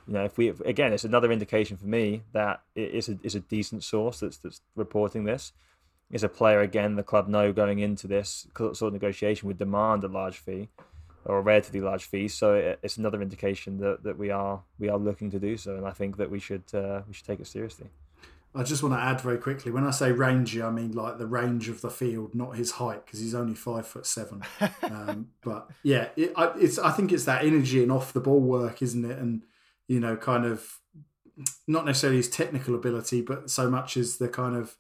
you 0.10 0.16
know, 0.16 0.26
if 0.26 0.38
we 0.38 0.50
again, 0.66 0.92
it's 0.92 1.04
another 1.04 1.32
indication 1.32 1.78
for 1.78 1.86
me 1.86 2.24
that 2.34 2.62
it 2.74 2.96
is 2.96 3.10
a 3.10 3.20
is 3.22 3.36
a 3.36 3.42
decent 3.42 3.84
source 3.84 4.22
that's 4.22 4.38
that's 4.38 4.62
reporting 4.76 5.26
this. 5.26 5.54
Is 6.10 6.24
a 6.24 6.30
player 6.30 6.62
again 6.62 6.96
the 6.96 7.04
club 7.04 7.28
know 7.28 7.54
going 7.54 7.78
into 7.78 8.08
this 8.08 8.48
sort 8.58 8.82
of 8.82 8.94
negotiation 8.94 9.48
would 9.48 9.60
demand 9.60 10.04
a 10.04 10.08
large 10.08 10.38
fee 10.38 10.70
or 11.26 11.38
a 11.38 11.42
relatively 11.42 11.82
large 11.82 12.06
fee. 12.06 12.28
So 12.28 12.56
it, 12.56 12.80
it's 12.82 12.98
another 12.98 13.22
indication 13.22 13.78
that, 13.82 14.02
that 14.02 14.18
we 14.18 14.32
are 14.32 14.62
we 14.80 14.90
are 14.90 14.98
looking 14.98 15.30
to 15.30 15.40
do 15.40 15.58
so, 15.58 15.76
and 15.76 15.86
I 15.86 15.92
think 15.92 16.18
that 16.18 16.32
we 16.32 16.40
should 16.40 16.64
uh, 16.74 17.02
we 17.08 17.14
should 17.14 17.28
take 17.28 17.40
it 17.40 17.46
seriously. 17.46 17.90
I 18.56 18.64
just 18.64 18.82
want 18.82 18.96
to 18.96 19.00
add 19.00 19.22
very 19.22 19.38
quickly. 19.38 19.72
When 19.72 19.86
I 19.86 19.92
say 19.92 20.12
rangy, 20.12 20.62
I 20.62 20.72
mean 20.72 20.94
like 20.94 21.20
the 21.20 21.28
range 21.28 21.70
of 21.70 21.82
the 21.82 21.90
field, 21.90 22.34
not 22.34 22.56
his 22.56 22.72
height, 22.72 23.06
because 23.06 23.20
he's 23.20 23.36
only 23.36 23.54
five 23.54 23.88
foot 23.88 24.08
seven. 24.08 24.42
um, 24.82 25.30
but 25.42 25.70
yeah, 25.84 26.10
it, 26.16 26.34
it's 26.58 26.80
I 26.80 26.92
think 26.92 27.12
it's 27.12 27.26
that 27.26 27.46
energy 27.46 27.84
and 27.84 27.92
off 27.92 28.12
the 28.12 28.20
ball 28.20 28.42
work, 28.42 28.82
isn't 28.82 29.10
it? 29.10 29.18
And 29.20 29.44
you 29.88 30.00
know, 30.00 30.16
kind 30.16 30.46
of 30.46 30.80
not 31.68 31.86
necessarily 31.86 32.18
his 32.18 32.30
technical 32.30 32.76
ability, 32.76 33.22
but 33.22 33.50
so 33.50 33.70
much 33.70 33.96
as 33.98 34.18
the 34.18 34.28
kind 34.28 34.56
of 34.56 34.76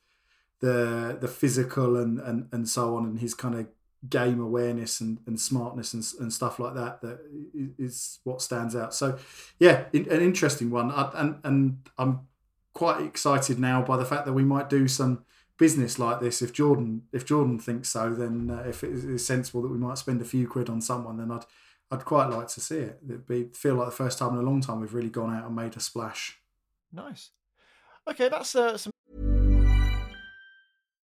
the 0.61 1.17
the 1.19 1.27
physical 1.27 1.95
and 1.95 2.19
and, 2.19 2.49
and 2.51 2.67
so 2.67 2.95
on, 2.95 3.05
and 3.05 3.19
his 3.19 3.35
kind 3.35 3.55
of 3.55 3.67
game 4.09 4.39
awareness 4.39 5.01
and, 5.01 5.19
and 5.27 5.39
smartness 5.39 5.93
and, 5.93 6.05
and 6.21 6.31
stuff 6.31 6.57
like 6.57 6.73
that 6.73 7.01
that 7.01 7.19
is 7.77 8.19
what 8.23 8.41
stands 8.41 8.75
out. 8.75 8.93
So, 8.93 9.19
yeah, 9.59 9.85
an 9.93 10.05
interesting 10.05 10.71
one, 10.71 10.89
I, 10.89 11.11
and 11.15 11.39
and 11.43 11.89
I'm 11.97 12.21
quite 12.73 13.01
excited 13.01 13.59
now 13.59 13.81
by 13.81 13.97
the 13.97 14.05
fact 14.05 14.25
that 14.25 14.33
we 14.33 14.43
might 14.43 14.69
do 14.69 14.87
some 14.87 15.25
business 15.57 15.99
like 15.99 16.19
this. 16.19 16.41
If 16.41 16.53
Jordan 16.53 17.03
if 17.11 17.25
Jordan 17.25 17.59
thinks 17.59 17.89
so, 17.89 18.13
then 18.13 18.49
uh, 18.49 18.67
if 18.67 18.83
it 18.83 18.91
is 18.91 19.25
sensible 19.25 19.61
that 19.61 19.71
we 19.71 19.77
might 19.77 19.97
spend 19.97 20.21
a 20.21 20.25
few 20.25 20.47
quid 20.47 20.69
on 20.69 20.81
someone, 20.81 21.17
then 21.17 21.31
I'd 21.31 21.45
I'd 21.91 22.05
quite 22.05 22.29
like 22.29 22.47
to 22.49 22.61
see 22.61 22.77
it. 22.77 22.99
It'd 23.07 23.27
be 23.27 23.49
feel 23.53 23.75
like 23.75 23.87
the 23.87 23.95
first 23.95 24.17
time 24.17 24.33
in 24.33 24.39
a 24.39 24.49
long 24.49 24.61
time 24.61 24.79
we've 24.79 24.93
really 24.93 25.09
gone 25.09 25.35
out 25.35 25.45
and 25.45 25.55
made 25.55 25.75
a 25.75 25.79
splash. 25.79 26.39
Nice. 26.91 27.31
Okay, 28.09 28.29
that's 28.29 28.55
uh, 28.55 28.77
some 28.77 28.91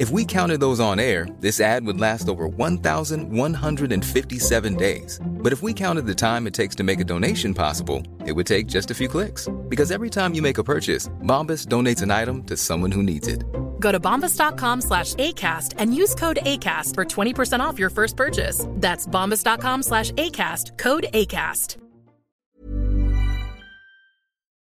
if 0.00 0.08
we 0.08 0.24
counted 0.24 0.60
those 0.60 0.80
on 0.80 0.98
air, 0.98 1.28
this 1.40 1.60
ad 1.60 1.84
would 1.84 2.00
last 2.00 2.30
over 2.30 2.48
1,157 2.48 4.76
days. 4.76 5.20
But 5.22 5.52
if 5.52 5.62
we 5.62 5.74
counted 5.74 6.06
the 6.06 6.14
time 6.14 6.46
it 6.46 6.54
takes 6.54 6.74
to 6.76 6.82
make 6.82 7.00
a 7.00 7.04
donation 7.04 7.52
possible, 7.52 8.02
it 8.24 8.32
would 8.32 8.46
take 8.46 8.66
just 8.66 8.90
a 8.90 8.94
few 8.94 9.08
clicks. 9.08 9.46
Because 9.68 9.90
every 9.90 10.08
time 10.08 10.32
you 10.32 10.40
make 10.40 10.56
a 10.56 10.64
purchase, 10.64 11.10
Bombas 11.24 11.66
donates 11.66 12.00
an 12.00 12.10
item 12.10 12.44
to 12.44 12.56
someone 12.56 12.90
who 12.90 13.02
needs 13.02 13.28
it. 13.28 13.44
Go 13.78 13.92
to 13.92 14.00
bombas.com 14.00 14.80
slash 14.80 15.12
ACAST 15.16 15.74
and 15.76 15.94
use 15.94 16.14
code 16.14 16.38
ACAST 16.44 16.94
for 16.94 17.04
20% 17.04 17.60
off 17.60 17.78
your 17.78 17.90
first 17.90 18.16
purchase. 18.16 18.64
That's 18.76 19.06
bombas.com 19.06 19.82
slash 19.82 20.12
ACAST, 20.12 20.78
code 20.78 21.08
ACAST. 21.12 21.76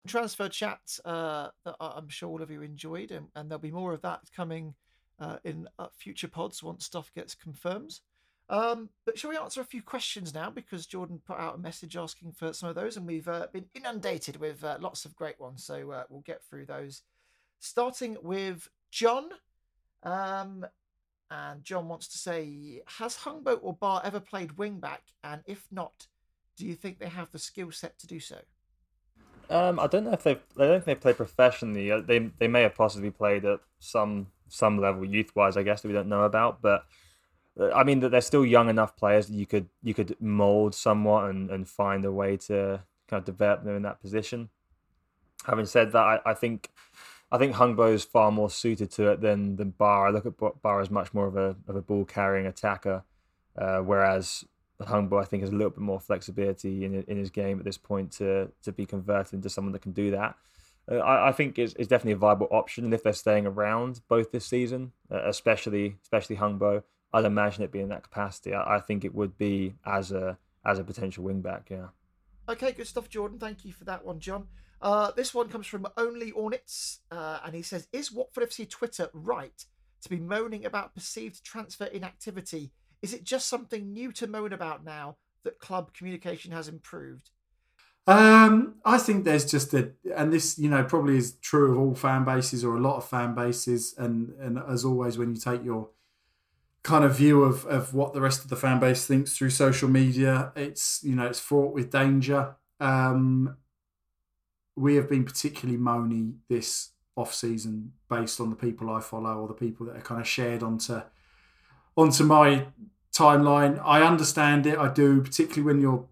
Transfer 0.08 0.48
chats 0.48 0.98
uh, 1.04 1.48
that 1.66 1.76
I'm 1.78 2.08
sure 2.08 2.30
all 2.30 2.40
of 2.40 2.50
you 2.50 2.62
enjoyed, 2.62 3.10
and, 3.10 3.26
and 3.34 3.50
there'll 3.50 3.60
be 3.60 3.70
more 3.70 3.92
of 3.92 4.00
that 4.00 4.20
coming 4.34 4.74
uh, 5.18 5.36
in 5.44 5.68
uh, 5.78 5.88
future 5.96 6.28
pods 6.28 6.62
once 6.62 6.84
stuff 6.84 7.12
gets 7.14 7.34
confirmed. 7.34 8.00
Um, 8.48 8.90
but 9.04 9.18
shall 9.18 9.30
we 9.30 9.36
answer 9.36 9.60
a 9.60 9.64
few 9.64 9.82
questions 9.82 10.32
now? 10.32 10.50
Because 10.50 10.86
Jordan 10.86 11.20
put 11.26 11.38
out 11.38 11.56
a 11.56 11.58
message 11.58 11.96
asking 11.96 12.32
for 12.32 12.52
some 12.52 12.68
of 12.68 12.74
those, 12.74 12.96
and 12.96 13.06
we've 13.06 13.28
uh, 13.28 13.48
been 13.52 13.66
inundated 13.74 14.36
with 14.36 14.62
uh, 14.62 14.78
lots 14.80 15.04
of 15.04 15.16
great 15.16 15.40
ones. 15.40 15.64
So 15.64 15.90
uh, 15.90 16.04
we'll 16.08 16.20
get 16.20 16.44
through 16.44 16.66
those. 16.66 17.02
Starting 17.58 18.16
with 18.22 18.68
John. 18.90 19.30
Um, 20.02 20.64
and 21.30 21.64
John 21.64 21.88
wants 21.88 22.06
to 22.08 22.18
say 22.18 22.82
Has 22.98 23.16
Hungbo 23.16 23.58
or 23.60 23.74
Bar 23.74 24.00
ever 24.04 24.20
played 24.20 24.50
wingback? 24.50 25.00
And 25.24 25.42
if 25.46 25.66
not, 25.72 26.06
do 26.56 26.64
you 26.64 26.74
think 26.74 26.98
they 26.98 27.08
have 27.08 27.32
the 27.32 27.38
skill 27.38 27.72
set 27.72 27.98
to 27.98 28.06
do 28.06 28.20
so? 28.20 28.36
Um, 29.50 29.78
I 29.78 29.86
don't 29.86 30.04
know 30.04 30.12
if 30.12 30.22
they. 30.22 30.32
I 30.32 30.66
don't 30.66 30.84
think 30.84 31.00
they 31.00 31.02
play 31.02 31.12
professionally. 31.12 31.90
Uh, 31.90 32.00
they 32.00 32.30
they 32.38 32.48
may 32.48 32.62
have 32.62 32.74
possibly 32.74 33.10
played 33.10 33.44
at 33.44 33.60
some 33.78 34.28
some 34.48 34.78
level 34.78 35.04
youth 35.04 35.34
wise, 35.34 35.56
I 35.56 35.62
guess 35.62 35.82
that 35.82 35.88
we 35.88 35.94
don't 35.94 36.08
know 36.08 36.22
about. 36.22 36.62
But 36.62 36.84
uh, 37.58 37.70
I 37.72 37.84
mean 37.84 38.00
that 38.00 38.10
they're 38.10 38.20
still 38.20 38.44
young 38.44 38.68
enough 38.68 38.96
players 38.96 39.26
that 39.26 39.34
you 39.34 39.46
could 39.46 39.68
you 39.82 39.94
could 39.94 40.16
mold 40.20 40.74
somewhat 40.74 41.30
and, 41.30 41.50
and 41.50 41.68
find 41.68 42.04
a 42.04 42.12
way 42.12 42.36
to 42.36 42.82
kind 43.08 43.20
of 43.20 43.24
develop 43.24 43.64
them 43.64 43.76
in 43.76 43.82
that 43.82 44.00
position. 44.00 44.48
Having 45.44 45.66
said 45.66 45.92
that, 45.92 45.98
I, 45.98 46.20
I 46.26 46.34
think 46.34 46.70
I 47.30 47.38
think 47.38 47.54
Hungbo 47.56 47.92
is 47.92 48.04
far 48.04 48.30
more 48.30 48.50
suited 48.50 48.90
to 48.92 49.10
it 49.10 49.20
than 49.20 49.56
than 49.56 49.74
Ba. 49.76 49.84
I 49.84 50.10
look 50.10 50.26
at 50.26 50.62
Bar 50.62 50.80
as 50.80 50.90
much 50.90 51.14
more 51.14 51.26
of 51.26 51.36
a 51.36 51.56
of 51.68 51.76
a 51.76 51.82
ball 51.82 52.04
carrying 52.04 52.46
attacker, 52.46 53.04
uh, 53.56 53.78
whereas 53.78 54.44
Hungbo 54.80 55.20
I 55.20 55.24
think 55.24 55.42
has 55.42 55.50
a 55.50 55.56
little 55.56 55.70
bit 55.70 55.80
more 55.80 56.00
flexibility 56.00 56.84
in 56.84 57.02
in 57.04 57.16
his 57.16 57.30
game 57.30 57.58
at 57.58 57.64
this 57.64 57.78
point 57.78 58.12
to 58.12 58.50
to 58.62 58.72
be 58.72 58.86
converted 58.86 59.34
into 59.34 59.50
someone 59.50 59.72
that 59.72 59.82
can 59.82 59.92
do 59.92 60.10
that 60.10 60.36
uh, 60.90 60.96
I, 60.96 61.28
I, 61.28 61.32
think 61.32 61.58
is, 61.58 61.74
is 61.74 61.88
definitely 61.88 62.12
a 62.12 62.16
viable 62.16 62.48
option. 62.50 62.84
And 62.84 62.94
if 62.94 63.02
they're 63.02 63.12
staying 63.12 63.46
around 63.46 64.00
both 64.08 64.32
this 64.32 64.46
season, 64.46 64.92
uh, 65.10 65.28
especially 65.28 65.96
especially 66.02 66.36
Hungbo, 66.36 66.82
I'd 67.12 67.24
imagine 67.24 67.64
it 67.64 67.72
being 67.72 67.88
that 67.88 68.02
capacity. 68.02 68.54
I, 68.54 68.76
I, 68.76 68.80
think 68.80 69.04
it 69.04 69.14
would 69.14 69.36
be 69.38 69.74
as 69.84 70.12
a 70.12 70.38
as 70.64 70.78
a 70.78 70.84
potential 70.84 71.24
wing 71.24 71.40
back. 71.40 71.68
Yeah. 71.70 71.88
Okay, 72.48 72.72
good 72.72 72.86
stuff, 72.86 73.08
Jordan. 73.08 73.38
Thank 73.38 73.64
you 73.64 73.72
for 73.72 73.84
that 73.84 74.04
one, 74.04 74.20
John. 74.20 74.46
Uh, 74.80 75.10
this 75.10 75.34
one 75.34 75.48
comes 75.48 75.66
from 75.66 75.86
Only 75.96 76.30
Ornits, 76.32 77.00
uh, 77.10 77.40
and 77.44 77.54
he 77.54 77.62
says, 77.62 77.88
"Is 77.92 78.12
Watford 78.12 78.44
FC 78.44 78.68
Twitter 78.68 79.08
right 79.12 79.64
to 80.02 80.08
be 80.08 80.20
moaning 80.20 80.64
about 80.64 80.94
perceived 80.94 81.44
transfer 81.44 81.86
inactivity? 81.86 82.72
Is 83.02 83.12
it 83.12 83.24
just 83.24 83.48
something 83.48 83.92
new 83.92 84.12
to 84.12 84.26
moan 84.26 84.52
about 84.52 84.84
now 84.84 85.16
that 85.42 85.58
club 85.58 85.92
communication 85.94 86.52
has 86.52 86.68
improved? 86.68 87.30
Um, 88.06 88.76
I 88.84 88.98
think 88.98 89.24
there's 89.24 89.44
just 89.44 89.74
a, 89.74 89.90
and 90.14 90.32
this, 90.32 90.58
you 90.58 90.68
know, 90.68 90.84
probably 90.84 91.16
is 91.16 91.32
true 91.40 91.72
of 91.72 91.78
all 91.78 91.94
fan 91.94 92.24
bases 92.24 92.64
or 92.64 92.76
a 92.76 92.80
lot 92.80 92.96
of 92.96 93.04
fan 93.08 93.34
bases. 93.34 93.94
And 93.98 94.30
and 94.40 94.58
as 94.68 94.84
always, 94.84 95.18
when 95.18 95.34
you 95.34 95.40
take 95.40 95.64
your 95.64 95.90
kind 96.82 97.04
of 97.04 97.16
view 97.16 97.42
of 97.42 97.64
of 97.66 97.94
what 97.94 98.12
the 98.12 98.20
rest 98.20 98.44
of 98.44 98.50
the 98.50 98.56
fan 98.56 98.78
base 98.78 99.06
thinks 99.06 99.36
through 99.36 99.50
social 99.50 99.88
media, 99.88 100.52
it's 100.54 101.00
you 101.02 101.16
know 101.16 101.26
it's 101.26 101.40
fraught 101.40 101.74
with 101.74 101.90
danger. 101.90 102.54
Um, 102.78 103.56
we 104.76 104.94
have 104.96 105.08
been 105.08 105.24
particularly 105.24 105.80
moany 105.80 106.34
this 106.48 106.90
off 107.16 107.34
season 107.34 107.92
based 108.10 108.40
on 108.40 108.50
the 108.50 108.56
people 108.56 108.90
I 108.90 109.00
follow 109.00 109.38
or 109.38 109.48
the 109.48 109.54
people 109.54 109.86
that 109.86 109.96
are 109.96 110.02
kind 110.02 110.20
of 110.20 110.28
shared 110.28 110.62
onto 110.62 111.00
onto 111.96 112.24
my 112.24 112.66
timeline. 113.12 113.80
I 113.84 114.02
understand 114.02 114.66
it. 114.66 114.78
I 114.78 114.92
do, 114.92 115.22
particularly 115.22 115.62
when 115.62 115.80
you're, 115.80 116.06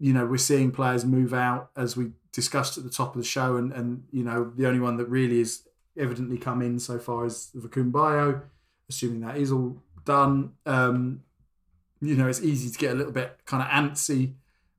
you 0.00 0.14
know, 0.14 0.24
we're 0.24 0.38
seeing 0.38 0.72
players 0.72 1.04
move 1.04 1.34
out 1.34 1.70
as 1.76 1.96
we 1.96 2.12
discussed 2.32 2.78
at 2.78 2.84
the 2.84 2.90
top 2.90 3.14
of 3.14 3.20
the 3.20 3.26
show, 3.26 3.56
and 3.56 3.72
and 3.72 4.04
you 4.10 4.24
know 4.24 4.50
the 4.56 4.66
only 4.66 4.80
one 4.80 4.96
that 4.96 5.08
really 5.08 5.40
is 5.40 5.68
evidently 5.96 6.38
come 6.38 6.62
in 6.62 6.78
so 6.78 6.98
far 6.98 7.26
is 7.26 7.50
Vakoun 7.54 7.92
Bayo, 7.92 8.42
assuming 8.88 9.20
that 9.20 9.36
is 9.36 9.52
all 9.52 9.76
done. 10.04 10.54
Um, 10.64 11.22
you 12.00 12.16
know, 12.16 12.28
it's 12.28 12.40
easy 12.40 12.70
to 12.70 12.78
get 12.78 12.92
a 12.92 12.94
little 12.94 13.12
bit 13.12 13.40
kind 13.44 13.62
of 13.62 13.68
antsy 13.68 14.32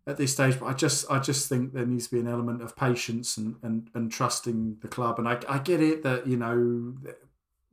at 0.08 0.18
this 0.18 0.34
stage, 0.34 0.60
but 0.60 0.66
I 0.66 0.74
just 0.74 1.10
I 1.12 1.20
just 1.20 1.48
think 1.48 1.74
there 1.74 1.86
needs 1.86 2.08
to 2.08 2.16
be 2.16 2.20
an 2.20 2.28
element 2.28 2.64
of 2.64 2.76
patience 2.76 3.38
and 3.38 3.58
and, 3.62 3.90
and 3.94 4.12
trusting 4.12 4.78
the 4.82 4.88
club. 4.88 5.20
And 5.20 5.28
I, 5.28 5.40
I 5.48 5.60
get 5.60 5.82
it 5.82 6.02
that 6.02 6.26
you 6.26 6.38
know 6.38 6.96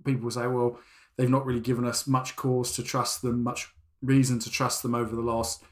people 0.04 0.30
say, 0.30 0.46
well, 0.46 0.78
they've 1.16 1.30
not 1.30 1.46
really 1.46 1.60
given 1.60 1.86
us 1.86 2.06
much 2.06 2.36
cause 2.36 2.72
to 2.76 2.82
trust 2.82 3.22
them, 3.22 3.42
much 3.42 3.72
reason 4.02 4.38
to 4.38 4.50
trust 4.50 4.82
them 4.82 4.94
over 4.94 5.16
the 5.16 5.22
last 5.22 5.62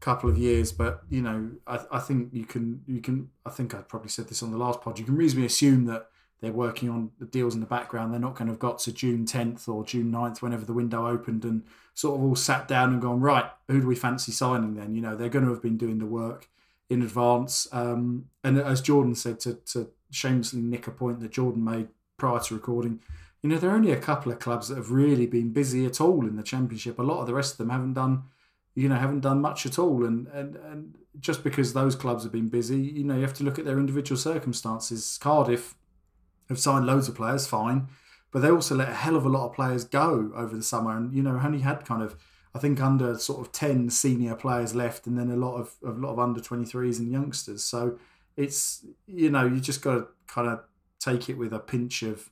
couple 0.00 0.28
of 0.30 0.38
years. 0.38 0.72
But 0.72 1.02
you 1.08 1.22
know, 1.22 1.50
I, 1.66 1.80
I 1.92 1.98
think 1.98 2.30
you 2.32 2.44
can 2.44 2.82
you 2.86 3.00
can 3.00 3.30
I 3.44 3.50
think 3.50 3.74
I 3.74 3.78
probably 3.78 4.10
said 4.10 4.28
this 4.28 4.42
on 4.42 4.50
the 4.50 4.58
last 4.58 4.80
pod. 4.80 4.98
You 4.98 5.04
can 5.04 5.16
reasonably 5.16 5.46
assume 5.46 5.86
that 5.86 6.08
they're 6.40 6.52
working 6.52 6.90
on 6.90 7.10
the 7.18 7.24
deals 7.24 7.54
in 7.54 7.60
the 7.60 7.66
background. 7.66 8.12
They're 8.12 8.20
not 8.20 8.34
going 8.34 8.46
to 8.46 8.52
have 8.52 8.60
got 8.60 8.78
to 8.80 8.92
June 8.92 9.24
10th 9.24 9.68
or 9.68 9.84
June 9.84 10.12
9th, 10.12 10.42
whenever 10.42 10.64
the 10.66 10.74
window 10.74 11.06
opened, 11.06 11.44
and 11.44 11.62
sort 11.94 12.18
of 12.18 12.24
all 12.24 12.36
sat 12.36 12.68
down 12.68 12.92
and 12.92 13.00
gone, 13.00 13.20
right, 13.20 13.50
who 13.68 13.80
do 13.80 13.86
we 13.86 13.94
fancy 13.96 14.32
signing 14.32 14.74
then? 14.74 14.94
You 14.94 15.00
know, 15.00 15.16
they're 15.16 15.30
going 15.30 15.46
to 15.46 15.50
have 15.50 15.62
been 15.62 15.78
doing 15.78 15.98
the 15.98 16.06
work 16.06 16.50
in 16.90 17.02
advance. 17.02 17.66
Um, 17.72 18.26
and 18.44 18.58
as 18.58 18.82
Jordan 18.82 19.14
said, 19.14 19.40
to, 19.40 19.54
to 19.72 19.88
shamelessly 20.10 20.60
nick 20.60 20.86
a 20.86 20.90
point 20.90 21.20
that 21.20 21.32
Jordan 21.32 21.64
made 21.64 21.88
prior 22.18 22.38
to 22.38 22.54
recording, 22.54 23.00
you 23.42 23.48
know, 23.48 23.56
there 23.56 23.70
are 23.70 23.76
only 23.76 23.92
a 23.92 23.96
couple 23.96 24.30
of 24.30 24.38
clubs 24.38 24.68
that 24.68 24.76
have 24.76 24.90
really 24.90 25.26
been 25.26 25.52
busy 25.52 25.86
at 25.86 26.00
all 26.00 26.26
in 26.26 26.36
the 26.36 26.42
championship. 26.42 26.98
A 26.98 27.02
lot 27.02 27.20
of 27.20 27.26
the 27.26 27.34
rest 27.34 27.52
of 27.52 27.58
them 27.58 27.70
haven't 27.70 27.94
done, 27.94 28.24
you 28.76 28.88
know, 28.88 28.94
haven't 28.94 29.20
done 29.20 29.40
much 29.40 29.66
at 29.66 29.78
all. 29.78 30.04
And 30.04 30.28
and 30.28 30.54
and 30.56 30.94
just 31.18 31.42
because 31.42 31.72
those 31.72 31.96
clubs 31.96 32.22
have 32.22 32.32
been 32.32 32.48
busy, 32.48 32.78
you 32.78 33.02
know, 33.02 33.16
you 33.16 33.22
have 33.22 33.34
to 33.34 33.44
look 33.44 33.58
at 33.58 33.64
their 33.64 33.80
individual 33.80 34.18
circumstances. 34.18 35.18
Cardiff 35.20 35.74
have 36.48 36.60
signed 36.60 36.86
loads 36.86 37.08
of 37.08 37.16
players, 37.16 37.46
fine, 37.46 37.88
but 38.30 38.42
they 38.42 38.50
also 38.50 38.76
let 38.76 38.90
a 38.90 38.94
hell 38.94 39.16
of 39.16 39.24
a 39.24 39.30
lot 39.30 39.46
of 39.46 39.54
players 39.54 39.82
go 39.82 40.30
over 40.36 40.54
the 40.54 40.62
summer, 40.62 40.96
and 40.96 41.12
you 41.12 41.22
know, 41.22 41.40
only 41.42 41.60
had 41.60 41.84
kind 41.84 42.02
of. 42.02 42.16
I 42.54 42.58
think 42.58 42.80
under 42.80 43.18
sort 43.18 43.46
of 43.46 43.52
ten 43.52 43.90
senior 43.90 44.34
players 44.34 44.74
left, 44.74 45.06
and 45.06 45.18
then 45.18 45.30
a 45.30 45.36
lot 45.36 45.56
of 45.56 45.74
a 45.84 45.90
lot 45.90 46.12
of 46.12 46.18
under 46.18 46.40
twenty 46.40 46.64
threes 46.64 46.98
and 46.98 47.12
youngsters. 47.12 47.62
So 47.62 47.98
it's 48.34 48.82
you 49.06 49.30
know 49.30 49.44
you 49.44 49.60
just 49.60 49.82
got 49.82 49.94
to 49.94 50.06
kind 50.26 50.48
of 50.48 50.60
take 50.98 51.28
it 51.28 51.36
with 51.36 51.52
a 51.52 51.58
pinch 51.58 52.02
of 52.02 52.30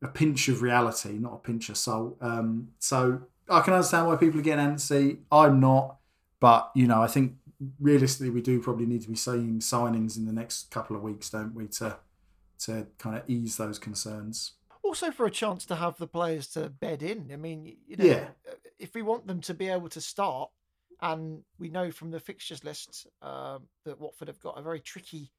a 0.00 0.06
pinch 0.06 0.48
of 0.48 0.62
reality, 0.62 1.18
not 1.18 1.34
a 1.34 1.38
pinch 1.38 1.68
of 1.70 1.76
salt. 1.76 2.16
Um, 2.20 2.68
so 2.78 3.22
I 3.48 3.60
can 3.60 3.74
understand 3.74 4.06
why 4.06 4.16
people 4.16 4.40
are 4.40 4.42
getting 4.42 4.64
antsy. 4.64 5.18
I'm 5.32 5.60
not, 5.60 5.96
but 6.40 6.70
you 6.74 6.86
know, 6.86 7.02
I 7.02 7.06
think 7.06 7.34
realistically, 7.80 8.30
we 8.30 8.40
do 8.42 8.60
probably 8.60 8.86
need 8.86 9.02
to 9.02 9.08
be 9.08 9.16
seeing 9.16 9.58
signings 9.60 10.16
in 10.16 10.26
the 10.26 10.32
next 10.32 10.70
couple 10.70 10.96
of 10.96 11.02
weeks, 11.02 11.30
don't 11.30 11.54
we, 11.54 11.66
to 11.68 11.98
to 12.60 12.86
kind 12.98 13.16
of 13.16 13.22
ease 13.28 13.56
those 13.56 13.78
concerns. 13.78 14.52
Also, 14.82 15.10
for 15.10 15.26
a 15.26 15.30
chance 15.30 15.64
to 15.66 15.76
have 15.76 15.96
the 15.98 16.06
players 16.06 16.48
to 16.48 16.68
bed 16.68 17.02
in. 17.02 17.30
I 17.32 17.36
mean, 17.36 17.76
you 17.86 17.96
know, 17.96 18.04
Yeah. 18.04 18.28
if 18.78 18.94
we 18.94 19.02
want 19.02 19.26
them 19.26 19.40
to 19.42 19.54
be 19.54 19.68
able 19.68 19.88
to 19.90 20.00
start, 20.00 20.50
and 21.00 21.44
we 21.58 21.68
know 21.68 21.90
from 21.92 22.10
the 22.10 22.18
fixtures 22.18 22.64
list 22.64 23.06
um, 23.22 23.68
that 23.84 24.00
Watford 24.00 24.28
have 24.28 24.40
got 24.40 24.58
a 24.58 24.62
very 24.62 24.80
tricky 24.80 25.30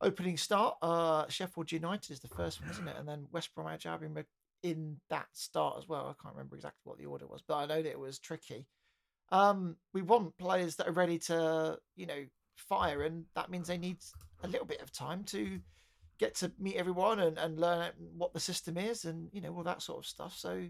opening 0.00 0.36
start. 0.36 0.76
Uh, 0.82 1.26
Sheffield 1.28 1.72
United 1.72 2.10
is 2.12 2.20
the 2.20 2.28
first 2.28 2.60
one, 2.60 2.70
isn't 2.70 2.86
it? 2.88 2.96
And 2.98 3.08
then 3.08 3.26
West 3.32 3.54
Bromwich 3.54 3.86
Albion 3.86 4.14
in 4.62 4.96
that 5.10 5.26
start 5.32 5.76
as 5.78 5.88
well. 5.88 6.06
I 6.06 6.22
can't 6.22 6.34
remember 6.34 6.56
exactly 6.56 6.80
what 6.84 6.98
the 6.98 7.06
order 7.06 7.26
was, 7.26 7.42
but 7.46 7.56
I 7.56 7.66
know 7.66 7.82
that 7.82 7.90
it 7.90 7.98
was 7.98 8.18
tricky. 8.18 8.66
Um, 9.30 9.76
we 9.92 10.02
want 10.02 10.36
players 10.38 10.76
that 10.76 10.88
are 10.88 10.92
ready 10.92 11.18
to, 11.20 11.78
you 11.96 12.06
know, 12.06 12.24
fire, 12.56 13.02
and 13.02 13.24
that 13.34 13.50
means 13.50 13.68
they 13.68 13.78
need 13.78 13.98
a 14.42 14.48
little 14.48 14.66
bit 14.66 14.82
of 14.82 14.92
time 14.92 15.24
to 15.24 15.60
get 16.18 16.34
to 16.36 16.50
meet 16.58 16.76
everyone 16.76 17.20
and, 17.20 17.38
and 17.38 17.58
learn 17.58 17.90
what 18.16 18.32
the 18.32 18.40
system 18.40 18.76
is, 18.76 19.04
and 19.04 19.28
you 19.32 19.40
know 19.40 19.54
all 19.54 19.62
that 19.62 19.82
sort 19.82 19.98
of 19.98 20.06
stuff. 20.06 20.34
So, 20.36 20.64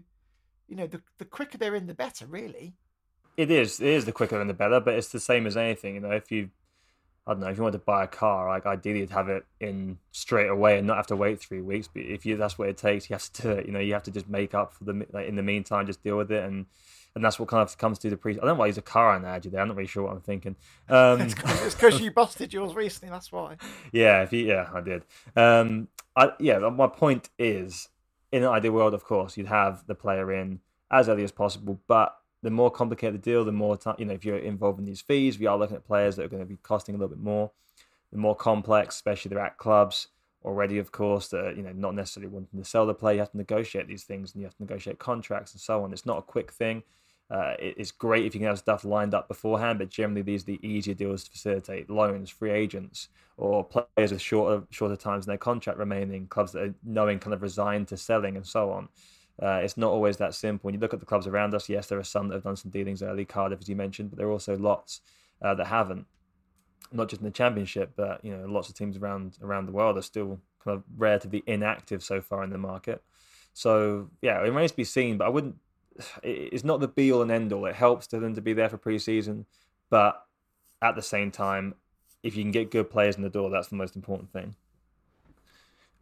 you 0.67 0.75
know, 0.75 0.87
the 0.87 1.01
the 1.17 1.25
quicker 1.25 1.57
they're 1.57 1.75
in, 1.75 1.87
the 1.87 1.93
better, 1.93 2.25
really. 2.25 2.75
It 3.37 3.51
is. 3.51 3.79
It 3.79 3.87
is 3.87 4.05
the 4.05 4.11
quicker 4.11 4.39
and 4.39 4.49
the 4.49 4.53
better, 4.53 4.79
but 4.79 4.95
it's 4.95 5.09
the 5.09 5.19
same 5.19 5.47
as 5.47 5.55
anything. 5.55 5.95
You 5.95 6.01
know, 6.01 6.11
if 6.11 6.29
you, 6.29 6.49
I 7.29 7.33
don't 7.33 7.41
know, 7.41 7.47
if 7.47 7.57
you 7.57 7.63
want 7.63 7.73
to 7.73 7.79
buy 7.79 8.05
a 8.05 8.07
car, 8.07 8.49
like 8.49 8.65
ideally 8.65 9.01
you'd 9.01 9.11
have 9.11 9.29
it 9.29 9.45
in 9.59 9.99
straight 10.11 10.49
away 10.49 10.79
and 10.79 10.87
not 10.87 10.97
have 10.97 11.05
to 11.07 11.15
wait 11.15 11.39
three 11.39 11.61
weeks. 11.61 11.87
But 11.87 12.01
if 12.01 12.25
you 12.25 12.35
that's 12.37 12.57
what 12.57 12.69
it 12.69 12.77
takes, 12.77 13.07
you 13.07 13.13
have 13.13 13.31
to 13.33 13.41
do 13.43 13.49
it. 13.51 13.67
You 13.67 13.71
know, 13.71 13.79
you 13.79 13.93
have 13.93 14.01
to 14.03 14.11
just 14.11 14.27
make 14.27 14.55
up 14.55 14.73
for 14.73 14.83
the 14.83 15.05
like 15.13 15.27
in 15.27 15.35
the 15.35 15.43
meantime, 15.43 15.85
just 15.85 16.03
deal 16.03 16.17
with 16.17 16.31
it, 16.31 16.43
and 16.43 16.65
and 17.13 17.23
that's 17.23 17.37
what 17.37 17.47
kind 17.47 17.61
of 17.61 17.77
comes 17.77 17.99
to 17.99 18.09
the 18.09 18.17
pre. 18.17 18.33
I 18.33 18.37
don't 18.37 18.47
know 18.47 18.53
why 18.55 18.65
he's 18.65 18.79
a 18.79 18.81
car 18.81 19.15
analogy 19.15 19.49
there. 19.49 19.61
I'm 19.61 19.67
not 19.67 19.77
really 19.77 19.87
sure 19.87 20.03
what 20.03 20.13
I'm 20.13 20.21
thinking. 20.21 20.55
Um, 20.89 21.21
It's 21.21 21.35
because 21.75 22.01
you 22.01 22.11
busted 22.11 22.51
yours 22.51 22.73
recently. 22.73 23.11
That's 23.11 23.31
why. 23.31 23.57
yeah, 23.91 24.23
if 24.23 24.33
you, 24.33 24.45
yeah, 24.45 24.69
I 24.73 24.81
did. 24.81 25.05
Um, 25.35 25.87
I, 26.15 26.31
yeah, 26.39 26.57
my 26.57 26.87
point 26.87 27.29
is, 27.37 27.89
in 28.31 28.41
an 28.41 28.49
ideal 28.49 28.71
world, 28.71 28.95
of 28.95 29.03
course, 29.03 29.37
you'd 29.37 29.47
have 29.47 29.85
the 29.85 29.95
player 29.95 30.31
in 30.33 30.61
as 30.91 31.07
early 31.07 31.23
as 31.23 31.31
possible. 31.31 31.79
But 31.87 32.15
the 32.41 32.49
more 32.49 32.71
complicated 32.71 33.15
the 33.21 33.31
deal, 33.31 33.43
the 33.43 33.51
more 33.51 33.77
time, 33.77 33.95
you 33.97 34.05
know, 34.05 34.13
if 34.13 34.23
you're 34.23 34.37
involved 34.37 34.79
in 34.79 34.85
these 34.85 35.01
fees, 35.01 35.39
we 35.39 35.45
are 35.45 35.57
looking 35.57 35.75
at 35.75 35.85
players 35.85 36.15
that 36.15 36.25
are 36.25 36.29
going 36.29 36.43
to 36.43 36.47
be 36.47 36.57
costing 36.57 36.95
a 36.95 36.97
little 36.97 37.09
bit 37.15 37.23
more. 37.23 37.51
The 38.11 38.17
more 38.17 38.35
complex, 38.35 38.95
especially 38.95 39.29
they're 39.29 39.45
at 39.45 39.57
clubs 39.57 40.07
already, 40.43 40.77
of 40.79 40.91
course, 40.91 41.27
that 41.29 41.45
are, 41.45 41.51
you 41.51 41.63
know, 41.63 41.73
not 41.73 41.95
necessarily 41.95 42.31
wanting 42.31 42.59
to 42.59 42.65
sell 42.65 42.85
the 42.85 42.93
player. 42.93 43.15
You 43.15 43.19
have 43.19 43.31
to 43.31 43.37
negotiate 43.37 43.87
these 43.87 44.03
things 44.03 44.33
and 44.33 44.41
you 44.41 44.47
have 44.47 44.55
to 44.55 44.63
negotiate 44.63 44.99
contracts 44.99 45.51
and 45.53 45.61
so 45.61 45.83
on. 45.83 45.91
It's 45.91 46.05
not 46.05 46.17
a 46.17 46.23
quick 46.23 46.51
thing. 46.51 46.83
Uh, 47.29 47.53
it- 47.59 47.75
it's 47.77 47.91
great 47.91 48.25
if 48.25 48.33
you 48.33 48.39
can 48.39 48.47
have 48.47 48.57
stuff 48.57 48.83
lined 48.83 49.13
up 49.13 49.27
beforehand, 49.27 49.77
but 49.77 49.89
generally 49.89 50.23
these 50.23 50.43
are 50.43 50.47
the 50.47 50.67
easier 50.67 50.95
deals 50.95 51.25
to 51.25 51.31
facilitate 51.31 51.89
loans, 51.89 52.29
free 52.29 52.51
agents, 52.51 53.09
or 53.37 53.63
players 53.63 54.11
with 54.11 54.21
shorter 54.21 54.65
shorter 54.71 54.95
times 54.95 55.25
in 55.25 55.29
their 55.29 55.37
contract 55.37 55.77
remaining, 55.77 56.27
clubs 56.27 56.53
that 56.53 56.63
are 56.63 56.75
knowing 56.83 57.19
kind 57.19 57.33
of 57.33 57.41
resigned 57.41 57.87
to 57.89 57.97
selling 57.97 58.35
and 58.35 58.47
so 58.47 58.71
on. 58.71 58.89
Uh, 59.41 59.61
it's 59.63 59.77
not 59.77 59.91
always 59.91 60.17
that 60.17 60.33
simple. 60.33 60.67
When 60.67 60.73
you 60.73 60.79
look 60.79 60.93
at 60.93 60.99
the 60.99 61.05
clubs 61.05 61.27
around 61.27 61.53
us, 61.53 61.69
yes, 61.69 61.87
there 61.87 61.99
are 61.99 62.03
some 62.03 62.27
that 62.27 62.35
have 62.35 62.43
done 62.43 62.57
some 62.57 62.71
dealings 62.71 63.01
early, 63.01 63.25
Cardiff, 63.25 63.59
as 63.61 63.69
you 63.69 63.75
mentioned, 63.75 64.09
but 64.09 64.17
there 64.17 64.27
are 64.27 64.31
also 64.31 64.57
lots 64.57 65.01
uh, 65.41 65.55
that 65.55 65.67
haven't. 65.67 66.05
Not 66.91 67.07
just 67.09 67.21
in 67.21 67.25
the 67.25 67.31
championship, 67.31 67.93
but 67.95 68.23
you 68.23 68.35
know, 68.35 68.45
lots 68.47 68.67
of 68.67 68.75
teams 68.75 68.97
around 68.97 69.37
around 69.41 69.67
the 69.67 69.71
world 69.71 69.97
are 69.97 70.01
still 70.01 70.39
kind 70.63 70.75
of 70.75 70.83
relatively 70.97 71.43
inactive 71.45 72.03
so 72.03 72.19
far 72.19 72.43
in 72.43 72.49
the 72.49 72.57
market. 72.57 73.03
So 73.53 74.09
yeah, 74.21 74.39
it 74.39 74.43
remains 74.43 74.71
to 74.71 74.77
be 74.77 74.83
seen. 74.83 75.17
But 75.17 75.25
I 75.25 75.29
wouldn't. 75.29 75.55
It's 76.23 76.63
not 76.63 76.79
the 76.79 76.87
be 76.87 77.11
all 77.11 77.21
and 77.21 77.31
end 77.31 77.53
all. 77.53 77.65
It 77.65 77.75
helps 77.75 78.07
to 78.07 78.19
them 78.19 78.33
to 78.35 78.41
be 78.41 78.53
there 78.53 78.69
for 78.69 78.77
preseason, 78.77 79.45
but 79.89 80.25
at 80.81 80.95
the 80.95 81.01
same 81.01 81.29
time, 81.29 81.75
if 82.23 82.35
you 82.35 82.43
can 82.43 82.51
get 82.51 82.71
good 82.71 82.89
players 82.89 83.15
in 83.15 83.21
the 83.21 83.29
door, 83.29 83.49
that's 83.49 83.67
the 83.67 83.75
most 83.75 83.95
important 83.95 84.31
thing. 84.31 84.55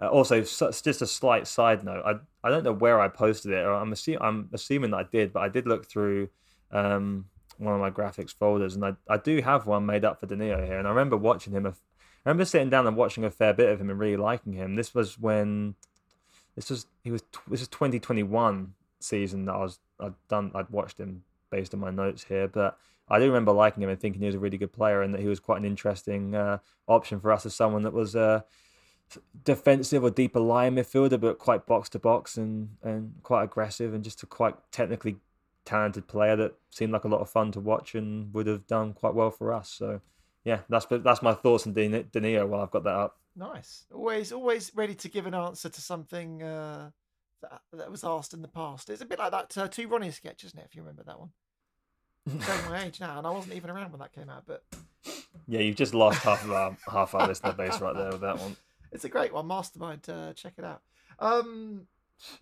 Uh, 0.02 0.08
also, 0.08 0.44
so- 0.44 0.72
just 0.72 1.02
a 1.02 1.08
slight 1.08 1.48
side 1.48 1.84
note. 1.84 2.04
I 2.06 2.48
I 2.48 2.50
don't 2.50 2.64
know 2.64 2.74
where 2.74 3.00
I 3.00 3.08
posted 3.08 3.52
it, 3.52 3.66
I'm 3.66 3.92
assuming 3.92 4.22
I'm 4.22 4.50
assuming 4.54 4.94
I 4.94 5.04
did, 5.04 5.34
but 5.34 5.42
I 5.42 5.50
did 5.50 5.68
look 5.68 5.86
through 5.86 6.30
um, 6.72 7.26
one 7.58 7.74
of 7.74 7.80
my 7.80 7.90
graphics 7.90 8.34
folders, 8.34 8.76
and 8.76 8.86
I 8.86 8.94
I 9.10 9.18
do 9.18 9.42
have 9.42 9.66
one 9.66 9.86
made 9.86 10.06
up 10.06 10.20
for 10.20 10.28
Danilo 10.28 10.64
here, 10.66 10.78
and 10.78 10.88
I 10.88 10.92
remember 10.92 11.18
watching 11.18 11.54
him. 11.54 11.66
I 11.66 11.74
remember 12.30 12.46
sitting 12.46 12.70
down 12.70 12.86
and 12.88 12.98
watching 12.98 13.24
a 13.24 13.32
fair 13.32 13.54
bit 13.54 13.70
of 13.70 13.80
him 13.80 13.90
and 13.90 14.00
really 14.00 14.18
liking 14.18 14.54
him. 14.54 14.76
This 14.76 14.94
was 14.94 15.18
when 15.18 15.76
this 16.56 16.70
was 16.70 16.88
he 17.04 17.12
was 17.12 17.24
this 17.48 17.62
is 17.62 17.68
2021 17.70 18.74
season 19.00 19.46
that 19.46 19.54
I 19.54 19.60
was 19.60 19.80
I'd 20.00 20.14
done 20.28 20.52
I'd 20.54 20.70
watched 20.70 20.98
him 21.00 21.24
based 21.50 21.74
on 21.74 21.80
my 21.80 21.92
notes 21.92 22.24
here, 22.24 22.48
but 22.48 22.78
I 23.10 23.20
do 23.20 23.26
remember 23.26 23.54
liking 23.54 23.84
him 23.84 23.90
and 23.90 24.00
thinking 24.00 24.22
he 24.22 24.26
was 24.26 24.36
a 24.36 24.40
really 24.40 24.58
good 24.58 24.74
player 24.74 25.02
and 25.02 25.14
that 25.14 25.22
he 25.22 25.28
was 25.28 25.40
quite 25.40 25.60
an 25.60 25.66
interesting 25.66 26.36
uh, 26.36 26.58
option 26.88 27.20
for 27.22 27.32
us 27.32 27.46
as 27.46 27.56
someone 27.56 27.84
that 27.84 27.94
was 27.94 28.16
uh, 28.16 28.42
defensive 29.44 30.04
or 30.04 30.10
deeper 30.10 30.40
line 30.40 30.76
midfielder, 30.76 31.20
but 31.20 31.40
quite 31.40 31.66
box 31.66 31.90
to 31.90 32.00
box 32.00 32.38
and 32.38 32.70
and 32.84 33.14
quite 33.24 33.44
aggressive 33.44 33.94
and 33.94 34.04
just 34.04 34.24
a 34.24 34.26
quite 34.26 34.56
technically 34.72 35.18
talented 35.66 36.08
player 36.08 36.36
that 36.38 36.56
seemed 36.70 36.94
like 36.94 37.04
a 37.04 37.08
lot 37.10 37.20
of 37.22 37.30
fun 37.30 37.52
to 37.52 37.60
watch 37.60 37.94
and 37.94 38.34
would 38.34 38.48
have 38.48 38.66
done 38.68 38.94
quite 38.94 39.14
well 39.14 39.32
for 39.32 39.54
us. 39.54 39.70
So 39.70 40.02
yeah, 40.44 40.60
that's 40.70 40.88
that's 40.90 41.22
my 41.22 41.34
thoughts 41.34 41.68
on 41.68 41.74
Dan- 41.74 42.08
Danilo 42.12 42.48
while 42.48 42.62
I've 42.62 42.72
got 42.72 42.84
that 42.86 42.96
up. 42.96 43.18
Nice. 43.36 43.86
Always, 43.94 44.32
always 44.32 44.72
ready 44.74 44.96
to 44.96 45.10
give 45.10 45.28
an 45.28 45.36
answer 45.36 45.70
to 45.70 45.82
something 45.82 46.42
uh, 46.42 46.90
that, 47.42 47.62
that 47.74 47.92
was 47.92 48.04
asked 48.04 48.34
in 48.34 48.42
the 48.42 48.48
past. 48.48 48.90
It's 48.90 49.02
a 49.02 49.06
bit 49.06 49.20
like 49.20 49.32
that 49.32 49.56
uh, 49.58 49.68
two 49.68 49.88
Ronnie 49.88 50.10
sketch, 50.10 50.44
isn't 50.44 50.58
it? 50.58 50.66
If 50.66 50.76
you 50.76 50.82
remember 50.82 51.04
that 51.04 51.20
one. 51.20 51.30
Showing 52.42 52.66
my 52.70 52.84
age 52.84 53.00
now, 53.00 53.20
and 53.20 53.28
I 53.28 53.30
wasn't 53.30 53.54
even 53.54 53.70
around 53.70 53.92
when 53.92 54.00
that 54.00 54.12
came 54.12 54.30
out, 54.30 54.44
but 54.46 54.64
Yeah, 55.48 55.60
you've 55.60 55.78
just 55.78 55.94
lost 55.94 56.20
half 56.24 56.44
of 56.44 56.52
our 56.52 56.76
half 56.92 57.16
our 57.16 57.28
listener 57.28 57.54
base 57.54 57.80
right 57.80 57.96
there 57.96 58.12
with 58.12 58.22
that 58.22 58.40
one. 58.40 58.58
It's 58.92 59.06
a 59.06 59.10
great 59.10 59.34
one. 59.34 59.48
Mastermind, 59.48 60.08
uh, 60.10 60.34
check 60.34 60.54
it 60.58 60.64
out. 60.64 60.82
Um, 61.20 61.88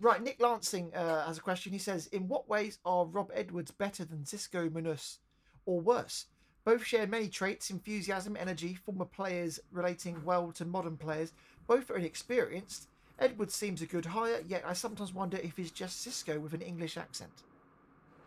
right, 0.00 0.22
Nick 0.22 0.40
Lansing 0.40 0.94
uh, 0.94 1.26
has 1.26 1.38
a 1.38 1.42
question. 1.42 1.72
He 1.72 1.78
says, 1.78 2.06
"In 2.08 2.28
what 2.28 2.48
ways 2.48 2.78
are 2.84 3.04
Rob 3.06 3.30
Edwards 3.34 3.70
better 3.70 4.04
than 4.04 4.24
Xisco 4.24 4.68
Muñoz, 4.68 5.18
or 5.64 5.80
worse? 5.80 6.26
Both 6.64 6.84
share 6.84 7.06
many 7.06 7.28
traits: 7.28 7.70
enthusiasm, 7.70 8.36
energy, 8.38 8.74
former 8.74 9.04
players 9.04 9.60
relating 9.70 10.24
well 10.24 10.52
to 10.52 10.64
modern 10.64 10.96
players. 10.96 11.32
Both 11.66 11.90
are 11.90 11.96
inexperienced, 11.96 12.88
Edwards 13.18 13.54
seems 13.54 13.80
a 13.80 13.86
good 13.86 14.06
hire, 14.06 14.42
yet 14.46 14.62
I 14.66 14.74
sometimes 14.74 15.14
wonder 15.14 15.38
if 15.38 15.56
he's 15.56 15.70
just 15.70 16.06
Xisco 16.06 16.38
with 16.38 16.52
an 16.52 16.60
English 16.60 16.96
accent. 16.96 17.32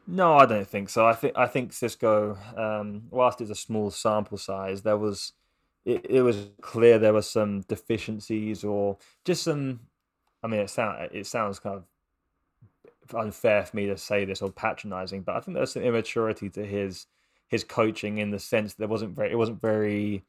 No, 0.08 0.34
I 0.34 0.48
don't 0.48 0.68
think 0.68 0.90
so. 0.90 1.06
I 1.06 1.14
think 1.14 1.38
I 1.38 1.46
think 1.46 1.72
Xisco, 1.72 2.36
um, 2.58 3.04
whilst 3.12 3.42
it's 3.42 3.52
a 3.52 3.56
small 3.56 3.92
sample 3.92 4.40
size, 4.40 4.82
there 4.82 4.98
was 4.98 5.34
it, 5.90 6.06
it 6.10 6.22
was 6.22 6.50
clear 6.62 7.00
there 7.00 7.14
were 7.14 7.22
some 7.22 7.62
deficiencies 7.62 8.64
or 8.64 8.98
just 9.26 9.44
some. 9.44 9.80
I 10.44 10.48
mean, 10.48 10.60
it 10.62 10.70
sound 10.70 11.10
it 11.12 11.26
sounds 11.26 11.60
kind 11.60 11.76
of 11.76 13.16
unfair 13.16 13.66
for 13.66 13.76
me 13.76 13.88
to 13.88 13.98
say 13.98 14.24
this 14.24 14.42
or 14.42 14.52
patronizing, 14.52 15.22
but 15.22 15.36
I 15.36 15.40
think 15.40 15.56
there's 15.56 15.74
some 15.74 15.84
immaturity 15.84 16.50
to 16.52 16.66
his 16.66 17.08
his 17.48 17.64
coaching 17.64 18.20
in 18.20 18.30
the 18.30 18.40
sense 18.40 18.74
that 18.74 18.80
there 18.80 18.88
wasn't 18.88 19.16
very 19.16 19.32
it 19.32 19.38
wasn't 19.38 19.62
very 19.62 20.24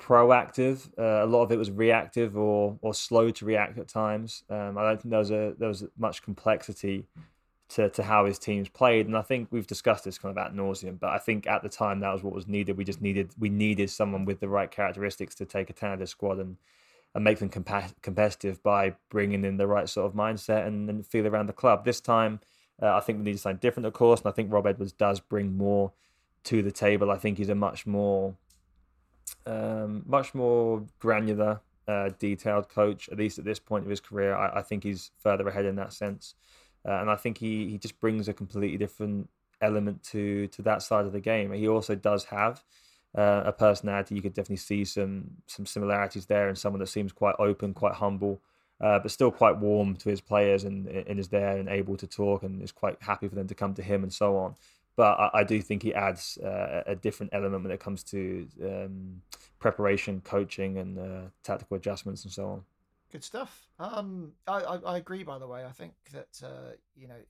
proactive. 0.00 0.88
Uh, 0.98 1.24
a 1.24 1.26
lot 1.26 1.42
of 1.42 1.52
it 1.52 1.58
was 1.58 1.70
reactive 1.70 2.36
or 2.36 2.78
or 2.80 2.94
slow 2.94 3.30
to 3.30 3.44
react 3.44 3.78
at 3.78 3.88
times. 3.88 4.42
Um, 4.48 4.78
I 4.78 4.82
don't 4.84 5.00
think 5.02 5.10
there 5.10 5.18
was 5.18 5.30
a 5.30 5.54
there 5.58 5.68
was 5.68 5.84
much 5.98 6.22
complexity 6.22 7.06
to 7.68 7.90
to 7.90 8.02
how 8.02 8.26
his 8.26 8.38
teams 8.38 8.68
played, 8.68 9.06
and 9.06 9.16
I 9.16 9.22
think 9.22 9.48
we've 9.50 9.66
discussed 9.66 10.04
this 10.04 10.18
kind 10.18 10.36
of 10.36 10.44
at 10.44 10.54
nauseum. 10.54 10.98
But 10.98 11.10
I 11.10 11.18
think 11.18 11.46
at 11.46 11.62
the 11.62 11.68
time 11.68 12.00
that 12.00 12.12
was 12.12 12.22
what 12.22 12.34
was 12.34 12.46
needed. 12.46 12.76
We 12.76 12.84
just 12.84 13.02
needed 13.02 13.30
we 13.38 13.48
needed 13.48 13.90
someone 13.90 14.24
with 14.24 14.40
the 14.40 14.48
right 14.48 14.70
characteristics 14.70 15.34
to 15.36 15.44
take 15.44 15.70
a 15.70 15.72
Canada 15.72 16.06
squad 16.06 16.38
and 16.38 16.56
and 17.14 17.24
make 17.24 17.38
them 17.38 17.48
compa- 17.48 17.94
competitive 18.02 18.62
by 18.62 18.94
bringing 19.08 19.44
in 19.44 19.56
the 19.56 19.66
right 19.66 19.88
sort 19.88 20.06
of 20.06 20.12
mindset 20.12 20.66
and, 20.66 20.88
and 20.90 21.06
feel 21.06 21.26
around 21.26 21.46
the 21.46 21.52
club. 21.52 21.84
This 21.84 21.98
time, 21.98 22.40
uh, 22.80 22.94
I 22.94 23.00
think 23.00 23.18
we 23.18 23.24
need 23.24 23.40
something 23.40 23.58
different, 23.58 23.86
of 23.86 23.94
course, 23.94 24.20
and 24.20 24.28
I 24.28 24.32
think 24.32 24.52
Rob 24.52 24.66
Edwards 24.66 24.92
does 24.92 25.18
bring 25.18 25.56
more 25.56 25.92
to 26.44 26.62
the 26.62 26.70
table. 26.70 27.10
I 27.10 27.16
think 27.16 27.38
he's 27.38 27.48
a 27.48 27.54
much 27.54 27.86
more, 27.86 28.34
um, 29.46 30.02
much 30.06 30.34
more 30.34 30.84
granular, 30.98 31.60
uh, 31.88 32.10
detailed 32.18 32.68
coach. 32.68 33.08
At 33.08 33.16
least 33.16 33.38
at 33.38 33.46
this 33.46 33.58
point 33.58 33.84
of 33.84 33.90
his 33.90 34.00
career, 34.00 34.34
I, 34.34 34.58
I 34.58 34.62
think 34.62 34.84
he's 34.84 35.10
further 35.18 35.48
ahead 35.48 35.64
in 35.64 35.76
that 35.76 35.94
sense, 35.94 36.34
uh, 36.86 37.00
and 37.00 37.10
I 37.10 37.16
think 37.16 37.38
he 37.38 37.68
he 37.68 37.78
just 37.78 38.00
brings 38.00 38.28
a 38.28 38.32
completely 38.32 38.78
different 38.78 39.28
element 39.60 40.02
to 40.04 40.46
to 40.48 40.62
that 40.62 40.82
side 40.82 41.06
of 41.06 41.12
the 41.12 41.20
game. 41.20 41.52
He 41.52 41.68
also 41.68 41.94
does 41.94 42.24
have 42.24 42.62
uh, 43.16 43.42
a 43.46 43.52
personality. 43.52 44.14
You 44.14 44.22
could 44.22 44.34
definitely 44.34 44.56
see 44.56 44.84
some 44.84 45.30
some 45.46 45.66
similarities 45.66 46.26
there, 46.26 46.48
and 46.48 46.56
someone 46.56 46.80
that 46.80 46.88
seems 46.88 47.12
quite 47.12 47.34
open, 47.38 47.74
quite 47.74 47.94
humble, 47.94 48.40
uh, 48.80 48.98
but 48.98 49.10
still 49.10 49.30
quite 49.30 49.58
warm 49.58 49.96
to 49.96 50.08
his 50.08 50.20
players, 50.20 50.64
and, 50.64 50.86
and 50.86 51.18
is 51.18 51.28
there 51.28 51.56
and 51.56 51.68
able 51.68 51.96
to 51.96 52.06
talk, 52.06 52.42
and 52.42 52.62
is 52.62 52.72
quite 52.72 52.96
happy 53.00 53.28
for 53.28 53.34
them 53.34 53.48
to 53.48 53.54
come 53.54 53.74
to 53.74 53.82
him, 53.82 54.02
and 54.02 54.12
so 54.12 54.36
on. 54.36 54.54
But 54.96 55.18
I, 55.18 55.30
I 55.40 55.44
do 55.44 55.60
think 55.60 55.82
he 55.82 55.94
adds 55.94 56.38
uh, 56.38 56.82
a 56.86 56.94
different 56.94 57.34
element 57.34 57.62
when 57.62 57.72
it 57.72 57.80
comes 57.80 58.02
to 58.04 58.46
um, 58.62 59.22
preparation, 59.58 60.20
coaching, 60.24 60.78
and 60.78 60.98
uh, 60.98 61.22
tactical 61.42 61.76
adjustments, 61.76 62.24
and 62.24 62.32
so 62.32 62.46
on. 62.48 62.64
Good 63.12 63.24
stuff. 63.24 63.68
Um, 63.78 64.32
I, 64.46 64.60
I, 64.60 64.76
I 64.76 64.96
agree. 64.98 65.22
By 65.22 65.38
the 65.38 65.46
way, 65.46 65.64
I 65.64 65.72
think 65.72 65.94
that 66.12 66.40
uh, 66.42 66.72
you 66.96 67.08
know, 67.08 67.20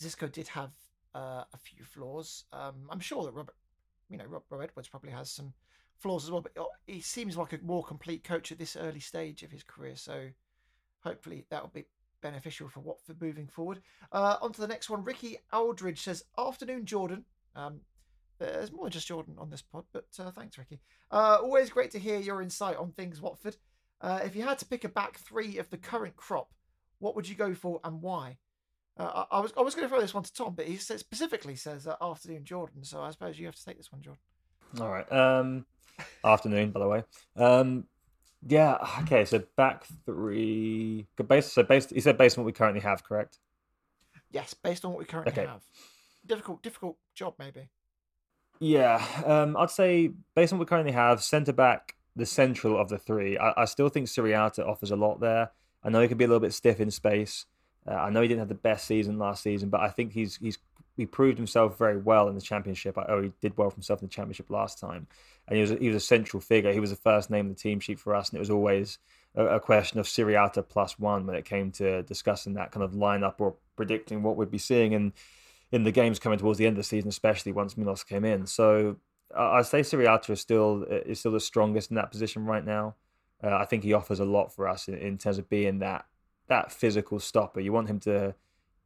Xisco 0.00 0.30
did 0.30 0.48
have 0.48 0.70
uh, 1.14 1.44
a 1.52 1.58
few 1.58 1.84
flaws. 1.84 2.44
Um, 2.52 2.88
I'm 2.90 3.00
sure 3.00 3.24
that 3.24 3.32
Robert 3.32 3.54
you 4.08 4.16
know, 4.16 4.24
Rob, 4.24 4.42
Rob 4.50 4.62
Edwards 4.62 4.88
probably 4.88 5.10
has 5.10 5.30
some 5.30 5.52
flaws 5.98 6.24
as 6.24 6.30
well, 6.30 6.40
but 6.40 6.52
oh, 6.56 6.70
he 6.86 7.00
seems 7.00 7.36
like 7.36 7.52
a 7.52 7.58
more 7.62 7.84
complete 7.84 8.24
coach 8.24 8.52
at 8.52 8.58
this 8.58 8.76
early 8.76 9.00
stage 9.00 9.42
of 9.42 9.50
his 9.50 9.62
career. 9.62 9.96
So 9.96 10.28
hopefully 11.00 11.44
that 11.50 11.62
will 11.62 11.70
be 11.74 11.86
beneficial 12.22 12.68
for 12.68 12.80
Watford 12.80 13.20
moving 13.20 13.46
forward. 13.46 13.80
Uh, 14.12 14.36
on 14.40 14.52
to 14.52 14.60
the 14.60 14.68
next 14.68 14.90
one. 14.90 15.04
Ricky 15.04 15.38
Aldridge 15.52 16.02
says, 16.02 16.24
Afternoon, 16.38 16.84
Jordan. 16.84 17.24
Um, 17.54 17.80
there's 18.38 18.72
more 18.72 18.84
than 18.84 18.92
just 18.92 19.08
Jordan 19.08 19.34
on 19.38 19.50
this 19.50 19.62
pod, 19.62 19.84
but 19.92 20.06
uh, 20.18 20.30
thanks, 20.30 20.56
Ricky. 20.56 20.80
Uh, 21.10 21.38
always 21.42 21.70
great 21.70 21.90
to 21.90 21.98
hear 21.98 22.20
your 22.20 22.40
insight 22.40 22.76
on 22.76 22.92
things, 22.92 23.20
Watford. 23.20 23.56
Uh, 24.00 24.20
if 24.24 24.36
you 24.36 24.42
had 24.42 24.58
to 24.58 24.64
pick 24.64 24.84
a 24.84 24.88
back 24.88 25.18
three 25.18 25.58
of 25.58 25.70
the 25.70 25.76
current 25.76 26.16
crop, 26.16 26.52
what 26.98 27.16
would 27.16 27.28
you 27.28 27.34
go 27.34 27.54
for 27.54 27.80
and 27.84 28.00
why? 28.00 28.38
Uh, 28.98 29.24
I, 29.30 29.36
I, 29.36 29.40
was 29.40 29.52
I 29.56 29.60
was 29.62 29.74
going 29.74 29.84
to 29.84 29.88
throw 29.88 30.00
this 30.00 30.14
one 30.14 30.24
to 30.24 30.32
Tom, 30.32 30.54
but 30.54 30.66
he 30.66 30.76
says, 30.76 31.00
specifically 31.00 31.56
says 31.56 31.86
uh, 31.86 31.96
afternoon 32.00 32.44
Jordan. 32.44 32.84
So 32.84 33.00
I 33.00 33.10
suppose 33.10 33.38
you 33.38 33.46
have 33.46 33.54
to 33.54 33.64
take 33.64 33.76
this 33.76 33.92
one, 33.92 34.02
Jordan. 34.02 34.20
All 34.80 34.90
right. 34.90 35.10
Um, 35.12 35.66
afternoon, 36.24 36.70
by 36.72 36.80
the 36.80 36.88
way. 36.88 37.02
Um, 37.36 37.84
yeah. 38.46 38.78
Okay. 39.02 39.24
So 39.24 39.42
back 39.56 39.84
three. 40.04 41.06
Based. 41.28 41.52
So 41.52 41.62
based. 41.62 41.90
He 41.90 42.00
said 42.00 42.18
based 42.18 42.38
on 42.38 42.44
what 42.44 42.46
we 42.46 42.52
currently 42.52 42.80
have, 42.82 43.04
correct? 43.04 43.38
Yes, 44.30 44.54
based 44.54 44.84
on 44.84 44.92
what 44.92 44.98
we 44.98 45.04
currently 45.04 45.32
okay. 45.32 45.46
have. 45.46 45.62
Difficult, 46.26 46.62
difficult 46.62 46.96
job, 47.14 47.34
maybe. 47.38 47.68
Yeah. 48.60 49.04
Um, 49.24 49.56
I'd 49.56 49.70
say 49.70 50.10
based 50.34 50.52
on 50.52 50.58
what 50.58 50.66
we 50.66 50.68
currently 50.68 50.92
have, 50.92 51.22
centre 51.22 51.52
back, 51.52 51.94
the 52.18 52.26
central 52.26 52.78
of 52.78 52.88
the 52.88 52.98
three. 52.98 53.38
I, 53.38 53.62
I 53.62 53.64
still 53.64 53.88
think 53.88 54.08
Sierralta 54.08 54.66
offers 54.66 54.90
a 54.90 54.96
lot 54.96 55.20
there. 55.20 55.52
I 55.84 55.88
know 55.88 56.00
he 56.02 56.08
can 56.08 56.18
be 56.18 56.24
a 56.24 56.28
little 56.28 56.40
bit 56.40 56.52
stiff 56.52 56.80
in 56.80 56.90
space. 56.90 57.46
Uh, 57.88 57.94
I 57.94 58.10
know 58.10 58.20
he 58.20 58.28
didn't 58.28 58.40
have 58.40 58.48
the 58.48 58.54
best 58.54 58.86
season 58.86 59.18
last 59.18 59.42
season, 59.42 59.70
but 59.70 59.80
I 59.80 59.88
think 59.88 60.12
he's 60.12 60.36
he's 60.36 60.58
he 60.96 61.06
proved 61.06 61.38
himself 61.38 61.78
very 61.78 61.96
well 61.96 62.28
in 62.28 62.34
the 62.34 62.40
championship. 62.40 62.98
I, 62.98 63.04
oh, 63.08 63.22
he 63.22 63.32
did 63.40 63.56
well 63.56 63.70
for 63.70 63.76
himself 63.76 64.02
in 64.02 64.08
the 64.08 64.12
championship 64.12 64.50
last 64.50 64.80
time, 64.80 65.06
and 65.46 65.56
he 65.56 65.60
was 65.60 65.70
he 65.70 65.86
was 65.86 65.96
a 65.96 66.06
central 66.06 66.40
figure. 66.40 66.72
He 66.72 66.80
was 66.80 66.90
the 66.90 66.96
first 66.96 67.30
name 67.30 67.46
in 67.46 67.52
the 67.52 67.58
team 67.58 67.78
sheet 67.78 68.00
for 68.00 68.14
us, 68.14 68.28
and 68.28 68.36
it 68.36 68.40
was 68.40 68.50
always 68.50 68.98
a, 69.36 69.46
a 69.46 69.60
question 69.60 70.00
of 70.00 70.06
Sierralta 70.06 70.68
plus 70.68 70.98
one 70.98 71.24
when 71.24 71.36
it 71.36 71.44
came 71.44 71.70
to 71.72 72.02
discussing 72.02 72.54
that 72.54 72.72
kind 72.72 72.82
of 72.82 72.92
lineup 72.92 73.34
or 73.38 73.54
predicting 73.76 74.24
what 74.24 74.36
we'd 74.36 74.50
be 74.50 74.58
seeing 74.58 74.92
in 74.92 75.12
in 75.70 75.84
the 75.84 75.92
games 75.92 76.18
coming 76.18 76.38
towards 76.38 76.58
the 76.58 76.66
end 76.66 76.74
of 76.74 76.78
the 76.78 76.88
season, 76.88 77.08
especially 77.08 77.52
once 77.52 77.76
Milos 77.76 78.02
came 78.02 78.24
in. 78.24 78.46
So 78.46 78.96
I'd 79.36 79.66
say 79.66 79.80
Sierralta 79.80 80.30
is 80.30 80.40
still 80.40 80.84
is 80.84 81.20
still 81.20 81.32
the 81.32 81.40
strongest 81.40 81.90
in 81.90 81.96
that 81.96 82.10
position 82.10 82.44
right 82.44 82.64
now. 82.64 82.94
Uh, 83.42 83.54
I 83.54 83.64
think 83.66 83.84
he 83.84 83.92
offers 83.92 84.20
a 84.20 84.24
lot 84.24 84.52
for 84.52 84.66
us 84.66 84.88
in, 84.88 84.94
in 84.94 85.18
terms 85.18 85.38
of 85.38 85.48
being 85.48 85.78
that 85.80 86.06
that 86.48 86.72
physical 86.72 87.20
stopper. 87.20 87.60
You 87.60 87.72
want 87.72 87.88
him 87.88 88.00
to 88.00 88.34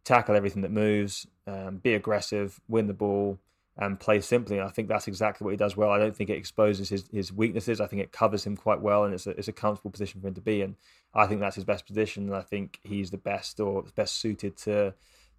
tackle 0.04 0.34
everything 0.34 0.62
that 0.62 0.72
moves, 0.72 1.26
um, 1.46 1.76
be 1.76 1.94
aggressive, 1.94 2.60
win 2.68 2.88
the 2.88 2.92
ball, 2.92 3.38
and 3.76 3.98
play 3.98 4.20
simply. 4.20 4.60
I 4.60 4.68
think 4.68 4.88
that's 4.88 5.08
exactly 5.08 5.44
what 5.44 5.52
he 5.52 5.56
does 5.56 5.76
well. 5.76 5.90
I 5.90 5.98
don't 5.98 6.14
think 6.14 6.28
it 6.28 6.36
exposes 6.36 6.88
his, 6.88 7.04
his 7.12 7.32
weaknesses. 7.32 7.80
I 7.80 7.86
think 7.86 8.02
it 8.02 8.12
covers 8.12 8.44
him 8.44 8.56
quite 8.56 8.80
well, 8.80 9.04
and 9.04 9.14
it's 9.14 9.26
a, 9.26 9.30
it's 9.30 9.48
a 9.48 9.52
comfortable 9.52 9.90
position 9.90 10.20
for 10.20 10.28
him 10.28 10.34
to 10.34 10.40
be 10.40 10.60
in. 10.60 10.76
I 11.14 11.26
think 11.26 11.40
that's 11.40 11.56
his 11.56 11.64
best 11.64 11.86
position, 11.86 12.24
and 12.24 12.34
I 12.34 12.42
think 12.42 12.80
he's 12.82 13.10
the 13.10 13.16
best 13.16 13.60
or 13.60 13.84
best 13.94 14.16
suited 14.16 14.56
to 14.58 14.94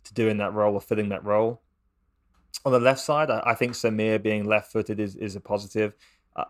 to 0.05 0.13
doing 0.13 0.37
that 0.37 0.53
role 0.53 0.73
or 0.73 0.81
filling 0.81 1.09
that 1.09 1.23
role. 1.23 1.61
On 2.65 2.71
the 2.71 2.79
left 2.79 2.99
side, 2.99 3.29
I, 3.29 3.41
I 3.45 3.55
think 3.55 3.73
Samir 3.73 4.21
being 4.21 4.45
left-footed 4.45 4.99
is, 4.99 5.15
is 5.15 5.35
a 5.35 5.41
positive. 5.41 5.93
Uh, 6.35 6.45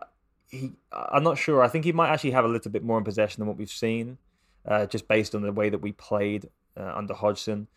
he, 0.48 0.72
I'm 0.92 1.24
not 1.24 1.38
sure. 1.38 1.62
I 1.62 1.68
think 1.68 1.84
he 1.84 1.92
might 1.92 2.10
actually 2.10 2.32
have 2.32 2.44
a 2.44 2.48
little 2.48 2.70
bit 2.70 2.84
more 2.84 2.98
in 2.98 3.04
possession 3.04 3.40
than 3.40 3.48
what 3.48 3.56
we've 3.56 3.70
seen 3.70 4.18
uh, 4.66 4.86
just 4.86 5.08
based 5.08 5.34
on 5.34 5.42
the 5.42 5.52
way 5.52 5.68
that 5.68 5.78
we 5.78 5.92
played 5.92 6.48
uh, 6.78 6.92
under 6.94 7.14
Hodgson. 7.14 7.68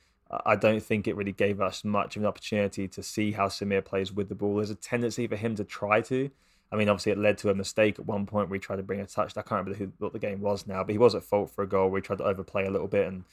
I 0.45 0.57
don't 0.57 0.84
think 0.84 1.07
it 1.07 1.15
really 1.15 1.32
gave 1.32 1.61
us 1.61 1.86
much 1.86 2.17
of 2.17 2.21
an 2.21 2.28
opportunity 2.28 2.88
to 2.89 3.01
see 3.01 3.32
how 3.32 3.47
Samir 3.47 3.84
plays 3.84 4.11
with 4.11 4.28
the 4.28 4.36
ball. 4.36 4.57
There's 4.57 4.69
a 4.69 4.75
tendency 4.75 5.25
for 5.25 5.38
him 5.38 5.55
to 5.55 5.63
try 5.63 6.01
to. 6.01 6.30
I 6.69 6.75
mean, 6.75 6.89
obviously, 6.89 7.13
it 7.13 7.17
led 7.17 7.38
to 7.39 7.49
a 7.49 7.55
mistake 7.55 7.97
at 7.97 8.05
one 8.05 8.25
point 8.25 8.49
where 8.49 8.57
he 8.57 8.59
tried 8.59 8.75
to 8.75 8.84
bring 8.84 8.99
a 8.99 9.05
touch. 9.05 9.38
I 9.38 9.41
can't 9.41 9.65
remember 9.65 9.76
who, 9.76 9.91
what 9.99 10.11
the 10.11 10.19
game 10.19 10.41
was 10.41 10.68
now, 10.68 10.84
but 10.84 10.91
he 10.91 10.97
was 10.97 11.15
at 11.15 11.23
fault 11.23 11.51
for 11.51 11.64
a 11.64 11.68
goal 11.68 11.95
he 11.95 12.01
tried 12.01 12.18
to 12.18 12.26
overplay 12.26 12.65
a 12.65 12.69
little 12.69 12.89
bit 12.89 13.07
and 13.07 13.23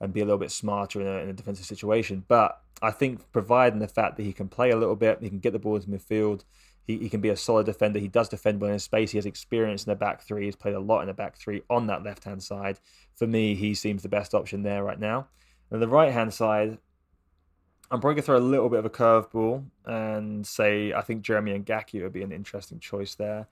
and 0.00 0.12
be 0.12 0.20
a 0.20 0.24
little 0.24 0.38
bit 0.38 0.50
smarter 0.50 1.00
in 1.00 1.06
a, 1.06 1.18
in 1.18 1.28
a 1.28 1.32
defensive 1.32 1.66
situation. 1.66 2.24
But 2.28 2.60
I 2.80 2.90
think, 2.90 3.32
providing 3.32 3.80
the 3.80 3.88
fact 3.88 4.16
that 4.16 4.22
he 4.22 4.32
can 4.32 4.48
play 4.48 4.70
a 4.70 4.76
little 4.76 4.96
bit, 4.96 5.18
he 5.20 5.28
can 5.28 5.40
get 5.40 5.52
the 5.52 5.58
ball 5.58 5.76
into 5.76 5.88
midfield, 5.88 6.44
he, 6.88 6.96
he 6.98 7.08
can 7.10 7.20
be 7.20 7.28
a 7.28 7.36
solid 7.36 7.66
defender. 7.66 7.98
He 7.98 8.08
does 8.08 8.30
defend 8.30 8.60
well 8.60 8.72
in 8.72 8.78
space. 8.78 9.10
He 9.10 9.18
has 9.18 9.26
experience 9.26 9.84
in 9.84 9.90
the 9.90 9.96
back 9.96 10.22
three. 10.22 10.46
He's 10.46 10.56
played 10.56 10.74
a 10.74 10.80
lot 10.80 11.02
in 11.02 11.08
the 11.08 11.14
back 11.14 11.36
three 11.36 11.62
on 11.68 11.86
that 11.88 12.02
left 12.02 12.24
hand 12.24 12.42
side. 12.42 12.80
For 13.14 13.26
me, 13.26 13.54
he 13.54 13.74
seems 13.74 14.02
the 14.02 14.08
best 14.08 14.34
option 14.34 14.62
there 14.62 14.82
right 14.82 14.98
now. 14.98 15.28
And 15.70 15.82
the 15.82 15.88
right 15.88 16.10
hand 16.10 16.32
side, 16.32 16.78
I'm 17.90 18.00
probably 18.00 18.14
going 18.14 18.22
to 18.22 18.26
throw 18.26 18.38
a 18.38 18.40
little 18.40 18.70
bit 18.70 18.78
of 18.78 18.86
a 18.86 18.90
curveball 18.90 19.64
and 19.84 20.46
say 20.46 20.94
I 20.94 21.02
think 21.02 21.22
Jeremy 21.22 21.58
Ngakia 21.58 22.02
would 22.02 22.12
be 22.12 22.22
an 22.22 22.32
interesting 22.32 22.80
choice 22.80 23.14
there. 23.14 23.48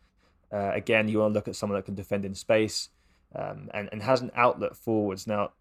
Uh, 0.51 0.71
again, 0.73 1.09
you 1.09 1.19
want 1.19 1.33
to 1.33 1.35
look 1.35 1.49
at 1.49 1.57
someone 1.57 1.79
that 1.79 1.85
can 1.85 1.95
defend 1.95 2.25
in 2.25 2.35
space 2.35 2.89
um, 3.35 3.69
and, 3.75 3.91
and 3.93 4.03
has 4.03 4.23
an 4.23 4.31
outlet 4.35 4.77
forwards. 4.77 5.27
Now, 5.27 5.53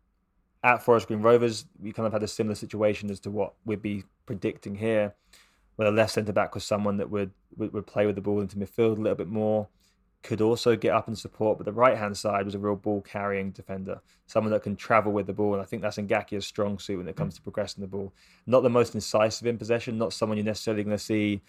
at 0.65 0.81
Forest 0.81 1.07
Green 1.07 1.21
Rovers, 1.21 1.65
we 1.79 1.93
kind 1.93 2.07
of 2.07 2.11
had 2.11 2.23
a 2.23 2.27
similar 2.27 2.55
situation 2.55 3.11
as 3.11 3.19
to 3.21 3.29
what 3.29 3.53
we'd 3.65 3.83
be 3.83 4.03
predicting 4.25 4.75
here 4.75 5.13
where 5.75 5.91
the 5.91 5.95
left 5.95 6.13
centre 6.13 6.33
back 6.33 6.55
was 6.55 6.63
someone 6.63 6.97
that 6.97 7.09
would, 7.09 7.31
would, 7.57 7.71
would 7.73 7.85
play 7.85 8.05
with 8.05 8.15
the 8.15 8.21
ball 8.21 8.41
into 8.41 8.57
midfield 8.57 8.97
a 8.97 9.01
little 9.01 9.15
bit 9.15 9.27
more, 9.27 9.67
could 10.23 10.41
also 10.41 10.75
get 10.75 10.93
up 10.93 11.07
and 11.07 11.17
support. 11.17 11.57
But 11.57 11.65
the 11.65 11.73
right 11.73 11.97
hand 11.97 12.17
side 12.17 12.45
was 12.45 12.55
a 12.55 12.59
real 12.59 12.75
ball 12.75 13.01
carrying 13.01 13.51
defender, 13.51 14.01
someone 14.25 14.51
that 14.53 14.63
can 14.63 14.75
travel 14.75 15.11
with 15.11 15.27
the 15.27 15.33
ball. 15.33 15.53
And 15.53 15.61
I 15.61 15.65
think 15.65 15.81
that's 15.81 15.97
Ngakia's 15.97 16.47
strong 16.47 16.79
suit 16.79 16.97
when 16.97 17.07
it 17.07 17.15
comes 17.15 17.35
to 17.35 17.41
progressing 17.41 17.81
the 17.81 17.87
ball. 17.87 18.13
Not 18.47 18.63
the 18.63 18.69
most 18.69 18.95
incisive 18.95 19.47
in 19.47 19.57
possession, 19.57 19.97
not 19.97 20.13
someone 20.13 20.37
you're 20.37 20.45
necessarily 20.45 20.83
going 20.83 20.97
to 20.97 21.03
see, 21.03 21.41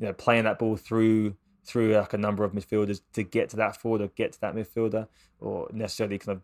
you 0.00 0.06
know, 0.06 0.12
playing 0.12 0.44
that 0.44 0.58
ball 0.58 0.76
through 0.76 1.36
through 1.66 1.96
like 1.96 2.12
a 2.12 2.18
number 2.18 2.44
of 2.44 2.52
midfielders 2.52 3.00
to 3.14 3.22
get 3.22 3.48
to 3.48 3.56
that 3.56 3.74
forward 3.74 4.02
or 4.02 4.08
get 4.08 4.32
to 4.32 4.40
that 4.40 4.54
midfielder, 4.54 5.08
or 5.40 5.68
necessarily 5.72 6.18
kind 6.18 6.36
of 6.36 6.42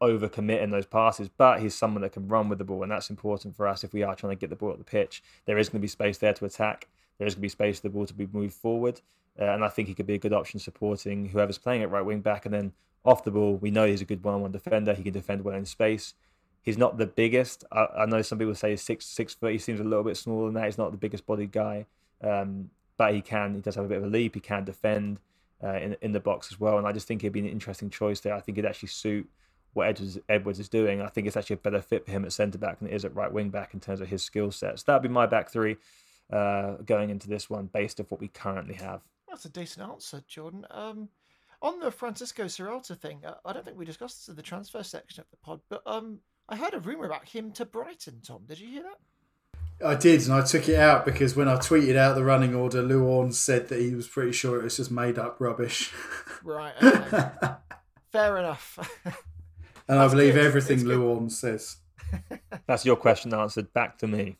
overcommit 0.00 0.62
in 0.62 0.70
those 0.70 0.86
passes, 0.86 1.28
but 1.28 1.60
he's 1.60 1.74
someone 1.74 2.02
that 2.02 2.12
can 2.12 2.28
run 2.28 2.48
with 2.48 2.58
the 2.58 2.64
ball, 2.64 2.82
and 2.82 2.92
that's 2.92 3.10
important 3.10 3.56
for 3.56 3.66
us 3.66 3.84
if 3.84 3.92
we 3.92 4.02
are 4.02 4.14
trying 4.14 4.36
to 4.36 4.40
get 4.40 4.50
the 4.50 4.56
ball 4.56 4.72
at 4.72 4.78
the 4.78 4.84
pitch. 4.84 5.22
There 5.46 5.58
is 5.58 5.68
going 5.68 5.80
to 5.80 5.82
be 5.82 5.88
space 5.88 6.18
there 6.18 6.34
to 6.34 6.44
attack. 6.44 6.88
There 7.18 7.26
is 7.26 7.34
going 7.34 7.40
to 7.40 7.42
be 7.42 7.48
space 7.48 7.80
for 7.80 7.88
the 7.88 7.94
ball 7.94 8.06
to 8.06 8.14
be 8.14 8.28
moved 8.32 8.54
forward, 8.54 9.00
uh, 9.40 9.44
and 9.44 9.64
I 9.64 9.68
think 9.68 9.88
he 9.88 9.94
could 9.94 10.06
be 10.06 10.14
a 10.14 10.18
good 10.18 10.32
option 10.32 10.60
supporting 10.60 11.30
whoever's 11.30 11.58
playing 11.58 11.82
at 11.82 11.90
right 11.90 12.04
wing 12.04 12.20
back, 12.20 12.44
and 12.44 12.54
then 12.54 12.72
off 13.04 13.24
the 13.24 13.30
ball, 13.30 13.56
we 13.56 13.70
know 13.70 13.86
he's 13.86 14.02
a 14.02 14.04
good 14.04 14.24
one-on-one 14.24 14.52
defender. 14.52 14.92
He 14.92 15.04
can 15.04 15.12
defend 15.12 15.44
well 15.44 15.54
in 15.54 15.64
space. 15.64 16.14
He's 16.62 16.76
not 16.76 16.98
the 16.98 17.06
biggest. 17.06 17.64
I, 17.70 17.86
I 17.98 18.06
know 18.06 18.20
some 18.22 18.38
people 18.38 18.54
say 18.56 18.70
he's 18.70 18.82
six 18.82 19.06
six 19.06 19.34
foot. 19.34 19.52
He 19.52 19.58
seems 19.58 19.78
a 19.78 19.84
little 19.84 20.02
bit 20.02 20.16
smaller 20.16 20.46
than 20.46 20.54
that. 20.54 20.64
He's 20.64 20.78
not 20.78 20.90
the 20.90 20.98
biggest 20.98 21.24
bodied 21.24 21.52
guy, 21.52 21.86
um, 22.22 22.70
but 22.96 23.14
he 23.14 23.20
can. 23.20 23.54
He 23.54 23.60
does 23.60 23.76
have 23.76 23.84
a 23.84 23.88
bit 23.88 23.98
of 23.98 24.04
a 24.04 24.08
leap. 24.08 24.34
He 24.34 24.40
can 24.40 24.64
defend 24.64 25.20
uh, 25.62 25.76
in 25.76 25.96
in 26.02 26.10
the 26.10 26.18
box 26.18 26.50
as 26.50 26.58
well. 26.58 26.76
And 26.78 26.86
I 26.86 26.90
just 26.90 27.06
think 27.06 27.22
he'd 27.22 27.32
be 27.32 27.38
an 27.38 27.48
interesting 27.48 27.88
choice 27.88 28.20
there. 28.20 28.34
I 28.34 28.40
think 28.40 28.58
it'd 28.58 28.68
actually 28.68 28.88
suit 28.88 29.30
what 29.72 29.88
Edwards, 29.88 30.18
Edwards 30.28 30.60
is 30.60 30.68
doing. 30.68 31.00
I 31.00 31.08
think 31.08 31.26
it's 31.26 31.36
actually 31.36 31.54
a 31.54 31.58
better 31.58 31.80
fit 31.80 32.04
for 32.04 32.12
him 32.12 32.24
at 32.24 32.32
centre 32.32 32.58
back 32.58 32.78
than 32.78 32.88
it 32.88 32.94
is 32.94 33.04
at 33.04 33.14
right 33.14 33.32
wing 33.32 33.50
back 33.50 33.74
in 33.74 33.80
terms 33.80 34.00
of 34.00 34.08
his 34.08 34.22
skill 34.22 34.50
sets. 34.50 34.82
So 34.82 34.92
that'd 34.92 35.02
be 35.02 35.08
my 35.08 35.26
back 35.26 35.50
three 35.50 35.76
uh, 36.32 36.76
going 36.84 37.10
into 37.10 37.28
this 37.28 37.50
one 37.50 37.66
based 37.66 38.00
off 38.00 38.10
what 38.10 38.20
we 38.20 38.28
currently 38.28 38.74
have. 38.74 39.02
That's 39.28 39.44
a 39.44 39.50
decent 39.50 39.88
answer, 39.88 40.22
Jordan. 40.26 40.66
Um, 40.70 41.08
on 41.62 41.80
the 41.80 41.90
Francisco 41.90 42.44
Sierralta 42.44 42.96
thing, 42.98 43.24
uh, 43.24 43.34
I 43.44 43.52
don't 43.52 43.64
think 43.64 43.78
we 43.78 43.84
discussed 43.84 44.20
this 44.20 44.28
in 44.28 44.36
the 44.36 44.42
transfer 44.42 44.82
section 44.82 45.22
of 45.22 45.30
the 45.30 45.36
pod, 45.38 45.60
but 45.68 45.82
um, 45.86 46.20
I 46.48 46.56
heard 46.56 46.74
a 46.74 46.80
rumor 46.80 47.06
about 47.06 47.28
him 47.28 47.50
to 47.52 47.64
Brighton. 47.64 48.20
Tom, 48.26 48.42
did 48.46 48.60
you 48.60 48.68
hear 48.68 48.82
that? 48.84 48.98
I 49.84 49.94
did, 49.94 50.22
and 50.22 50.32
I 50.32 50.42
took 50.42 50.68
it 50.68 50.76
out 50.76 51.04
because 51.04 51.36
when 51.36 51.48
I 51.48 51.56
tweeted 51.56 51.96
out 51.96 52.14
the 52.14 52.24
running 52.24 52.54
order, 52.54 52.82
Luan 52.82 53.32
said 53.32 53.68
that 53.68 53.78
he 53.78 53.94
was 53.94 54.08
pretty 54.08 54.32
sure 54.32 54.58
it 54.58 54.64
was 54.64 54.76
just 54.76 54.90
made 54.90 55.18
up 55.18 55.38
rubbish. 55.38 55.92
Right. 56.42 56.72
Okay. 56.82 57.28
Fair 58.12 58.38
enough. 58.38 58.78
and 59.88 59.98
I 59.98 60.08
believe 60.08 60.34
good. 60.34 60.44
everything. 60.44 60.84
Luan 60.84 61.30
says. 61.30 61.76
That's 62.66 62.84
your 62.84 62.96
question 62.96 63.32
answered. 63.34 63.72
Back 63.72 63.98
to 63.98 64.06
me. 64.06 64.38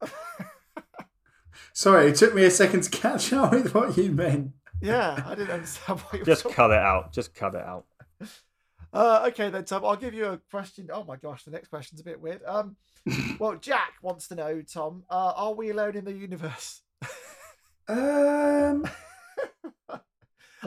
Sorry, 1.72 2.10
it 2.10 2.16
took 2.16 2.34
me 2.34 2.44
a 2.44 2.50
second 2.50 2.82
to 2.84 2.90
catch 2.90 3.32
up 3.32 3.52
with 3.52 3.74
what 3.74 3.96
you 3.96 4.12
meant. 4.12 4.52
yeah, 4.80 5.22
I 5.26 5.34
didn't 5.34 5.50
understand 5.50 6.00
what 6.00 6.12
you 6.14 6.18
were 6.20 6.24
Just 6.24 6.44
cut 6.50 6.70
it 6.70 6.78
out. 6.78 7.12
Just 7.12 7.34
cut 7.34 7.54
it 7.54 7.62
out. 7.62 7.86
Uh, 8.92 9.24
okay 9.26 9.50
then, 9.50 9.64
Tom. 9.64 9.84
I'll 9.84 9.96
give 9.96 10.14
you 10.14 10.26
a 10.26 10.38
question. 10.52 10.88
Oh 10.92 11.02
my 11.02 11.16
gosh, 11.16 11.42
the 11.42 11.50
next 11.50 11.66
question's 11.66 12.00
a 12.00 12.04
bit 12.04 12.20
weird. 12.20 12.42
Um, 12.46 12.76
well, 13.40 13.56
Jack 13.56 13.94
wants 14.02 14.28
to 14.28 14.36
know, 14.36 14.62
Tom, 14.62 15.02
uh, 15.10 15.32
are 15.34 15.52
we 15.52 15.70
alone 15.70 15.96
in 15.96 16.04
the 16.04 16.12
universe? 16.12 16.80
Um, 17.88 18.88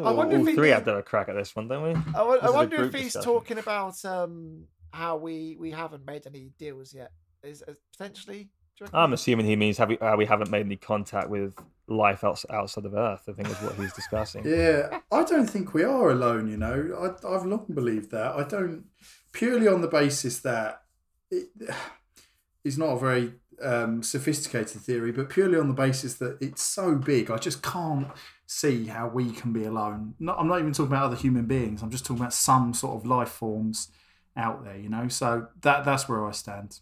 I 0.05 0.11
wonder 0.11 0.35
all 0.35 0.41
if 0.41 0.47
he 0.49 0.55
three 0.55 0.67
mean- 0.67 0.73
have 0.73 0.85
done 0.85 0.97
a 0.97 1.03
crack 1.03 1.29
at 1.29 1.35
this 1.35 1.55
one, 1.55 1.67
don't 1.67 1.83
we? 1.83 1.89
I, 2.15 2.23
wo- 2.23 2.33
This 2.33 2.43
I 2.43 2.45
is 2.47 2.49
a 2.49 2.53
wonder 2.53 2.83
if 2.83 2.93
he's 2.93 3.03
discussion. 3.13 3.31
talking 3.33 3.57
about 3.57 4.03
um, 4.05 4.63
how 4.91 5.17
we 5.17 5.57
we 5.59 5.71
haven't 5.71 6.05
made 6.05 6.25
any 6.27 6.51
deals 6.57 6.93
yet. 6.93 7.11
Is, 7.43 7.63
is 7.67 7.77
potentially? 7.97 8.49
do 8.77 8.83
you 8.83 8.85
reckon 8.85 8.99
I'm 8.99 9.13
assuming 9.13 9.45
he 9.47 9.55
means 9.55 9.77
have 9.79 9.89
we, 9.89 9.97
uh, 9.99 10.15
we 10.15 10.25
haven't 10.25 10.51
made 10.51 10.65
any 10.65 10.75
contact 10.75 11.29
with 11.29 11.53
life 11.87 12.23
else, 12.23 12.45
outside 12.51 12.85
of 12.85 12.93
Earth. 12.93 13.23
I 13.27 13.31
think 13.31 13.47
is 13.49 13.55
what 13.61 13.75
he's 13.75 13.93
discussing. 13.93 14.43
yeah, 14.47 14.99
I 15.11 15.23
don't 15.23 15.47
think 15.49 15.73
we 15.73 15.83
are 15.83 16.09
alone. 16.11 16.47
You 16.49 16.57
know, 16.57 17.13
I, 17.23 17.27
I've 17.27 17.45
long 17.45 17.65
believed 17.73 18.11
that. 18.11 18.35
I 18.35 18.43
don't 18.43 18.85
purely 19.31 19.67
on 19.67 19.81
the 19.81 19.87
basis 19.87 20.39
that 20.39 20.83
it 21.31 21.47
is 22.63 22.77
not 22.77 22.87
a 22.89 22.99
very 22.99 23.33
um, 23.61 24.03
sophisticated 24.03 24.81
theory, 24.81 25.11
but 25.11 25.29
purely 25.29 25.57
on 25.57 25.67
the 25.67 25.73
basis 25.73 26.15
that 26.15 26.37
it's 26.41 26.61
so 26.61 26.95
big. 26.95 27.31
I 27.31 27.37
just 27.37 27.61
can't 27.63 28.07
see 28.47 28.85
how 28.85 29.09
we 29.09 29.31
can 29.31 29.53
be 29.53 29.65
alone. 29.65 30.15
Not, 30.19 30.39
I'm 30.39 30.47
not 30.47 30.59
even 30.59 30.71
talking 30.71 30.91
about 30.91 31.03
other 31.03 31.15
human 31.15 31.45
beings. 31.45 31.83
I'm 31.83 31.91
just 31.91 32.05
talking 32.05 32.21
about 32.21 32.33
some 32.33 32.73
sort 32.73 32.95
of 32.95 33.05
life 33.05 33.29
forms 33.29 33.89
out 34.35 34.63
there. 34.63 34.77
You 34.77 34.89
know, 34.89 35.07
so 35.09 35.47
that 35.61 35.85
that's 35.85 36.09
where 36.09 36.25
I 36.25 36.31
stand. 36.31 36.79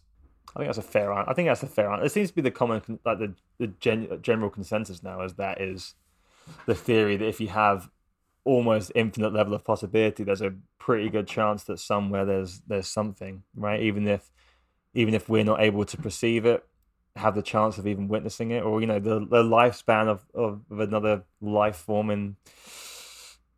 I 0.54 0.60
think 0.60 0.68
that's 0.68 0.78
a 0.78 0.82
fair. 0.82 1.12
I 1.12 1.34
think 1.34 1.48
that's 1.48 1.62
a 1.62 1.66
fair. 1.66 1.92
It 2.02 2.12
seems 2.12 2.30
to 2.30 2.34
be 2.34 2.40
the 2.40 2.50
common, 2.50 2.80
like 3.04 3.18
the 3.18 3.34
the 3.58 3.66
gen- 3.66 4.20
general 4.22 4.48
consensus 4.48 5.02
now 5.02 5.20
is 5.22 5.34
that 5.34 5.60
is 5.60 5.94
the 6.64 6.74
theory 6.74 7.16
that 7.16 7.28
if 7.28 7.40
you 7.40 7.48
have 7.48 7.90
almost 8.44 8.92
infinite 8.94 9.32
level 9.32 9.52
of 9.52 9.64
possibility, 9.64 10.22
there's 10.22 10.40
a 10.40 10.54
pretty 10.78 11.10
good 11.10 11.26
chance 11.26 11.64
that 11.64 11.80
somewhere 11.80 12.24
there's 12.24 12.60
there's 12.66 12.86
something, 12.86 13.42
right? 13.56 13.82
Even 13.82 14.06
if 14.06 14.30
even 14.94 15.14
if 15.14 15.28
we're 15.28 15.44
not 15.44 15.60
able 15.60 15.84
to 15.84 15.96
perceive 15.96 16.46
it, 16.46 16.64
have 17.16 17.34
the 17.34 17.42
chance 17.42 17.78
of 17.78 17.86
even 17.86 18.08
witnessing 18.08 18.50
it, 18.50 18.62
or 18.62 18.80
you 18.80 18.86
know, 18.86 19.00
the 19.00 19.20
the 19.20 19.42
lifespan 19.42 20.08
of 20.08 20.20
of, 20.34 20.60
of 20.70 20.80
another 20.80 21.24
life 21.40 21.76
form 21.76 22.10
in 22.10 22.36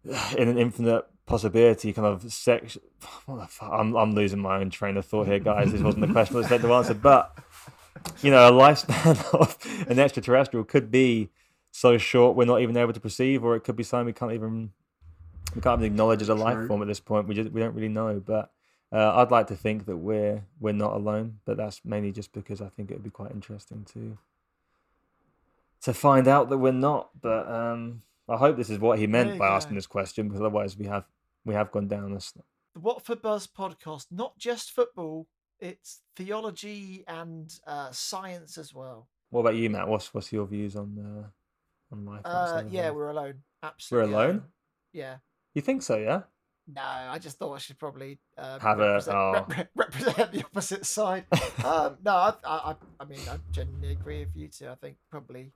in 0.36 0.48
an 0.48 0.58
infinite 0.58 1.04
possibility 1.28 1.92
kind 1.92 2.06
of 2.06 2.32
sex 2.32 2.78
what 3.26 3.36
the 3.38 3.46
fuck? 3.46 3.70
I'm, 3.70 3.94
I'm 3.94 4.14
losing 4.14 4.40
my 4.40 4.56
own 4.56 4.70
train 4.70 4.96
of 4.96 5.04
thought 5.04 5.26
here 5.26 5.38
guys 5.38 5.70
this 5.70 5.82
wasn't 5.82 6.06
the 6.06 6.12
question 6.12 6.36
I 6.36 6.38
was 6.38 6.50
meant 6.50 6.62
to 6.62 6.72
answer 6.72 6.94
but 6.94 7.38
you 8.22 8.30
know 8.30 8.48
a 8.48 8.50
lifespan 8.50 9.34
of 9.38 9.58
an 9.88 9.98
extraterrestrial 9.98 10.64
could 10.64 10.90
be 10.90 11.28
so 11.70 11.98
short 11.98 12.34
we're 12.34 12.46
not 12.46 12.62
even 12.62 12.76
able 12.78 12.94
to 12.94 13.00
perceive 13.00 13.44
or 13.44 13.54
it 13.56 13.60
could 13.60 13.76
be 13.76 13.82
something 13.82 14.06
we 14.06 14.14
can't 14.14 14.32
even 14.32 14.70
we 15.54 15.60
can't 15.60 15.80
even 15.80 15.92
acknowledge 15.92 16.22
as 16.22 16.30
a 16.30 16.34
life 16.34 16.66
form 16.66 16.80
at 16.80 16.88
this 16.88 17.00
point 17.00 17.28
we 17.28 17.34
just 17.34 17.52
we 17.52 17.60
don't 17.60 17.74
really 17.74 17.88
know 17.88 18.20
but 18.24 18.50
uh, 18.92 19.16
I'd 19.16 19.30
like 19.30 19.46
to 19.48 19.56
think 19.56 19.86
that 19.86 19.96
we're 19.96 20.44
we're 20.60 20.72
not 20.72 20.94
alone 20.94 21.38
but 21.44 21.56
that's 21.56 21.80
mainly 21.84 22.12
just 22.12 22.32
because 22.32 22.60
I 22.60 22.68
think 22.68 22.90
it 22.90 22.94
would 22.94 23.04
be 23.04 23.10
quite 23.10 23.32
interesting 23.32 23.84
to 23.92 24.18
to 25.82 25.94
find 25.94 26.26
out 26.26 26.48
that 26.48 26.58
we're 26.58 26.72
not 26.72 27.10
but 27.20 27.48
um 27.48 28.02
I 28.28 28.36
hope 28.36 28.56
this 28.56 28.70
is 28.70 28.78
what 28.78 28.98
he 28.98 29.06
meant 29.06 29.38
by 29.38 29.48
asking 29.48 29.76
this 29.76 29.86
question 29.86 30.28
because 30.28 30.40
otherwise 30.40 30.76
we 30.76 30.86
have 30.86 31.04
we 31.44 31.54
have 31.54 31.70
gone 31.70 31.88
down 31.88 32.12
this 32.12 32.32
the 32.32 32.42
Watford 32.78 33.22
Buzz 33.22 33.46
podcast, 33.46 34.06
not 34.10 34.38
just 34.38 34.70
football, 34.70 35.26
it's 35.60 36.02
theology 36.14 37.04
and 37.08 37.52
uh, 37.66 37.90
science 37.90 38.58
as 38.58 38.72
well. 38.72 39.08
What 39.30 39.40
about 39.40 39.56
you, 39.56 39.68
Matt? 39.68 39.88
What's 39.88 40.12
what's 40.14 40.32
your 40.32 40.46
views 40.46 40.76
on 40.76 40.96
uh, 40.98 41.94
on 41.94 42.04
life? 42.04 42.20
Uh, 42.24 42.62
yeah, 42.70 42.90
we're 42.90 43.10
alone. 43.10 43.42
Absolutely, 43.62 44.14
we're 44.14 44.22
alone. 44.22 44.42
Yeah. 44.92 45.16
You 45.54 45.62
think 45.62 45.82
so? 45.82 45.96
Yeah. 45.96 46.22
No, 46.70 46.82
I 46.82 47.18
just 47.18 47.38
thought 47.38 47.54
I 47.54 47.58
should 47.58 47.78
probably 47.78 48.18
uh, 48.36 48.58
Have 48.58 48.78
a- 48.78 48.82
represent, 48.88 49.16
oh. 49.16 49.46
repre- 49.48 49.68
represent 49.74 50.32
the 50.32 50.44
opposite 50.44 50.84
side. 50.84 51.24
um, 51.64 51.96
no, 52.04 52.12
I, 52.14 52.34
I, 52.44 52.74
I- 53.00 53.04
mean, 53.06 53.20
I 53.30 53.38
genuinely 53.50 53.92
agree 53.92 54.20
with 54.20 54.36
you 54.36 54.48
too. 54.48 54.68
I 54.68 54.74
think 54.74 54.96
probably, 55.10 55.52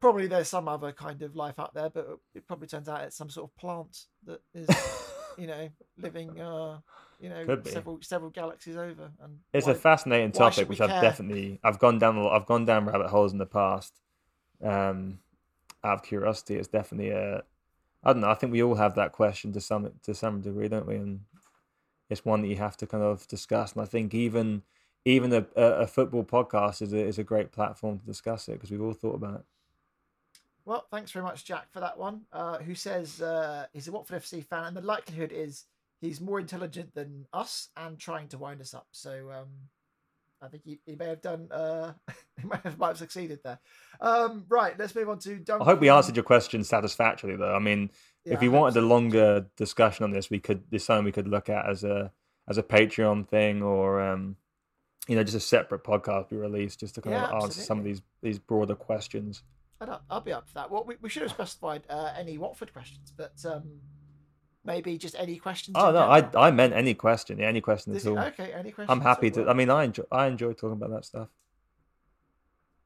probably 0.00 0.26
there's 0.26 0.48
some 0.48 0.66
other 0.66 0.90
kind 0.92 1.22
of 1.22 1.36
life 1.36 1.58
out 1.58 1.72
there, 1.74 1.88
but 1.88 2.18
it 2.34 2.46
probably 2.48 2.66
turns 2.66 2.88
out 2.88 3.02
it's 3.02 3.16
some 3.16 3.30
sort 3.30 3.50
of 3.50 3.56
plant 3.56 4.06
that 4.26 4.40
is, 4.54 4.68
you 5.38 5.46
know, 5.46 5.68
living, 5.98 6.40
uh, 6.40 6.78
you 7.20 7.28
know, 7.28 7.60
several 7.64 7.98
several 8.02 8.30
galaxies 8.30 8.76
over. 8.76 9.12
And 9.22 9.38
It's 9.52 9.66
why- 9.68 9.72
a 9.72 9.76
fascinating 9.76 10.32
topic, 10.32 10.68
which 10.68 10.80
I've 10.80 11.00
definitely 11.00 11.60
I've 11.62 11.78
gone 11.78 12.00
down 12.00 12.16
a 12.16 12.22
lot. 12.24 12.34
I've 12.40 12.46
gone 12.46 12.64
down 12.64 12.86
rabbit 12.86 13.06
holes 13.08 13.30
in 13.32 13.38
the 13.38 13.46
past. 13.46 14.00
Um, 14.64 15.20
out 15.84 15.94
of 15.98 16.02
curiosity, 16.02 16.56
it's 16.56 16.66
definitely 16.68 17.10
a. 17.10 17.44
I 18.04 18.12
don't 18.12 18.22
know. 18.22 18.30
I 18.30 18.34
think 18.34 18.52
we 18.52 18.62
all 18.62 18.74
have 18.74 18.94
that 18.96 19.12
question 19.12 19.52
to 19.52 19.60
some 19.60 19.90
to 20.02 20.14
some 20.14 20.40
degree, 20.40 20.68
don't 20.68 20.86
we? 20.86 20.96
And 20.96 21.20
it's 22.10 22.24
one 22.24 22.42
that 22.42 22.48
you 22.48 22.56
have 22.56 22.76
to 22.78 22.86
kind 22.86 23.02
of 23.02 23.26
discuss. 23.28 23.72
And 23.72 23.82
I 23.82 23.84
think 23.86 24.14
even 24.14 24.62
even 25.04 25.32
a, 25.32 25.46
a, 25.56 25.86
football 25.86 26.22
podcast 26.22 26.80
is 26.80 26.92
a, 26.92 26.98
is 26.98 27.18
a 27.18 27.24
great 27.24 27.50
platform 27.50 27.98
to 27.98 28.06
discuss 28.06 28.48
it 28.48 28.52
because 28.52 28.70
we've 28.70 28.82
all 28.82 28.92
thought 28.92 29.16
about 29.16 29.40
it. 29.40 29.44
Well, 30.64 30.86
thanks 30.92 31.10
very 31.10 31.24
much, 31.24 31.44
Jack, 31.44 31.72
for 31.72 31.80
that 31.80 31.98
one. 31.98 32.22
Uh, 32.32 32.58
who 32.58 32.76
says 32.76 33.20
uh, 33.20 33.66
he's 33.72 33.88
a 33.88 33.92
Watford 33.92 34.22
FC 34.22 34.44
fan, 34.44 34.64
and 34.64 34.76
the 34.76 34.80
likelihood 34.80 35.32
is 35.32 35.64
he's 36.00 36.20
more 36.20 36.38
intelligent 36.38 36.94
than 36.94 37.26
us 37.32 37.68
and 37.76 37.98
trying 37.98 38.28
to 38.28 38.38
wind 38.38 38.60
us 38.60 38.74
up. 38.74 38.86
So 38.92 39.30
um, 39.32 39.48
I 40.42 40.48
think 40.48 40.64
he, 40.64 40.80
he 40.84 40.96
may 40.96 41.06
have 41.06 41.22
done. 41.22 41.48
Uh, 41.50 41.92
he 42.40 42.46
might 42.46 42.60
have, 42.62 42.78
might 42.78 42.88
have 42.88 42.98
succeeded 42.98 43.40
there. 43.44 43.58
Um, 44.00 44.44
right, 44.48 44.78
let's 44.78 44.94
move 44.94 45.08
on 45.08 45.18
to 45.20 45.36
Duncan. 45.36 45.62
I 45.66 45.70
hope 45.70 45.80
we 45.80 45.88
answered 45.88 46.16
your 46.16 46.24
question 46.24 46.64
satisfactorily, 46.64 47.36
though. 47.36 47.54
I 47.54 47.58
mean, 47.60 47.90
Yeah, 48.24 48.34
if 48.34 48.42
you 48.42 48.50
wanted 48.50 48.78
a 48.78 48.84
longer 48.84 49.46
discussion 49.56 50.04
on 50.04 50.10
this, 50.10 50.30
we 50.30 50.40
could. 50.40 50.64
This 50.70 50.84
something 50.84 51.04
we 51.04 51.12
could 51.12 51.28
look 51.28 51.48
at 51.48 51.68
as 51.68 51.84
a 51.84 52.10
as 52.48 52.58
a 52.58 52.62
Patreon 52.62 53.28
thing, 53.28 53.62
or 53.62 54.00
um, 54.00 54.36
you 55.08 55.16
know, 55.16 55.22
just 55.22 55.36
a 55.36 55.40
separate 55.40 55.84
podcast 55.84 56.28
be 56.28 56.36
released 56.36 56.80
just 56.80 56.94
to 56.96 57.02
kind 57.02 57.14
Yeah, 57.14 57.28
of 57.28 57.44
answer 57.44 57.60
some 57.60 57.78
of 57.78 57.84
these 57.84 58.02
these 58.22 58.38
broader 58.38 58.74
questions. 58.74 59.42
I'd, 59.80 59.88
I'll 60.10 60.20
be 60.20 60.32
up 60.32 60.48
for 60.48 60.54
that. 60.54 60.70
Well, 60.70 60.84
we, 60.84 60.96
we 61.00 61.08
should 61.08 61.22
have 61.22 61.30
specified 61.32 61.82
uh, 61.88 62.12
any 62.16 62.38
Watford 62.38 62.72
questions, 62.72 63.12
but 63.16 63.34
um, 63.44 63.80
maybe 64.64 64.96
just 64.98 65.14
any 65.18 65.36
questions. 65.38 65.76
Oh 65.78 65.90
no, 65.92 66.00
I 66.10 66.20
general. 66.20 66.42
I 66.44 66.50
meant 66.50 66.72
any 66.74 66.94
question, 66.94 67.38
yeah, 67.38 67.46
any 67.48 67.60
question 67.60 67.94
Is 67.94 68.06
at 68.06 68.12
it- 68.12 68.16
all. 68.18 68.24
okay, 68.26 68.52
any 68.52 68.70
questions? 68.72 68.90
I'm 68.90 69.00
happy 69.00 69.30
to. 69.32 69.42
all? 69.44 69.50
I 69.50 69.52
mean, 69.54 69.70
I 69.70 69.84
enjoy 69.84 70.04
I 70.12 70.26
enjoy 70.26 70.52
talking 70.52 70.72
about 70.72 70.90
that 70.90 71.04
stuff. 71.04 71.28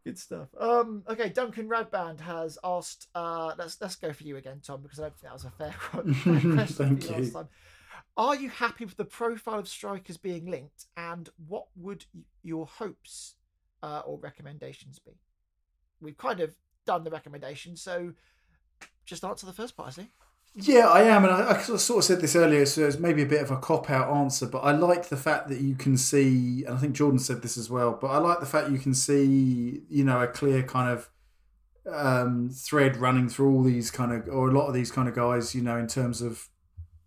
Good 0.05 0.19
stuff. 0.19 0.49
Um, 0.61 1.03
okay, 1.09 1.31
Duncan 1.31 1.69
Radband 1.69 2.21
has 2.21 2.59
asked. 2.63 3.09
Uh, 3.15 3.55
let's 3.59 3.81
let's 3.81 3.97
go 3.97 4.13
for 4.13 4.23
you 4.23 4.37
again, 4.37 4.61
Tom, 4.65 4.81
because 4.83 5.01
I 5.01 5.03
don't 5.03 5.17
think 5.19 5.23
that 5.25 5.33
was 5.33 5.45
a 5.45 5.51
fair, 5.51 5.73
fair 5.83 6.53
question 6.55 6.89
Thank 6.99 7.05
you 7.05 7.17
you. 7.17 7.23
last 7.23 7.33
time. 7.33 7.49
Are 8.17 8.35
you 8.37 8.49
happy 8.49 8.85
with 8.85 8.97
the 8.97 9.05
profile 9.05 9.59
of 9.59 9.69
strikers 9.69 10.17
being 10.17 10.47
linked, 10.51 10.87
and 10.97 11.29
what 11.49 11.67
would 11.77 12.05
your 12.43 12.67
hopes 12.67 13.35
uh, 13.83 14.03
or 14.07 14.19
recommendations 14.19 14.99
be? 15.01 15.13
We've 16.01 16.17
kind 16.17 16.41
of 16.41 16.55
done 16.87 17.03
the 17.05 17.11
recommendation, 17.11 17.75
so 17.77 18.13
just 19.05 19.25
answer 19.25 19.45
the 19.45 19.53
first 19.53 19.77
part. 19.77 19.89
I 19.89 19.91
see. 20.03 20.09
Yeah, 20.59 20.87
I 20.89 21.03
am, 21.03 21.25
and 21.25 21.35
I, 21.35 21.51
I 21.51 21.59
sort 21.59 21.99
of 21.99 22.05
said 22.05 22.23
this 22.23 22.35
earlier, 22.35 22.65
so 22.65 22.87
it's 22.87 22.99
maybe 22.99 23.23
a 23.23 23.27
bit 23.27 23.43
of 23.43 23.51
a 23.51 23.59
cop 23.59 23.91
out 23.91 24.11
answer, 24.11 24.47
but 24.47 24.61
I 24.61 24.71
like 24.73 25.11
the 25.11 25.17
fact 25.17 25.49
that 25.49 25.61
you 25.61 25.75
can 25.75 25.99
see, 25.99 26.65
and 26.65 26.75
I 26.75 26.79
think 26.79 26.95
Jordan 26.95 27.19
said 27.19 27.43
this 27.43 27.59
as 27.59 27.69
well, 27.69 27.99
but 28.01 28.07
I 28.07 28.17
like 28.17 28.41
the 28.41 28.47
fact 28.47 28.71
you 28.71 28.79
can 28.79 28.95
see, 28.95 29.83
you 29.91 30.03
know, 30.03 30.23
a 30.23 30.27
clear 30.27 30.63
kind 30.63 30.91
of 30.91 31.11
um, 31.93 32.49
thread 32.49 32.97
running 32.97 33.29
through 33.29 33.55
all 33.55 33.63
these 33.63 33.91
kind 33.91 34.13
of 34.13 34.29
or 34.29 34.49
a 34.49 34.53
lot 34.53 34.67
of 34.67 34.73
these 34.73 34.91
kind 34.91 35.09
of 35.09 35.15
guys. 35.15 35.55
You 35.55 35.63
know, 35.63 35.77
in 35.77 35.87
terms 35.87 36.23
of 36.23 36.49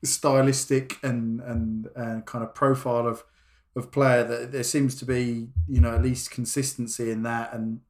stylistic 0.04 0.98
and 1.04 1.42
and 1.42 1.88
and 1.96 2.26
kind 2.26 2.44
of 2.44 2.54
profile 2.56 3.08
of 3.08 3.24
of 3.76 3.92
player 3.92 4.24
that 4.24 4.52
there 4.52 4.64
seems 4.64 4.96
to 4.96 5.06
be 5.06 5.50
you 5.68 5.82
know 5.82 5.94
at 5.96 6.02
least 6.02 6.32
consistency 6.32 7.12
in 7.12 7.24
that 7.24 7.54
and 7.54 7.82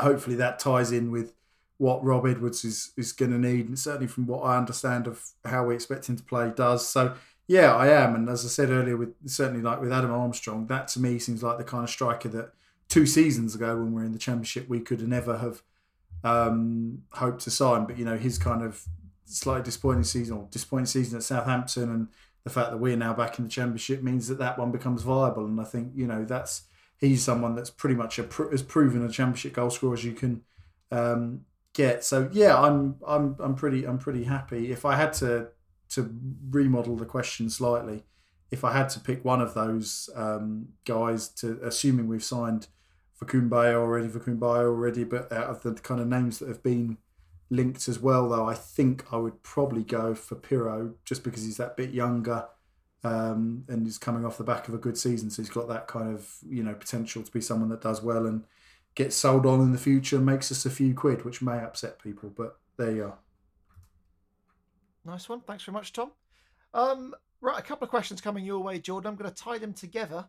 hopefully 0.00 0.36
that 0.36 0.58
ties 0.58 0.90
in 0.92 1.10
with 1.10 1.32
what 1.78 2.04
Rob 2.04 2.26
Edwards 2.26 2.64
is 2.64 2.92
is 2.96 3.12
going 3.12 3.32
to 3.32 3.38
need 3.38 3.68
and 3.68 3.78
certainly 3.78 4.06
from 4.06 4.26
what 4.26 4.40
I 4.40 4.56
understand 4.56 5.06
of 5.06 5.22
how 5.44 5.66
we 5.66 5.74
expect 5.74 6.08
him 6.08 6.16
to 6.16 6.22
play 6.22 6.52
does 6.54 6.86
so 6.86 7.14
yeah 7.46 7.74
I 7.74 7.88
am 7.88 8.14
and 8.14 8.28
as 8.28 8.44
I 8.44 8.48
said 8.48 8.70
earlier 8.70 8.96
with 8.96 9.14
certainly 9.26 9.62
like 9.62 9.80
with 9.80 9.92
Adam 9.92 10.12
Armstrong 10.12 10.66
that 10.68 10.88
to 10.88 11.00
me 11.00 11.18
seems 11.18 11.42
like 11.42 11.58
the 11.58 11.64
kind 11.64 11.84
of 11.84 11.90
striker 11.90 12.28
that 12.30 12.52
two 12.88 13.06
seasons 13.06 13.54
ago 13.54 13.76
when 13.76 13.92
we 13.92 14.02
are 14.02 14.06
in 14.06 14.12
the 14.12 14.18
championship 14.18 14.68
we 14.68 14.80
could 14.80 15.06
never 15.06 15.38
have 15.38 15.62
um, 16.24 17.02
hoped 17.12 17.42
to 17.42 17.50
sign 17.50 17.84
but 17.84 17.98
you 17.98 18.04
know 18.04 18.16
his 18.16 18.38
kind 18.38 18.62
of 18.62 18.84
slightly 19.26 19.64
disappointing 19.64 20.04
season 20.04 20.36
or 20.36 20.48
disappointing 20.50 20.86
season 20.86 21.16
at 21.16 21.22
Southampton 21.22 21.90
and 21.90 22.08
the 22.46 22.50
fact 22.50 22.70
that 22.70 22.76
we're 22.78 22.96
now 22.96 23.12
back 23.12 23.38
in 23.38 23.44
the 23.44 23.50
championship 23.50 24.04
means 24.04 24.28
that 24.28 24.38
that 24.38 24.56
one 24.56 24.70
becomes 24.70 25.02
viable. 25.02 25.44
And 25.44 25.60
I 25.60 25.64
think 25.64 25.90
you 25.96 26.06
know 26.06 26.24
that's 26.24 26.62
he's 26.96 27.22
someone 27.22 27.56
that's 27.56 27.70
pretty 27.70 27.96
much 27.96 28.20
a, 28.20 28.28
as 28.52 28.62
proven 28.62 29.04
a 29.04 29.10
championship 29.10 29.52
goal 29.52 29.68
scorer 29.68 29.94
as 29.94 30.04
you 30.04 30.12
can 30.12 30.42
um, 30.92 31.40
get. 31.76 32.04
So 32.04 32.28
yeah, 32.32 32.58
I'm 32.58 32.96
I'm 33.06 33.36
I'm 33.38 33.54
pretty 33.54 33.86
I'm 33.86 33.98
pretty 33.98 34.24
happy. 34.24 34.72
If 34.72 34.84
I 34.84 34.96
had 34.96 35.12
to 35.14 35.48
to 35.90 36.10
remodel 36.50 36.96
the 36.96 37.04
question 37.04 37.48
slightly, 37.50 38.04
if 38.50 38.64
I 38.64 38.72
had 38.72 38.88
to 38.90 39.00
pick 39.00 39.24
one 39.24 39.40
of 39.40 39.54
those 39.54 40.10
um, 40.14 40.68
guys, 40.84 41.28
to 41.40 41.60
assuming 41.62 42.08
we've 42.08 42.24
signed 42.24 42.68
Facundo 43.14 43.80
already, 43.80 44.08
Facundo 44.08 44.46
already, 44.46 45.04
but 45.04 45.32
out 45.32 45.48
of 45.48 45.62
the 45.62 45.74
kind 45.74 46.00
of 46.00 46.08
names 46.08 46.38
that 46.38 46.48
have 46.48 46.62
been 46.62 46.98
linked 47.50 47.88
as 47.88 47.98
well, 47.98 48.28
though. 48.28 48.48
I 48.48 48.54
think 48.54 49.04
I 49.12 49.16
would 49.16 49.42
probably 49.42 49.84
go 49.84 50.14
for 50.14 50.34
Piroe 50.34 50.94
just 51.04 51.22
because 51.22 51.44
he's 51.44 51.58
that 51.58 51.76
bit 51.76 51.90
younger 51.90 52.46
um, 53.04 53.64
and 53.68 53.86
he's 53.86 53.98
coming 53.98 54.24
off 54.24 54.38
the 54.38 54.44
back 54.44 54.66
of 54.66 54.74
a 54.74 54.78
good 54.78 54.98
season. 54.98 55.30
So 55.30 55.42
he's 55.42 55.50
got 55.50 55.68
that 55.68 55.86
kind 55.86 56.12
of 56.14 56.28
you 56.48 56.62
know 56.62 56.74
potential 56.74 57.22
to 57.22 57.30
be 57.30 57.40
someone 57.40 57.68
that 57.68 57.82
does 57.82 58.02
well 58.02 58.26
and 58.26 58.44
gets 58.96 59.14
sold 59.14 59.46
on 59.46 59.60
in 59.60 59.72
the 59.72 59.78
future 59.78 60.16
and 60.16 60.26
makes 60.26 60.50
us 60.50 60.66
a 60.66 60.70
few 60.70 60.94
quid, 60.94 61.24
which 61.24 61.40
may 61.40 61.58
upset 61.58 62.02
people. 62.02 62.32
But 62.34 62.58
there 62.76 62.90
you 62.90 63.04
are. 63.04 63.18
Nice 65.04 65.28
one. 65.28 65.40
Thanks 65.42 65.62
very 65.62 65.74
much, 65.74 65.92
Tom. 65.92 66.10
Um, 66.74 67.14
right, 67.40 67.58
a 67.58 67.62
couple 67.62 67.84
of 67.84 67.90
questions 67.90 68.20
coming 68.20 68.44
your 68.44 68.58
way, 68.60 68.80
Jordan. 68.80 69.08
I'm 69.08 69.16
going 69.16 69.30
to 69.30 69.42
tie 69.42 69.58
them 69.58 69.72
together 69.72 70.26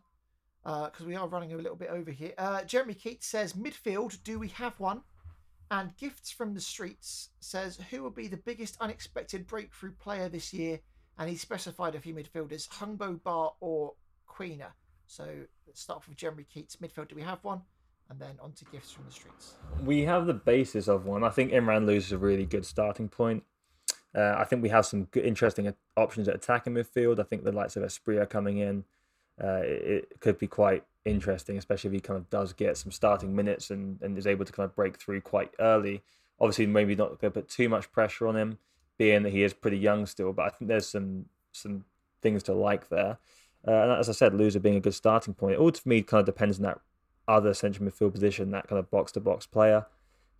because 0.62 1.02
uh, 1.02 1.06
we 1.06 1.16
are 1.16 1.26
running 1.26 1.52
a 1.52 1.56
little 1.56 1.76
bit 1.76 1.88
over 1.88 2.10
here. 2.10 2.34
Uh, 2.38 2.62
Jeremy 2.62 2.94
Keats 2.94 3.26
says, 3.26 3.54
midfield, 3.54 4.22
do 4.22 4.38
we 4.38 4.48
have 4.48 4.78
one? 4.78 5.02
And 5.70 5.96
Gifts 5.96 6.30
from 6.30 6.54
the 6.54 6.60
Streets 6.60 7.30
says, 7.40 7.78
Who 7.90 8.02
will 8.02 8.10
be 8.10 8.26
the 8.28 8.38
biggest 8.38 8.76
unexpected 8.80 9.46
breakthrough 9.46 9.92
player 9.92 10.28
this 10.28 10.52
year? 10.52 10.80
And 11.18 11.28
he 11.28 11.36
specified 11.36 11.94
a 11.94 12.00
few 12.00 12.14
midfielders, 12.14 12.68
Hungbo, 12.68 13.20
Baah, 13.20 13.52
or 13.60 13.94
Quina. 14.28 14.68
So 15.06 15.26
let's 15.66 15.80
start 15.80 15.98
off 15.98 16.08
with 16.08 16.16
Jeremy 16.16 16.46
Keats. 16.52 16.76
Midfield, 16.76 17.08
do 17.08 17.16
we 17.16 17.22
have 17.22 17.42
one? 17.42 17.62
And 18.10 18.18
then 18.18 18.36
on 18.40 18.52
to 18.52 18.64
Gifts 18.66 18.90
from 18.90 19.04
the 19.04 19.12
Streets. 19.12 19.54
We 19.84 20.02
have 20.02 20.26
the 20.26 20.34
basis 20.34 20.88
of 20.88 21.04
one. 21.04 21.24
I 21.24 21.28
think 21.28 21.52
Imran 21.52 21.84
Louza 21.84 21.96
is 21.96 22.12
a 22.12 22.18
really 22.18 22.46
good 22.46 22.64
starting 22.64 23.08
point. 23.08 23.42
Uh, 24.14 24.34
I 24.38 24.44
think 24.44 24.62
we 24.62 24.70
have 24.70 24.86
some 24.86 25.04
good, 25.04 25.26
interesting 25.26 25.72
options 25.96 26.26
at 26.28 26.34
attacking 26.34 26.72
midfield. 26.72 27.20
I 27.20 27.24
think 27.24 27.44
the 27.44 27.52
likes 27.52 27.76
of 27.76 27.82
Asprilla 27.82 28.28
coming 28.28 28.58
in, 28.58 28.84
uh, 29.42 29.60
it, 29.62 30.08
it 30.12 30.20
could 30.20 30.38
be 30.38 30.46
quite 30.46 30.84
interesting, 31.04 31.58
especially 31.58 31.88
if 31.88 31.94
he 31.94 32.00
kind 32.00 32.16
of 32.16 32.30
does 32.30 32.52
get 32.52 32.76
some 32.76 32.90
starting 32.90 33.36
minutes 33.36 33.70
and, 33.70 34.00
and 34.00 34.16
is 34.16 34.26
able 34.26 34.44
to 34.44 34.52
kind 34.52 34.64
of 34.64 34.74
break 34.74 34.98
through 34.98 35.20
quite 35.20 35.50
early. 35.58 36.02
Obviously, 36.40 36.66
maybe 36.66 36.94
not 36.94 37.20
going 37.20 37.32
to 37.32 37.40
put 37.40 37.48
too 37.48 37.68
much 37.68 37.92
pressure 37.92 38.26
on 38.26 38.36
him, 38.36 38.58
being 38.96 39.22
that 39.24 39.30
he 39.30 39.42
is 39.42 39.52
pretty 39.52 39.78
young 39.78 40.06
still. 40.06 40.32
But 40.32 40.46
I 40.46 40.48
think 40.50 40.68
there's 40.68 40.88
some 40.88 41.26
some 41.52 41.84
things 42.22 42.42
to 42.44 42.54
like 42.54 42.88
there. 42.88 43.18
Uh, 43.66 43.72
and 43.72 43.92
as 43.92 44.08
I 44.08 44.12
said, 44.12 44.34
Louza 44.34 44.60
being 44.60 44.76
a 44.76 44.80
good 44.80 44.94
starting 44.94 45.34
point. 45.34 45.54
It 45.54 45.58
all 45.58 45.72
to 45.72 45.88
me 45.88 46.02
kind 46.02 46.20
of 46.20 46.26
depends 46.26 46.58
on 46.58 46.64
that 46.64 46.80
other 47.28 47.54
central 47.54 47.88
midfield 47.88 48.12
position, 48.12 48.50
that 48.50 48.66
kind 48.66 48.78
of 48.78 48.90
box 48.90 49.12
to 49.12 49.20
box 49.20 49.46
player. 49.46 49.86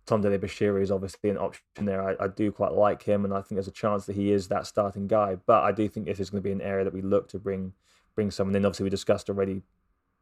Tom 0.05 0.21
Dele-Bashiru 0.21 0.81
is 0.81 0.89
obviously 0.89 1.29
an 1.29 1.37
option 1.37 1.61
there. 1.81 2.01
I, 2.01 2.25
I, 2.25 2.27
do 2.27 2.51
quite 2.51 2.71
like 2.71 3.03
him, 3.03 3.25
and 3.25 3.33
I 3.33 3.41
think 3.41 3.57
there's 3.57 3.67
a 3.67 3.71
chance 3.71 4.07
that 4.07 4.15
he 4.15 4.31
is 4.31 4.47
that 4.47 4.65
starting 4.65 5.07
guy. 5.07 5.35
But 5.45 5.63
I 5.63 5.71
do 5.71 5.87
think 5.87 6.07
this 6.07 6.19
is 6.19 6.31
going 6.31 6.41
to 6.41 6.47
be 6.47 6.51
an 6.51 6.61
area 6.61 6.83
that 6.83 6.93
we 6.93 7.01
look 7.01 7.29
to 7.29 7.39
bring 7.39 7.73
bring 8.15 8.31
someone 8.31 8.55
in. 8.55 8.65
Obviously, 8.65 8.85
we 8.85 8.89
discussed 8.89 9.29
already 9.29 9.61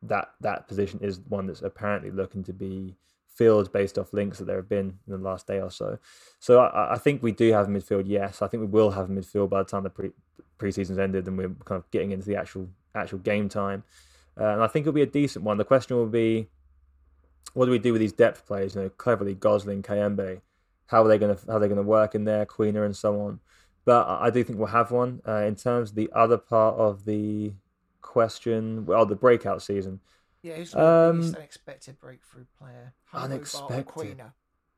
that 0.03 0.34
that 0.41 0.68
position 0.68 0.99
is 1.02 1.22
one 1.22 1.48
that's 1.48 1.61
apparently 1.61 2.11
looking 2.11 2.44
to 2.44 2.53
be 2.53 2.95
filled 3.38 3.72
based 3.72 3.98
off 3.98 4.14
links 4.14 4.39
that 4.39 4.45
there 4.45 4.57
have 4.57 4.68
been 4.68 4.98
in 5.07 5.14
the 5.14 5.18
last 5.18 5.48
day 5.48 5.61
or 5.61 5.72
so. 5.72 5.98
So 6.39 6.60
I, 6.60 6.95
I 6.95 6.98
think 6.98 7.23
we 7.23 7.31
do 7.31 7.53
have 7.53 7.68
midfield. 7.68 8.03
Yes, 8.07 8.41
I 8.41 8.48
think 8.48 8.61
we 8.61 8.68
will 8.68 8.91
have 8.91 9.07
midfield 9.07 9.49
by 9.49 9.60
the 9.60 9.69
time 9.69 9.84
the 9.84 9.89
pre 9.89 10.11
preseason's 10.60 10.98
ended 10.98 11.27
and 11.27 11.38
we're 11.38 11.49
kind 11.65 11.80
of 11.80 11.89
getting 11.91 12.11
into 12.11 12.26
the 12.26 12.35
actual 12.35 12.68
actual 12.95 13.19
game 13.19 13.48
time. 13.48 13.84
Uh, 14.39 14.45
and 14.45 14.64
I 14.64 14.68
think 14.68 14.84
it'll 14.84 14.94
be 14.94 15.03
a 15.03 15.06
decent 15.06 15.45
one. 15.45 15.57
The 15.57 15.65
question 15.65 15.98
will 15.98 16.07
be, 16.07 16.49
what 17.53 17.65
do 17.65 17.72
we 17.72 17.80
do 17.80 17.91
with 17.91 18.02
these 18.02 18.14
depth 18.14 18.45
players? 18.45 18.76
You 18.76 18.82
know, 18.82 18.90
Cleverley 18.90 19.40
Gosling, 19.40 19.84
Kayembe. 19.84 20.41
How 20.88 21.03
are 21.03 21.07
they 21.07 21.18
going 21.18 21.36
to 21.36 21.45
how 21.48 21.57
are 21.57 21.60
they 21.60 21.68
going 21.68 21.78
to 21.78 21.84
work 21.84 22.15
in 22.15 22.24
there, 22.24 22.45
Quina, 22.45 22.86
and 22.86 22.95
so 22.95 23.19
on. 23.22 23.40
But 23.86 24.07
I 24.07 24.30
do 24.30 24.44
think 24.44 24.60
we'll 24.60 24.68
have 24.68 24.91
one. 24.91 25.22
Uh, 25.28 25.44
in 25.44 25.56
terms 25.56 25.91
of 25.91 25.95
the 25.95 26.10
other 26.14 26.38
part 26.38 26.76
of 26.78 27.06
the 27.06 27.53
question. 28.02 28.86
Well, 28.86 29.06
the 29.06 29.15
breakout 29.15 29.61
season. 29.61 29.99
Yeah, 30.41 30.56
who's 30.56 30.72
the 30.72 30.86
um, 30.86 31.22
unexpected 31.36 31.99
breakthrough 31.99 32.45
player? 32.57 32.94
unexpected. 33.14 34.22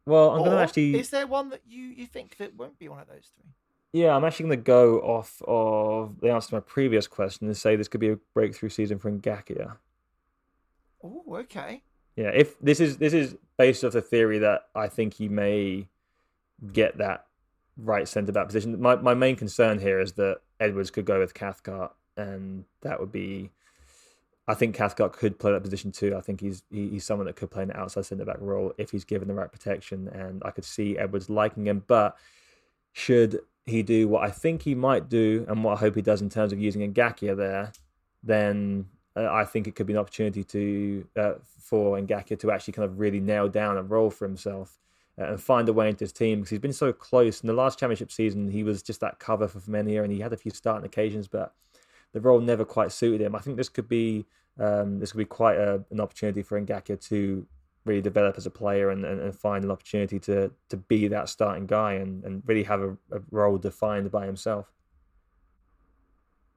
Well, 0.05 0.31
I'm 0.31 0.39
going 0.39 0.51
to 0.51 0.57
actually. 0.57 0.95
Is 0.95 1.09
there 1.09 1.27
one 1.27 1.49
that 1.49 1.61
you 1.67 1.83
you 1.83 2.07
think 2.07 2.37
that 2.37 2.55
won't 2.55 2.79
be 2.79 2.89
one 2.89 2.99
of 2.99 3.07
those 3.07 3.29
three? 3.35 3.51
Yeah, 3.91 4.15
I'm 4.15 4.23
actually 4.23 4.47
going 4.47 4.59
to 4.59 4.63
go 4.63 4.99
off 4.99 5.41
of 5.47 6.19
the 6.21 6.31
answer 6.31 6.49
to 6.49 6.55
my 6.55 6.61
previous 6.61 7.07
question 7.07 7.47
and 7.47 7.57
say 7.57 7.75
this 7.75 7.87
could 7.87 7.99
be 7.99 8.09
a 8.09 8.17
breakthrough 8.33 8.69
season 8.69 8.99
for 8.99 9.11
Ngakia. 9.11 9.77
Oh, 11.03 11.23
okay. 11.39 11.81
Yeah, 12.19 12.31
if 12.33 12.59
this 12.59 12.81
is 12.81 12.97
this 12.97 13.13
is 13.13 13.37
based 13.57 13.85
off 13.85 13.93
the 13.93 14.01
theory 14.01 14.39
that 14.39 14.63
I 14.75 14.89
think 14.89 15.13
he 15.13 15.29
may 15.29 15.87
get 16.73 16.97
that 16.97 17.27
right 17.77 18.05
centre 18.09 18.33
back 18.33 18.47
position. 18.47 18.81
My 18.81 18.97
my 18.97 19.13
main 19.13 19.37
concern 19.37 19.79
here 19.79 20.01
is 20.01 20.11
that 20.13 20.41
Edwards 20.59 20.91
could 20.91 21.05
go 21.05 21.17
with 21.17 21.33
Cathcart 21.33 21.93
and 22.17 22.65
that 22.81 22.99
would 22.99 23.13
be. 23.13 23.51
I 24.49 24.53
think 24.53 24.75
Cathcart 24.75 25.13
could 25.13 25.39
play 25.39 25.53
that 25.53 25.63
position 25.63 25.93
too. 25.93 26.13
I 26.13 26.19
think 26.19 26.41
he's 26.41 26.61
he, 26.69 26.89
he's 26.89 27.05
someone 27.05 27.25
that 27.25 27.37
could 27.37 27.51
play 27.51 27.63
an 27.63 27.71
outside 27.73 28.05
centre 28.05 28.25
back 28.25 28.41
role 28.41 28.73
if 28.77 28.91
he's 28.91 29.05
given 29.05 29.29
the 29.29 29.33
right 29.33 29.49
protection, 29.49 30.09
and 30.09 30.41
I 30.43 30.51
could 30.51 30.65
see 30.65 30.97
Edwards 30.97 31.29
liking 31.29 31.67
him. 31.67 31.85
But 31.87 32.17
should 32.91 33.39
he 33.65 33.81
do 33.81 34.09
what 34.09 34.25
I 34.25 34.29
think 34.29 34.63
he 34.63 34.75
might 34.75 35.07
do, 35.07 35.45
and 35.47 35.63
what 35.63 35.77
I 35.77 35.79
hope 35.79 35.95
he 35.95 36.01
does 36.01 36.21
in 36.21 36.27
terms 36.27 36.51
of 36.51 36.59
using 36.59 36.93
Ngakia 36.93 37.37
there, 37.37 37.71
then 38.23 38.87
uh, 39.15 39.27
I 39.31 39.45
think 39.45 39.67
it 39.67 39.75
could 39.75 39.87
be 39.87 39.93
an 39.93 39.99
opportunity 39.99 40.43
to 40.43 41.07
uh, 41.17 41.33
for 41.59 41.97
Ngakia 41.97 42.39
to 42.39 42.51
actually 42.51 42.73
kind 42.73 42.85
of 42.85 42.99
really 42.99 43.19
nail 43.19 43.47
down 43.47 43.77
a 43.77 43.83
role 43.83 44.09
for 44.09 44.25
himself 44.25 44.79
uh, 45.19 45.25
and 45.25 45.41
find 45.41 45.67
a 45.67 45.73
way 45.73 45.89
into 45.89 46.03
his 46.03 46.13
team 46.13 46.39
because 46.39 46.51
he's 46.51 46.59
been 46.59 46.73
so 46.73 46.93
close. 46.93 47.41
In 47.41 47.47
the 47.47 47.53
last 47.53 47.79
championship 47.79 48.11
season, 48.11 48.49
he 48.49 48.63
was 48.63 48.81
just 48.83 49.01
that 49.01 49.19
cover 49.19 49.47
for 49.47 49.59
Femenia, 49.59 50.03
and 50.03 50.11
he 50.11 50.19
had 50.19 50.33
a 50.33 50.37
few 50.37 50.51
starting 50.51 50.85
occasions, 50.85 51.27
but 51.27 51.53
the 52.13 52.21
role 52.21 52.39
never 52.39 52.65
quite 52.65 52.91
suited 52.91 53.21
him. 53.21 53.35
I 53.35 53.39
think 53.39 53.57
this 53.57 53.69
could 53.69 53.89
be 53.89 54.25
um, 54.59 54.99
this 54.99 55.11
could 55.11 55.19
be 55.19 55.25
quite 55.25 55.57
a, 55.57 55.83
an 55.89 55.99
opportunity 55.99 56.43
for 56.43 56.59
Ngakia 56.59 57.01
to 57.07 57.45
really 57.85 58.01
develop 58.01 58.37
as 58.37 58.45
a 58.45 58.51
player 58.51 58.89
and, 58.89 59.05
and, 59.05 59.21
and, 59.21 59.33
find 59.33 59.63
an 59.63 59.71
opportunity 59.71 60.19
to 60.19 60.51
to 60.67 60.77
be 60.77 61.07
that 61.07 61.29
starting 61.29 61.65
guy 61.65 61.93
and, 61.93 62.23
and 62.25 62.43
really 62.45 62.63
have 62.63 62.81
a, 62.81 62.91
a 63.11 63.21
role 63.31 63.57
defined 63.57 64.11
by 64.11 64.25
himself. 64.25 64.71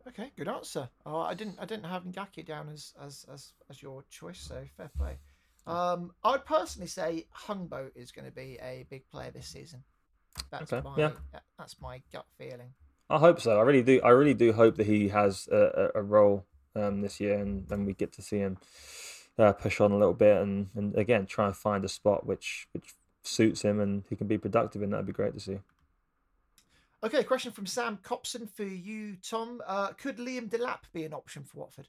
Okay, 0.09 0.33
good 0.37 0.49
answer. 0.49 0.89
Oh, 1.07 1.21
I 1.21 1.35
didn't 1.35 1.57
I 1.61 1.65
didn't 1.65 1.85
have 1.85 2.05
Ngakia 2.05 2.47
down 2.47 2.69
as, 2.69 2.93
as 3.01 3.25
as 3.33 3.53
as 3.71 3.83
your 3.83 4.05
choice, 4.11 4.41
so 4.41 4.65
fair 4.77 4.91
play. 4.97 5.19
Um, 5.67 6.13
I 6.25 6.33
would 6.33 6.45
personally 6.45 6.89
say 6.89 7.27
Hungbo 7.47 7.91
is 7.95 8.11
going 8.11 8.25
to 8.25 8.33
be 8.33 8.59
a 8.61 8.85
big 8.91 9.09
player 9.11 9.31
this 9.31 9.47
season. 9.47 9.85
That's 10.51 10.73
okay. 10.73 10.83
my 10.85 10.97
yeah. 10.97 11.11
that's 11.59 11.81
my 11.81 12.03
gut 12.13 12.27
feeling. 12.37 12.75
I 13.09 13.19
hope 13.19 13.41
so. 13.41 13.59
I 13.59 13.63
really 13.63 13.83
do. 13.83 14.01
I 14.03 14.09
really 14.09 14.35
do 14.35 14.53
hope 14.53 14.77
that 14.77 14.87
he 14.87 15.09
has 15.09 15.49
a, 15.53 15.91
a, 15.95 16.01
a 16.01 16.03
role 16.03 16.47
um, 16.75 17.03
this 17.03 17.21
year, 17.21 17.39
and 17.39 17.69
then 17.69 17.85
we 17.85 17.93
get 17.93 18.13
to 18.15 18.23
see 18.23 18.39
him 18.39 18.59
uh, 19.39 19.53
push 19.53 19.81
on 19.81 19.93
a 19.93 19.99
little 19.99 20.15
bit, 20.15 20.41
and, 20.41 20.71
and 20.75 20.97
again 20.97 21.27
try 21.27 21.47
and 21.47 21.57
find 21.57 21.85
a 21.85 21.89
spot 21.89 22.27
which 22.27 22.67
which 22.73 22.95
suits 23.23 23.63
him, 23.63 23.79
and 23.81 24.05
he 24.09 24.17
can 24.17 24.27
be 24.27 24.39
productive 24.39 24.83
in. 24.83 24.91
That'd 24.91 25.07
be 25.07 25.13
great 25.13 25.35
to 25.35 25.41
see. 25.41 25.59
Okay, 27.05 27.25
question 27.25 27.51
from 27.51 27.67
Sam 27.67 27.99
Copson 28.03 28.47
for 28.47 28.63
you, 28.63 29.17
Tom. 29.29 29.61
Uh, 29.67 29.89
could 29.89 30.19
Liam 30.19 30.49
Delap 30.49 30.85
be 30.93 31.05
an 31.05 31.13
option 31.13 31.43
for 31.43 31.59
Watford? 31.59 31.89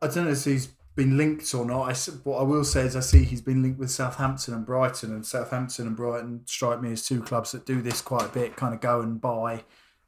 I 0.00 0.06
don't 0.06 0.24
know 0.24 0.30
if 0.30 0.44
he's 0.44 0.68
been 0.94 1.18
linked 1.18 1.54
or 1.54 1.66
not. 1.66 1.90
I, 1.90 1.94
what 2.24 2.38
I 2.38 2.42
will 2.42 2.64
say 2.64 2.82
is 2.82 2.96
I 2.96 3.00
see 3.00 3.22
he's 3.22 3.42
been 3.42 3.62
linked 3.62 3.78
with 3.78 3.90
Southampton 3.90 4.54
and 4.54 4.64
Brighton, 4.64 5.12
and 5.12 5.26
Southampton 5.26 5.88
and 5.88 5.96
Brighton 5.96 6.40
strike 6.46 6.80
me 6.80 6.92
as 6.92 7.06
two 7.06 7.22
clubs 7.22 7.52
that 7.52 7.66
do 7.66 7.82
this 7.82 8.00
quite 8.00 8.24
a 8.24 8.28
bit, 8.28 8.56
kind 8.56 8.72
of 8.72 8.80
go 8.80 9.02
and 9.02 9.20
buy 9.20 9.64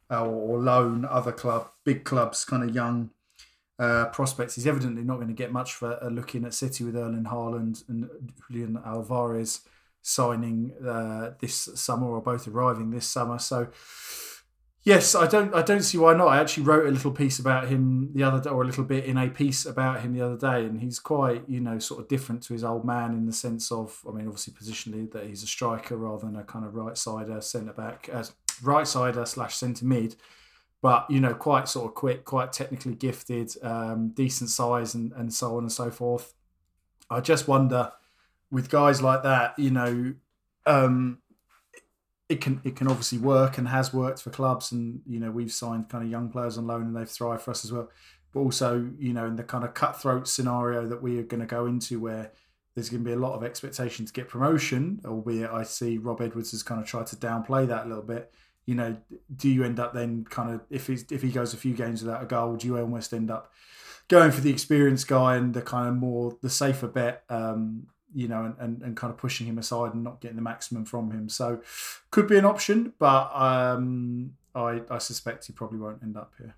uh, 0.09 0.25
or, 0.25 0.57
loan 0.57 1.05
other 1.05 1.31
club, 1.31 1.69
big 1.83 2.03
clubs, 2.03 2.43
kind 2.43 2.67
of 2.67 2.73
young 2.73 3.11
uh, 3.77 4.05
prospects. 4.05 4.55
He's 4.55 4.65
evidently 4.65 5.03
not 5.03 5.17
going 5.17 5.27
to 5.27 5.33
get 5.35 5.51
much 5.51 5.75
for 5.75 6.03
uh, 6.03 6.09
looking 6.09 6.43
at 6.43 6.55
City 6.55 6.83
with 6.83 6.95
Erling 6.95 7.25
Haaland 7.25 7.87
and 7.87 8.09
Julian 8.49 8.79
Alvarez 8.83 9.61
signing 10.01 10.73
uh, 10.85 11.31
this 11.39 11.69
summer 11.75 12.07
or 12.07 12.21
both 12.21 12.47
arriving 12.47 12.91
this 12.91 13.07
summer. 13.07 13.39
So 13.39 13.69
yes, 14.83 15.15
I 15.15 15.27
don't 15.27 15.53
I 15.53 15.61
don't 15.61 15.83
see 15.83 15.97
why 15.97 16.13
not. 16.13 16.27
I 16.27 16.39
actually 16.39 16.63
wrote 16.63 16.87
a 16.87 16.91
little 16.91 17.11
piece 17.11 17.39
about 17.39 17.67
him 17.67 18.11
the 18.13 18.23
other 18.23 18.41
day, 18.41 18.49
or 18.49 18.63
a 18.63 18.65
little 18.65 18.83
bit 18.83 19.05
in 19.05 19.17
a 19.17 19.29
piece 19.29 19.65
about 19.65 20.01
him 20.01 20.13
the 20.13 20.21
other 20.21 20.37
day, 20.37 20.65
and 20.65 20.81
he's 20.81 20.99
quite 20.99 21.43
you 21.47 21.59
know 21.59 21.79
sort 21.79 22.01
of 22.01 22.07
different 22.07 22.43
to 22.43 22.53
his 22.53 22.63
old 22.63 22.85
man 22.85 23.13
in 23.13 23.25
the 23.25 23.33
sense 23.33 23.71
of 23.71 24.01
I 24.07 24.11
mean 24.11 24.27
obviously 24.27 24.53
positionally 24.53 25.11
that 25.11 25.25
he's 25.25 25.43
a 25.43 25.47
striker 25.47 25.97
rather 25.97 26.25
than 26.25 26.35
a 26.35 26.43
kind 26.43 26.65
of 26.65 26.75
right 26.75 26.97
sider 26.97 27.41
centre 27.41 27.73
back, 27.73 28.09
uh, 28.11 28.23
right 28.63 28.87
sider 28.87 29.25
slash 29.25 29.55
centre 29.55 29.85
mid. 29.85 30.15
But 30.81 31.11
you 31.11 31.19
know, 31.19 31.33
quite 31.33 31.67
sort 31.67 31.87
of 31.87 31.95
quick, 31.95 32.23
quite 32.23 32.53
technically 32.53 32.95
gifted, 32.95 33.51
um, 33.61 34.09
decent 34.09 34.49
size, 34.49 34.95
and, 34.95 35.11
and 35.13 35.33
so 35.33 35.57
on 35.57 35.63
and 35.63 35.71
so 35.71 35.91
forth. 35.91 36.33
I 37.09 37.19
just 37.21 37.47
wonder, 37.47 37.91
with 38.51 38.69
guys 38.69 39.01
like 39.01 39.23
that, 39.23 39.57
you 39.57 39.71
know, 39.71 40.13
um, 40.65 41.19
it 42.27 42.41
can 42.41 42.61
it 42.63 42.75
can 42.75 42.87
obviously 42.87 43.17
work 43.17 43.57
and 43.57 43.67
has 43.67 43.93
worked 43.93 44.21
for 44.21 44.29
clubs, 44.29 44.71
and 44.71 45.01
you 45.05 45.19
know 45.19 45.31
we've 45.31 45.51
signed 45.51 45.89
kind 45.89 46.03
of 46.03 46.09
young 46.09 46.29
players 46.29 46.57
on 46.57 46.67
loan 46.67 46.83
and 46.83 46.95
they've 46.95 47.09
thrived 47.09 47.41
for 47.41 47.51
us 47.51 47.65
as 47.65 47.71
well. 47.71 47.89
But 48.31 48.41
also, 48.41 48.89
you 48.99 49.13
know, 49.13 49.25
in 49.25 49.35
the 49.35 49.43
kind 49.43 49.63
of 49.63 49.73
cutthroat 49.73 50.27
scenario 50.27 50.85
that 50.87 51.01
we 51.01 51.17
are 51.17 51.23
going 51.23 51.39
to 51.39 51.47
go 51.47 51.65
into, 51.65 51.99
where 51.99 52.31
there's 52.75 52.89
going 52.89 53.03
to 53.03 53.07
be 53.07 53.13
a 53.13 53.19
lot 53.19 53.33
of 53.33 53.43
expectation 53.43 54.05
to 54.05 54.13
get 54.13 54.29
promotion, 54.29 55.01
albeit 55.03 55.49
I 55.49 55.63
see 55.63 55.97
Rob 55.97 56.21
Edwards 56.21 56.51
has 56.51 56.61
kind 56.61 56.79
of 56.79 56.87
tried 56.87 57.07
to 57.07 57.15
downplay 57.15 57.67
that 57.67 57.85
a 57.85 57.89
little 57.89 58.03
bit. 58.03 58.31
You 58.67 58.75
know, 58.75 58.97
do 59.35 59.49
you 59.49 59.63
end 59.63 59.79
up 59.79 59.93
then 59.95 60.25
kind 60.29 60.53
of 60.53 60.61
if 60.69 60.89
if 60.89 61.23
he 61.23 61.31
goes 61.31 61.55
a 61.55 61.57
few 61.57 61.73
games 61.73 62.03
without 62.03 62.21
a 62.21 62.27
goal, 62.27 62.55
do 62.55 62.67
you 62.67 62.77
almost 62.77 63.11
end 63.11 63.31
up 63.31 63.51
going 64.07 64.31
for 64.31 64.41
the 64.41 64.51
experienced 64.51 65.07
guy 65.07 65.35
and 65.35 65.55
the 65.55 65.61
kind 65.61 65.87
of 65.87 65.95
more 65.95 66.37
the 66.43 66.49
safer 66.49 66.87
bet 66.87 67.23
um, 67.29 67.87
you 68.13 68.27
know, 68.27 68.45
and, 68.45 68.55
and, 68.59 68.81
and 68.81 68.97
kind 68.97 69.11
of 69.11 69.17
pushing 69.17 69.47
him 69.47 69.57
aside 69.57 69.93
and 69.93 70.03
not 70.03 70.21
getting 70.21 70.35
the 70.35 70.41
maximum 70.41 70.85
from 70.85 71.11
him. 71.11 71.29
So 71.29 71.61
could 72.11 72.27
be 72.27 72.37
an 72.37 72.45
option, 72.45 72.93
but 72.99 73.31
um, 73.35 74.33
I, 74.55 74.81
I 74.89 74.97
suspect 74.97 75.45
he 75.45 75.53
probably 75.53 75.79
won't 75.79 76.01
end 76.03 76.17
up 76.17 76.33
here. 76.37 76.55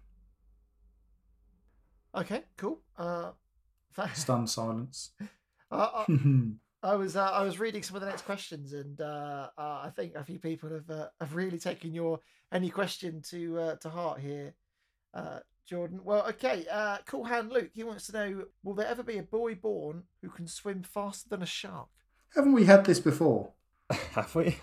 Okay, 2.16 2.44
cool. 2.58 2.82
Uh, 2.98 3.32
Stunned 4.14 4.50
silence. 4.50 5.12
Uh, 5.74 6.04
uh, 6.10 6.16
I 6.84 6.96
was 6.96 7.16
uh, 7.16 7.32
I 7.32 7.44
was 7.44 7.60
reading 7.60 7.84
some 7.84 7.96
of 7.96 8.02
the 8.02 8.08
next 8.08 8.24
questions, 8.24 8.74
and 8.74 9.00
uh, 9.00 9.50
uh, 9.58 9.82
I 9.86 9.92
think 9.96 10.16
a 10.16 10.24
few 10.26 10.40
people 10.40 10.70
have 10.72 10.90
uh, 10.90 11.08
have 11.20 11.36
really 11.36 11.60
taken 11.60 11.94
your 11.94 12.20
any 12.52 12.70
question 12.70 13.22
to 13.30 13.60
uh, 13.60 13.76
to 13.78 13.90
heart 13.90 14.20
here, 14.20 14.54
uh, 15.14 15.40
Jordan. 15.72 16.02
Well, 16.04 16.28
okay. 16.28 16.66
Uh, 16.70 16.98
cool 17.06 17.24
hand 17.24 17.50
Luke. 17.50 17.70
He 17.74 17.86
wants 17.86 18.08
to 18.08 18.12
know: 18.12 18.44
Will 18.62 18.74
there 18.74 18.88
ever 18.88 19.04
be 19.04 19.18
a 19.18 19.24
boy 19.24 19.56
born 19.56 20.04
who 20.22 20.28
can 20.28 20.46
swim 20.46 20.84
faster 20.84 21.30
than 21.30 21.42
a 21.42 21.46
shark? 21.46 21.88
Haven't 22.36 22.52
we 22.52 22.66
had 22.66 22.84
this 22.84 23.00
before? 23.00 23.54
Have 24.12 24.36
we? 24.36 24.58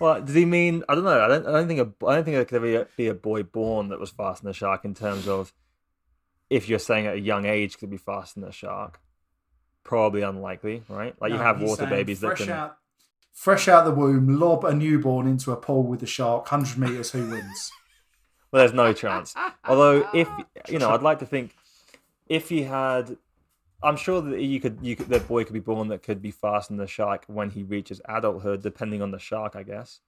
Well, 0.00 0.20
does 0.20 0.34
he 0.34 0.44
mean? 0.44 0.82
I 0.88 0.96
don't 0.96 1.04
know. 1.04 1.20
I 1.20 1.28
don't. 1.28 1.46
I 1.46 1.52
don't 1.52 1.68
think. 1.68 1.78
A, 1.78 2.06
I 2.06 2.16
don't 2.16 2.24
think 2.24 2.34
there 2.34 2.44
could 2.44 2.56
ever 2.56 2.88
be 2.96 3.06
a 3.06 3.14
boy 3.14 3.44
born 3.44 3.90
that 3.90 4.00
was 4.00 4.10
faster 4.10 4.42
than 4.42 4.50
a 4.50 4.54
shark 4.54 4.84
in 4.84 4.92
terms 4.92 5.28
of 5.28 5.52
if 6.50 6.68
you're 6.68 6.80
saying 6.80 7.06
at 7.06 7.14
a 7.14 7.20
young 7.20 7.44
age 7.46 7.78
could 7.78 7.90
be 7.90 7.96
faster 7.96 8.40
than 8.40 8.48
a 8.48 8.52
shark. 8.52 8.98
Probably 9.84 10.22
unlikely, 10.22 10.82
right? 10.88 11.14
Like 11.20 11.30
you 11.30 11.38
have 11.38 11.60
water 11.60 11.82
saying 11.82 11.90
babies 11.90 12.18
that 12.22 12.36
can. 12.36 12.50
out, 12.50 12.76
fresh 13.32 13.68
out 13.68 13.84
the 13.84 13.92
womb, 13.92 14.40
lob 14.40 14.64
a 14.64 14.74
newborn 14.74 15.28
into 15.28 15.52
a 15.52 15.56
pool 15.56 15.84
with 15.84 16.02
a 16.02 16.06
shark, 16.06 16.48
hundred 16.48 16.78
meters, 16.78 17.12
who 17.12 17.30
wins? 17.30 17.70
Well, 18.52 18.60
there's 18.60 18.74
no 18.74 18.92
chance. 18.92 19.34
Although, 19.64 20.08
if 20.14 20.28
you 20.68 20.78
know, 20.78 20.90
I'd 20.90 21.02
like 21.02 21.18
to 21.20 21.26
think 21.26 21.54
if 22.28 22.48
he 22.48 22.62
had, 22.62 23.16
I'm 23.82 23.96
sure 23.96 24.20
that 24.20 24.40
you 24.40 24.60
could, 24.60 24.78
you 24.82 24.94
could, 24.94 25.08
that 25.08 25.26
boy 25.26 25.44
could 25.44 25.54
be 25.54 25.60
born 25.60 25.88
that 25.88 26.02
could 26.02 26.20
be 26.20 26.30
faster 26.30 26.72
than 26.72 26.78
the 26.78 26.86
shark 26.86 27.24
when 27.26 27.50
he 27.50 27.62
reaches 27.62 28.00
adulthood, 28.08 28.62
depending 28.62 29.02
on 29.02 29.10
the 29.10 29.18
shark, 29.18 29.56
I 29.56 29.62
guess. 29.62 30.00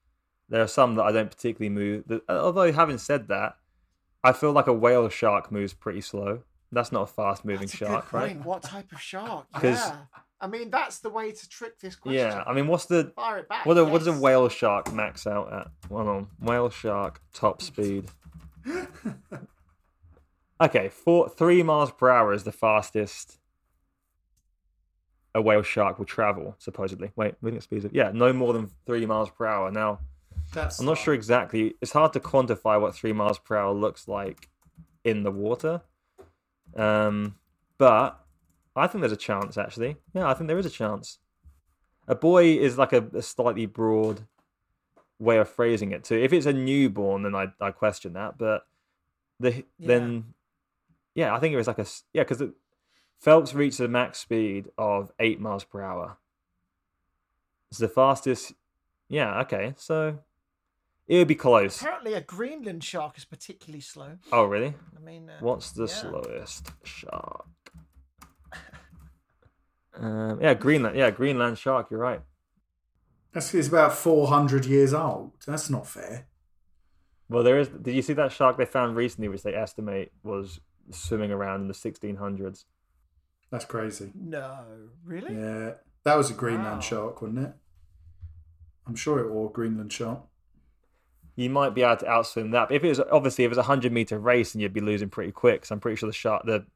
There 0.49 0.63
are 0.63 0.69
some 0.69 0.95
that 0.97 1.05
I 1.05 1.13
don't 1.13 1.31
particularly 1.31 1.71
move. 1.71 2.05
That, 2.07 2.23
uh, 2.29 2.45
although, 2.45 2.71
having 2.71 2.99
said 2.99 3.29
that, 3.29 3.57
I 4.23 4.33
feel 4.33 4.53
like 4.53 4.67
a 4.67 4.73
whale 4.75 5.09
shark 5.09 5.51
moves 5.51 5.73
pretty 5.73 6.03
slow. 6.03 6.43
That's 6.71 6.93
not 6.93 7.03
a 7.03 7.07
fast 7.07 7.45
moving 7.45 7.69
That's 7.69 7.75
a 7.75 7.77
shark, 7.77 8.13
right? 8.13 8.45
What 8.45 8.63
type 8.63 8.93
of 8.93 9.01
shark? 9.01 9.47
Yeah. 9.63 9.97
I 10.41 10.47
mean, 10.47 10.69
that's 10.69 10.99
the 10.99 11.09
way 11.09 11.33
to 11.33 11.49
trick 11.49 11.79
this 11.79 11.97
question. 11.97 12.21
Yeah, 12.21 12.45
I 12.47 12.53
mean, 12.53 12.67
what's 12.67 12.85
the 12.85 13.13
Fire 13.17 13.39
it 13.39 13.49
back. 13.49 13.65
what? 13.65 13.79
A, 13.79 13.85
What 13.85 13.99
does 13.99 14.09
a 14.09 14.13
whale 14.13 14.51
shark 14.51 14.93
max 14.93 15.27
out 15.27 15.51
at? 15.51 15.69
Hold 15.89 16.07
on, 16.07 16.27
whale 16.39 16.69
shark 16.69 17.23
top 17.33 17.63
speed. 17.63 18.09
Okay, 20.61 20.89
four 20.89 21.29
three 21.29 21.63
miles 21.63 21.91
per 21.91 22.09
hour 22.09 22.33
is 22.33 22.45
the 22.45 22.53
fastest 22.53 23.39
a 25.35 25.43
whale 25.43 25.63
shark 25.63 25.99
will 25.99 26.07
travel. 26.07 26.55
Supposedly, 26.59 27.11
wait, 27.17 27.35
moving 27.41 27.57
at 27.57 27.65
speeds 27.65 27.85
of 27.85 27.95
yeah, 27.95 28.13
no 28.15 28.33
more 28.33 28.53
than 28.53 28.71
three 28.87 29.05
miles 29.05 29.31
per 29.31 29.47
hour. 29.47 29.71
Now, 29.71 29.99
That's 30.53 30.79
I'm 30.79 30.87
not 30.87 30.99
sure 30.99 31.13
exactly. 31.13 31.75
It's 31.83 31.93
hard 31.93 32.13
to 32.13 32.21
quantify 32.21 32.81
what 32.81 32.95
three 32.95 33.13
miles 33.13 33.39
per 33.39 33.57
hour 33.57 33.75
looks 33.75 34.07
like 34.07 34.49
in 35.03 35.25
the 35.25 35.33
water. 35.33 35.83
Um, 36.77 37.35
but 37.77 38.25
I 38.77 38.87
think 38.87 39.03
there's 39.03 39.13
a 39.13 39.17
chance 39.17 39.59
actually. 39.59 39.97
Yeah, 40.15 40.29
I 40.29 40.35
think 40.35 40.47
there 40.47 40.59
is 40.59 40.67
a 40.67 40.71
chance. 40.71 41.19
A 42.07 42.15
boy 42.15 42.57
is 42.59 42.79
like 42.79 42.93
a, 42.93 43.05
a 43.15 43.23
slightly 43.23 43.67
broad 43.67 44.27
way 45.19 45.39
of 45.39 45.49
phrasing 45.49 45.93
it 45.93 46.05
too. 46.05 46.17
If 46.17 46.33
it's 46.33 46.47
a 46.47 46.53
newborn, 46.53 47.23
then 47.23 47.35
I 47.35 47.49
I 47.61 47.71
question 47.71 48.15
that. 48.15 48.39
But 48.39 48.67
the 49.41 49.65
then 49.79 50.35
yeah, 51.15 51.35
I 51.35 51.41
think 51.41 51.53
it 51.53 51.57
was 51.57 51.67
like 51.67 51.79
a 51.79 51.87
yeah 52.13 52.25
because 52.25 52.43
Phelps 53.21 53.55
reached 53.55 53.81
a 53.81 53.89
max 53.89 54.19
speed 54.19 54.71
of 54.77 55.13
eight 55.19 55.41
miles 55.41 55.65
per 55.65 55.83
hour. 55.83 56.19
It's 57.71 57.81
the 57.81 57.89
fastest. 57.89 58.53
Yeah, 59.09 59.41
okay, 59.41 59.75
so 59.77 60.19
it 61.07 61.19
would 61.19 61.29
be 61.29 61.35
close. 61.35 61.81
Apparently, 61.81 62.15
a 62.15 62.21
Greenland 62.21 62.83
shark 62.83 63.19
is 63.19 63.25
particularly 63.25 63.81
slow. 63.81 64.19
Oh, 64.33 64.45
really? 64.45 64.75
I 64.97 65.01
mean, 65.01 65.29
uh, 65.29 65.35
What's 65.41 65.73
the 65.73 65.87
yeah. 65.87 65.95
slowest 65.95 66.71
shark? 66.85 67.47
Um, 69.97 70.41
yeah, 70.43 70.55
Greenland. 70.55 70.97
Yeah, 70.97 71.13
Greenland 71.13 71.57
shark. 71.57 71.89
You're 71.89 72.01
right. 72.01 72.21
That's 73.35 73.53
it's 73.53 73.69
about 73.69 73.93
four 73.93 74.29
hundred 74.29 74.65
years 74.65 74.95
old. 74.95 75.33
That's 75.47 75.69
not 75.69 75.87
fair. 75.87 76.27
Well, 77.29 77.43
there 77.43 77.59
is. 77.59 77.69
Did 77.69 77.95
you 77.95 78.03
see 78.03 78.13
that 78.15 78.33
shark 78.33 78.57
they 78.57 78.65
found 78.65 78.97
recently, 78.97 79.29
which 79.29 79.43
they 79.43 79.55
estimate 79.55 80.13
was 80.23 80.61
swimming 80.91 81.31
around 81.33 81.63
in 81.63 81.69
the 81.69 81.75
1600s? 81.75 82.65
That's 83.51 83.65
crazy. 83.65 84.13
No, 84.15 84.65
really? 85.05 85.35
Yeah, 85.35 85.73
that 86.05 86.17
was 86.17 86.31
a 86.31 86.35
Greenland 86.35 86.77
Wow. 86.77 86.81
shark, 86.81 87.23
wasn't 87.23 87.41
it? 87.41 87.53
I'm 88.87 88.95
sure 88.95 89.19
it 89.19 89.31
was 89.33 89.51
a 89.51 89.53
Greenland 89.53 89.93
shark. 89.93 90.21
You 91.37 91.51
might 91.51 91.75
be 91.75 91.83
able 91.83 91.97
to 91.97 92.05
outswim 92.05 92.53
that. 92.53 92.69
But 92.69 92.77
if 92.77 92.85
it 92.85 92.89
was 92.89 93.01
obviously 93.01 93.45
if 93.45 93.49
it 93.49 93.53
was 93.57 93.59
a 93.59 93.63
hundred 93.63 93.93
meter 93.93 94.19
race, 94.19 94.55
and 94.55 94.63
you'd 94.63 94.73
be 94.73 94.81
losing 94.81 95.09
pretty 95.09 95.33
quick. 95.33 95.65
So 95.65 95.75
I'm 95.75 95.81
pretty 95.81 95.97
sure 95.97 96.09
the 96.09 96.13
shark, 96.13 96.45
the, 96.45 96.53
the 96.61 96.67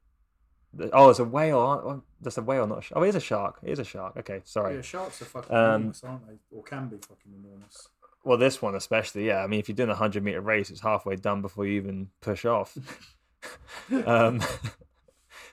oh, 0.93 1.09
it's 1.09 1.19
a 1.19 1.23
whale. 1.23 1.59
aren't- 1.59 1.83
oh, 1.85 2.03
That's 2.21 2.37
a 2.37 2.41
whale, 2.41 2.67
not 2.67 2.79
a 2.79 2.81
shark. 2.81 2.99
Oh, 2.99 3.03
it 3.03 3.09
is 3.09 3.15
a 3.15 3.19
shark. 3.19 3.59
It 3.63 3.71
is 3.71 3.79
a 3.79 3.83
shark. 3.83 4.17
Okay, 4.17 4.41
sorry. 4.43 4.75
Yeah, 4.75 4.81
sharks 4.81 5.21
are 5.21 5.25
fucking 5.25 5.55
Um, 5.55 5.75
enormous, 5.75 6.03
aren't 6.03 6.27
they? 6.27 6.37
Or 6.51 6.63
can 6.63 6.87
be 6.87 6.97
fucking 6.97 7.33
enormous. 7.43 7.87
Well, 8.23 8.37
this 8.37 8.61
one 8.61 8.75
especially, 8.75 9.25
yeah. 9.27 9.43
I 9.43 9.47
mean, 9.47 9.59
if 9.61 9.69
you're 9.69 9.75
doing 9.75 9.89
a 9.89 9.95
hundred 9.95 10.23
meter 10.23 10.41
race, 10.41 10.69
it's 10.69 10.81
halfway 10.81 11.15
done 11.15 11.41
before 11.41 11.65
you 11.65 11.73
even 11.73 12.09
push 12.21 12.43
off. 12.45 12.77
um, 14.05 14.39
but 14.39 14.45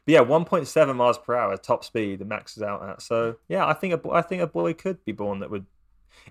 yeah, 0.06 0.20
one 0.20 0.44
point 0.44 0.66
seven 0.66 0.96
miles 0.96 1.18
per 1.18 1.34
hour 1.36 1.56
top 1.56 1.84
speed, 1.84 2.18
the 2.18 2.24
max 2.24 2.56
is 2.56 2.62
out 2.62 2.82
at. 2.88 3.02
So 3.02 3.36
yeah, 3.48 3.66
I 3.66 3.72
think 3.72 3.94
a 3.94 3.98
bo- 3.98 4.12
I 4.12 4.22
think 4.22 4.42
a 4.42 4.46
boy 4.46 4.74
could 4.74 5.04
be 5.04 5.12
born 5.12 5.38
that 5.40 5.50
would. 5.50 5.66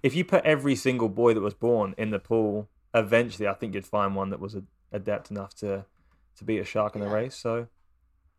If 0.04 0.14
you 0.16 0.26
put 0.26 0.44
every 0.44 0.76
single 0.76 1.08
boy 1.10 1.34
that 1.34 1.42
was 1.42 1.54
born 1.54 1.96
in 1.98 2.10
the 2.10 2.20
pool, 2.20 2.68
eventually, 2.94 3.48
I 3.48 3.54
think 3.54 3.74
you'd 3.74 3.86
find 3.86 4.16
one 4.16 4.30
that 4.32 4.40
was 4.42 4.56
a, 4.56 4.64
adept 4.92 5.32
enough 5.32 5.54
to 5.56 5.86
to 6.38 6.44
beat 6.44 6.60
a 6.60 6.66
shark 6.66 6.96
in 6.98 7.02
a 7.02 7.06
Yeah. 7.06 7.14
race. 7.14 7.36
So 7.36 7.68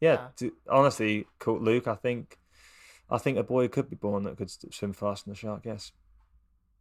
yeah, 0.00 0.28
Yeah. 0.40 0.48
honestly, 0.68 1.26
Luke. 1.46 1.86
I 1.88 1.94
think 1.94 2.38
I 3.10 3.18
think 3.18 3.38
a 3.38 3.42
boy 3.42 3.68
could 3.68 3.88
be 3.88 3.96
born 3.96 4.24
that 4.24 4.36
could 4.36 4.50
swim 4.50 4.92
faster 4.92 5.26
than 5.26 5.32
a 5.32 5.36
shark. 5.36 5.62
Yes. 5.64 5.92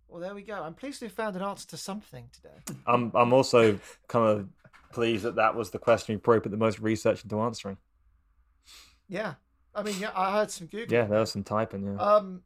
Well, 0.08 0.22
there 0.22 0.36
we 0.36 0.44
go. 0.44 0.54
I'm 0.62 0.74
pleased 0.76 1.00
to 1.00 1.06
have 1.06 1.14
found 1.14 1.36
an 1.36 1.42
answer 1.42 1.68
to 1.70 1.78
something 1.78 2.30
today. 2.32 2.80
I'm 2.88 3.12
I'm 3.16 3.34
also 3.34 3.80
kind 4.08 4.28
of 4.40 4.48
pleased 4.92 5.24
that 5.24 5.36
that 5.36 5.56
was 5.56 5.72
the 5.72 5.80
question 5.80 6.16
we 6.16 6.20
probably 6.20 6.42
put 6.42 6.52
the 6.52 6.58
most 6.58 6.80
research 6.80 7.24
into 7.24 7.40
answering. 7.40 7.78
Yeah. 9.08 9.36
I 9.74 9.84
mean, 9.84 10.00
yeah, 10.00 10.12
I 10.16 10.32
heard 10.32 10.52
some 10.52 10.68
Google. 10.68 10.94
Yeah, 10.94 11.06
there 11.06 11.20
was 11.20 11.32
some 11.32 11.44
typing. 11.44 11.86
Yeah. 11.86 11.98
Um, 11.98 12.42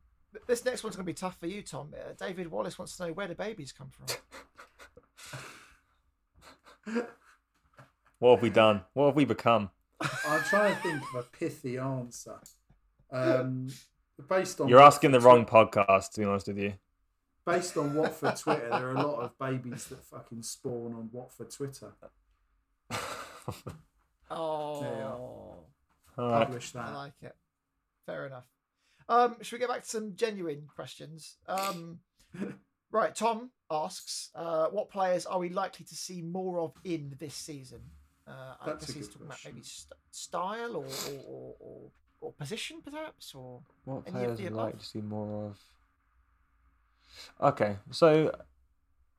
this 0.48 0.66
next 0.66 0.84
one's 0.84 0.96
going 0.96 1.06
to 1.06 1.10
be 1.10 1.14
tough 1.14 1.40
for 1.40 1.46
you, 1.48 1.62
Tom. 1.62 1.94
Uh, 1.94 2.14
David 2.18 2.50
Wallace 2.50 2.78
wants 2.80 2.98
to 2.98 3.06
know 3.08 3.14
where 3.14 3.28
do 3.28 3.36
babies 3.36 3.72
come 3.72 3.91
from? 3.91 4.08
what 8.20 8.32
have 8.36 8.41
we 8.41 8.50
done? 8.50 8.82
What 8.94 9.08
have 9.08 9.16
we 9.16 9.26
become? 9.26 9.70
I'm 10.02 10.44
trying 10.44 10.76
to 10.76 10.82
think 10.82 11.02
of 11.02 11.16
a 11.16 11.24
pithy 11.24 11.78
answer. 11.78 12.40
Um, 13.12 13.70
based 14.28 14.62
on 14.62 14.68
You're 14.68 14.82
asking 14.82 15.12
the 15.12 15.20
wrong 15.20 15.46
podcast, 15.46 16.12
to 16.14 16.22
be 16.22 16.26
honest 16.26 16.48
with 16.48 16.58
you. 16.58 16.74
Based 17.46 17.76
on 17.78 17.96
Watford 17.96 18.36
Twitter, 18.36 18.70
there 18.70 18.88
are 18.88 18.96
a 18.96 19.08
lot 19.08 19.22
of 19.22 19.38
babies 19.40 19.86
that 19.86 20.04
fucking 20.04 20.44
spawn 20.44 20.94
on 20.94 21.10
Watford 21.12 21.52
Twitter. 21.52 21.94
Oh, 24.32 24.82
There 24.82 24.92
you 24.92 25.04
All 25.06 25.66
right. 26.18 26.46
Publish 26.46 26.76
I 26.76 26.84
that. 26.84 26.94
like 26.94 27.14
it. 27.24 27.36
Fair 28.06 28.28
enough. 28.28 28.46
Um, 29.08 29.38
should 29.42 29.54
we 29.56 29.60
get 29.60 29.70
back 29.70 29.84
to 29.84 29.90
some 29.90 30.16
genuine 30.16 30.68
questions? 30.68 31.38
Um, 31.48 32.00
right, 32.92 33.16
Tom 33.16 33.50
asks, 33.72 34.30
uh, 34.36 34.68
what 34.68 34.92
players 34.92 35.26
are 35.26 35.40
we 35.40 35.50
likely 35.50 35.86
to 35.86 35.96
see 35.96 36.22
more 36.22 36.60
of 36.60 36.74
in 36.84 37.16
this 37.20 37.34
season? 37.34 37.82
Uh, 38.30 38.54
I 38.62 38.66
That's 38.68 38.86
guess 38.86 38.96
he's 38.96 39.08
talking 39.08 39.26
about 39.26 39.40
maybe 39.44 39.64
st- 39.64 39.94
style 40.12 40.76
or 40.76 40.86
or, 40.86 41.24
or, 41.28 41.56
or 41.60 41.92
or 42.22 42.34
position, 42.34 42.82
perhaps, 42.84 43.34
or 43.34 43.62
What 43.86 44.04
Any 44.06 44.08
of 44.08 44.14
players 44.14 44.38
the 44.38 44.44
would 44.46 44.54
like 44.54 44.78
to 44.78 44.86
see 44.86 45.02
more 45.02 45.48
of? 45.48 45.58
Okay, 47.42 47.78
so 47.92 48.36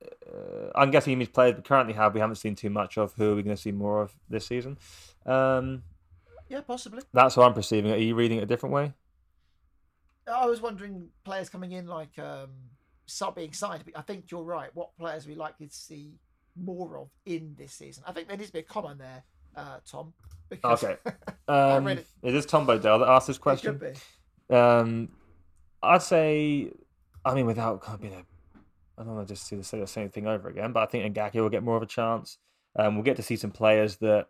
uh, 0.03 0.69
I'm 0.75 0.91
guessing 0.91 1.11
you 1.11 1.17
mean 1.17 1.27
players 1.27 1.55
we 1.55 1.61
currently 1.61 1.93
have. 1.93 2.13
We 2.13 2.19
haven't 2.19 2.35
seen 2.35 2.55
too 2.55 2.69
much 2.69 2.97
of. 2.97 3.13
Who 3.13 3.31
are 3.31 3.35
we 3.35 3.43
going 3.43 3.55
to 3.55 3.61
see 3.61 3.71
more 3.71 4.01
of 4.01 4.13
this 4.29 4.47
season? 4.47 4.77
Um, 5.25 5.83
yeah, 6.47 6.61
possibly. 6.61 7.01
that's 7.13 7.35
how 7.35 7.43
I'm 7.43 7.53
perceiving 7.53 7.91
it. 7.91 7.95
Are 7.95 8.03
you 8.03 8.15
reading 8.15 8.37
it 8.37 8.43
a 8.43 8.47
different 8.47 8.73
way? 8.73 8.93
I 10.31 10.45
was 10.45 10.61
wondering 10.61 11.09
players 11.25 11.49
coming 11.49 11.71
in 11.73 11.87
like 11.87 12.17
um, 12.19 12.49
start 13.07 13.35
being 13.35 13.53
signed. 13.53 13.83
But 13.85 13.97
I 13.97 14.01
think 14.01 14.31
you're 14.31 14.43
right. 14.43 14.69
What 14.73 14.95
players 14.97 15.25
are 15.25 15.29
we 15.29 15.35
likely 15.35 15.67
to 15.67 15.75
see 15.75 16.13
more 16.55 16.97
of 16.97 17.09
in 17.25 17.55
this 17.57 17.73
season? 17.73 18.03
I 18.07 18.11
think 18.11 18.27
there 18.27 18.37
needs 18.37 18.49
to 18.49 18.53
be 18.53 18.59
a 18.59 18.63
comment 18.63 18.99
there, 18.99 19.23
uh, 19.55 19.77
Tom. 19.89 20.13
Because 20.49 20.83
Okay. 20.83 20.97
Um, 21.47 21.87
it. 21.87 22.05
it 22.23 22.33
is 22.35 22.45
Tom 22.45 22.65
Bodell 22.65 22.99
that 22.99 23.09
asked 23.09 23.27
this 23.27 23.37
It 23.37 23.41
question. 23.41 23.77
could 23.77 23.93
be. 24.49 24.55
Um, 24.55 25.09
I'd 25.83 26.01
say, 26.01 26.71
I 27.25 27.33
mean, 27.33 27.45
without 27.45 27.81
kind 27.81 27.95
of 27.95 28.01
being 28.01 28.13
a, 28.13 28.23
I 28.97 29.03
don't 29.03 29.15
want 29.15 29.27
to 29.27 29.33
just 29.33 29.47
see 29.47 29.55
the 29.57 29.63
say 29.63 29.79
the 29.79 29.87
same 29.87 30.09
thing 30.09 30.27
over 30.27 30.47
again, 30.47 30.71
but 30.71 30.83
I 30.83 30.85
think 30.85 31.13
Ngakia 31.15 31.41
will 31.41 31.49
get 31.49 31.63
more 31.63 31.75
of 31.75 31.83
a 31.83 31.87
chance. 31.87 32.37
Um, 32.77 32.95
we'll 32.95 33.03
get 33.03 33.17
to 33.17 33.23
see 33.23 33.35
some 33.35 33.51
players 33.51 33.97
that 33.97 34.27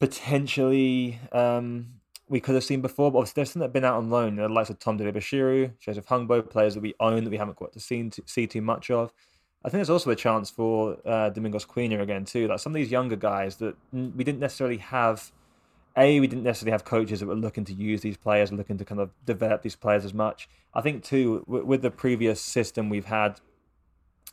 potentially 0.00 1.18
um, 1.32 1.86
we 2.28 2.40
could 2.40 2.54
have 2.54 2.64
seen 2.64 2.82
before, 2.82 3.10
but 3.10 3.18
obviously 3.18 3.40
there's 3.40 3.52
some 3.52 3.60
that 3.60 3.66
have 3.66 3.72
been 3.72 3.84
out 3.84 3.96
on 3.96 4.10
loan. 4.10 4.34
You 4.34 4.42
know, 4.42 4.48
the 4.48 4.54
likes 4.54 4.70
of 4.70 4.78
Tom 4.78 4.96
Dele-Bashiru, 4.96 5.78
Joseph 5.78 6.06
Hungbo, 6.06 6.48
players 6.48 6.74
that 6.74 6.80
we 6.80 6.94
own 7.00 7.24
that 7.24 7.30
we 7.30 7.36
haven't 7.36 7.56
got 7.56 7.72
to 7.72 7.80
see, 7.80 8.08
to 8.10 8.22
see 8.26 8.46
too 8.46 8.62
much 8.62 8.90
of. 8.90 9.12
I 9.66 9.68
think 9.68 9.80
there's 9.80 9.90
also 9.90 10.10
a 10.10 10.16
chance 10.16 10.48
for 10.48 10.96
uh, 11.04 11.30
Domingos 11.30 11.66
Quina 11.66 12.00
again 12.00 12.24
too. 12.24 12.46
Like 12.46 12.60
some 12.60 12.70
of 12.70 12.76
these 12.76 12.92
younger 12.92 13.16
guys 13.16 13.56
that 13.56 13.74
we 13.92 14.22
didn't 14.22 14.38
necessarily 14.38 14.76
have 14.76 15.32
a 15.96 16.20
we 16.20 16.28
didn't 16.28 16.44
necessarily 16.44 16.70
have 16.70 16.84
coaches 16.84 17.18
that 17.18 17.26
were 17.26 17.34
looking 17.34 17.64
to 17.64 17.74
use 17.74 18.00
these 18.00 18.16
players, 18.16 18.52
looking 18.52 18.78
to 18.78 18.84
kind 18.84 19.00
of 19.00 19.10
develop 19.24 19.62
these 19.62 19.74
players 19.74 20.04
as 20.04 20.14
much. 20.14 20.48
I 20.72 20.82
think 20.82 21.02
too 21.02 21.42
with, 21.48 21.64
with 21.64 21.82
the 21.82 21.90
previous 21.90 22.40
system 22.40 22.88
we've 22.88 23.06
had 23.06 23.40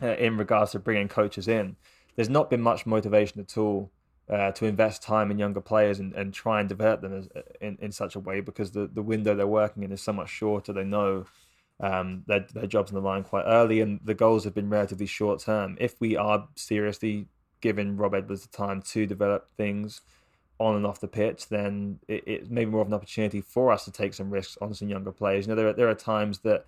uh, 0.03 0.15
in 0.17 0.37
regards 0.37 0.73
to 0.73 0.79
bringing 0.79 1.07
coaches 1.07 1.47
in, 1.47 1.77
there's 2.15 2.29
not 2.29 2.51
been 2.51 2.61
much 2.61 2.85
motivation 2.85 3.41
at 3.41 3.57
all 3.57 3.89
uh, 4.29 4.51
to 4.51 4.67
invest 4.67 5.01
time 5.01 5.31
in 5.31 5.39
younger 5.39 5.61
players 5.61 5.97
and, 5.97 6.13
and 6.13 6.35
try 6.35 6.59
and 6.59 6.69
develop 6.69 7.01
them 7.01 7.17
as, 7.17 7.27
in 7.59 7.75
in 7.81 7.91
such 7.91 8.13
a 8.15 8.19
way 8.19 8.39
because 8.39 8.73
the, 8.73 8.85
the 8.85 9.01
window 9.01 9.33
they're 9.33 9.47
working 9.47 9.81
in 9.81 9.91
is 9.91 10.01
so 10.03 10.13
much 10.13 10.29
shorter. 10.29 10.71
They 10.71 10.83
know 10.83 11.25
um, 11.83 12.23
their 12.27 12.45
their 12.53 12.67
jobs 12.67 12.91
on 12.91 12.95
the 12.95 13.07
line 13.09 13.23
quite 13.23 13.45
early, 13.45 13.81
and 13.81 13.99
the 14.03 14.13
goals 14.13 14.43
have 14.45 14.55
been 14.55 14.69
relatively 14.69 15.05
short 15.05 15.41
term. 15.41 15.77
If 15.79 15.99
we 15.99 16.15
are 16.15 16.47
seriously 16.55 17.27
giving 17.61 17.97
Rob 17.97 18.13
Edwards 18.15 18.43
the 18.45 18.57
time 18.57 18.81
to 18.93 19.05
develop 19.05 19.49
things 19.57 20.01
on 20.59 20.75
and 20.75 20.85
off 20.85 20.99
the 20.99 21.07
pitch, 21.07 21.49
then 21.49 21.99
it, 22.07 22.23
it's 22.25 22.49
maybe 22.49 22.71
more 22.71 22.81
of 22.81 22.87
an 22.87 22.93
opportunity 22.93 23.41
for 23.41 23.71
us 23.71 23.83
to 23.85 23.91
take 23.91 24.13
some 24.13 24.29
risks 24.29 24.57
on 24.61 24.73
some 24.73 24.87
younger 24.87 25.11
players. 25.11 25.45
You 25.45 25.49
know, 25.51 25.55
there 25.55 25.67
are, 25.69 25.73
there 25.73 25.89
are 25.89 25.95
times 25.95 26.39
that 26.39 26.65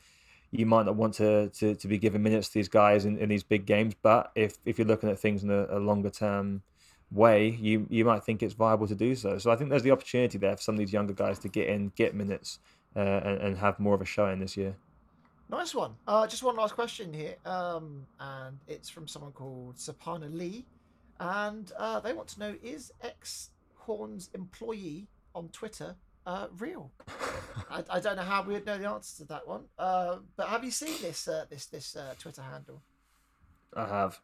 you 0.51 0.65
might 0.65 0.85
not 0.85 0.95
want 0.95 1.13
to, 1.15 1.49
to, 1.49 1.75
to 1.75 1.87
be 1.87 1.97
giving 1.97 2.23
minutes 2.23 2.47
to 2.49 2.53
these 2.55 2.69
guys 2.69 3.05
in, 3.05 3.17
in 3.17 3.29
these 3.29 3.43
big 3.43 3.65
games, 3.65 3.93
but 4.01 4.31
if, 4.35 4.57
if 4.65 4.77
you're 4.77 4.87
looking 4.87 5.09
at 5.09 5.19
things 5.19 5.43
in 5.43 5.49
a, 5.49 5.67
a 5.69 5.79
longer 5.79 6.09
term 6.09 6.61
way, 7.11 7.49
you 7.49 7.87
you 7.89 8.03
might 8.03 8.23
think 8.23 8.41
it's 8.41 8.53
viable 8.53 8.87
to 8.87 8.95
do 8.95 9.15
so. 9.15 9.37
So 9.37 9.51
I 9.51 9.55
think 9.55 9.69
there's 9.69 9.83
the 9.83 9.91
opportunity 9.91 10.37
there 10.37 10.55
for 10.55 10.61
some 10.61 10.75
of 10.75 10.79
these 10.79 10.93
younger 10.93 11.13
guys 11.13 11.39
to 11.39 11.49
get 11.49 11.67
in, 11.67 11.91
get 11.95 12.15
minutes, 12.15 12.59
uh, 12.95 12.99
and, 12.99 13.37
and 13.41 13.57
have 13.57 13.79
more 13.79 13.95
of 13.95 14.01
a 14.01 14.05
showing 14.05 14.39
this 14.39 14.57
year. 14.57 14.75
Nice 15.49 15.75
one. 15.75 15.95
Uh, 16.07 16.25
just 16.25 16.41
one 16.41 16.55
last 16.55 16.73
question 16.73 17.13
here, 17.13 17.35
um, 17.45 18.07
and 18.19 18.57
it's 18.67 18.89
from 18.89 19.07
someone 19.07 19.31
called 19.31 19.75
Sapana 19.75 20.33
Lee, 20.35 20.65
and 21.19 21.71
uh, 21.77 21.99
they 21.99 22.13
want 22.13 22.29
to 22.29 22.39
know: 22.39 22.55
Is 22.63 22.91
X 23.01 23.51
Horn's 23.75 24.29
employee 24.33 25.07
on 25.35 25.49
Twitter 25.49 25.95
uh, 26.25 26.47
real? 26.57 26.91
I, 27.69 27.83
I 27.91 27.99
don't 27.99 28.15
know 28.15 28.23
how 28.23 28.41
we 28.41 28.53
would 28.53 28.65
know 28.65 28.79
the 28.79 28.89
answer 28.89 29.23
to 29.23 29.27
that 29.29 29.47
one, 29.47 29.65
uh, 29.77 30.17
but 30.35 30.47
have 30.47 30.63
you 30.63 30.71
seen 30.71 30.99
this 31.01 31.27
uh, 31.27 31.45
this 31.47 31.67
this 31.67 31.95
uh, 31.95 32.15
Twitter 32.17 32.41
handle? 32.41 32.81
I 33.75 33.85
have. 33.87 34.19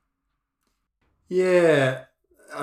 Yeah, 1.30 2.06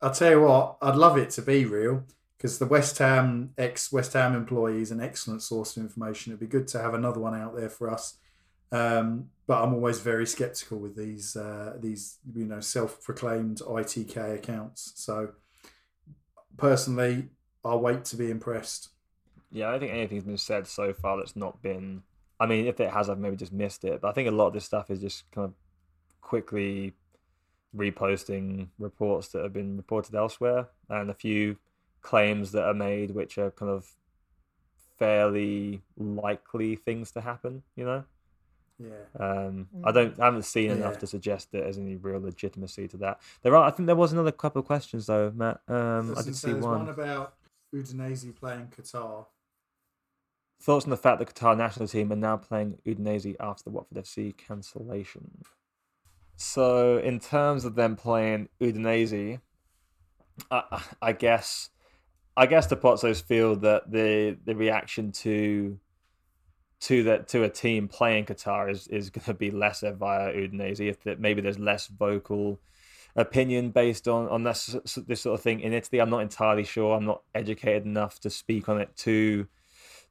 I'll 0.00 0.14
tell 0.14 0.30
you 0.30 0.40
what, 0.40 0.78
I'd 0.80 0.96
love 0.96 1.18
it 1.18 1.28
to 1.30 1.42
be 1.42 1.66
real 1.66 2.04
because 2.40 2.58
the 2.58 2.66
West 2.66 2.96
Ham 2.98 3.52
ex 3.58 3.92
West 3.92 4.14
Ham 4.14 4.34
employee 4.34 4.80
is 4.80 4.90
an 4.90 5.00
excellent 5.00 5.42
source 5.42 5.76
of 5.76 5.82
information. 5.82 6.32
It'd 6.32 6.40
be 6.40 6.46
good 6.46 6.66
to 6.68 6.78
have 6.78 6.94
another 6.94 7.20
one 7.20 7.34
out 7.34 7.54
there 7.54 7.68
for 7.68 7.90
us. 7.90 8.16
Um, 8.72 9.28
but 9.46 9.62
I'm 9.62 9.74
always 9.74 10.00
very 10.00 10.26
skeptical 10.26 10.78
with 10.78 10.96
these 10.96 11.36
uh, 11.36 11.74
these 11.78 12.16
you 12.34 12.46
know 12.46 12.60
self 12.60 13.02
proclaimed 13.02 13.58
ITK 13.58 14.36
accounts. 14.36 14.92
So 14.94 15.32
personally, 16.56 17.28
I'll 17.62 17.80
wait 17.80 18.06
to 18.06 18.16
be 18.16 18.30
impressed. 18.30 18.88
Yeah, 19.52 19.68
I 19.68 19.72
don't 19.72 19.80
think 19.80 19.92
anything's 19.92 20.24
been 20.24 20.38
said 20.38 20.66
so 20.66 20.94
far 20.94 21.18
that's 21.18 21.36
not 21.36 21.60
been. 21.60 22.02
I 22.38 22.46
mean, 22.46 22.66
if 22.66 22.80
it 22.80 22.88
has, 22.88 23.10
I've 23.10 23.18
maybe 23.18 23.36
just 23.36 23.52
missed 23.52 23.84
it. 23.84 24.00
But 24.00 24.08
I 24.08 24.12
think 24.12 24.28
a 24.28 24.32
lot 24.32 24.46
of 24.46 24.54
this 24.54 24.64
stuff 24.64 24.90
is 24.90 25.02
just 25.02 25.30
kind 25.32 25.44
of 25.44 25.52
quickly 26.22 26.94
reposting 27.76 28.68
reports 28.78 29.28
that 29.28 29.42
have 29.42 29.52
been 29.52 29.76
reported 29.76 30.14
elsewhere 30.14 30.68
and 30.88 31.10
a 31.10 31.14
few 31.14 31.56
claims 32.02 32.52
that 32.52 32.64
are 32.64 32.74
made 32.74 33.10
which 33.12 33.38
are 33.38 33.50
kind 33.50 33.70
of 33.70 33.86
fairly 34.98 35.82
likely 35.96 36.76
things 36.76 37.10
to 37.12 37.20
happen, 37.20 37.62
you 37.76 37.84
know? 37.84 38.04
Yeah. 38.78 39.18
Um, 39.18 39.68
I 39.84 39.92
don't, 39.92 40.18
I 40.18 40.24
haven't 40.26 40.44
seen 40.44 40.70
enough 40.70 40.94
Yeah. 40.94 41.00
to 41.00 41.06
suggest 41.06 41.52
that 41.52 41.62
there's 41.62 41.78
any 41.78 41.96
real 41.96 42.20
legitimacy 42.20 42.88
to 42.88 42.96
that. 42.98 43.20
There 43.42 43.54
are, 43.54 43.64
I 43.64 43.70
think 43.70 43.86
there 43.86 43.96
was 43.96 44.12
another 44.12 44.32
couple 44.32 44.60
of 44.60 44.66
questions 44.66 45.06
though, 45.06 45.30
Matt. 45.34 45.60
Um, 45.68 46.14
I 46.16 46.22
did 46.22 46.36
so 46.36 46.48
see 46.48 46.54
one. 46.54 46.86
one 46.86 46.88
about 46.88 47.34
Udinese 47.74 48.34
playing 48.34 48.72
Qatar. 48.76 49.26
Thoughts 50.62 50.84
on 50.84 50.90
the 50.90 50.96
fact 50.96 51.18
that 51.18 51.34
Qatar 51.34 51.56
national 51.56 51.88
team 51.88 52.12
are 52.12 52.16
now 52.16 52.36
playing 52.36 52.78
Udinese 52.86 53.34
after 53.40 53.64
the 53.64 53.70
Watford 53.70 53.98
FC 53.98 54.36
cancellation? 54.36 55.42
So, 56.36 56.98
in 56.98 57.18
terms 57.18 57.64
of 57.64 57.74
them 57.74 57.96
playing 57.96 58.48
Udinese, 58.60 59.40
I, 60.50 60.82
I 61.00 61.12
guess, 61.12 61.69
I 62.40 62.46
guess 62.46 62.68
the 62.68 62.76
Pozzos 62.76 63.22
feel 63.22 63.54
that 63.56 63.92
the 63.92 64.34
the 64.46 64.56
reaction 64.56 65.12
to 65.12 65.78
to 66.80 67.02
that 67.02 67.28
to 67.28 67.42
a 67.42 67.50
team 67.50 67.86
playing 67.86 68.24
Qatar 68.24 68.70
is 68.70 68.86
is 68.88 69.10
going 69.10 69.26
to 69.26 69.34
be 69.34 69.50
lesser 69.50 69.92
via 69.92 70.32
Udinese. 70.32 70.88
If 70.88 71.02
that 71.02 71.20
maybe 71.20 71.42
there's 71.42 71.58
less 71.58 71.86
vocal 71.88 72.58
opinion 73.14 73.72
based 73.72 74.08
on 74.08 74.26
on 74.30 74.44
this 74.44 74.74
this 75.06 75.20
sort 75.20 75.38
of 75.38 75.42
thing 75.42 75.60
in 75.60 75.74
Italy. 75.74 76.00
I'm 76.00 76.08
not 76.08 76.22
entirely 76.22 76.64
sure. 76.64 76.96
I'm 76.96 77.04
not 77.04 77.20
educated 77.34 77.84
enough 77.84 78.18
to 78.20 78.30
speak 78.30 78.70
on 78.70 78.80
it 78.80 78.96
too 78.96 79.46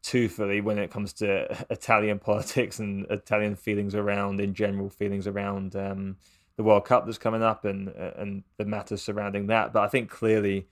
too 0.03 0.29
fully 0.29 0.61
when 0.61 0.77
it 0.77 0.91
comes 0.91 1.13
to 1.13 1.65
Italian 1.71 2.19
politics 2.19 2.77
and 2.77 3.07
Italian 3.09 3.55
feelings 3.55 3.95
around 3.95 4.39
in 4.39 4.53
general 4.53 4.91
feelings 4.91 5.25
around 5.25 5.75
um, 5.75 6.17
the 6.57 6.63
World 6.63 6.85
Cup 6.85 7.07
that's 7.07 7.17
coming 7.17 7.41
up 7.41 7.65
and 7.65 7.87
and 7.87 8.43
the 8.57 8.65
matters 8.65 9.01
surrounding 9.01 9.47
that. 9.47 9.73
But 9.73 9.81
I 9.81 9.87
think 9.87 10.11
clearly, 10.11 10.67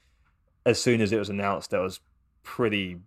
as 0.67 0.81
soon 0.81 0.99
as 0.99 1.13
it 1.13 1.17
was 1.17 1.29
announced, 1.29 1.71
there 1.71 1.81
was 1.81 2.01
pretty 2.43 2.97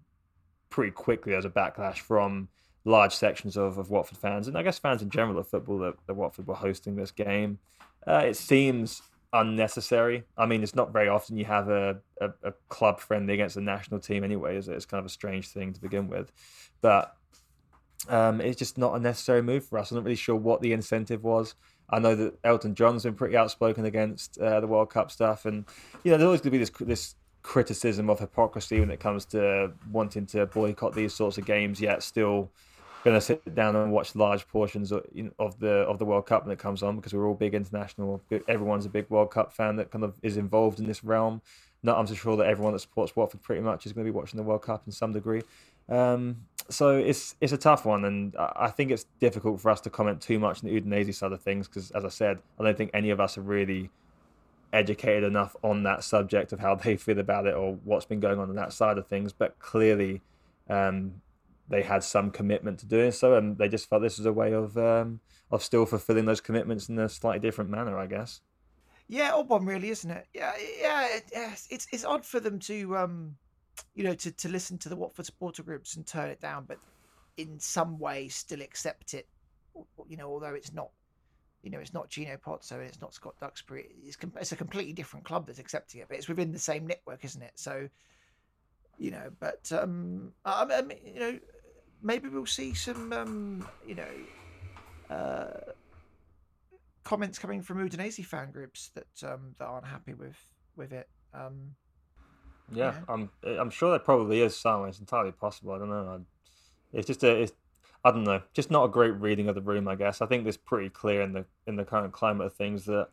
pretty 0.71 0.91
quickly 0.91 1.31
there 1.31 1.39
was 1.39 1.45
a 1.45 1.51
backlash 1.51 1.99
from 1.99 2.49
large 2.85 3.15
sections 3.15 3.57
of, 3.57 3.77
of 3.77 3.91
Watford 3.91 4.17
fans 4.17 4.49
and 4.49 4.57
I 4.57 4.63
guess 4.63 4.79
fans 4.79 5.03
in 5.03 5.11
general 5.11 5.39
of 5.39 5.49
football 5.49 5.79
that, 5.81 5.95
that 6.07 6.15
Watford 6.15 6.47
were 6.47 6.55
hosting 6.55 6.97
this 6.97 7.11
game. 7.11 7.59
Uh, 8.07 8.23
it 8.27 8.37
seems 8.37 9.03
unnecessary. 9.33 10.25
I 10.39 10.47
mean, 10.47 10.63
it's 10.63 10.75
not 10.75 10.93
very 10.93 11.09
often 11.09 11.37
you 11.37 11.45
have 11.45 11.69
a, 11.69 11.99
a, 12.21 12.31
a 12.45 12.53
club 12.69 12.99
friendly 12.99 13.35
against 13.35 13.57
a 13.57 13.61
national 13.61 14.01
team 14.01 14.25
anyway. 14.25 14.57
Is 14.57 14.69
it? 14.69 14.75
It's 14.75 14.87
kind 14.87 15.01
of 15.01 15.07
a 15.07 15.11
strange 15.11 15.49
thing 15.49 15.75
to 15.75 15.81
begin 15.81 16.09
with, 16.09 16.33
but 16.81 17.15
um, 18.09 18.41
it's 18.41 18.59
just 18.59 18.79
not 18.79 18.95
a 18.95 19.01
necessary 19.01 19.43
move 19.43 19.67
for 19.67 19.79
us. 19.79 19.91
I'm 19.91 19.97
not 19.97 20.05
really 20.05 20.17
sure 20.17 20.37
what 20.37 20.63
the 20.63 20.73
incentive 20.73 21.23
was. 21.23 21.55
I 21.91 21.99
know 21.99 22.15
that 22.15 22.39
Elton 22.45 22.75
John's 22.75 23.03
been 23.03 23.15
pretty 23.15 23.37
outspoken 23.37 23.85
against 23.85 24.39
uh, 24.39 24.61
the 24.61 24.67
World 24.67 24.91
Cup 24.91 25.11
stuff, 25.11 25.45
and 25.45 25.67
you 26.05 26.11
know 26.11 26.17
there's 26.17 26.27
always 26.27 26.41
going 26.41 26.53
to 26.53 26.59
be 26.59 26.59
this 26.59 26.71
this 26.81 27.15
criticism 27.43 28.11
of 28.11 28.19
hypocrisy 28.19 28.81
when 28.81 28.91
it 28.91 29.01
comes 29.01 29.25
to 29.27 29.73
wanting 29.91 30.27
to 30.27 30.47
boycott 30.47 30.95
these 30.95 31.15
sorts 31.15 31.39
of 31.39 31.45
games, 31.45 31.81
yet 31.81 32.03
still 32.03 32.51
going 33.05 33.17
to 33.17 33.21
sit 33.21 33.55
down 33.55 33.77
and 33.77 33.93
watch 33.93 34.15
large 34.15 34.47
portions 34.49 34.93
of, 34.93 35.05
of 35.39 35.59
the 35.59 35.71
of 35.71 35.99
the 35.99 36.05
World 36.05 36.27
Cup 36.27 36.45
when 36.45 36.53
it 36.53 36.59
comes 36.59 36.83
on 36.83 36.97
because 36.97 37.15
we're 37.15 37.27
all 37.27 37.35
big 37.35 37.55
international. 37.55 38.21
Everyone's 38.49 38.87
a 38.87 38.91
big 38.91 39.09
World 39.09 39.31
Cup 39.31 39.53
fan 39.53 39.77
that 39.77 39.91
kind 39.91 40.05
of 40.05 40.19
is 40.23 40.37
involved 40.37 40.81
in 40.81 40.87
this 40.87 41.03
realm. 41.03 41.41
Not 41.83 41.99
I'm 41.99 42.07
so 42.07 42.15
sure 42.15 42.37
that 42.37 42.47
everyone 42.47 42.75
that 42.75 42.81
supports 42.81 43.17
Watford 43.17 43.43
pretty 43.43 43.63
much 43.63 43.87
is 43.87 43.93
going 43.93 44.05
to 44.05 44.13
be 44.13 44.17
watching 44.17 44.37
the 44.37 44.43
World 44.43 44.63
Cup 44.63 44.83
in 44.87 44.93
some 44.93 45.13
degree. 45.13 45.43
Um, 45.89 46.45
so 46.69 46.97
it's 46.97 47.37
it's 47.41 47.53
a 47.53 47.59
tough 47.59 47.87
one, 47.87 48.05
and 48.05 48.37
I 48.37 48.53
I 48.57 48.71
think 48.71 48.91
it's 48.91 49.07
difficult 49.19 49.61
for 49.61 49.71
us 49.71 49.81
to 49.83 49.91
comment 49.91 50.21
too 50.21 50.39
much 50.39 50.63
on 50.63 50.71
the 50.71 50.81
Udinese 50.81 51.15
side 51.15 51.33
of 51.33 51.41
things 51.41 51.69
because, 51.69 51.91
as 51.93 52.05
I 52.05 52.11
said, 52.11 52.39
I 52.59 52.65
don't 52.65 52.77
think 52.77 52.91
any 52.93 53.11
of 53.11 53.19
us 53.19 53.39
are 53.39 53.43
really 53.43 53.91
educated 54.73 55.25
enough 55.25 55.57
on 55.63 55.83
that 55.83 56.05
subject 56.05 56.53
of 56.53 56.61
how 56.61 56.75
they 56.75 56.97
feel 56.97 57.19
about 57.19 57.47
it 57.47 57.55
or 57.55 57.75
what's 57.85 58.07
been 58.07 58.21
going 58.21 58.39
on 58.39 58.49
on 58.49 58.57
that 58.57 58.73
side 58.73 58.99
of 58.99 59.07
things. 59.07 59.33
But 59.33 59.59
clearly, 59.59 60.23
um, 60.69 61.21
they 61.69 61.83
had 61.83 62.03
some 62.03 62.31
commitment 62.31 62.79
to 62.81 62.87
doing 62.87 63.13
so, 63.13 63.37
and 63.37 63.57
they 63.59 63.69
just 63.69 63.89
felt 63.89 64.03
this 64.03 64.19
was 64.19 64.27
a 64.27 64.33
way 64.33 64.53
of 64.53 64.77
um, 64.77 65.21
of 65.51 65.63
still 65.63 65.87
fulfilling 65.87 66.25
those 66.25 66.41
commitments 66.41 66.89
in 66.89 66.99
a 66.99 67.09
slightly 67.09 67.41
different 67.41 67.71
manner, 67.71 67.99
I 67.99 68.07
guess. 68.07 68.41
Yeah, 69.09 69.33
odd 69.35 69.49
one, 69.49 69.65
really, 69.65 69.91
isn't 69.91 70.11
it? 70.11 70.27
Yeah, 70.33 70.53
yeah. 70.81 71.09
It, 71.17 71.25
it's 71.33 71.89
it's 71.91 72.05
odd 72.05 72.25
for 72.25 72.39
them 72.39 72.61
to, 72.61 72.97
um, 72.97 73.37
you 73.95 74.05
know, 74.05 74.15
to, 74.15 74.31
to 74.31 74.49
listen 74.49 74.79
to 74.79 74.89
the 74.89 74.97
Watford 74.97 75.27
supporter 75.27 75.65
groups 75.65 75.97
and 75.97 76.07
turn 76.07 76.31
it 76.31 76.41
down, 76.41 76.65
but 76.69 76.79
in 77.37 77.59
some 77.59 77.99
way 77.99 78.29
still 78.29 78.63
accept 78.63 79.15
it. 79.15 79.27
You 80.09 80.17
know, 80.17 80.29
although 80.29 80.55
it's 80.55 80.73
not, 80.73 80.91
you 81.63 81.71
know, 81.71 81.79
it's 81.79 81.93
not 81.93 82.09
Gino 82.09 82.37
Pozzo 82.37 82.73
and 82.73 82.83
it's 82.83 83.01
not 83.01 83.15
Scott 83.15 83.35
Duxbury. 83.41 83.87
It's 84.03 84.17
it's 84.37 84.53
a 84.53 84.57
completely 84.57 84.93
different 84.93 85.25
club 85.25 85.47
that's 85.47 85.59
accepting 85.59 86.01
it, 86.01 86.09
but 86.09 86.17
it's 86.17 86.29
within 86.29 86.53
the 86.53 86.59
same 86.59 86.87
network, 86.87 87.25
isn't 87.25 87.43
it? 87.43 87.53
So, 87.55 87.89
you 88.99 89.11
know, 89.11 89.31
but 89.39 89.71
um, 89.73 90.33
I 90.45 90.83
mean, 90.83 90.99
you 91.05 91.21
know, 91.21 91.39
maybe 92.03 92.29
we'll 92.29 92.47
see 92.47 92.75
some, 92.75 93.13
um, 93.13 93.69
you 93.87 93.95
know, 93.95 95.15
uh, 95.15 95.73
comments 97.05 97.39
coming 97.39 97.63
from 97.63 97.79
Udinese 97.87 98.25
fan 98.25 98.51
groups 98.53 98.91
that 98.95 99.31
um, 99.31 99.55
that 99.59 99.67
aren't 99.67 99.87
happy 99.87 100.15
with 100.15 100.39
with 100.77 100.93
it. 100.93 101.09
Um, 101.35 101.75
yeah, 102.73 102.95
yeah, 102.95 103.01
I'm 103.09 103.31
I'm 103.45 103.71
sure 103.71 103.91
there 103.91 103.99
probably 103.99 104.41
is 104.41 104.57
some. 104.57 104.87
It's 104.87 105.01
entirely 105.01 105.33
possible. 105.33 105.73
I 105.73 105.79
don't 105.79 105.91
know. 105.91 106.25
It's 106.93 107.07
just 107.07 107.23
a, 107.23 107.43
it's, 107.43 107.53
I 108.05 108.11
don't 108.11 108.25
know, 108.25 108.43
just 108.55 108.71
not 108.71 108.85
a 108.85 108.89
great 108.89 109.15
reading 109.17 109.49
of 109.49 109.55
the 109.55 109.61
room. 109.61 109.87
I 109.87 109.95
guess 109.95 110.23
I 110.23 110.27
think 110.27 110.47
it's 110.47 110.57
pretty 110.57 110.89
clear 110.89 111.23
in 111.23 111.33
the 111.33 111.45
in 111.67 111.77
the 111.77 111.85
current 111.85 112.13
climate 112.13 112.47
of 112.47 112.55
things 112.55 112.87
that 112.87 113.09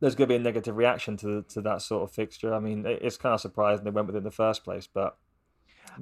there's 0.00 0.16
going 0.16 0.28
to 0.28 0.32
be 0.32 0.36
a 0.36 0.42
negative 0.42 0.76
reaction 0.76 1.16
to 1.18 1.42
to 1.50 1.60
that 1.62 1.82
sort 1.82 2.02
of 2.02 2.10
fixture. 2.10 2.52
I 2.52 2.58
mean, 2.58 2.84
it's 2.86 3.16
kind 3.16 3.34
of 3.34 3.40
surprising 3.40 3.84
they 3.84 3.90
went 3.90 4.08
with 4.08 4.16
it 4.16 4.18
in 4.18 4.24
the 4.24 4.30
first 4.30 4.64
place, 4.64 4.88
but 4.92 5.16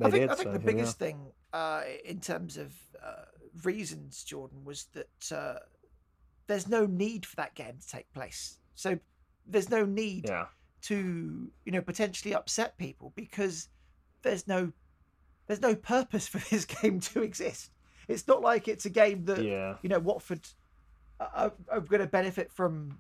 I 0.01 0.11
think, 0.11 0.13
did, 0.13 0.31
I 0.31 0.35
think 0.35 0.49
so 0.49 0.53
the 0.53 0.59
biggest 0.59 0.99
thing 0.99 1.33
uh, 1.53 1.83
in 2.05 2.21
terms 2.21 2.57
of 2.57 2.73
uh, 3.03 3.25
reasons, 3.65 4.23
Jordan, 4.25 4.65
was 4.65 4.87
that 4.93 5.33
uh, 5.37 5.59
there's 6.47 6.69
no 6.69 6.87
need 6.87 7.27
for 7.27 7.37
that 7.37 7.55
game 7.55 7.77
to 7.81 7.89
take 7.89 8.11
place. 8.13 8.59
So 8.75 8.99
there's 9.47 9.69
no 9.69 9.85
need 9.85 10.27
yeah. 10.29 10.47
to 10.83 11.51
you 11.65 11.73
know 11.73 11.81
potentially 11.83 12.35
upset 12.35 12.79
people 12.79 13.13
because 13.17 13.69
there's 14.23 14.47
no 14.47 14.73
there's 15.47 15.61
no 15.61 15.75
purpose 15.75 16.29
for 16.33 16.39
this 16.51 16.65
game 16.65 17.01
to 17.01 17.23
exist. 17.23 17.71
It's 18.11 18.27
not 18.29 18.43
like 18.43 18.69
it's 18.69 18.87
a 18.87 18.91
game 18.91 19.25
that 19.27 19.43
yeah. 19.43 19.77
you 19.83 19.89
know 19.89 19.99
Watford 19.99 20.47
are, 21.21 21.53
are 21.69 21.81
going 21.81 22.01
to 22.01 22.07
benefit 22.07 22.51
from, 22.53 22.99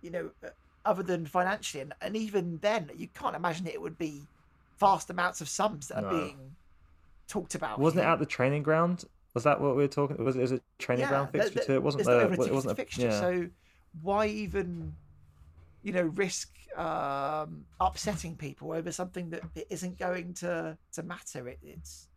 you 0.00 0.10
know, 0.10 0.30
uh, 0.44 0.48
other 0.84 1.02
than 1.02 1.26
financially, 1.26 1.82
and, 1.82 1.92
and 2.00 2.16
even 2.16 2.58
then, 2.62 2.90
you 2.96 3.08
can't 3.08 3.36
imagine 3.36 3.66
it 3.66 3.80
would 3.80 3.98
be 3.98 4.22
vast 4.78 5.10
amounts 5.10 5.40
of 5.40 5.48
sums 5.48 5.88
that 5.88 6.02
no. 6.02 6.08
are 6.08 6.10
being 6.10 6.38
talked 7.26 7.54
about. 7.54 7.78
Wasn't 7.78 8.00
here. 8.00 8.08
it 8.08 8.12
at 8.12 8.18
the 8.18 8.26
training 8.26 8.62
ground? 8.62 9.04
Was 9.34 9.44
that 9.44 9.60
what 9.60 9.76
we 9.76 9.82
were 9.82 9.88
talking? 9.88 10.24
Was 10.24 10.36
it, 10.36 10.40
was 10.40 10.52
it 10.52 10.62
training 10.78 11.02
yeah, 11.02 11.08
ground 11.10 11.30
fixture 11.30 11.60
too? 11.60 11.74
It 11.74 11.82
wasn't 11.82 12.04
there. 12.06 12.32
It 12.32 12.38
wasn't 12.38 12.72
a 12.72 12.74
fixture. 12.74 13.02
Yeah. 13.02 13.20
So 13.20 13.48
why 14.02 14.26
even, 14.26 14.94
you 15.82 15.92
know, 15.92 16.04
risk 16.14 16.50
um, 16.76 17.64
upsetting 17.80 18.36
people 18.36 18.72
over 18.72 18.90
something 18.90 19.30
that 19.30 19.42
isn't 19.70 19.98
going 19.98 20.34
to 20.34 20.76
to 20.92 21.02
matter? 21.02 21.48
It, 21.48 21.58
it's 21.62 22.07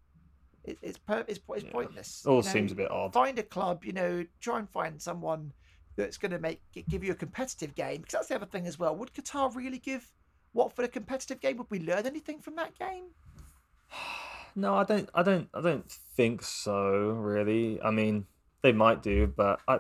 it, 0.64 0.78
it's 0.82 0.98
per, 0.98 1.24
it's, 1.28 1.40
it's 1.50 1.66
yeah. 1.66 1.72
pointless. 1.72 2.26
All 2.26 2.38
you 2.38 2.44
know, 2.44 2.50
seems 2.50 2.72
a 2.72 2.76
bit 2.76 2.92
odd. 2.92 3.14
Find 3.14 3.38
a 3.40 3.44
club, 3.44 3.84
you 3.84 3.94
know, 3.94 4.26
try 4.40 4.60
and 4.60 4.70
find 4.70 5.02
someone 5.02 5.54
that's 5.96 6.18
going 6.18 6.32
to 6.32 6.40
make 6.40 6.62
give 6.90 7.04
you 7.04 7.12
a 7.12 7.16
competitive 7.16 7.76
game. 7.76 8.02
Because 8.02 8.14
that's 8.14 8.28
the 8.28 8.36
other 8.36 8.46
thing 8.46 8.68
as 8.68 8.80
well. 8.80 8.96
Would 8.96 9.14
Qatar 9.14 9.54
really 9.56 9.80
give 9.80 10.10
Watford 10.54 10.86
a 10.86 10.88
competitive 10.88 11.40
game? 11.40 11.58
Would 11.58 11.70
we 11.70 11.80
learn 11.80 12.06
anything 12.06 12.40
from 12.40 12.56
that 12.56 12.78
game? 12.78 13.06
No, 14.54 14.76
I 14.76 14.84
don't. 14.84 15.10
I 15.14 15.24
don't. 15.24 15.48
I 15.54 15.62
don't 15.62 15.90
think 15.90 16.44
so. 16.44 16.92
Really. 17.12 17.82
I 17.82 17.90
mean, 17.90 18.26
they 18.62 18.74
might 18.74 19.02
do, 19.02 19.28
but 19.28 19.62
I, 19.66 19.80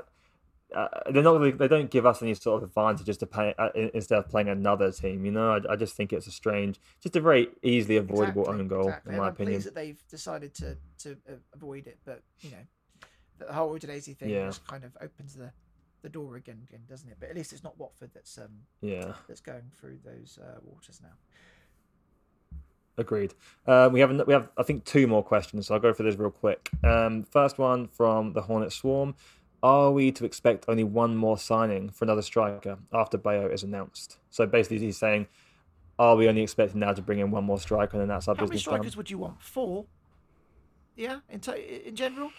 uh, 0.76 0.88
they're 1.12 1.24
not. 1.24 1.40
Really, 1.40 1.52
they 1.52 1.68
don't 1.68 1.90
give 1.90 2.06
us 2.06 2.22
any 2.22 2.34
sort 2.34 2.62
of 2.62 2.70
advantages 2.70 3.18
to 3.18 3.26
pay 3.26 3.54
uh, 3.58 3.70
instead 3.94 4.18
of 4.18 4.30
playing 4.30 4.50
another 4.50 4.92
team. 4.92 5.26
You 5.26 5.32
know, 5.32 5.54
I, 5.54 5.74
I, 5.74 5.76
just 5.76 5.96
think 5.96 6.14
it's 6.14 6.28
a 6.28 6.32
strange, 6.32 6.80
just 7.02 7.16
a 7.16 7.22
very 7.22 7.50
easily 7.62 7.98
avoidable 7.98 8.44
exactly, 8.44 8.62
own 8.62 8.68
goal, 8.68 8.88
exactly. 8.88 9.14
in 9.14 9.20
my. 9.20 9.28
I'm 9.28 9.36
pleased 9.36 9.68
that 9.68 9.76
they've 9.76 10.02
decided 10.08 10.54
to 10.56 10.78
to 11.00 11.18
avoid 11.54 11.88
it, 11.88 12.00
but 12.06 12.22
you 12.40 12.52
know, 12.52 13.08
the 13.40 13.54
whole 13.54 13.78
Udinese 13.78 14.16
thing 14.16 14.30
yeah. 14.30 14.46
just 14.46 14.66
kind 14.66 14.84
of 14.84 14.92
opens 15.02 15.36
the 15.36 15.52
the 16.02 16.10
door 16.10 16.36
again, 16.36 16.60
again, 16.68 16.82
doesn't 16.90 17.10
it? 17.10 17.18
But 17.20 17.30
at 17.30 17.36
least 17.36 17.54
it's 17.54 17.64
not 17.64 17.78
Watford 17.78 18.12
that's 18.14 18.38
um 18.38 18.62
yeah 18.82 19.14
that's 19.28 19.42
going 19.42 19.72
through 19.80 20.00
those 20.04 20.40
uh, 20.42 20.60
waters 20.64 21.00
now. 21.02 21.14
Agreed. 22.98 23.34
Uh, 23.66 23.90
we 23.92 24.00
have 24.00 24.12
we 24.28 24.34
have 24.34 24.50
I 24.58 24.64
think 24.64 24.86
two 24.86 25.08
more 25.08 25.24
questions, 25.24 25.68
so 25.68 25.74
I'll 25.74 25.80
go 25.80 25.94
for 25.94 26.04
this 26.04 26.16
real 26.16 26.32
quick. 26.32 26.70
Um, 26.84 27.24
first 27.24 27.58
one 27.58 27.88
from 27.88 28.34
the 28.34 28.42
Hornet 28.42 28.72
Swarm: 28.72 29.16
Are 29.64 29.92
we 29.92 30.12
to 30.14 30.26
expect 30.26 30.66
only 30.68 30.84
one 30.84 31.16
more 31.16 31.38
signing 31.38 31.90
for 31.90 32.06
another 32.06 32.24
striker 32.24 32.80
after 32.94 33.18
Bayo 33.18 33.48
is 33.48 33.64
announced? 33.64 34.18
So 34.32 34.46
basically, 34.48 34.80
he's 34.80 34.98
saying, 34.98 35.28
are 36.00 36.16
we 36.16 36.28
only 36.28 36.42
expecting 36.42 36.80
now 36.80 36.94
to 36.94 37.02
bring 37.02 37.20
in 37.20 37.30
one 37.30 37.44
more 37.44 37.60
striker 37.60 37.94
and 37.94 38.02
then 38.02 38.08
that's 38.08 38.28
our 38.28 38.34
business? 38.34 38.66
How 38.66 38.72
many 38.72 38.90
strikers 38.90 38.94
done? 38.94 38.98
would 38.98 39.12
you 39.12 39.18
want? 39.20 39.42
Four. 39.42 39.86
Yeah, 40.96 41.20
in 41.30 41.40
t- 41.40 41.82
in 41.86 41.96
general. 41.96 42.32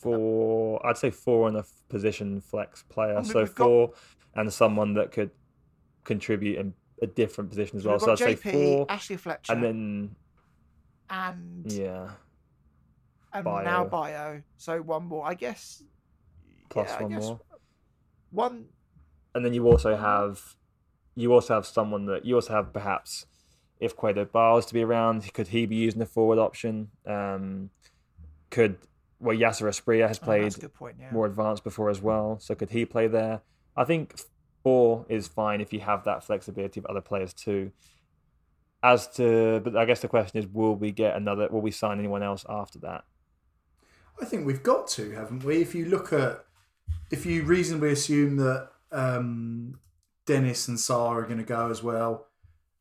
Four, 0.00 0.84
I'd 0.86 0.96
say 0.96 1.10
four 1.10 1.48
in 1.48 1.56
a 1.56 1.64
position 1.88 2.40
flex 2.40 2.82
player. 2.88 3.12
I 3.12 3.22
mean, 3.22 3.24
so 3.24 3.38
we've 3.40 3.54
got- 3.54 3.64
four 3.64 3.92
and 4.34 4.52
someone 4.52 4.94
that 4.94 5.12
could 5.12 5.30
contribute 6.04 6.58
in 6.58 6.74
a 7.00 7.06
different 7.06 7.48
position 7.50 7.78
as 7.78 7.84
well. 7.84 7.98
So 7.98 8.12
I'd 8.12 8.18
say 8.18 8.34
four, 8.34 8.86
Ashley 8.88 9.16
Fletcher, 9.16 9.52
and 9.52 9.62
then 9.62 10.16
and 11.10 11.72
yeah, 11.72 12.10
and 13.32 13.44
Bayo. 13.44 13.64
now 13.64 13.84
Bayo. 13.84 14.42
So 14.56 14.82
one 14.82 15.04
more, 15.04 15.24
I 15.26 15.34
guess. 15.34 15.82
Plus 16.68 16.88
yeah, 16.90 17.02
one 17.02 17.12
more. 17.14 17.40
One. 18.30 18.64
and 19.34 19.44
then 19.44 19.54
you 19.54 19.66
also 19.66 19.96
have 19.96 20.56
you 21.14 21.32
also 21.32 21.54
have 21.54 21.66
someone 21.66 22.06
that 22.06 22.24
you 22.24 22.34
also 22.34 22.52
have 22.52 22.72
perhaps 22.72 23.26
if 23.80 23.96
Kwadwo 23.96 24.26
Baah's 24.26 24.66
to 24.66 24.74
be 24.74 24.82
around, 24.82 25.32
could 25.32 25.48
he 25.48 25.64
be 25.66 25.76
using 25.76 26.00
the 26.00 26.06
forward 26.06 26.38
option? 26.38 26.88
Um, 27.06 27.70
could 28.50 28.76
well 29.20 29.36
Yaser 29.36 29.68
Asprilla 29.68 30.08
has 30.08 30.18
Oh, 30.22 30.24
played 30.24 30.44
that's 30.44 30.56
a 30.56 30.60
good 30.60 30.74
point. 30.74 30.96
Yeah. 31.00 31.10
more 31.12 31.26
advanced 31.26 31.64
before 31.64 31.88
as 31.90 32.00
well, 32.00 32.38
so 32.40 32.54
could 32.54 32.70
he 32.70 32.84
play 32.84 33.06
there? 33.08 33.40
I 33.76 33.84
think 33.84 34.18
four 34.62 35.06
is 35.08 35.28
fine 35.28 35.60
if 35.60 35.72
you 35.72 35.80
have 35.80 36.04
that 36.04 36.24
flexibility 36.24 36.80
of 36.80 36.86
other 36.86 37.00
players 37.00 37.32
too. 37.32 37.72
As 38.82 39.08
to, 39.16 39.60
but 39.64 39.76
I 39.76 39.84
guess 39.86 40.00
the 40.00 40.08
question 40.08 40.38
is, 40.38 40.46
will 40.46 40.76
we 40.76 40.92
get 40.92 41.16
another? 41.16 41.48
Will 41.48 41.60
we 41.60 41.72
sign 41.72 41.98
anyone 41.98 42.22
else 42.22 42.44
after 42.48 42.78
that? 42.80 43.04
I 44.20 44.24
think 44.24 44.46
we've 44.46 44.62
got 44.62 44.86
to, 44.88 45.12
haven't 45.12 45.44
we? 45.44 45.60
If 45.62 45.74
you 45.74 45.86
look 45.86 46.12
at, 46.12 46.44
if 47.10 47.24
you 47.26 47.44
reasonably 47.44 47.92
assume 47.92 48.36
that 48.36 48.68
um, 48.92 49.78
Dennis 50.26 50.68
and 50.68 50.78
Sarr 50.78 51.16
are 51.16 51.22
going 51.22 51.38
to 51.38 51.44
go 51.44 51.70
as 51.70 51.82
well, 51.82 52.26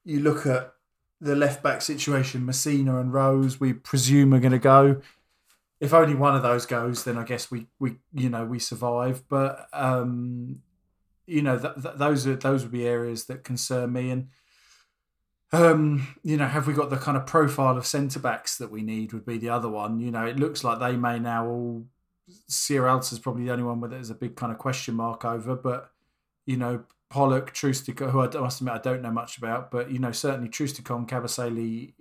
you 0.04 0.20
look 0.20 0.46
at 0.46 0.74
the 1.20 1.36
left 1.36 1.64
back 1.64 1.82
situation, 1.82 2.42
Masina 2.42 3.00
and 3.00 3.14
Rose, 3.14 3.60
we 3.60 3.74
presume 3.74 4.34
are 4.34 4.40
going 4.40 4.52
to 4.52 4.60
go. 4.60 5.02
If 5.80 5.94
only 5.94 6.16
one 6.16 6.36
of 6.36 6.44
those 6.44 6.66
goes, 6.66 7.04
then 7.04 7.18
I 7.18 7.24
guess 7.24 7.52
we, 7.52 7.68
we 7.80 7.98
you 8.14 8.30
know 8.30 8.46
we 8.46 8.60
survive. 8.60 9.24
But 9.30 9.68
um, 9.74 10.62
you 11.26 11.42
know 11.42 11.60
th- 11.60 11.76
th- 11.82 11.96
those 11.98 12.26
are 12.26 12.36
those 12.36 12.64
would 12.64 12.72
be 12.72 12.88
areas 12.88 13.26
that 13.26 13.44
concern 13.44 13.94
me. 13.94 14.10
And 14.10 14.28
um, 15.52 16.08
you 16.24 16.38
know, 16.38 16.48
have 16.48 16.68
we 16.68 16.74
got 16.74 16.90
the 16.90 16.98
kind 16.98 17.16
of 17.16 17.26
profile 17.26 17.78
of 17.78 17.86
centre 17.86 18.20
backs 18.20 18.58
that 18.58 18.72
we 18.72 18.82
need? 18.82 19.14
Would 19.14 19.26
be 19.26 19.38
the 19.38 19.50
other 19.50 19.70
one. 19.70 20.00
You 20.00 20.12
know, 20.12 20.26
it 20.26 20.38
looks 20.38 20.64
like 20.64 20.80
they 20.80 20.96
may 20.96 21.20
now 21.20 21.48
all. 21.48 21.86
Sierra 22.48 22.98
is 22.98 23.20
probably 23.20 23.46
the 23.46 23.52
only 23.52 23.64
one 23.64 23.80
where 23.80 23.90
there's 23.90 24.10
a 24.10 24.16
big 24.16 24.36
kind 24.36 24.52
of 24.52 24.58
question 24.58 24.96
mark 24.96 25.26
over, 25.26 25.56
but 25.56 25.92
you 26.46 26.58
know, 26.58 26.84
Pollock, 27.10 27.54
Troost-Ekong, 27.54 28.12
who 28.12 28.22
I 28.22 28.42
must 28.42 28.62
admit 28.62 28.76
I 28.76 28.80
don't 28.80 29.02
know 29.02 29.12
much 29.12 29.38
about, 29.38 29.72
but 29.72 29.92
you 29.92 30.00
know, 30.00 30.12
certainly 30.12 30.50
Troost-Ekong, 30.50 31.08
Kabasele, 31.08 31.94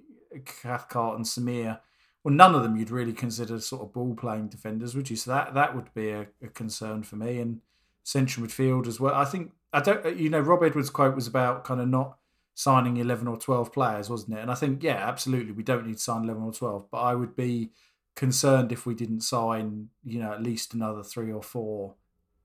Cathcart, 0.45 1.17
and 1.17 1.25
Samir. 1.25 1.81
Well, 2.25 2.35
none 2.35 2.55
of 2.55 2.63
them 2.63 2.77
you'd 2.77 2.91
really 2.91 3.13
consider 3.13 3.61
sort 3.61 3.83
of 3.83 3.93
ball 3.93 4.15
playing 4.15 4.49
defenders, 4.49 4.97
would 4.97 5.11
you? 5.11 5.17
So 5.17 5.31
that 5.31 5.55
that 5.55 5.77
would 5.77 5.95
be 5.95 6.11
a, 6.11 6.27
a 6.43 6.49
concern 6.49 7.03
for 7.05 7.17
me. 7.17 7.39
And 7.39 7.61
central 8.07 8.47
midfield 8.47 8.87
as 8.87 9.01
well. 9.01 9.15
I 9.15 9.25
think 9.25 9.53
I 9.73 9.81
don't. 9.81 10.05
Uh, 10.07 10.11
you 10.11 10.31
know, 10.31 10.41
Rob 10.41 10.63
Edwards' 10.63 10.91
quote 10.91 11.15
was 11.15 11.27
about 11.27 11.65
kind 11.65 11.81
of 11.81 11.89
not 11.89 12.19
signing 12.55 12.97
eleven 12.97 13.27
or 13.27 13.37
twelve 13.37 13.73
players, 13.73 14.09
wasn't 14.09 14.39
it? 14.39 14.41
And 14.41 14.51
I 14.51 14.55
think 14.55 14.83
yeah, 14.83 15.09
absolutely, 15.09 15.53
we 15.53 15.65
don't 15.65 15.87
need 15.87 15.97
to 15.97 16.03
sign 16.03 16.25
eleven 16.25 16.45
or 16.45 16.53
twelve, 16.53 16.91
but 16.91 16.99
I 16.99 17.15
would 17.15 17.35
be 17.37 17.71
concerned 18.17 18.73
if 18.73 18.87
we 18.87 18.95
didn't 18.95 19.21
sign, 19.21 19.89
you 20.03 20.19
know, 20.19 20.33
at 20.33 20.43
least 20.43 20.75
another 20.75 21.05
three 21.05 21.31
or 21.31 21.43
four 21.43 21.95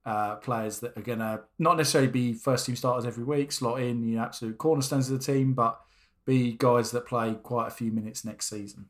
uh, 0.06 0.36
players 0.36 0.80
that 0.80 0.96
are 0.98 1.02
going 1.02 1.20
to 1.20 1.42
not 1.58 1.78
necessarily 1.78 2.12
be 2.12 2.34
first 2.34 2.66
team 2.66 2.76
starters 2.76 3.06
every 3.06 3.24
week, 3.24 3.52
slot 3.52 3.82
in, 3.82 4.04
you 4.04 4.18
know, 4.18 4.22
absolute 4.24 4.58
cornerstones 4.58 5.10
of 5.10 5.18
the 5.18 5.26
team, 5.34 5.54
but 5.54 5.80
be 6.26 6.52
guys 6.54 6.92
that 6.92 7.08
play 7.08 7.34
quite 7.42 7.68
a 7.68 7.72
few 7.72 7.92
minutes 7.92 8.24
next 8.24 8.50
season. 8.50 8.86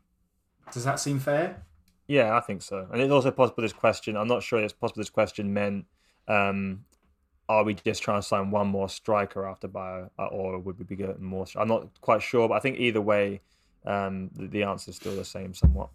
Does 0.74 0.84
that 0.84 0.99
seem 0.99 1.20
fair? 1.20 1.64
Yeah, 2.08 2.36
I 2.36 2.41
think 2.41 2.62
so. 2.62 2.88
And 2.91 3.02
it's 3.02 3.12
also 3.12 3.32
possible 3.32 3.62
this 3.62 3.74
question. 3.74 4.18
I'm 4.18 4.28
not 4.28 4.44
sure 4.44 4.60
it's 4.60 4.74
possible 4.74 5.02
this 5.02 5.10
question 5.10 5.53
meant, 5.53 5.86
um, 6.28 6.86
are 7.48 7.64
we 7.64 7.74
just 7.74 8.02
trying 8.02 8.22
to 8.22 8.28
sign 8.28 8.52
one 8.52 8.68
more 8.68 8.90
striker 8.90 9.45
after 9.45 9.68
Bayo, 9.68 10.10
uh, 10.18 10.28
or 10.28 10.58
would 10.60 10.80
we 10.80 10.86
be 10.86 10.95
getting 10.95 11.24
more? 11.24 11.45
I'm 11.56 11.68
not 11.68 11.90
quite 12.02 12.22
sure, 12.22 12.48
but 12.48 12.56
I 12.56 12.60
think 12.60 12.80
either 12.80 13.02
way, 13.02 13.41
um, 13.86 14.30
the, 14.34 14.48
the 14.48 14.64
answer 14.64 14.91
is 14.91 14.95
still 14.95 15.16
the 15.16 15.26
same 15.26 15.53
somewhat. 15.53 15.90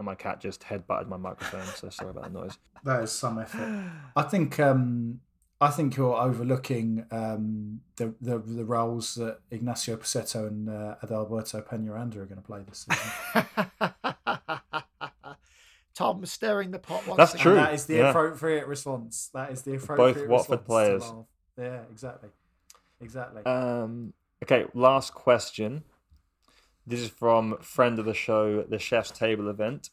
And 0.00 0.06
my 0.06 0.14
cat 0.14 0.40
just 0.40 0.62
headbutted 0.62 1.08
my 1.08 1.18
microphone, 1.18 1.66
so 1.76 1.90
sorry 1.90 2.08
about 2.12 2.24
the 2.24 2.30
noise. 2.40 2.56
That 2.84 3.02
is 3.02 3.12
some 3.12 3.38
effort. 3.38 3.90
I 4.16 4.22
think 4.22 4.58
um, 4.58 5.20
I 5.60 5.68
think 5.68 5.98
you're 5.98 6.14
overlooking 6.16 7.04
um, 7.10 7.82
the, 7.96 8.14
the 8.22 8.38
the 8.38 8.64
roles 8.64 9.16
that 9.16 9.40
Ignacio 9.50 9.96
Pussetto 9.98 10.46
and 10.46 10.70
uh, 10.70 10.94
Adalberto 11.04 11.62
Peñaranda 11.62 12.16
are 12.16 12.24
going 12.24 12.40
to 12.40 12.42
play 12.42 12.62
this 12.66 12.86
season. 12.88 13.46
Tom 15.94 16.24
stirring 16.24 16.70
the 16.70 16.78
pot 16.78 17.06
once 17.06 17.18
That's 17.18 17.34
again. 17.34 17.42
true. 17.42 17.52
And 17.52 17.60
that 17.60 17.74
is 17.74 17.84
the 17.84 17.96
yeah. 17.96 18.08
appropriate 18.08 18.66
response. 18.66 19.28
That 19.34 19.52
is 19.52 19.60
the 19.60 19.74
appropriate 19.74 20.26
Watford 20.30 20.60
response 20.60 20.60
to 20.60 20.66
players. 20.66 21.02
laugh. 21.02 21.24
Yeah, 21.58 21.80
exactly, 21.90 22.30
exactly. 23.02 23.42
Um, 23.44 24.14
okay, 24.42 24.64
last 24.72 25.12
question. 25.12 25.84
This 26.90 27.00
is 27.02 27.08
from 27.08 27.56
friend 27.62 28.00
of 28.00 28.04
the 28.04 28.14
show, 28.14 28.62
the 28.62 28.80
Chef's 28.80 29.12
Table 29.12 29.48
event. 29.48 29.90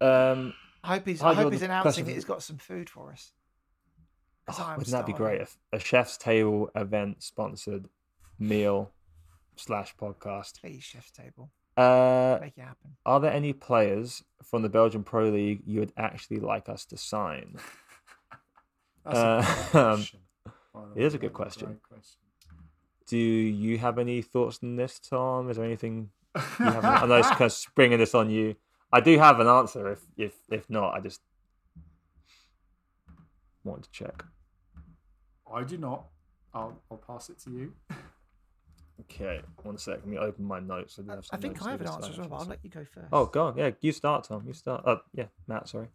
Um, 0.00 0.54
I 0.84 0.94
hope 0.94 1.08
he's, 1.08 1.20
I 1.20 1.34
hope 1.34 1.52
he's 1.52 1.62
announcing 1.62 2.04
that 2.04 2.12
he's 2.12 2.24
got 2.24 2.40
some 2.40 2.56
food 2.56 2.88
for 2.88 3.10
us. 3.10 3.32
oh, 4.48 4.74
wouldn't 4.76 4.92
that 4.92 5.06
be 5.06 5.12
great? 5.12 5.40
If 5.40 5.56
a 5.72 5.80
Chef's 5.80 6.16
Table 6.16 6.70
event 6.76 7.20
sponsored 7.24 7.88
meal 8.38 8.92
slash 9.56 9.96
podcast. 9.96 10.60
Please, 10.60 10.84
chef's 10.84 11.10
table, 11.10 11.50
Uh, 11.76 12.38
make 12.40 12.56
it 12.56 12.62
happen. 12.62 12.96
are 13.04 13.18
there 13.18 13.32
any 13.32 13.52
players 13.52 14.22
from 14.42 14.62
the 14.62 14.68
Belgian 14.68 15.02
Pro 15.02 15.30
League 15.30 15.62
you 15.66 15.80
would 15.80 15.92
actually 15.96 16.38
like 16.38 16.68
us 16.68 16.84
to 16.86 16.96
sign? 16.96 17.56
That's 19.04 19.18
uh, 19.18 19.68
great 19.72 19.82
um, 19.82 19.96
question, 19.96 20.20
it 20.94 21.02
is 21.02 21.14
a 21.14 21.18
good 21.18 21.32
question. 21.32 21.80
question. 21.88 22.23
Do 23.06 23.18
you 23.18 23.78
have 23.78 23.98
any 23.98 24.22
thoughts 24.22 24.60
on 24.62 24.76
this, 24.76 24.98
Tom? 24.98 25.50
Is 25.50 25.56
there 25.56 25.64
anything 25.64 26.10
you 26.34 26.64
have? 26.64 26.84
I 27.02 27.06
know 27.06 27.16
it's 27.16 27.28
kind 27.28 27.42
of 27.42 27.52
springing 27.52 27.98
this 27.98 28.14
on 28.14 28.30
you. 28.30 28.56
I 28.92 29.00
do 29.00 29.18
have 29.18 29.40
an 29.40 29.46
answer. 29.46 29.92
If 29.92 30.00
if 30.16 30.34
if 30.50 30.70
not, 30.70 30.94
I 30.94 31.00
just 31.00 31.20
want 33.62 33.82
to 33.84 33.90
check. 33.90 34.24
I 35.52 35.62
do 35.64 35.76
not. 35.76 36.06
I'll, 36.52 36.80
I'll 36.90 36.98
pass 36.98 37.28
it 37.30 37.38
to 37.40 37.50
you. 37.50 37.72
Okay, 39.00 39.40
one 39.62 39.76
sec. 39.76 39.96
Let 39.96 40.06
me 40.06 40.18
open 40.18 40.44
my 40.44 40.60
notes. 40.60 40.98
I, 40.98 41.10
have 41.10 41.18
I 41.18 41.22
some 41.22 41.40
think 41.40 41.54
notes 41.56 41.66
I 41.66 41.70
have 41.72 41.80
an 41.80 41.88
answer 41.88 42.10
as 42.10 42.18
well, 42.18 42.28
but 42.28 42.36
I'll 42.36 42.46
let 42.46 42.60
you 42.62 42.70
go 42.70 42.84
first. 42.84 43.08
Oh, 43.12 43.26
go 43.26 43.46
on. 43.46 43.58
Yeah, 43.58 43.70
you 43.80 43.92
start, 43.92 44.24
Tom. 44.24 44.44
You 44.46 44.52
start. 44.52 44.84
Oh, 44.86 45.00
yeah, 45.12 45.26
Matt. 45.48 45.68
Sorry. 45.68 45.88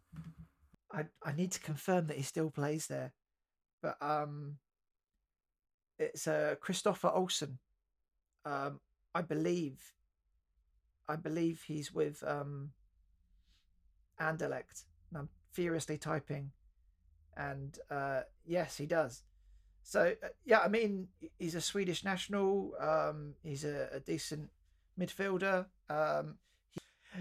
I, 0.91 1.06
I 1.23 1.31
need 1.31 1.52
to 1.53 1.60
confirm 1.61 2.07
that 2.07 2.18
he 2.18 2.23
still 2.23 2.49
plays 2.49 2.88
there, 2.88 3.14
but 3.81 3.95
um, 4.02 4.57
it's 6.00 6.28
uh 6.28 6.56
Kristoffer 6.62 7.16
Olsson. 7.16 7.58
Um, 8.46 8.80
I 9.14 9.22
believe, 9.22 9.94
I 11.08 11.16
believe 11.16 11.64
he's 11.68 11.94
with 11.94 12.24
um, 12.26 12.72
Anderlecht. 14.20 14.86
And 15.10 15.20
I'm 15.20 15.30
furiously 15.52 15.98
typing, 15.98 16.52
and 17.36 17.78
uh, 17.90 18.22
yes, 18.46 18.78
he 18.78 18.86
does. 18.86 19.24
So 19.84 20.14
uh, 20.24 20.28
yeah, 20.46 20.60
I 20.60 20.68
mean, 20.68 21.08
he's 21.38 21.56
a 21.56 21.62
Swedish 21.62 22.04
national. 22.04 22.74
Um, 22.80 23.34
he's 23.44 23.66
a, 23.66 23.90
a 23.94 24.00
decent 24.00 24.50
midfielder. 25.00 25.66
Um, 25.90 26.36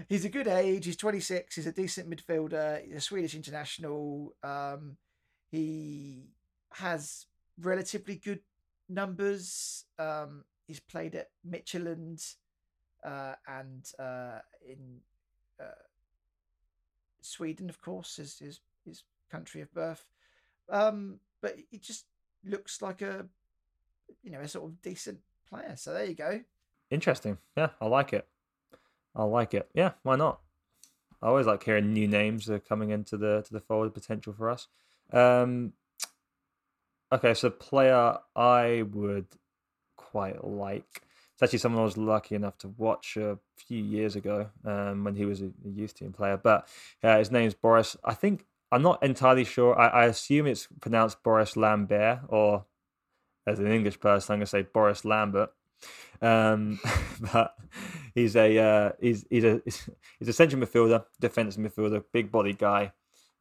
he's 0.07 0.25
a 0.25 0.29
good 0.29 0.47
age. 0.47 0.85
He's 0.85 0.97
26. 0.97 1.55
He's 1.55 1.67
a 1.67 1.71
decent 1.71 2.09
midfielder. 2.09 2.85
He's 2.85 2.95
a 2.95 3.01
Swedish 3.01 3.35
international. 3.35 4.35
Um, 4.43 4.97
he 5.51 6.27
has 6.73 7.25
relatively 7.59 8.15
good 8.15 8.41
numbers. 8.89 9.85
Um, 9.97 10.43
he's 10.67 10.79
played 10.79 11.15
at 11.15 11.29
Midtjylland 11.47 12.35
uh, 13.03 13.33
and 13.47 13.89
uh, 13.97 14.39
in 14.67 14.99
uh, 15.59 15.83
Sweden, 17.21 17.69
of 17.69 17.81
course, 17.81 18.19
is 18.19 18.39
his 18.39 18.59
his 18.85 19.03
country 19.31 19.61
of 19.61 19.73
birth. 19.73 20.05
Um, 20.69 21.19
but 21.41 21.55
he 21.69 21.77
just 21.77 22.05
looks 22.45 22.81
like 22.81 23.01
a 23.01 23.25
you 24.21 24.31
know 24.31 24.41
a 24.41 24.47
sort 24.47 24.69
of 24.69 24.81
decent 24.81 25.19
player. 25.47 25.75
So 25.75 25.93
there 25.93 26.05
you 26.05 26.15
go. 26.15 26.41
Interesting. 26.91 27.37
Yeah, 27.55 27.69
I 27.79 27.87
like 27.87 28.13
it. 28.13 28.27
I 29.15 29.23
like 29.23 29.53
it. 29.53 29.69
Yeah, 29.73 29.91
why 30.03 30.15
not? 30.15 30.39
I 31.21 31.27
always 31.27 31.45
like 31.45 31.63
hearing 31.63 31.93
new 31.93 32.07
names 32.07 32.45
that 32.45 32.53
are 32.55 32.59
coming 32.59 32.91
into 32.91 33.17
the 33.17 33.43
to 33.43 33.53
the 33.53 33.59
forward 33.59 33.93
potential 33.93 34.33
for 34.33 34.49
us. 34.49 34.67
Um, 35.11 35.73
okay, 37.11 37.33
so 37.33 37.49
player 37.49 38.17
I 38.35 38.83
would 38.91 39.27
quite 39.97 40.43
like. 40.43 41.03
It's 41.33 41.43
actually 41.43 41.59
someone 41.59 41.81
I 41.81 41.85
was 41.85 41.97
lucky 41.97 42.35
enough 42.35 42.57
to 42.59 42.67
watch 42.67 43.15
a 43.15 43.39
few 43.55 43.81
years 43.81 44.15
ago 44.15 44.49
um, 44.65 45.05
when 45.05 45.15
he 45.15 45.25
was 45.25 45.41
a, 45.41 45.51
youth 45.63 45.93
team 45.93 46.11
player. 46.11 46.35
But 46.35 46.67
uh, 47.01 47.17
his 47.17 47.31
name's 47.31 47.53
Boris. 47.53 47.95
I 48.03 48.13
think 48.13 48.45
I'm 48.71 48.81
not 48.81 49.01
entirely 49.01 49.45
sure. 49.45 49.79
I, 49.79 49.87
I 49.87 50.05
assume 50.05 50.47
it's 50.47 50.67
pronounced 50.81 51.23
Boris 51.23 51.55
Lambert, 51.55 52.19
or 52.27 52.65
as 53.47 53.59
an 53.59 53.71
English 53.71 53.99
person, 53.99 54.33
I'm 54.33 54.39
going 54.39 54.45
to 54.45 54.49
say 54.49 54.61
Boris 54.63 55.05
Lambert. 55.05 55.51
Um, 56.21 56.79
but 57.33 57.55
he's 58.13 58.35
a 58.35 58.57
uh, 58.57 58.91
he's 58.99 59.25
he's 59.29 59.45
a 59.45 59.61
he's 60.19 60.27
a 60.27 60.33
central 60.33 60.61
midfielder, 60.61 61.05
defensive 61.19 61.63
midfielder, 61.63 62.03
big 62.11 62.31
body 62.31 62.53
guy. 62.53 62.91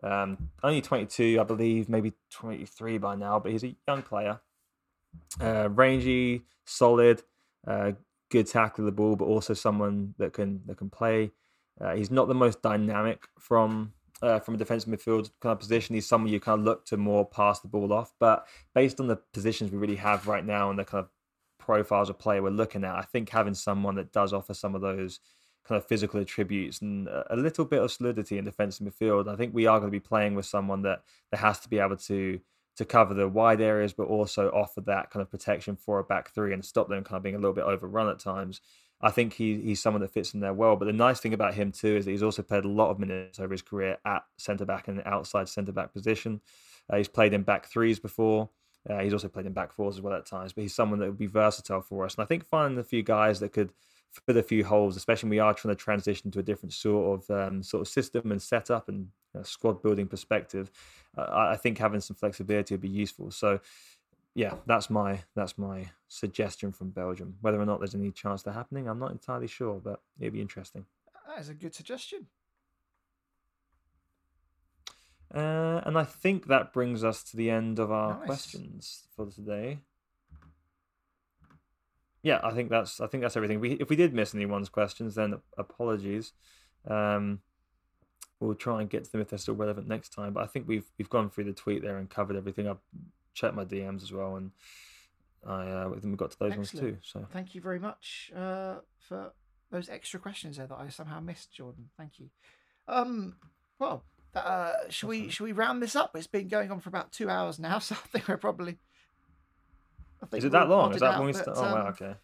Um, 0.02 0.50
only 0.62 0.80
22, 0.80 1.38
I 1.40 1.44
believe, 1.44 1.88
maybe 1.88 2.12
23 2.30 2.98
by 2.98 3.16
now, 3.16 3.38
but 3.38 3.52
he's 3.52 3.64
a 3.64 3.74
young 3.86 4.02
player. 4.02 4.40
Uh, 5.40 5.68
rangy, 5.70 6.42
solid, 6.66 7.22
uh, 7.66 7.92
good 8.30 8.46
tackle 8.46 8.82
of 8.82 8.86
the 8.86 8.92
ball, 8.92 9.16
but 9.16 9.24
also 9.24 9.54
someone 9.54 10.14
that 10.18 10.32
can 10.32 10.62
that 10.66 10.76
can 10.76 10.90
play. 10.90 11.32
Uh, 11.80 11.94
he's 11.94 12.10
not 12.10 12.28
the 12.28 12.34
most 12.34 12.62
dynamic 12.62 13.26
from 13.38 13.92
uh, 14.22 14.38
from 14.40 14.54
a 14.54 14.58
defensive 14.58 14.92
midfield 14.92 15.30
kind 15.40 15.52
of 15.52 15.58
position. 15.58 15.94
He's 15.94 16.06
someone 16.06 16.32
you 16.32 16.40
kind 16.40 16.60
of 16.60 16.64
look 16.64 16.84
to 16.86 16.96
more 16.96 17.24
pass 17.24 17.60
the 17.60 17.68
ball 17.68 17.92
off. 17.92 18.12
But 18.18 18.46
based 18.74 19.00
on 19.00 19.08
the 19.08 19.16
positions 19.16 19.70
we 19.70 19.78
really 19.78 19.96
have 19.96 20.26
right 20.26 20.44
now 20.44 20.70
and 20.70 20.78
the 20.78 20.84
kind 20.84 21.04
of 21.04 21.10
profiles 21.58 22.10
of 22.10 22.18
player 22.18 22.42
we're 22.42 22.50
looking 22.50 22.84
at, 22.84 22.94
I 22.94 23.02
think 23.02 23.30
having 23.30 23.54
someone 23.54 23.94
that 23.96 24.12
does 24.12 24.32
offer 24.32 24.54
some 24.54 24.74
of 24.74 24.80
those 24.80 25.20
kind 25.68 25.80
of 25.80 25.86
physical 25.86 26.20
attributes 26.20 26.80
and 26.80 27.08
a 27.08 27.36
little 27.36 27.64
bit 27.64 27.82
of 27.82 27.92
solidity 27.92 28.38
in 28.38 28.44
defensive 28.46 28.86
midfield, 28.86 29.28
I 29.28 29.36
think 29.36 29.54
we 29.54 29.66
are 29.66 29.78
going 29.78 29.90
to 29.90 29.96
be 29.96 30.00
playing 30.00 30.34
with 30.34 30.46
someone 30.46 30.82
that 30.82 31.02
that 31.30 31.38
has 31.38 31.60
to 31.60 31.68
be 31.68 31.78
able 31.78 31.96
to 31.96 32.40
to 32.76 32.84
cover 32.84 33.12
the 33.12 33.28
wide 33.28 33.60
areas, 33.60 33.92
but 33.92 34.04
also 34.04 34.50
offer 34.50 34.80
that 34.82 35.10
kind 35.10 35.20
of 35.20 35.30
protection 35.30 35.76
for 35.76 35.98
a 35.98 36.04
back 36.04 36.32
three 36.32 36.54
and 36.54 36.64
stop 36.64 36.88
them 36.88 37.02
kind 37.02 37.16
of 37.16 37.24
being 37.24 37.34
a 37.34 37.38
little 37.38 37.52
bit 37.52 37.64
overrun 37.64 38.08
at 38.08 38.20
times. 38.20 38.60
I 39.00 39.10
think 39.10 39.32
he, 39.32 39.60
he's 39.60 39.82
someone 39.82 40.00
that 40.02 40.12
fits 40.12 40.32
in 40.32 40.40
there 40.40 40.52
well. 40.52 40.76
But 40.76 40.86
the 40.86 40.92
nice 40.92 41.18
thing 41.20 41.34
about 41.34 41.54
him 41.54 41.72
too 41.72 41.96
is 41.96 42.04
that 42.04 42.12
he's 42.12 42.22
also 42.22 42.42
played 42.42 42.64
a 42.64 42.68
lot 42.68 42.90
of 42.90 42.98
minutes 42.98 43.40
over 43.40 43.52
his 43.52 43.62
career 43.62 43.98
at 44.04 44.22
centre 44.38 44.64
back 44.64 44.88
and 44.88 45.02
outside 45.04 45.48
centre 45.48 45.72
back 45.72 45.92
position. 45.92 46.40
Uh, 46.88 46.96
he's 46.98 47.08
played 47.08 47.34
in 47.34 47.42
back 47.42 47.66
threes 47.66 47.98
before. 47.98 48.48
Uh, 48.88 49.00
he's 49.00 49.12
also 49.12 49.28
played 49.28 49.46
in 49.46 49.52
back 49.52 49.72
fours 49.72 49.96
as 49.96 50.00
well 50.00 50.14
at 50.14 50.26
times. 50.26 50.52
But 50.52 50.62
he's 50.62 50.74
someone 50.74 51.00
that 51.00 51.06
would 51.06 51.18
be 51.18 51.26
versatile 51.26 51.82
for 51.82 52.04
us. 52.04 52.14
And 52.14 52.22
I 52.22 52.26
think 52.26 52.46
finding 52.46 52.78
a 52.78 52.84
few 52.84 53.02
guys 53.02 53.40
that 53.40 53.52
could 53.52 53.72
fill 54.10 54.38
a 54.38 54.42
few 54.42 54.64
holes, 54.64 54.96
especially 54.96 55.28
when 55.28 55.36
we 55.36 55.38
are 55.40 55.54
trying 55.54 55.74
to 55.74 55.82
transition 55.82 56.30
to 56.30 56.38
a 56.38 56.42
different 56.42 56.72
sort 56.72 57.20
of 57.20 57.30
um, 57.30 57.62
sort 57.62 57.82
of 57.82 57.88
system 57.88 58.30
and 58.30 58.40
setup 58.40 58.88
and 58.88 59.08
you 59.34 59.40
know, 59.40 59.42
squad 59.42 59.82
building 59.82 60.06
perspective. 60.06 60.70
Uh, 61.16 61.22
I 61.22 61.52
I 61.52 61.56
think 61.56 61.78
having 61.78 62.00
some 62.00 62.16
flexibility 62.16 62.74
would 62.74 62.80
be 62.80 62.88
useful. 62.88 63.30
So 63.30 63.60
yeah, 64.34 64.54
that's 64.66 64.88
my 64.90 65.20
that's 65.34 65.58
my 65.58 65.90
suggestion 66.06 66.72
from 66.72 66.90
Belgium. 66.90 67.36
Whether 67.40 67.60
or 67.60 67.66
not 67.66 67.80
there's 67.80 67.94
any 67.94 68.12
chance 68.12 68.46
of 68.46 68.54
happening, 68.54 68.88
I'm 68.88 68.98
not 68.98 69.10
entirely 69.10 69.48
sure, 69.48 69.80
but 69.82 70.00
it'd 70.18 70.32
be 70.32 70.40
interesting. 70.40 70.86
That 71.26 71.40
is 71.40 71.48
a 71.48 71.54
good 71.54 71.74
suggestion. 71.74 72.26
Uh, 75.34 75.82
and 75.84 75.98
I 75.98 76.04
think 76.04 76.46
that 76.46 76.72
brings 76.72 77.04
us 77.04 77.22
to 77.24 77.36
the 77.36 77.50
end 77.50 77.78
of 77.78 77.92
our 77.92 78.16
Nice. 78.18 78.26
questions 78.26 79.08
for 79.14 79.26
today. 79.26 79.80
Yeah, 82.22 82.40
I 82.42 82.52
think 82.52 82.70
that's 82.70 83.00
I 83.00 83.06
think 83.06 83.22
that's 83.22 83.36
everything. 83.36 83.60
We, 83.60 83.72
if 83.72 83.88
we 83.88 83.96
did 83.96 84.12
miss 84.12 84.34
anyone's 84.34 84.68
questions, 84.68 85.14
then 85.14 85.40
apologies. 85.56 86.32
Um, 86.86 87.40
we'll 88.40 88.54
try 88.54 88.80
and 88.80 88.90
get 88.90 89.04
to 89.04 89.12
them 89.12 89.20
if 89.20 89.28
they're 89.28 89.38
still 89.38 89.54
relevant 89.54 89.88
next 89.88 90.10
time. 90.10 90.32
But 90.32 90.44
I 90.44 90.46
think 90.46 90.66
we've 90.68 90.86
we've 90.98 91.10
gone 91.10 91.30
through 91.30 91.44
the 91.44 91.52
tweet 91.52 91.82
there 91.82 91.98
and 91.98 92.08
covered 92.08 92.36
everything. 92.36 92.68
I've 92.68 92.78
checked 93.34 93.54
my 93.54 93.64
DMs 93.64 94.02
as 94.02 94.12
well, 94.12 94.36
and 94.36 94.50
I 95.46 95.70
uh, 95.70 95.88
I 95.88 95.92
think 96.00 96.04
we 96.04 96.16
got 96.16 96.32
to 96.32 96.38
those 96.38 96.56
ones 96.56 96.70
too. 96.72 96.98
So 97.02 97.26
Thank 97.32 97.54
you 97.54 97.60
very 97.60 97.78
much 97.78 98.32
uh, 98.34 98.76
for 98.98 99.32
those 99.70 99.88
extra 99.88 100.18
questions 100.18 100.56
there 100.56 100.66
that 100.66 100.78
I 100.78 100.88
somehow 100.88 101.20
missed, 101.20 101.52
Jordan. 101.52 101.90
Thank 101.96 102.18
you. 102.18 102.30
Um, 102.86 103.36
well, 103.78 104.04
uh, 104.34 104.72
shall 104.88 105.08
we 105.08 105.28
shall 105.28 105.44
we 105.44 105.52
round 105.52 105.82
this 105.82 105.96
up? 105.96 106.16
It's 106.16 106.26
been 106.26 106.48
going 106.48 106.70
on 106.70 106.80
for 106.80 106.88
about 106.88 107.12
two 107.12 107.30
hours 107.30 107.58
now, 107.58 107.78
so 107.78 107.94
I 107.94 108.08
think 108.08 108.28
we're 108.28 108.36
probably. 108.36 108.78
I 110.22 110.26
think 110.26 110.38
is 110.38 110.44
it 110.46 110.52
that 110.52 110.68
long? 110.68 110.94
Is 110.94 111.00
that 111.00 111.14
out, 111.14 111.18
when 111.18 111.26
we 111.26 111.32
but, 111.32 111.42
start? 111.42 111.58
Oh 111.58 111.62
wow, 111.62 111.80
um, 111.82 111.86
okay. 111.88 112.14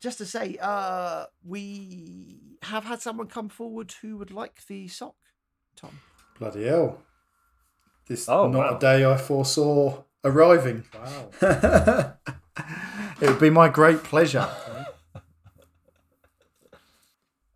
Just 0.00 0.18
to 0.18 0.26
say, 0.26 0.56
uh, 0.60 1.26
we 1.44 2.56
have 2.62 2.84
had 2.84 3.00
someone 3.02 3.26
come 3.26 3.48
forward 3.48 3.92
who 4.00 4.16
would 4.16 4.30
like 4.30 4.66
the 4.66 4.88
sock, 4.88 5.16
Tom. 5.76 6.00
Bloody 6.38 6.64
hell. 6.64 7.02
This 8.06 8.28
Oh, 8.28 8.48
not 8.48 8.58
wow. 8.70 8.76
a 8.76 8.80
day 8.80 9.04
I 9.04 9.16
foresaw 9.16 10.02
arriving. 10.24 10.84
Wow. 10.94 11.30
it 13.20 13.28
would 13.28 13.38
be 13.40 13.50
my 13.50 13.68
great 13.68 14.02
pleasure. 14.02 14.48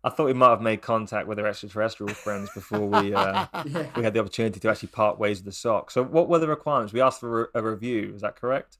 I 0.03 0.09
thought 0.11 0.27
we 0.27 0.33
might 0.33 0.51
have 0.51 0.61
made 0.61 0.83
contact 0.83 1.27
with 1.27 1.39
our 1.39 1.47
extraterrestrial 1.47 2.13
friends 2.13 2.51
before 2.53 2.87
we 2.87 3.13
uh, 3.15 3.47
Yeah. 3.65 3.87
we 3.97 4.03
had 4.03 4.13
the 4.13 4.19
opportunity 4.19 4.59
to 4.59 4.69
actually 4.69 4.89
part 4.89 5.17
ways 5.17 5.39
with 5.39 5.45
the 5.45 5.51
sock. 5.51 5.89
So, 5.89 6.03
what 6.03 6.29
were 6.29 6.37
the 6.37 6.47
requirements? 6.47 6.93
We 6.93 7.01
asked 7.01 7.19
for 7.19 7.49
a 7.55 7.63
review. 7.63 8.13
Is 8.15 8.21
that 8.21 8.35
correct? 8.35 8.77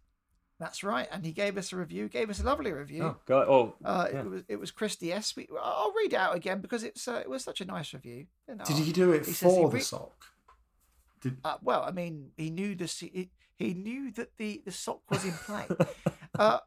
That's 0.60 0.84
right, 0.86 1.08
and 1.12 1.26
he 1.26 1.34
gave 1.34 1.58
us 1.58 1.74
a 1.74 1.76
review. 1.76 2.08
Gave 2.08 2.30
us 2.30 2.40
a 2.40 2.44
lovely 2.46 2.72
review. 2.72 3.04
Oh, 3.04 3.18
go, 3.26 3.40
oh 3.42 3.76
Uh, 3.84 4.08
yeah. 4.12 4.20
It 4.20 4.26
was 4.30 4.44
it 4.48 4.56
was 4.56 4.72
Christy 4.72 5.12
S. 5.12 5.36
We, 5.36 5.50
I'll 5.62 5.94
read 5.98 6.14
it 6.14 6.18
out 6.18 6.34
again 6.36 6.62
because 6.62 6.84
it's 6.84 7.08
uh, 7.08 7.20
it 7.22 7.30
was 7.30 7.44
such 7.44 7.60
a 7.60 7.66
nice 7.66 7.94
review. 7.94 8.28
You 8.48 8.56
know, 8.56 8.64
Did 8.64 8.78
he 8.78 8.94
do 8.94 9.12
it 9.12 9.26
he 9.26 9.34
for 9.34 9.70
re- 9.70 9.80
the 9.80 9.86
sock? 9.86 10.26
Did, 11.22 11.38
Uh, 11.44 11.58
well, 11.62 11.84
I 11.84 11.92
mean, 11.92 12.32
he 12.38 12.52
knew 12.52 12.74
the 12.76 12.86
he, 12.86 13.32
he 13.58 13.74
knew 13.74 14.12
that 14.12 14.30
the 14.38 14.62
the 14.64 14.72
sock 14.72 15.02
was 15.10 15.26
in 15.26 15.34
play. 15.34 15.66
uh, 16.40 16.60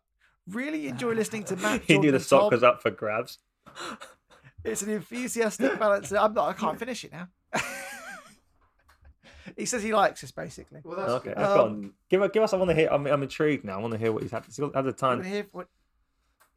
really 0.47 0.89
enjoy 0.89 1.15
listening 1.15 1.44
to 1.44 1.56
Matt. 1.56 1.81
he 1.86 1.94
Jordan 1.94 2.01
knew 2.02 2.12
the 2.19 2.20
sock 2.24 2.43
Tom. 2.43 2.51
was 2.52 2.62
up 2.62 2.82
for 2.82 2.90
grabs. 2.90 3.39
It's 4.65 4.82
an 4.82 4.90
enthusiastic 4.90 5.78
balance. 5.78 6.12
I'm 6.12 6.35
not. 6.35 6.48
I 6.48 6.52
can't 6.52 6.78
finish 6.78 7.05
it 7.05 7.12
now. 7.12 7.28
he 9.56 9.66
says 9.66 9.82
he 9.82 9.92
likes 9.94 10.22
us 10.24 10.30
basically. 10.30 10.80
well, 10.84 10.96
that's 10.96 11.10
Okay, 11.12 11.28
good. 11.30 11.36
go 11.36 11.62
on. 11.64 11.68
Um, 11.68 11.94
Give, 12.08 12.32
give 12.32 12.42
us. 12.42 12.52
I 12.52 12.56
want 12.56 12.70
to 12.70 12.74
hear. 12.74 12.88
I'm, 12.90 13.06
I'm 13.06 13.22
intrigued 13.22 13.64
now. 13.64 13.78
I 13.78 13.80
want 13.80 13.92
to 13.92 13.98
hear 13.98 14.12
what 14.12 14.22
he's 14.22 14.32
had. 14.32 14.44
He's 14.44 14.56
had 14.56 14.84
the 14.84 14.92
time. 14.92 15.22
hear 15.22 15.46
what 15.52 15.68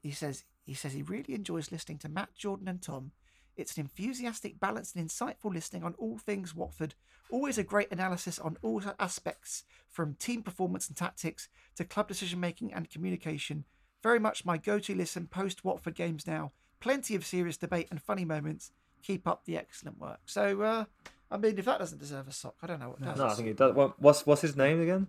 he 0.01 0.11
says. 0.11 0.43
He 0.65 0.73
says 0.73 0.93
he 0.93 1.01
really 1.01 1.33
enjoys 1.33 1.71
listening 1.71 1.97
to 1.99 2.09
Matt, 2.09 2.33
Jordan, 2.35 2.67
and 2.67 2.81
Tom. 2.81 3.11
It's 3.57 3.75
an 3.75 3.81
enthusiastic, 3.81 4.59
balanced, 4.59 4.95
and 4.95 5.07
insightful 5.09 5.53
listening 5.53 5.83
on 5.83 5.93
all 5.97 6.17
things 6.17 6.55
Watford. 6.55 6.95
Always 7.29 7.57
a 7.57 7.63
great 7.63 7.91
analysis 7.91 8.39
on 8.39 8.57
all 8.61 8.81
aspects, 8.99 9.63
from 9.89 10.15
team 10.15 10.41
performance 10.43 10.87
and 10.87 10.95
tactics 10.95 11.49
to 11.75 11.83
club 11.83 12.07
decision 12.07 12.39
making 12.39 12.73
and 12.73 12.89
communication. 12.89 13.65
Very 14.01 14.19
much 14.19 14.45
my 14.45 14.57
go-to 14.57 14.95
listen 14.95 15.27
post 15.27 15.63
Watford 15.65 15.95
games 15.95 16.25
now. 16.25 16.51
Plenty 16.79 17.13
of 17.15 17.25
serious 17.25 17.57
debate 17.57 17.87
and 17.91 18.01
funny 18.01 18.25
moments. 18.25 18.71
Keep 19.03 19.27
up 19.27 19.45
the 19.45 19.57
excellent 19.57 19.99
work. 19.99 20.19
So, 20.25 20.61
uh, 20.61 20.85
I 21.31 21.37
mean, 21.37 21.57
if 21.57 21.65
that 21.65 21.79
doesn't 21.79 21.97
deserve 21.97 22.27
a 22.27 22.33
sock, 22.33 22.55
I 22.61 22.67
don't 22.67 22.79
know 22.79 22.89
what 22.89 23.01
does. 23.01 23.17
No, 23.17 23.27
I 23.27 23.33
think 23.33 23.47
it 23.47 23.57
does. 23.57 23.73
What, 23.73 23.99
what's 24.01 24.25
what's 24.25 24.41
his 24.41 24.57
name 24.57 24.81
again? 24.81 25.07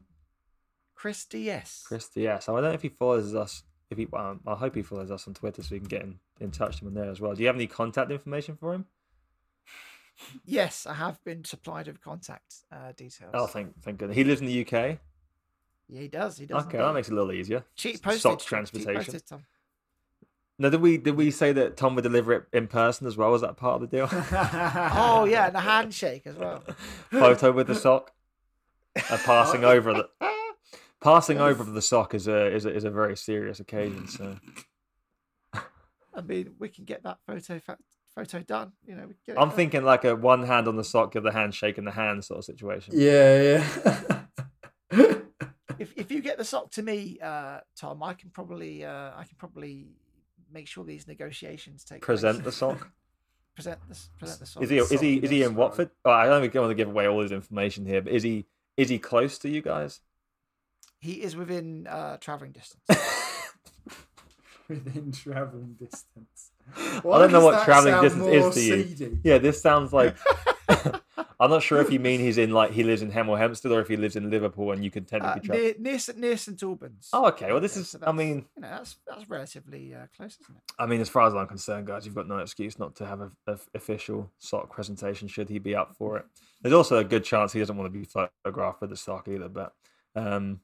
Chris 0.94 1.24
DS. 1.24 1.82
Christy. 1.84 2.22
Yeah. 2.22 2.38
So 2.38 2.56
I 2.56 2.60
don't 2.60 2.70
know 2.70 2.74
if 2.74 2.82
he 2.82 2.88
follows 2.88 3.34
us. 3.34 3.64
If 3.90 3.98
he, 3.98 4.06
um, 4.16 4.40
I 4.46 4.54
hope 4.54 4.76
he 4.76 4.82
follows 4.82 5.10
us 5.10 5.26
on 5.26 5.34
Twitter 5.34 5.62
so 5.62 5.68
we 5.72 5.80
can 5.80 5.88
get 5.88 6.02
in, 6.02 6.18
in 6.40 6.50
touch 6.50 6.80
with 6.80 6.88
him 6.88 6.94
there 6.94 7.10
as 7.10 7.20
well. 7.20 7.34
Do 7.34 7.42
you 7.42 7.48
have 7.48 7.56
any 7.56 7.66
contact 7.66 8.10
information 8.10 8.56
for 8.56 8.72
him? 8.72 8.86
Yes, 10.44 10.86
I 10.86 10.94
have 10.94 11.22
been 11.24 11.44
supplied 11.44 11.88
with 11.88 12.00
contact 12.00 12.54
uh, 12.70 12.92
details. 12.96 13.32
Oh, 13.34 13.46
thank 13.46 13.82
thank 13.82 13.98
goodness. 13.98 14.16
He 14.16 14.24
lives 14.24 14.40
in 14.40 14.46
the 14.46 14.60
UK. 14.60 14.98
Yeah, 15.88 16.00
he 16.00 16.08
does. 16.08 16.38
He 16.38 16.46
does. 16.46 16.64
Okay, 16.66 16.78
that 16.78 16.94
makes 16.94 17.08
it 17.08 17.12
a 17.12 17.16
little 17.16 17.32
easier. 17.32 17.64
cheap 17.74 18.00
postage. 18.00 18.22
Sock 18.22 18.38
cheap 18.38 18.48
transportation. 18.48 19.12
postage, 19.12 19.40
Tom. 20.62 20.70
No, 20.70 20.70
did 20.70 20.80
we 20.80 20.96
did 20.98 21.16
we 21.16 21.30
say 21.30 21.52
that 21.52 21.76
Tom 21.76 21.94
would 21.94 22.02
deliver 22.02 22.32
it 22.32 22.44
in 22.52 22.66
person 22.68 23.06
as 23.06 23.16
well? 23.16 23.30
Was 23.30 23.42
that 23.42 23.56
part 23.56 23.82
of 23.82 23.90
the 23.90 23.96
deal? 23.96 24.08
Oh 24.94 25.24
yeah, 25.24 25.48
and 25.48 25.56
a 25.56 25.60
handshake 25.60 26.26
as 26.26 26.36
well. 26.36 26.62
Photo 27.10 27.52
with 27.52 27.66
the 27.66 27.74
sock. 27.74 28.12
And 28.94 29.20
passing 29.20 29.64
over 29.64 29.92
the 29.94 30.08
passing 31.00 31.38
over 31.38 31.64
the 31.64 31.82
sock 31.82 32.14
is 32.14 32.28
a 32.28 32.46
is 32.54 32.64
a, 32.66 32.74
is 32.74 32.84
a 32.84 32.90
very 32.90 33.16
serious 33.16 33.60
occasion. 33.60 34.06
So 34.08 34.36
I 36.14 36.20
mean, 36.20 36.54
we 36.58 36.68
can 36.68 36.84
get 36.84 37.02
that 37.04 37.18
photo 37.26 37.58
fa- 37.58 37.78
photo 38.14 38.40
done. 38.40 38.72
You 38.86 38.96
know, 38.96 39.06
we 39.06 39.14
get 39.26 39.38
I'm 39.38 39.48
done. 39.48 39.56
thinking 39.56 39.82
like 39.84 40.04
a 40.04 40.14
one 40.14 40.42
hand 40.44 40.68
on 40.68 40.76
the 40.76 40.84
sock, 40.84 41.12
give 41.12 41.22
the 41.22 41.30
other 41.30 41.38
hand 41.38 41.54
shaking 41.54 41.84
the 41.84 41.90
hand 41.90 42.24
sort 42.24 42.38
of 42.38 42.44
situation. 42.44 42.92
yeah, 42.96 43.40
yeah. 43.42 44.22
if 45.78 45.92
if 45.96 46.10
you 46.10 46.20
get 46.20 46.36
the 46.36 46.44
sock 46.44 46.70
to 46.72 46.82
me, 46.82 47.18
uh, 47.22 47.60
Tom, 47.76 48.02
I 48.02 48.12
can 48.14 48.28
probably 48.30 48.84
uh, 48.84 49.12
I 49.16 49.24
can 49.24 49.36
probably 49.38 49.86
make 50.52 50.68
sure 50.68 50.84
these 50.84 51.06
negotiations 51.08 51.84
take 51.84 52.02
Present 52.02 52.38
the 52.38 52.44
place. 52.44 52.54
sock. 52.56 52.90
present 53.54 53.80
the 53.88 53.98
present 54.18 54.40
the 54.40 54.46
sock. 54.46 54.62
Is 54.62 54.70
he 54.70 54.78
is 54.78 55.00
he 55.00 55.16
is 55.16 55.30
he 55.30 55.42
in 55.42 55.54
Watford? 55.54 55.90
Oh, 56.04 56.10
I 56.10 56.24
don't 56.26 56.54
want 56.54 56.70
to 56.70 56.74
give 56.74 56.88
away 56.88 57.06
all 57.08 57.20
his 57.20 57.32
information 57.32 57.86
here, 57.86 58.02
but 58.02 58.12
is 58.12 58.22
he 58.22 58.46
is 58.76 58.88
he 58.88 58.98
close 58.98 59.38
to 59.38 59.48
you 59.48 59.62
guys? 59.62 60.00
He 61.00 61.22
is 61.22 61.34
within 61.36 61.86
uh, 61.88 62.16
traveling 62.18 62.52
distance. 62.52 62.84
Within 64.68 65.12
travelling 65.12 65.74
distance. 65.74 66.52
I 66.76 67.00
don't 67.02 67.32
know 67.32 67.44
what 67.44 67.64
traveling 67.64 68.00
distance 68.00 68.26
is 68.26 68.54
to 68.54 68.60
you. 68.62 68.84
Seedy? 68.84 69.18
Yeah, 69.24 69.38
this 69.38 69.60
sounds 69.60 69.92
like. 69.92 70.16
I'm 71.42 71.50
not 71.50 71.62
sure 71.62 71.80
if 71.80 71.90
you 71.90 71.98
mean 71.98 72.20
he's 72.20 72.38
in 72.38 72.50
like 72.52 72.70
he 72.70 72.84
lives 72.84 73.02
in 73.02 73.10
Hemel 73.10 73.36
Hempstead 73.36 73.72
or 73.72 73.80
if 73.80 73.88
he 73.88 73.96
lives 73.96 74.14
in 74.16 74.30
Liverpool 74.30 74.70
and 74.72 74.84
you 74.84 74.90
can 74.90 75.02
Uh, 75.04 75.06
technically 75.18 75.40
travel. 75.40 75.62
near 75.64 75.74
near 75.78 75.98
St- 75.98 76.18
near 76.18 76.36
St 76.36 76.62
Albans. 76.62 77.08
Oh, 77.12 77.26
okay. 77.28 77.50
Well, 77.50 77.60
this 77.60 77.74
Yeah, 77.76 77.82
is. 77.82 77.88
so 77.90 77.98
I 78.06 78.12
mean, 78.12 78.46
you 78.56 78.62
know, 78.62 78.68
that's 78.70 78.96
that's 79.06 79.28
relatively 79.28 79.92
uh, 79.94 80.06
close, 80.16 80.38
isn't 80.40 80.56
it? 80.56 80.62
I 80.78 80.86
mean, 80.86 81.00
as 81.00 81.08
far 81.08 81.26
as 81.26 81.34
I'm 81.34 81.48
concerned, 81.48 81.86
guys, 81.88 82.06
you've 82.06 82.14
got 82.14 82.28
no 82.28 82.38
excuse 82.38 82.78
not 82.78 82.94
to 82.96 83.06
have 83.06 83.20
a, 83.20 83.30
a 83.48 83.58
official 83.74 84.30
sock 84.38 84.70
presentation. 84.72 85.26
Should 85.28 85.48
he 85.48 85.58
be 85.58 85.74
up 85.74 85.96
for 85.96 86.16
it? 86.18 86.24
There's 86.62 86.74
also 86.74 86.98
a 86.98 87.04
good 87.04 87.24
chance 87.24 87.52
he 87.52 87.58
doesn't 87.58 87.76
want 87.76 87.92
to 87.92 87.98
be 87.98 88.04
photographed 88.04 88.80
with 88.80 88.90
the 88.90 88.96
sock 88.96 89.26
either. 89.28 89.48
But 89.48 89.72
um, 90.14 90.60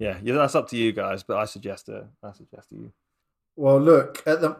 yeah, 0.00 0.18
yeah, 0.22 0.34
that's 0.34 0.54
up 0.56 0.68
to 0.70 0.76
you 0.76 0.92
guys. 0.92 1.22
But 1.22 1.36
I 1.38 1.44
suggest 1.44 1.88
uh, 1.88 2.02
I 2.22 2.32
suggest 2.32 2.68
to 2.70 2.74
you. 2.76 2.92
Well, 3.54 3.80
look 3.80 4.22
at 4.26 4.40
the 4.40 4.56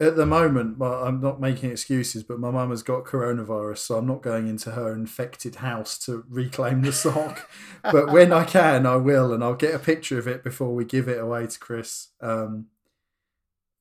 at 0.00 0.16
the 0.16 0.26
moment. 0.26 0.78
Well, 0.78 1.04
I'm 1.04 1.20
not 1.20 1.40
making 1.40 1.70
excuses, 1.70 2.22
but 2.22 2.38
my 2.38 2.50
mum 2.50 2.70
has 2.70 2.82
got 2.82 3.04
coronavirus, 3.04 3.78
so 3.78 3.96
I'm 3.96 4.06
not 4.06 4.22
going 4.22 4.48
into 4.48 4.72
her 4.72 4.92
infected 4.92 5.56
house 5.56 5.98
to 6.00 6.24
reclaim 6.28 6.82
the 6.82 6.92
sock. 6.92 7.50
but 7.82 8.12
when 8.12 8.32
I 8.32 8.44
can, 8.44 8.86
I 8.86 8.96
will, 8.96 9.32
and 9.32 9.42
I'll 9.42 9.54
get 9.54 9.74
a 9.74 9.78
picture 9.78 10.18
of 10.18 10.28
it 10.28 10.44
before 10.44 10.74
we 10.74 10.84
give 10.84 11.08
it 11.08 11.18
away 11.18 11.46
to 11.46 11.58
Chris. 11.58 12.08
Um, 12.20 12.66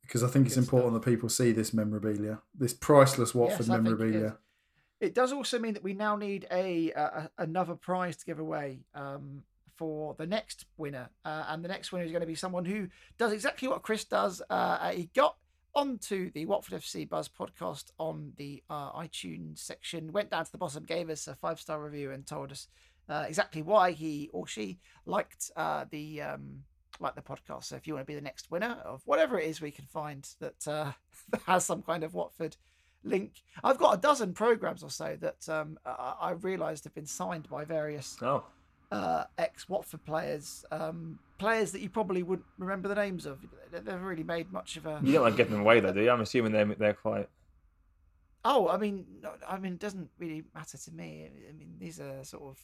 because 0.02 0.24
I 0.24 0.28
think 0.28 0.46
it's 0.46 0.56
Good 0.56 0.64
important 0.64 0.94
that 0.94 1.02
people 1.02 1.28
see 1.28 1.52
this 1.52 1.74
memorabilia, 1.74 2.40
this 2.58 2.74
priceless 2.74 3.36
Watford 3.36 3.68
Yes, 3.68 3.68
memorabilia. 3.68 4.38
It 5.02 5.14
does 5.14 5.34
also 5.34 5.60
mean 5.60 5.74
that 5.74 5.84
we 5.84 5.94
now 5.94 6.16
need 6.16 6.48
a, 6.50 6.92
a 6.92 7.30
another 7.38 7.76
prize 7.76 8.16
to 8.16 8.26
give 8.26 8.40
away 8.40 8.80
um, 8.96 9.44
for 9.76 10.16
the 10.18 10.26
next 10.26 10.66
winner, 10.78 11.10
uh, 11.26 11.48
and 11.50 11.62
the 11.62 11.68
next 11.68 11.92
winner 11.92 12.06
is 12.06 12.12
going 12.12 12.22
to 12.22 12.28
be 12.28 12.36
someone 12.36 12.64
who 12.64 12.88
does 13.18 13.34
exactly 13.34 13.68
what 13.68 13.84
Chris 13.84 14.06
does. 14.06 14.42
Uh, 14.50 14.92
he 14.92 15.10
got 15.14 15.36
onto 15.78 16.32
the 16.32 16.48
Watford 16.48 16.82
FC 16.82 17.08
Buzz 17.08 17.30
podcast 17.30 17.92
on 18.00 18.34
the 18.36 18.64
uh, 18.68 18.92
iTunes 18.94 19.60
section, 19.60 20.12
went 20.12 20.32
down 20.32 20.44
to 20.44 20.52
the 20.52 20.58
bottom, 20.58 20.84
gave 20.84 21.08
us 21.12 21.28
a 21.28 21.36
five 21.36 21.60
star 21.60 21.80
review, 21.80 22.12
and 22.12 22.26
told 22.26 22.52
us 22.52 22.68
uh, 23.08 23.26
exactly 23.28 23.62
why 23.62 23.92
he 23.92 24.28
or 24.34 24.48
she 24.48 24.80
liked 25.06 25.52
uh, 25.56 25.86
the 25.92 26.24
um, 26.24 26.64
like 27.00 27.14
the 27.14 27.22
podcast. 27.22 27.66
So 27.66 27.76
if 27.76 27.86
you 27.86 27.94
want 27.94 28.08
to 28.08 28.12
be 28.12 28.16
the 28.16 28.22
next 28.22 28.50
winner 28.50 28.80
of 28.84 29.04
whatever 29.06 29.40
it 29.40 29.48
is 29.48 29.62
we 29.62 29.70
can 29.70 29.86
find 29.86 30.28
that, 30.40 30.68
uh, 30.68 30.92
has 31.46 31.64
some 31.64 31.84
kind 31.84 32.04
of 32.04 32.16
Watford 32.16 32.58
link, 33.04 33.44
I've 33.64 33.78
got 33.78 33.94
a 33.94 34.02
dozen 34.02 34.34
programs 34.34 34.82
or 34.82 34.90
so 34.90 35.16
that 35.22 35.48
um, 35.48 35.78
I, 35.86 36.16
I 36.20 36.32
realised 36.32 36.86
have 36.86 36.96
been 36.96 37.06
signed 37.06 37.48
by 37.50 37.66
various 37.66 38.18
Oh, 38.24 38.46
uh, 38.92 39.24
ex 39.38 39.68
Watford 39.70 40.04
players, 40.06 40.64
um, 40.72 41.20
players 41.38 41.72
that 41.74 41.82
you 41.82 41.90
probably 41.90 42.24
wouldn't 42.24 42.48
remember 42.58 42.88
the 42.88 42.96
names 42.96 43.26
of. 43.26 43.40
They- 43.72 43.80
They've 43.80 44.02
really 44.02 44.24
made 44.24 44.52
much 44.52 44.78
of 44.78 44.86
a. 44.86 45.00
you 45.04 45.12
don't 45.14 45.24
want 45.24 45.34
to 45.36 45.44
give 45.44 45.52
them 45.52 45.60
away 45.62 45.80
though, 45.82 45.92
do 45.94 46.02
you? 46.02 46.10
I'm 46.10 46.22
assuming 46.22 46.52
they're 46.54 46.66
they're 46.66 46.94
quite. 46.94 47.28
Oh, 48.46 48.70
I 48.70 48.78
mean, 48.78 49.06
I 49.46 49.58
mean, 49.60 49.74
it 49.74 49.80
doesn't 49.80 50.10
really 50.20 50.44
matter 50.56 50.78
to 50.78 50.92
me. 50.92 51.28
I 51.50 51.52
mean, 51.52 51.76
these 51.80 52.00
are 52.00 52.24
sort 52.24 52.44
of 52.44 52.60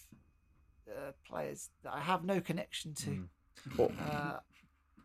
uh, 0.90 1.12
players 1.28 1.70
that 1.84 1.94
I 1.94 2.00
have 2.00 2.24
no 2.24 2.40
connection 2.40 2.94
to. 2.94 3.10
Mm. 3.10 3.28
Well, 3.78 3.92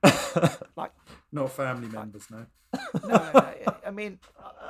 Uh, 0.04 0.48
like 0.76 0.92
Not 1.32 1.50
family 1.50 1.88
members, 1.88 2.26
no. 2.30 2.46
no, 3.02 3.08
no, 3.08 3.54
I 3.84 3.90
mean, 3.90 4.20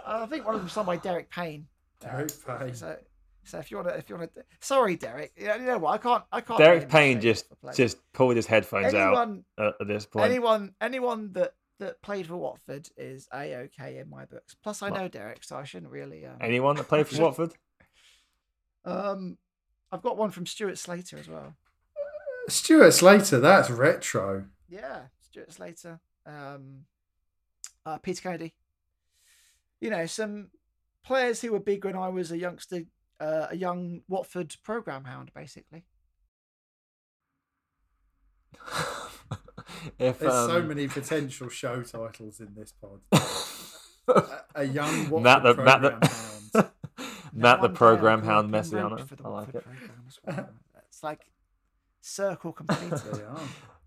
I, 0.06 0.22
I 0.22 0.26
think 0.26 0.46
one 0.46 0.54
of 0.54 0.60
them 0.62 0.70
signed 0.70 0.86
by 0.86 0.96
Derek 0.96 1.28
Payne. 1.30 1.66
Derek 2.00 2.30
Payne. 2.46 2.74
So, 2.74 2.96
so 3.48 3.58
if 3.58 3.70
you 3.70 3.78
want 3.78 3.88
to, 3.88 3.96
if 3.96 4.08
you 4.08 4.16
want 4.16 4.34
to, 4.34 4.42
sorry, 4.60 4.96
Derek. 4.96 5.32
You 5.36 5.46
know, 5.46 5.54
you 5.56 5.64
know 5.66 5.78
what? 5.78 5.92
I 5.92 5.98
can't, 5.98 6.24
I 6.30 6.40
can't. 6.40 6.58
Derek 6.58 6.88
Payne 6.88 7.20
just 7.20 7.46
just 7.74 7.96
pulled 8.12 8.36
his 8.36 8.46
headphones 8.46 8.94
out 8.94 9.08
anyone, 9.08 9.44
at, 9.58 9.74
at 9.80 9.86
this 9.88 10.06
point. 10.06 10.26
anyone, 10.26 10.74
anyone 10.80 11.32
that 11.32 11.54
that 11.80 12.02
played 12.02 12.26
for 12.26 12.36
Watford 12.36 12.88
is 12.96 13.28
a 13.32 13.54
okay 13.56 13.98
in 13.98 14.10
my 14.10 14.24
books. 14.24 14.54
Plus, 14.62 14.82
I 14.82 14.90
Well- 14.90 15.02
know 15.02 15.08
Derek, 15.08 15.44
so 15.44 15.56
I 15.56 15.64
shouldn't 15.64 15.90
really. 15.92 16.26
Um, 16.26 16.36
Anyone 16.40 16.76
that 16.76 16.88
played 16.88 17.06
for 17.06 17.22
Watford? 17.22 17.52
um, 18.84 19.38
I've 19.92 20.02
got 20.02 20.16
one 20.16 20.30
from 20.30 20.46
Stuart 20.46 20.78
Slater 20.78 21.18
as 21.18 21.28
well. 21.28 21.54
Stuart 22.48 22.92
Slater, 22.92 23.40
that's 23.40 23.70
retro. 23.70 24.46
Yeah, 24.68 25.02
Stuart 25.20 25.52
Slater, 25.52 26.00
um, 26.26 26.84
uh, 27.86 27.98
Peter 27.98 28.22
Kennedy. 28.22 28.54
You 29.80 29.90
know, 29.90 30.06
some 30.06 30.48
players 31.04 31.40
who 31.40 31.52
were 31.52 31.60
big 31.60 31.84
when 31.84 31.96
I 31.96 32.08
was 32.08 32.32
a 32.32 32.38
youngster, 32.38 32.82
uh, 33.20 33.46
a 33.50 33.56
young 33.56 34.02
Watford 34.08 34.54
program 34.64 35.04
hound, 35.04 35.30
basically. 35.34 35.84
if 39.98 40.18
There's 40.18 40.32
so 40.32 40.58
um, 40.58 40.68
many 40.68 40.88
potential 40.88 41.48
show 41.48 41.82
titles 41.82 42.40
in 42.40 42.54
this 42.56 42.72
pod. 42.72 43.00
a, 44.08 44.60
a 44.60 44.64
young 44.64 45.10
Watford 45.10 45.22
Matt 45.22 45.42
the 45.42 45.54
Matt 45.62 45.80
program 45.82 46.00
the 46.00 46.08
hound. 46.08 46.70
Matt 47.34 47.60
the 47.62 47.68
program 47.68 48.22
hound 48.22 48.54
up 48.54 48.64
en 48.64 48.70
route 48.72 48.98
Mesiano. 48.98 49.06
for 49.08 49.16
the 49.16 49.24
I 49.24 49.28
like 49.28 49.54
it. 49.54 49.64
well. 50.26 50.48
It's 50.88 51.02
like 51.02 51.26
circle 52.00 52.52
completed. 52.52 53.00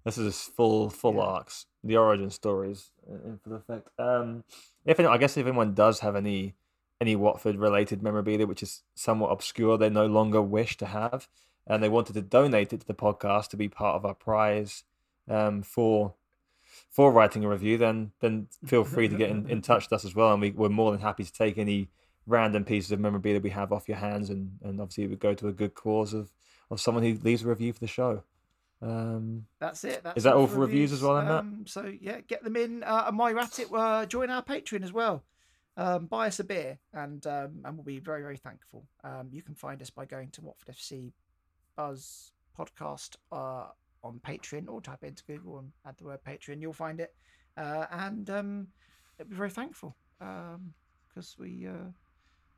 This 0.05 0.17
is 0.17 0.41
full 0.41 0.89
full 0.89 1.15
Yeah. 1.15 1.21
arcs, 1.21 1.65
the 1.83 1.97
origin 1.97 2.29
stories 2.29 2.91
in 3.07 3.39
full 3.43 3.55
effect. 3.55 3.87
Um, 3.99 4.43
if 4.85 4.99
I 4.99 5.17
guess 5.17 5.37
if 5.37 5.45
anyone 5.45 5.73
does 5.73 5.99
have 5.99 6.15
any 6.15 6.55
any 7.01 7.15
Watford 7.15 7.57
related 7.57 8.03
memorabilia 8.03 8.45
which 8.47 8.63
is 8.63 8.83
somewhat 8.95 9.31
obscure, 9.31 9.77
they 9.77 9.89
no 9.89 10.05
longer 10.05 10.41
wish 10.41 10.77
to 10.77 10.85
have, 10.85 11.27
and 11.67 11.81
they 11.83 11.89
wanted 11.89 12.13
to 12.13 12.21
donate 12.21 12.71
it 12.71 12.81
to 12.81 12.87
the 12.87 12.93
podcast 12.93 13.49
to 13.49 13.57
be 13.57 13.67
part 13.67 13.95
of 13.95 14.05
our 14.05 14.13
prize 14.13 14.83
um, 15.27 15.63
for 15.63 16.13
for 16.89 17.11
writing 17.11 17.43
a 17.43 17.49
review, 17.49 17.77
then 17.77 18.11
then 18.19 18.47
feel 18.65 18.83
free 18.83 19.07
to 19.07 19.15
get 19.15 19.29
in, 19.29 19.49
in 19.49 19.61
touch 19.61 19.85
with 19.85 19.93
us 19.93 20.05
as 20.05 20.15
well, 20.15 20.31
and 20.31 20.41
we, 20.41 20.51
we're 20.51 20.69
more 20.69 20.91
than 20.91 21.01
happy 21.01 21.23
to 21.23 21.33
take 21.33 21.57
any 21.57 21.89
random 22.27 22.63
pieces 22.63 22.91
of 22.91 22.99
memorabilia 22.99 23.39
we 23.39 23.49
have 23.49 23.73
off 23.73 23.89
your 23.89 23.97
hands, 23.97 24.29
and, 24.29 24.57
and 24.63 24.79
obviously 24.79 25.05
it 25.05 25.09
would 25.09 25.19
go 25.19 25.33
to 25.33 25.47
a 25.47 25.53
good 25.53 25.73
cause 25.73 26.13
of, 26.13 26.31
of 26.69 26.79
someone 26.79 27.03
who 27.03 27.17
leaves 27.23 27.43
a 27.43 27.47
review 27.47 27.73
for 27.73 27.79
the 27.79 27.87
show. 27.87 28.23
Um, 28.81 29.45
That's 29.59 29.83
it. 29.83 30.01
That's 30.03 30.17
Is 30.17 30.23
that 30.23 30.33
all 30.33 30.47
for 30.47 30.59
reviews 30.59 30.91
as 30.91 31.01
well? 31.01 31.17
Um, 31.17 31.65
so 31.67 31.91
yeah, 32.01 32.21
get 32.21 32.43
them 32.43 32.55
in. 32.55 32.83
Uh, 32.83 33.05
and 33.07 33.17
while 33.17 33.29
you're 33.29 33.39
at 33.39 33.59
it, 33.59 33.67
uh, 33.73 34.05
join 34.05 34.29
our 34.29 34.43
Patreon 34.43 34.83
as 34.83 34.91
well. 34.91 35.23
Um, 35.77 36.05
buy 36.07 36.27
us 36.27 36.39
a 36.39 36.43
beer, 36.43 36.77
and 36.93 37.25
um, 37.27 37.61
and 37.63 37.75
we'll 37.77 37.85
be 37.85 37.99
very 37.99 38.21
very 38.21 38.37
thankful. 38.37 38.85
Um, 39.03 39.29
you 39.31 39.41
can 39.41 39.55
find 39.55 39.81
us 39.81 39.89
by 39.89 40.05
going 40.05 40.29
to 40.31 40.41
Watford 40.41 40.75
FC 40.75 41.13
Buzz 41.77 42.33
Podcast 42.57 43.15
uh, 43.31 43.67
on 44.03 44.19
Patreon, 44.25 44.67
or 44.67 44.81
type 44.81 45.03
into 45.03 45.23
Google 45.23 45.59
and 45.59 45.71
add 45.85 45.95
the 45.97 46.05
word 46.05 46.19
Patreon. 46.27 46.61
You'll 46.61 46.73
find 46.73 46.99
it, 46.99 47.13
uh, 47.57 47.85
and 47.91 48.29
um, 48.29 48.67
it'll 49.17 49.29
be 49.29 49.35
very 49.35 49.49
thankful 49.49 49.95
because 50.19 51.35
we 51.39 51.67
uh, 51.67 51.89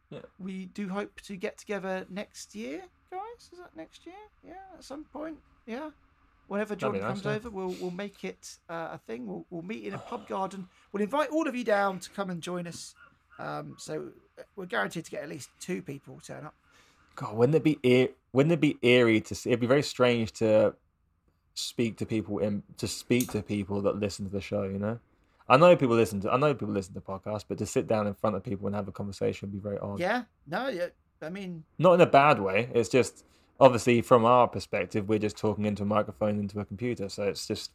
Yeah. 0.09 0.19
we 0.39 0.65
do 0.67 0.89
hope 0.89 1.21
to 1.21 1.35
get 1.35 1.57
together 1.57 2.05
next 2.09 2.55
year, 2.55 2.81
guys. 3.11 3.49
Is 3.51 3.59
that 3.59 3.75
next 3.75 4.05
year? 4.07 4.15
Yeah, 4.43 4.53
at 4.77 4.83
some 4.83 5.03
point. 5.05 5.37
Yeah. 5.67 5.91
Whenever 6.47 6.75
Jordan 6.75 7.01
nice, 7.01 7.09
comes 7.21 7.25
yeah. 7.25 7.31
over, 7.35 7.49
we'll 7.49 7.75
we'll 7.79 7.91
make 7.91 8.23
it 8.25 8.57
uh, 8.69 8.89
a 8.93 8.97
thing. 9.07 9.25
We'll 9.25 9.45
we'll 9.49 9.61
meet 9.61 9.85
in 9.85 9.93
a 9.93 9.97
pub 9.97 10.27
garden. 10.27 10.67
We'll 10.91 11.01
invite 11.03 11.29
all 11.29 11.47
of 11.47 11.55
you 11.55 11.63
down 11.63 11.99
to 11.99 12.09
come 12.09 12.29
and 12.29 12.41
join 12.41 12.67
us. 12.67 12.93
Um, 13.39 13.75
so 13.77 14.09
uh, 14.37 14.43
we're 14.55 14.65
guaranteed 14.65 15.05
to 15.05 15.11
get 15.11 15.23
at 15.23 15.29
least 15.29 15.49
two 15.59 15.81
people 15.81 16.19
turn 16.25 16.45
up. 16.45 16.53
God, 17.15 17.35
wouldn't 17.35 17.55
it 17.55 17.63
be 17.63 17.79
eer- 17.83 18.09
wouldn't 18.31 18.53
it 18.53 18.59
be 18.61 18.77
eerie 18.81 19.21
to 19.21 19.35
see? 19.35 19.49
It'd 19.51 19.59
be 19.59 19.67
very 19.67 19.83
strange 19.83 20.31
to 20.33 20.75
speak 21.53 21.97
to 21.97 22.05
people 22.05 22.39
in 22.39 22.63
to 22.77 22.87
speak 22.87 23.31
to 23.31 23.41
people 23.43 23.81
that 23.83 23.99
listen 23.99 24.25
to 24.25 24.31
the 24.31 24.41
show. 24.41 24.63
You 24.63 24.79
know, 24.79 24.99
I 25.47 25.57
know 25.57 25.75
people 25.75 25.95
listen 25.95 26.19
to 26.21 26.31
I 26.31 26.37
know 26.37 26.53
people 26.53 26.73
listen 26.73 26.93
to 26.95 27.01
podcasts, 27.01 27.45
but 27.47 27.57
to 27.59 27.65
sit 27.65 27.87
down 27.87 28.07
in 28.07 28.13
front 28.13 28.35
of 28.35 28.43
people 28.43 28.67
and 28.67 28.75
have 28.75 28.87
a 28.87 28.91
conversation 28.91 29.47
would 29.49 29.53
be 29.53 29.59
very 29.59 29.77
odd. 29.79 29.99
Yeah. 29.99 30.23
No. 30.47 30.67
Yeah. 30.69 30.87
I 31.21 31.29
mean, 31.29 31.63
Not 31.77 31.93
in 31.93 32.01
a 32.01 32.05
bad 32.05 32.39
way. 32.39 32.69
It's 32.73 32.89
just 32.89 33.23
obviously 33.59 34.01
from 34.01 34.25
our 34.25 34.47
perspective, 34.47 35.07
we're 35.07 35.19
just 35.19 35.37
talking 35.37 35.65
into 35.65 35.83
a 35.83 35.85
microphone 35.85 36.39
into 36.39 36.59
a 36.59 36.65
computer. 36.65 37.07
So 37.09 37.23
it's 37.23 37.47
just 37.47 37.71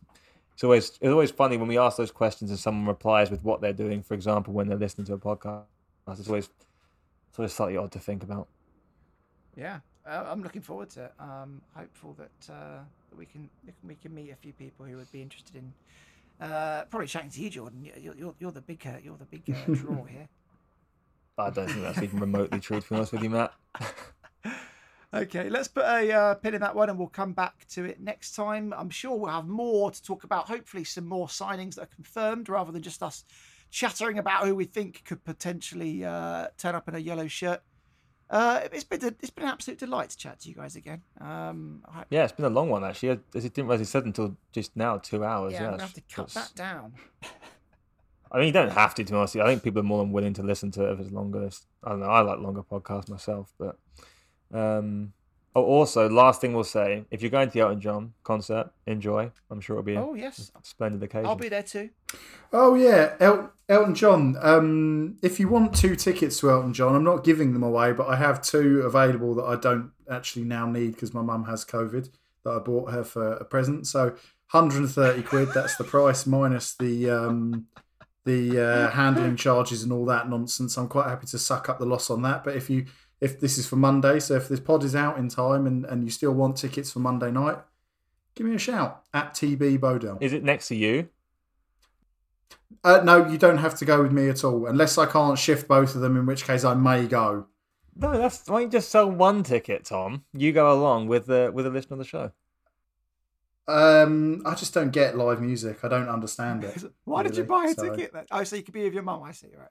it's 0.59 0.65
always 0.65 0.89
it's 0.89 1.13
always 1.13 1.31
funny 1.31 1.57
when 1.57 1.69
we 1.69 1.79
ask 1.79 1.97
those 1.99 2.11
questions 2.11 2.51
and 2.51 2.59
someone 2.59 2.85
replies 2.89 3.31
with 3.31 3.45
what 3.45 3.61
they're 3.61 3.73
doing. 3.73 4.03
For 4.03 4.15
example, 4.15 4.53
when 4.53 4.67
they're 4.67 4.77
listening 4.77 5.07
to 5.07 5.13
a 5.13 5.19
podcast, 5.19 5.63
it's 6.09 6.27
always 6.27 6.49
it's 7.29 7.39
always 7.39 7.53
slightly 7.53 7.77
odd 7.77 7.93
to 7.93 8.01
think 8.01 8.25
about. 8.25 8.49
yeah. 9.57 9.79
Uh, 10.05 10.25
I'm 10.27 10.43
looking 10.43 10.63
forward 10.63 10.91
to 10.91 11.05
it. 11.05 11.13
Um, 11.21 11.61
hopeful 11.77 12.17
that, 12.19 12.53
uh, 12.53 12.79
that 13.11 13.17
we 13.17 13.25
can 13.27 13.49
we 13.85 13.95
can 13.95 14.13
meet 14.13 14.31
a 14.31 14.35
few 14.35 14.53
people 14.53 14.85
who 14.85 14.97
would 14.97 15.13
be 15.13 15.23
interested 15.23 15.55
in 15.55 15.73
uh, 16.45 16.85
probably 16.91 17.07
chatting 17.07 17.31
to 17.31 17.41
you, 17.41 17.51
Jordan. 17.51 17.85
You- 17.85 17.93
You're, 18.01 18.15
you're, 18.17 18.35
you're 18.41 18.51
the 18.53 18.61
big 18.63 18.85
uh, 18.85 18.99
you're 19.05 19.17
the 19.17 19.27
big 19.27 19.43
uh, 19.49 19.75
draw 19.75 20.03
here. 20.17 20.29
I 21.39 21.51
don't 21.51 21.69
think 21.69 21.83
that's 21.83 22.03
even 22.03 22.19
remotely 22.19 22.59
true, 22.59 22.81
to 22.81 22.89
be 22.89 22.97
honest 22.97 23.13
with 23.13 23.23
you, 23.23 23.31
Matt. 23.31 23.53
Okay, 25.15 25.49
let's 25.49 25.69
put 25.69 25.85
a 25.85 26.13
uh, 26.13 26.35
pin 26.35 26.55
in 26.55 26.61
that 26.61 26.75
one 26.75 26.91
and 26.91 26.99
we'll 26.99 27.09
come 27.09 27.33
back 27.33 27.67
to 27.69 27.85
it 27.85 27.99
next 28.01 28.35
time. 28.35 28.75
I'm 28.77 28.91
sure 28.91 29.17
we'll 29.17 29.31
have 29.33 29.47
more 29.49 29.91
to 29.91 30.03
talk 30.03 30.25
about. 30.25 30.49
Hopefully, 30.49 30.85
some 30.85 31.07
more 31.07 31.29
signings 31.29 31.77
that 31.77 31.83
are 31.85 31.87
confirmed 31.95 32.49
rather 32.51 32.73
than 32.73 32.83
just 32.83 33.03
us 33.03 33.25
chattering 33.71 34.19
about 34.19 34.47
who 34.47 34.55
we 34.55 34.65
think 34.67 35.03
could 35.07 35.25
potentially 35.25 36.05
uh, 36.05 36.49
turn 36.59 36.75
up 36.75 36.89
in 36.89 36.95
a 36.95 36.99
yellow 36.99 37.27
shirt. 37.27 37.63
Uh, 38.29 38.61
it's 38.71 38.85
been 38.85 39.03
a, 39.03 39.07
it's 39.07 39.31
been 39.31 39.45
an 39.45 39.51
absolute 39.51 39.79
delight 39.79 40.11
to 40.11 40.17
chat 40.19 40.41
to 40.41 40.51
you 40.51 40.55
guys 40.55 40.77
again. 40.77 41.01
Um, 41.19 41.83
I, 41.89 42.05
Yeah, 42.11 42.25
it's 42.25 42.33
been 42.35 42.45
a 42.45 42.51
long 42.51 42.69
one 42.69 42.85
actually. 42.85 43.13
I, 43.13 43.19
I 43.35 43.41
didn't 43.41 43.57
realize 43.65 43.79
he 43.81 43.87
said 43.87 44.05
until 44.05 44.37
just 44.53 44.77
now, 44.77 44.99
two 44.99 45.25
hours. 45.25 45.55
yeah, 45.55 45.63
Yeah, 45.63 45.71
I'm 45.73 45.79
have 45.79 45.95
to 45.95 46.03
cut 46.03 46.27
it's- 46.29 46.35
that 46.35 46.55
down. 46.55 46.93
I 48.31 48.37
mean, 48.37 48.49
you 48.49 48.53
don't 48.53 48.69
have 48.73 48.95
to, 48.97 49.05
to 49.05 49.11
be 49.13 49.17
honest. 49.17 49.35
you. 49.37 49.41
I 49.41 49.47
think 49.47 49.63
people 49.63 49.81
are 49.81 49.85
more 49.85 50.03
than 50.03 50.13
willing 50.13 50.35
to 50.35 50.43
listen 50.43 50.71
to 50.73 50.87
it 50.87 50.93
if 50.93 51.01
it's 51.01 51.11
longer. 51.11 51.49
I 51.83 51.89
don't 51.89 52.01
know. 52.01 52.07
I 52.11 52.21
like 52.21 52.41
longer 52.41 52.63
podcasts 52.63 53.09
myself, 53.09 53.55
but 53.59 53.79
um. 54.53 55.13
Oh, 55.57 55.65
also, 55.65 56.09
last 56.09 56.41
thing 56.41 56.53
we'll 56.53 56.63
say: 56.63 57.05
if 57.11 57.21
you're 57.21 57.31
going 57.33 57.49
to 57.49 57.53
the 57.53 57.61
Elton 57.61 57.81
John 57.81 58.13
concert, 58.23 58.71
enjoy. 58.87 59.33
I'm 59.51 59.61
sure 59.61 59.75
it'll 59.77 59.85
be 59.85 59.97
Oh 59.97 60.15
yes, 60.15 60.53
splendid 60.63 61.03
occasion. 61.03 61.27
I'll 61.27 61.35
be 61.37 61.49
there 61.49 61.63
too. 61.63 61.91
Oh 62.53 62.75
yeah, 62.75 63.15
El- 63.19 63.53
Elton 63.69 63.95
John. 63.95 64.37
Um, 64.41 65.17
if 65.23 65.41
you 65.41 65.49
want 65.49 65.75
two 65.75 65.97
tickets 65.97 66.39
to 66.41 66.51
Elton 66.51 66.75
John, 66.75 66.95
I'm 66.95 67.03
not 67.03 67.25
giving 67.25 67.55
them 67.55 67.63
away, 67.65 67.93
but 67.93 68.09
I 68.09 68.17
have 68.17 68.41
two 68.41 68.83
available 68.83 69.35
that 69.37 69.45
I 69.45 69.57
don't 69.57 69.91
actually 70.09 70.45
now 70.45 70.67
need 70.67 70.93
because 70.93 71.13
my 71.13 71.23
mum 71.23 71.45
has 71.45 71.65
COVID 71.65 72.09
that 72.45 72.51
I 72.51 72.59
bought 72.59 72.93
her 72.93 73.03
for 73.03 73.33
a 73.33 73.45
present. 73.45 73.87
So 73.87 74.15
130 74.53 75.23
quid. 75.25 75.49
That's 75.55 75.77
the 75.77 75.85
price 75.85 76.27
minus 76.27 76.75
the 76.75 77.11
um, 77.11 77.67
the 78.25 78.61
uh, 78.61 78.91
handling 78.91 79.37
charges 79.37 79.83
and 79.83 79.93
all 79.93 80.05
that 80.07 80.29
nonsense. 80.29 80.77
I'm 80.77 80.89
quite 80.89 81.09
happy 81.09 81.27
to 81.27 81.39
suck 81.39 81.69
up 81.69 81.79
the 81.79 81.87
loss 81.87 82.11
on 82.11 82.23
that. 82.23 82.45
But 82.45 82.55
if 82.57 82.71
you 82.71 82.87
if 83.21 83.41
this 83.41 83.59
is 83.59 83.67
for 83.67 83.77
Monday, 83.77 84.21
so 84.21 84.37
if 84.37 84.49
this 84.49 84.61
pod 84.61 84.85
is 84.85 84.95
out 84.95 85.19
in 85.19 85.29
time 85.29 85.67
and, 85.67 85.85
and 85.87 86.05
you 86.05 86.11
still 86.11 86.33
want 86.33 86.57
tickets 86.57 86.93
for 86.93 87.01
Monday 87.01 87.31
night, 87.31 87.59
give 88.35 88.47
me 88.47 88.55
a 88.55 88.59
shout 88.59 89.05
at 89.13 89.35
TB 89.35 89.79
Bodell. 89.79 90.19
Is 90.21 90.33
it 90.33 90.45
next 90.45 90.69
to 90.69 90.77
you? 90.77 91.09
Uh, 92.85 93.01
no, 93.03 93.27
you 93.27 93.39
don't 93.39 93.59
have 93.59 93.77
to 93.77 93.85
go 93.85 94.03
with 94.03 94.13
me 94.13 94.29
at 94.29 94.45
all, 94.45 94.67
unless 94.67 94.99
I 94.99 95.07
can't 95.07 95.39
shift 95.39 95.67
both 95.67 95.95
of 95.95 96.01
them, 96.01 96.17
in 96.17 96.27
which 96.27 96.45
case 96.45 96.65
I 96.65 96.75
may 96.75 97.07
go. 97.07 97.47
No, 97.97 98.17
that's 98.17 98.47
why 98.47 98.61
don't 98.61 98.63
you 98.67 98.79
just 98.79 98.91
sell 98.91 99.11
one 99.11 99.43
ticket, 99.43 99.85
Tom? 99.85 100.25
You 100.33 100.53
go 100.53 100.73
along 100.73 101.09
with 101.09 101.27
the 101.27 101.51
with 101.53 101.67
a 101.67 101.71
listener 101.71 101.95
of 101.95 101.99
the 101.99 102.05
show. 102.05 102.31
Um, 103.67 104.43
I 104.47 104.55
just 104.55 104.73
don't 104.73 104.93
get 104.93 105.17
live 105.17 105.43
music. 105.43 105.85
I 105.85 105.89
don't 105.89 106.09
understand 106.09 106.65
it. 106.65 106.85
Why 107.05 107.23
did 107.23 107.37
you 107.37 107.45
buy 107.45 107.67
a 107.67 107.75
so- 107.75 107.91
ticket 107.91 108.15
then? 108.15 108.25
Oh, 108.31 108.43
so 108.43 108.57
you 108.57 108.63
could 108.63 108.73
be 108.73 108.85
with 108.85 108.95
your 108.95 109.03
mum. 109.03 109.23
I 109.23 109.33
see. 109.33 109.49
Right. 109.55 109.69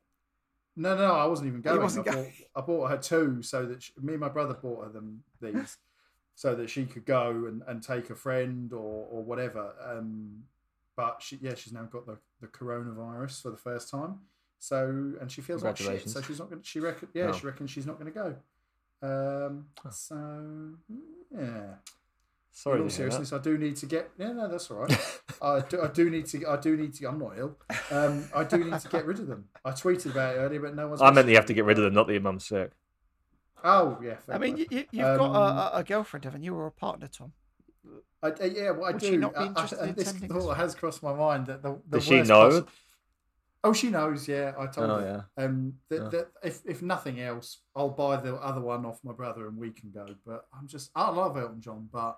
No, 0.80 0.96
no, 0.96 1.12
I 1.16 1.26
wasn't 1.26 1.48
even 1.48 1.62
going. 1.62 1.82
wasn't 1.82 2.08
I, 2.08 2.12
going. 2.14 2.24
Bought, 2.54 2.64
I 2.64 2.66
bought 2.66 2.90
her 2.92 2.98
two 2.98 3.42
so 3.42 3.66
that 3.66 3.82
she, 3.84 3.92
me 4.02 4.14
and 4.14 4.22
my 4.22 4.30
brother 4.30 4.54
bought 4.54 4.86
her 4.86 4.90
them 4.92 5.24
these 5.42 5.78
so 6.36 6.54
that 6.54 6.70
she 6.70 6.86
could 6.86 7.04
go 7.04 7.46
and, 7.48 7.64
and 7.68 7.82
take 7.82 8.12
a 8.12 8.16
friend 8.16 8.72
or 8.72 9.08
or 9.10 9.24
whatever. 9.24 9.74
Um, 9.84 10.44
but 10.96 11.18
she, 11.22 11.38
yeah, 11.42 11.56
she's 11.56 11.74
now 11.74 11.84
got 11.84 12.06
the, 12.06 12.18
the 12.42 12.48
coronavirus 12.48 13.42
for 13.42 13.50
the 13.52 13.58
first 13.58 13.90
time. 13.90 14.20
So 14.60 15.14
and 15.20 15.32
she 15.32 15.42
feels 15.42 15.64
like 15.64 15.78
shit. 15.78 16.08
So 16.10 16.22
she's 16.22 16.40
not 16.40 16.50
going. 16.50 16.62
She 16.64 16.80
reckon. 16.80 17.08
Yeah, 17.14 17.30
Oh. 17.30 17.34
she 17.34 17.46
reckons 17.48 17.72
she's 17.72 17.86
not 17.88 18.00
going 18.00 18.14
to 18.14 18.20
go. 18.20 18.36
Um, 19.02 19.66
so 19.92 20.74
yeah. 21.36 21.74
Sorry 22.52 22.78
in 22.78 22.84
all 22.84 22.90
to 22.90 22.96
hear 22.96 23.06
that. 23.06 23.12
seriousness, 23.14 23.34
I 23.40 23.44
do 23.44 23.58
need 23.58 23.76
to 23.78 23.86
get. 23.86 24.10
Yeah, 24.18 24.32
no, 24.32 24.48
that's 24.48 24.70
all 24.72 24.78
right. 24.78 25.22
I, 25.42 25.60
do, 25.62 25.82
I 25.82 25.88
do 25.88 26.10
need 26.10 26.26
to. 26.28 26.48
I 26.48 26.58
do 26.58 26.76
need 26.76 26.94
to. 26.96 27.06
I'm 27.08 27.20
not 27.20 27.38
ill. 27.38 27.56
Um, 27.92 28.26
I 28.36 28.44
do 28.44 28.58
need 28.64 28.80
to 28.80 28.90
get 28.90 29.06
rid 29.06 29.20
of 29.20 29.28
them. 29.28 29.46
I 29.64 29.72
tweeted 29.72 30.12
about 30.12 30.36
it 30.36 30.40
earlier, 30.40 30.60
but 30.62 30.76
no 30.76 30.88
one's. 30.88 31.02
I 31.02 31.12
meant 31.12 31.28
that 31.28 31.32
you 31.32 31.38
have 31.38 31.46
to 31.48 31.54
get 31.54 31.66
rid 31.66 31.78
of 31.78 31.84
them, 31.84 31.94
not 31.94 32.08
that 32.08 32.14
your 32.14 32.22
mum's 32.24 32.46
sick. 32.46 32.72
Oh 33.64 33.98
yeah. 34.04 34.16
fair 34.18 34.36
I 34.36 34.38
mean, 34.38 34.58
you, 34.58 34.66
you, 34.70 34.86
you've 34.92 35.18
got 35.18 35.22
Um, 35.30 35.36
a, 35.36 35.72
a- 35.76 35.80
a 35.80 35.84
girlfriend, 35.84 36.26
haven't 36.26 36.44
you, 36.44 36.56
or 36.56 36.68
a 36.68 36.72
partner, 36.72 37.08
Tom? 37.08 37.34
I, 38.24 38.28
uh, 38.30 38.46
yeah, 38.46 38.72
what 38.72 38.90
I 38.90 38.92
Would 38.94 39.02
do. 39.02 39.08
she 39.08 39.18
not 39.18 39.34
be 39.34 39.40
I- 39.40 39.44
I- 39.46 39.88
in 39.90 39.96
this 39.96 40.12
thought 40.14 40.48
this? 40.48 40.58
has 40.58 40.76
crossed 40.76 41.04
my 41.04 41.14
mind 41.14 41.48
that 41.48 41.62
the, 41.64 41.80
the 41.90 41.98
Does 41.98 42.06
she 42.06 42.22
know? 42.24 42.50
possi- 42.50 42.68
Oh, 43.64 43.74
she 43.74 43.90
knows. 43.90 44.28
Yeah, 44.28 44.54
I 44.58 44.68
told 44.68 44.90
Oh, 44.92 45.00
her. 45.00 45.26
Um, 45.38 45.74
that, 45.90 46.02
Oh. 46.02 46.10
that 46.10 46.28
if 46.44 46.62
if 46.66 46.82
nothing 46.82 47.20
else, 47.20 47.60
I'll 47.76 47.90
buy 47.90 48.16
the 48.18 48.36
other 48.36 48.62
one 48.62 48.86
off 48.86 49.00
my 49.04 49.12
brother 49.14 49.48
and 49.48 49.58
we 49.58 49.72
can 49.72 49.90
go. 49.92 50.06
But 50.26 50.46
I'm 50.58 50.68
just, 50.68 50.92
I 50.96 51.10
love 51.10 51.36
Elton 51.38 51.60
John, 51.62 51.90
but 51.92 52.18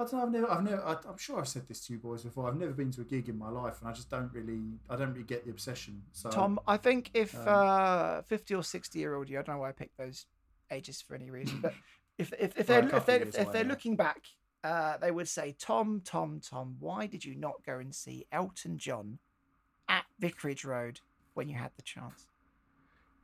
I 0.00 0.04
don't 0.04 0.12
know. 0.14 0.22
I've 0.22 0.32
never, 0.32 0.50
I've 0.50 0.64
never. 0.64 0.82
I, 0.82 0.96
I'm 1.10 1.18
sure 1.18 1.38
I've 1.38 1.48
said 1.48 1.68
this 1.68 1.84
to 1.86 1.92
you 1.92 1.98
boys 1.98 2.22
before. 2.22 2.48
I've 2.48 2.56
never 2.56 2.72
been 2.72 2.90
to 2.92 3.02
a 3.02 3.04
gig 3.04 3.28
in 3.28 3.36
my 3.36 3.50
life, 3.50 3.80
and 3.80 3.90
I 3.90 3.92
just 3.92 4.08
don't 4.08 4.32
really, 4.32 4.60
I 4.88 4.96
don't 4.96 5.10
really 5.10 5.24
get 5.24 5.44
the 5.44 5.50
obsession. 5.50 6.02
So 6.12 6.30
Tom, 6.30 6.58
I 6.66 6.78
think 6.78 7.10
if 7.12 7.34
um, 7.36 7.44
uh, 7.46 8.22
fifty 8.22 8.54
or 8.54 8.62
sixty 8.62 8.98
year 8.98 9.14
old 9.14 9.28
you, 9.28 9.38
I 9.38 9.42
don't 9.42 9.56
know 9.56 9.60
why 9.60 9.68
I 9.68 9.72
picked 9.72 9.98
those 9.98 10.24
ages 10.70 11.02
for 11.02 11.14
any 11.14 11.30
reason, 11.30 11.60
but 11.60 11.74
if 12.18 12.32
if, 12.38 12.58
if 12.58 12.66
they're 12.66 12.96
if 12.96 13.04
they're, 13.04 13.18
years 13.18 13.34
if 13.34 13.42
away 13.42 13.52
they're 13.52 13.64
now. 13.64 13.70
looking 13.70 13.94
back, 13.96 14.22
uh, 14.64 14.96
they 14.96 15.10
would 15.10 15.28
say, 15.28 15.54
Tom, 15.58 16.00
Tom, 16.02 16.40
Tom, 16.40 16.76
why 16.78 17.06
did 17.06 17.22
you 17.22 17.34
not 17.34 17.62
go 17.66 17.78
and 17.78 17.94
see 17.94 18.24
Elton 18.32 18.78
John 18.78 19.18
at 19.86 20.04
Vicarage 20.18 20.64
Road 20.64 21.00
when 21.34 21.50
you 21.50 21.56
had 21.56 21.72
the 21.76 21.82
chance? 21.82 22.26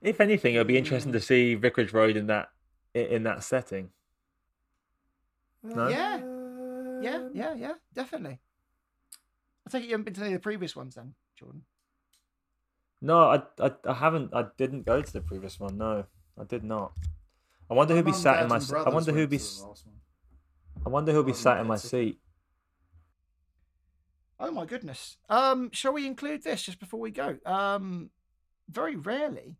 If 0.02 0.20
anything, 0.20 0.54
it 0.54 0.58
would 0.58 0.66
be 0.66 0.76
interesting 0.76 1.12
to 1.12 1.20
see 1.20 1.54
Vicarage 1.54 1.94
Road 1.94 2.18
in 2.18 2.26
that 2.26 2.48
in 2.92 3.22
that 3.22 3.44
setting. 3.44 3.88
No? 5.62 5.88
Yeah, 5.88 6.20
yeah, 7.06 7.16
Um, 7.16 7.30
yeah, 7.34 7.54
yeah, 7.54 7.74
definitely. 7.94 8.40
I 9.66 9.70
take 9.70 9.82
it 9.82 9.86
you 9.86 9.92
haven't 9.92 10.04
been 10.04 10.14
to 10.14 10.20
any 10.22 10.34
of 10.34 10.40
the 10.40 10.42
previous 10.42 10.76
ones 10.76 10.94
then, 10.94 11.14
Jordan. 11.38 11.62
No, 13.00 13.18
I, 13.30 13.42
I, 13.60 13.70
I 13.86 13.94
haven't. 13.94 14.32
I 14.34 14.46
didn't 14.56 14.86
go 14.86 15.02
to 15.02 15.12
the 15.12 15.20
previous 15.20 15.58
one. 15.60 15.76
No, 15.76 16.04
I 16.40 16.44
did 16.44 16.64
not. 16.64 16.92
I 17.70 17.74
wonder 17.74 17.92
My 17.94 17.98
who'd 17.98 18.06
be 18.06 18.12
sat 18.12 18.34
dad, 18.36 18.42
in 18.44 18.48
my. 18.48 18.56
and 18.56 18.62
s- 18.62 18.70
I 18.70 18.72
brothers 18.74 18.94
wonder 18.94 19.12
who'd 19.12 19.30
be. 19.30 19.38
to 19.38 19.42
s- 19.44 19.60
the 19.60 19.66
last 19.66 19.86
one. 19.86 19.96
I 20.84 20.88
wonder 20.88 21.12
who'd 21.12 21.26
be 21.26 21.32
sat 21.32 21.60
in 21.60 21.66
my 21.66 21.76
seat. 21.76 22.20
Oh 24.38 24.50
my 24.50 24.66
goodness. 24.66 25.16
Um, 25.28 25.70
shall 25.72 25.92
we 25.92 26.06
include 26.06 26.42
this 26.44 26.62
just 26.62 26.78
before 26.78 27.00
we 27.00 27.10
go? 27.10 27.38
Um, 27.46 28.10
very 28.68 28.94
rarely, 28.96 29.56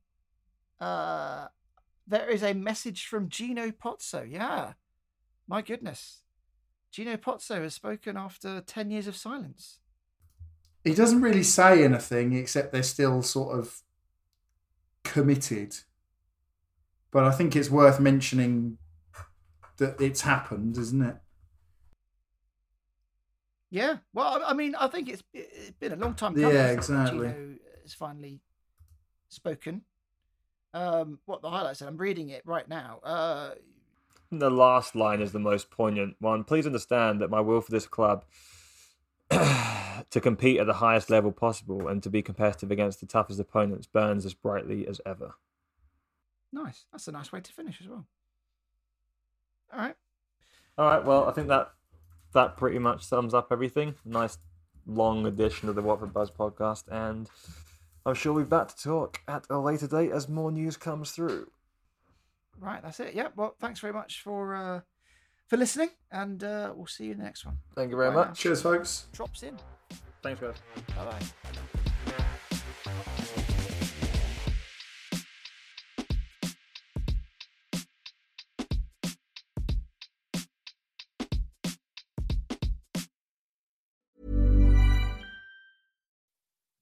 uh, 0.80 1.48
there 2.06 2.28
is 2.28 2.42
a 2.42 2.52
message 2.54 3.06
from 3.06 3.28
Gino 3.28 3.70
Pozzo. 3.70 4.30
Yeah, 4.30 4.74
my 5.48 5.62
goodness, 5.62 6.22
Gino 6.96 7.18
Pozzo 7.18 7.60
has 7.62 7.74
spoken 7.74 8.16
after 8.16 8.62
ten 8.62 8.90
years 8.90 9.06
of 9.06 9.14
silence. 9.14 9.80
He 10.82 10.94
doesn't 10.94 11.20
really 11.20 11.42
say 11.42 11.84
anything 11.84 12.32
except 12.32 12.72
they're 12.72 12.82
still 12.82 13.20
sort 13.20 13.58
of 13.58 13.82
committed. 15.04 15.76
But 17.10 17.24
I 17.24 17.32
think 17.32 17.54
it's 17.54 17.68
worth 17.68 18.00
mentioning 18.00 18.78
that 19.76 20.00
it's 20.00 20.22
happened, 20.22 20.78
isn't 20.78 21.02
it? 21.02 21.16
Yeah. 23.68 23.96
Well, 24.14 24.42
I 24.46 24.54
mean, 24.54 24.74
I 24.74 24.88
think 24.88 25.10
it's, 25.10 25.22
it's 25.34 25.76
been 25.78 25.92
a 25.92 25.96
long 25.96 26.14
time. 26.14 26.34
Yeah, 26.34 26.44
coming 26.44 26.82
since 26.82 26.88
exactly. 26.88 27.28
Gino 27.28 27.54
has 27.82 27.92
finally 27.92 28.40
spoken. 29.28 29.82
Um, 30.72 31.18
what 31.26 31.42
the 31.42 31.50
highlights? 31.50 31.82
I'm 31.82 31.98
reading 31.98 32.30
it 32.30 32.40
right 32.46 32.66
now. 32.66 33.00
Uh, 33.04 33.50
The 34.30 34.50
last 34.50 34.96
line 34.96 35.20
is 35.20 35.32
the 35.32 35.38
most 35.38 35.70
poignant 35.70 36.16
one. 36.18 36.44
Please 36.44 36.66
understand 36.66 37.20
that 37.20 37.30
my 37.30 37.40
will 37.40 37.60
for 37.60 37.70
this 37.70 37.86
club 37.86 38.24
to 39.30 40.20
compete 40.20 40.58
at 40.58 40.66
the 40.66 40.74
highest 40.74 41.10
level 41.10 41.32
possible 41.32 41.88
and 41.88 42.02
to 42.02 42.10
be 42.10 42.22
competitive 42.22 42.70
against 42.70 43.00
the 43.00 43.06
toughest 43.06 43.38
opponents 43.40 43.86
burns 43.86 44.26
as 44.26 44.34
brightly 44.34 44.86
as 44.86 45.00
ever. 45.06 45.34
nice. 46.52 46.86
That's 46.90 47.08
a 47.08 47.12
nice 47.12 47.32
way 47.32 47.40
to 47.40 47.52
finish 47.52 47.80
as 47.80 47.88
well. 47.88 48.06
All 49.72 49.78
right. 49.80 49.96
All 50.78 50.86
right, 50.86 51.04
well, 51.04 51.28
I 51.28 51.32
think 51.32 51.48
that 51.48 51.72
that 52.34 52.56
pretty 52.56 52.78
much 52.78 53.04
sums 53.04 53.32
up 53.32 53.48
everything. 53.50 53.94
Nice 54.04 54.38
long 54.86 55.26
edition 55.26 55.68
of 55.68 55.74
the 55.74 55.82
Watford 55.82 56.12
Buzz 56.12 56.30
podcast, 56.30 56.84
and 56.90 57.30
I'm 58.04 58.14
sure 58.14 58.32
we'll 58.32 58.44
be 58.44 58.48
back 58.50 58.68
to 58.68 58.82
talk 58.82 59.20
at 59.26 59.46
a 59.50 59.58
later 59.58 59.86
date 59.86 60.12
as 60.12 60.28
more 60.28 60.52
news 60.52 60.76
comes 60.76 61.12
through. 61.12 61.50
Right. 62.60 62.82
That's 62.82 63.00
it. 63.00 63.14
Yeah. 63.14 63.28
Well, 63.36 63.54
thanks 63.60 63.80
very 63.80 63.92
much 63.92 64.22
for 64.22 64.54
uh, 64.54 64.80
for 65.48 65.56
listening, 65.56 65.90
and 66.10 66.42
uh, 66.42 66.72
we'll 66.74 66.86
see 66.86 67.04
you 67.04 67.12
in 67.12 67.18
the 67.18 67.24
next 67.24 67.44
one. 67.44 67.58
Thank 67.74 67.90
you 67.90 67.96
very 67.96 68.10
Bye 68.10 68.22
now. 68.22 68.28
much. 68.28 68.38
Cheers, 68.38 68.62
folks. 68.62 69.06
Drops 69.12 69.42
in. 69.42 69.58
Thanks, 70.22 70.40
guys. 70.40 70.54
Bye 70.96 71.04
bye. 71.04 72.26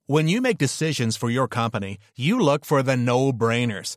When 0.07 0.29
you 0.29 0.43
make 0.43 0.59
decisions 0.59 1.17
for 1.17 1.31
your 1.31 1.49
company, 1.49 1.99
you 2.15 2.39
look 2.39 2.65
for 2.67 2.83
the 2.83 2.97
no 2.97 3.33
brainers. 3.33 3.97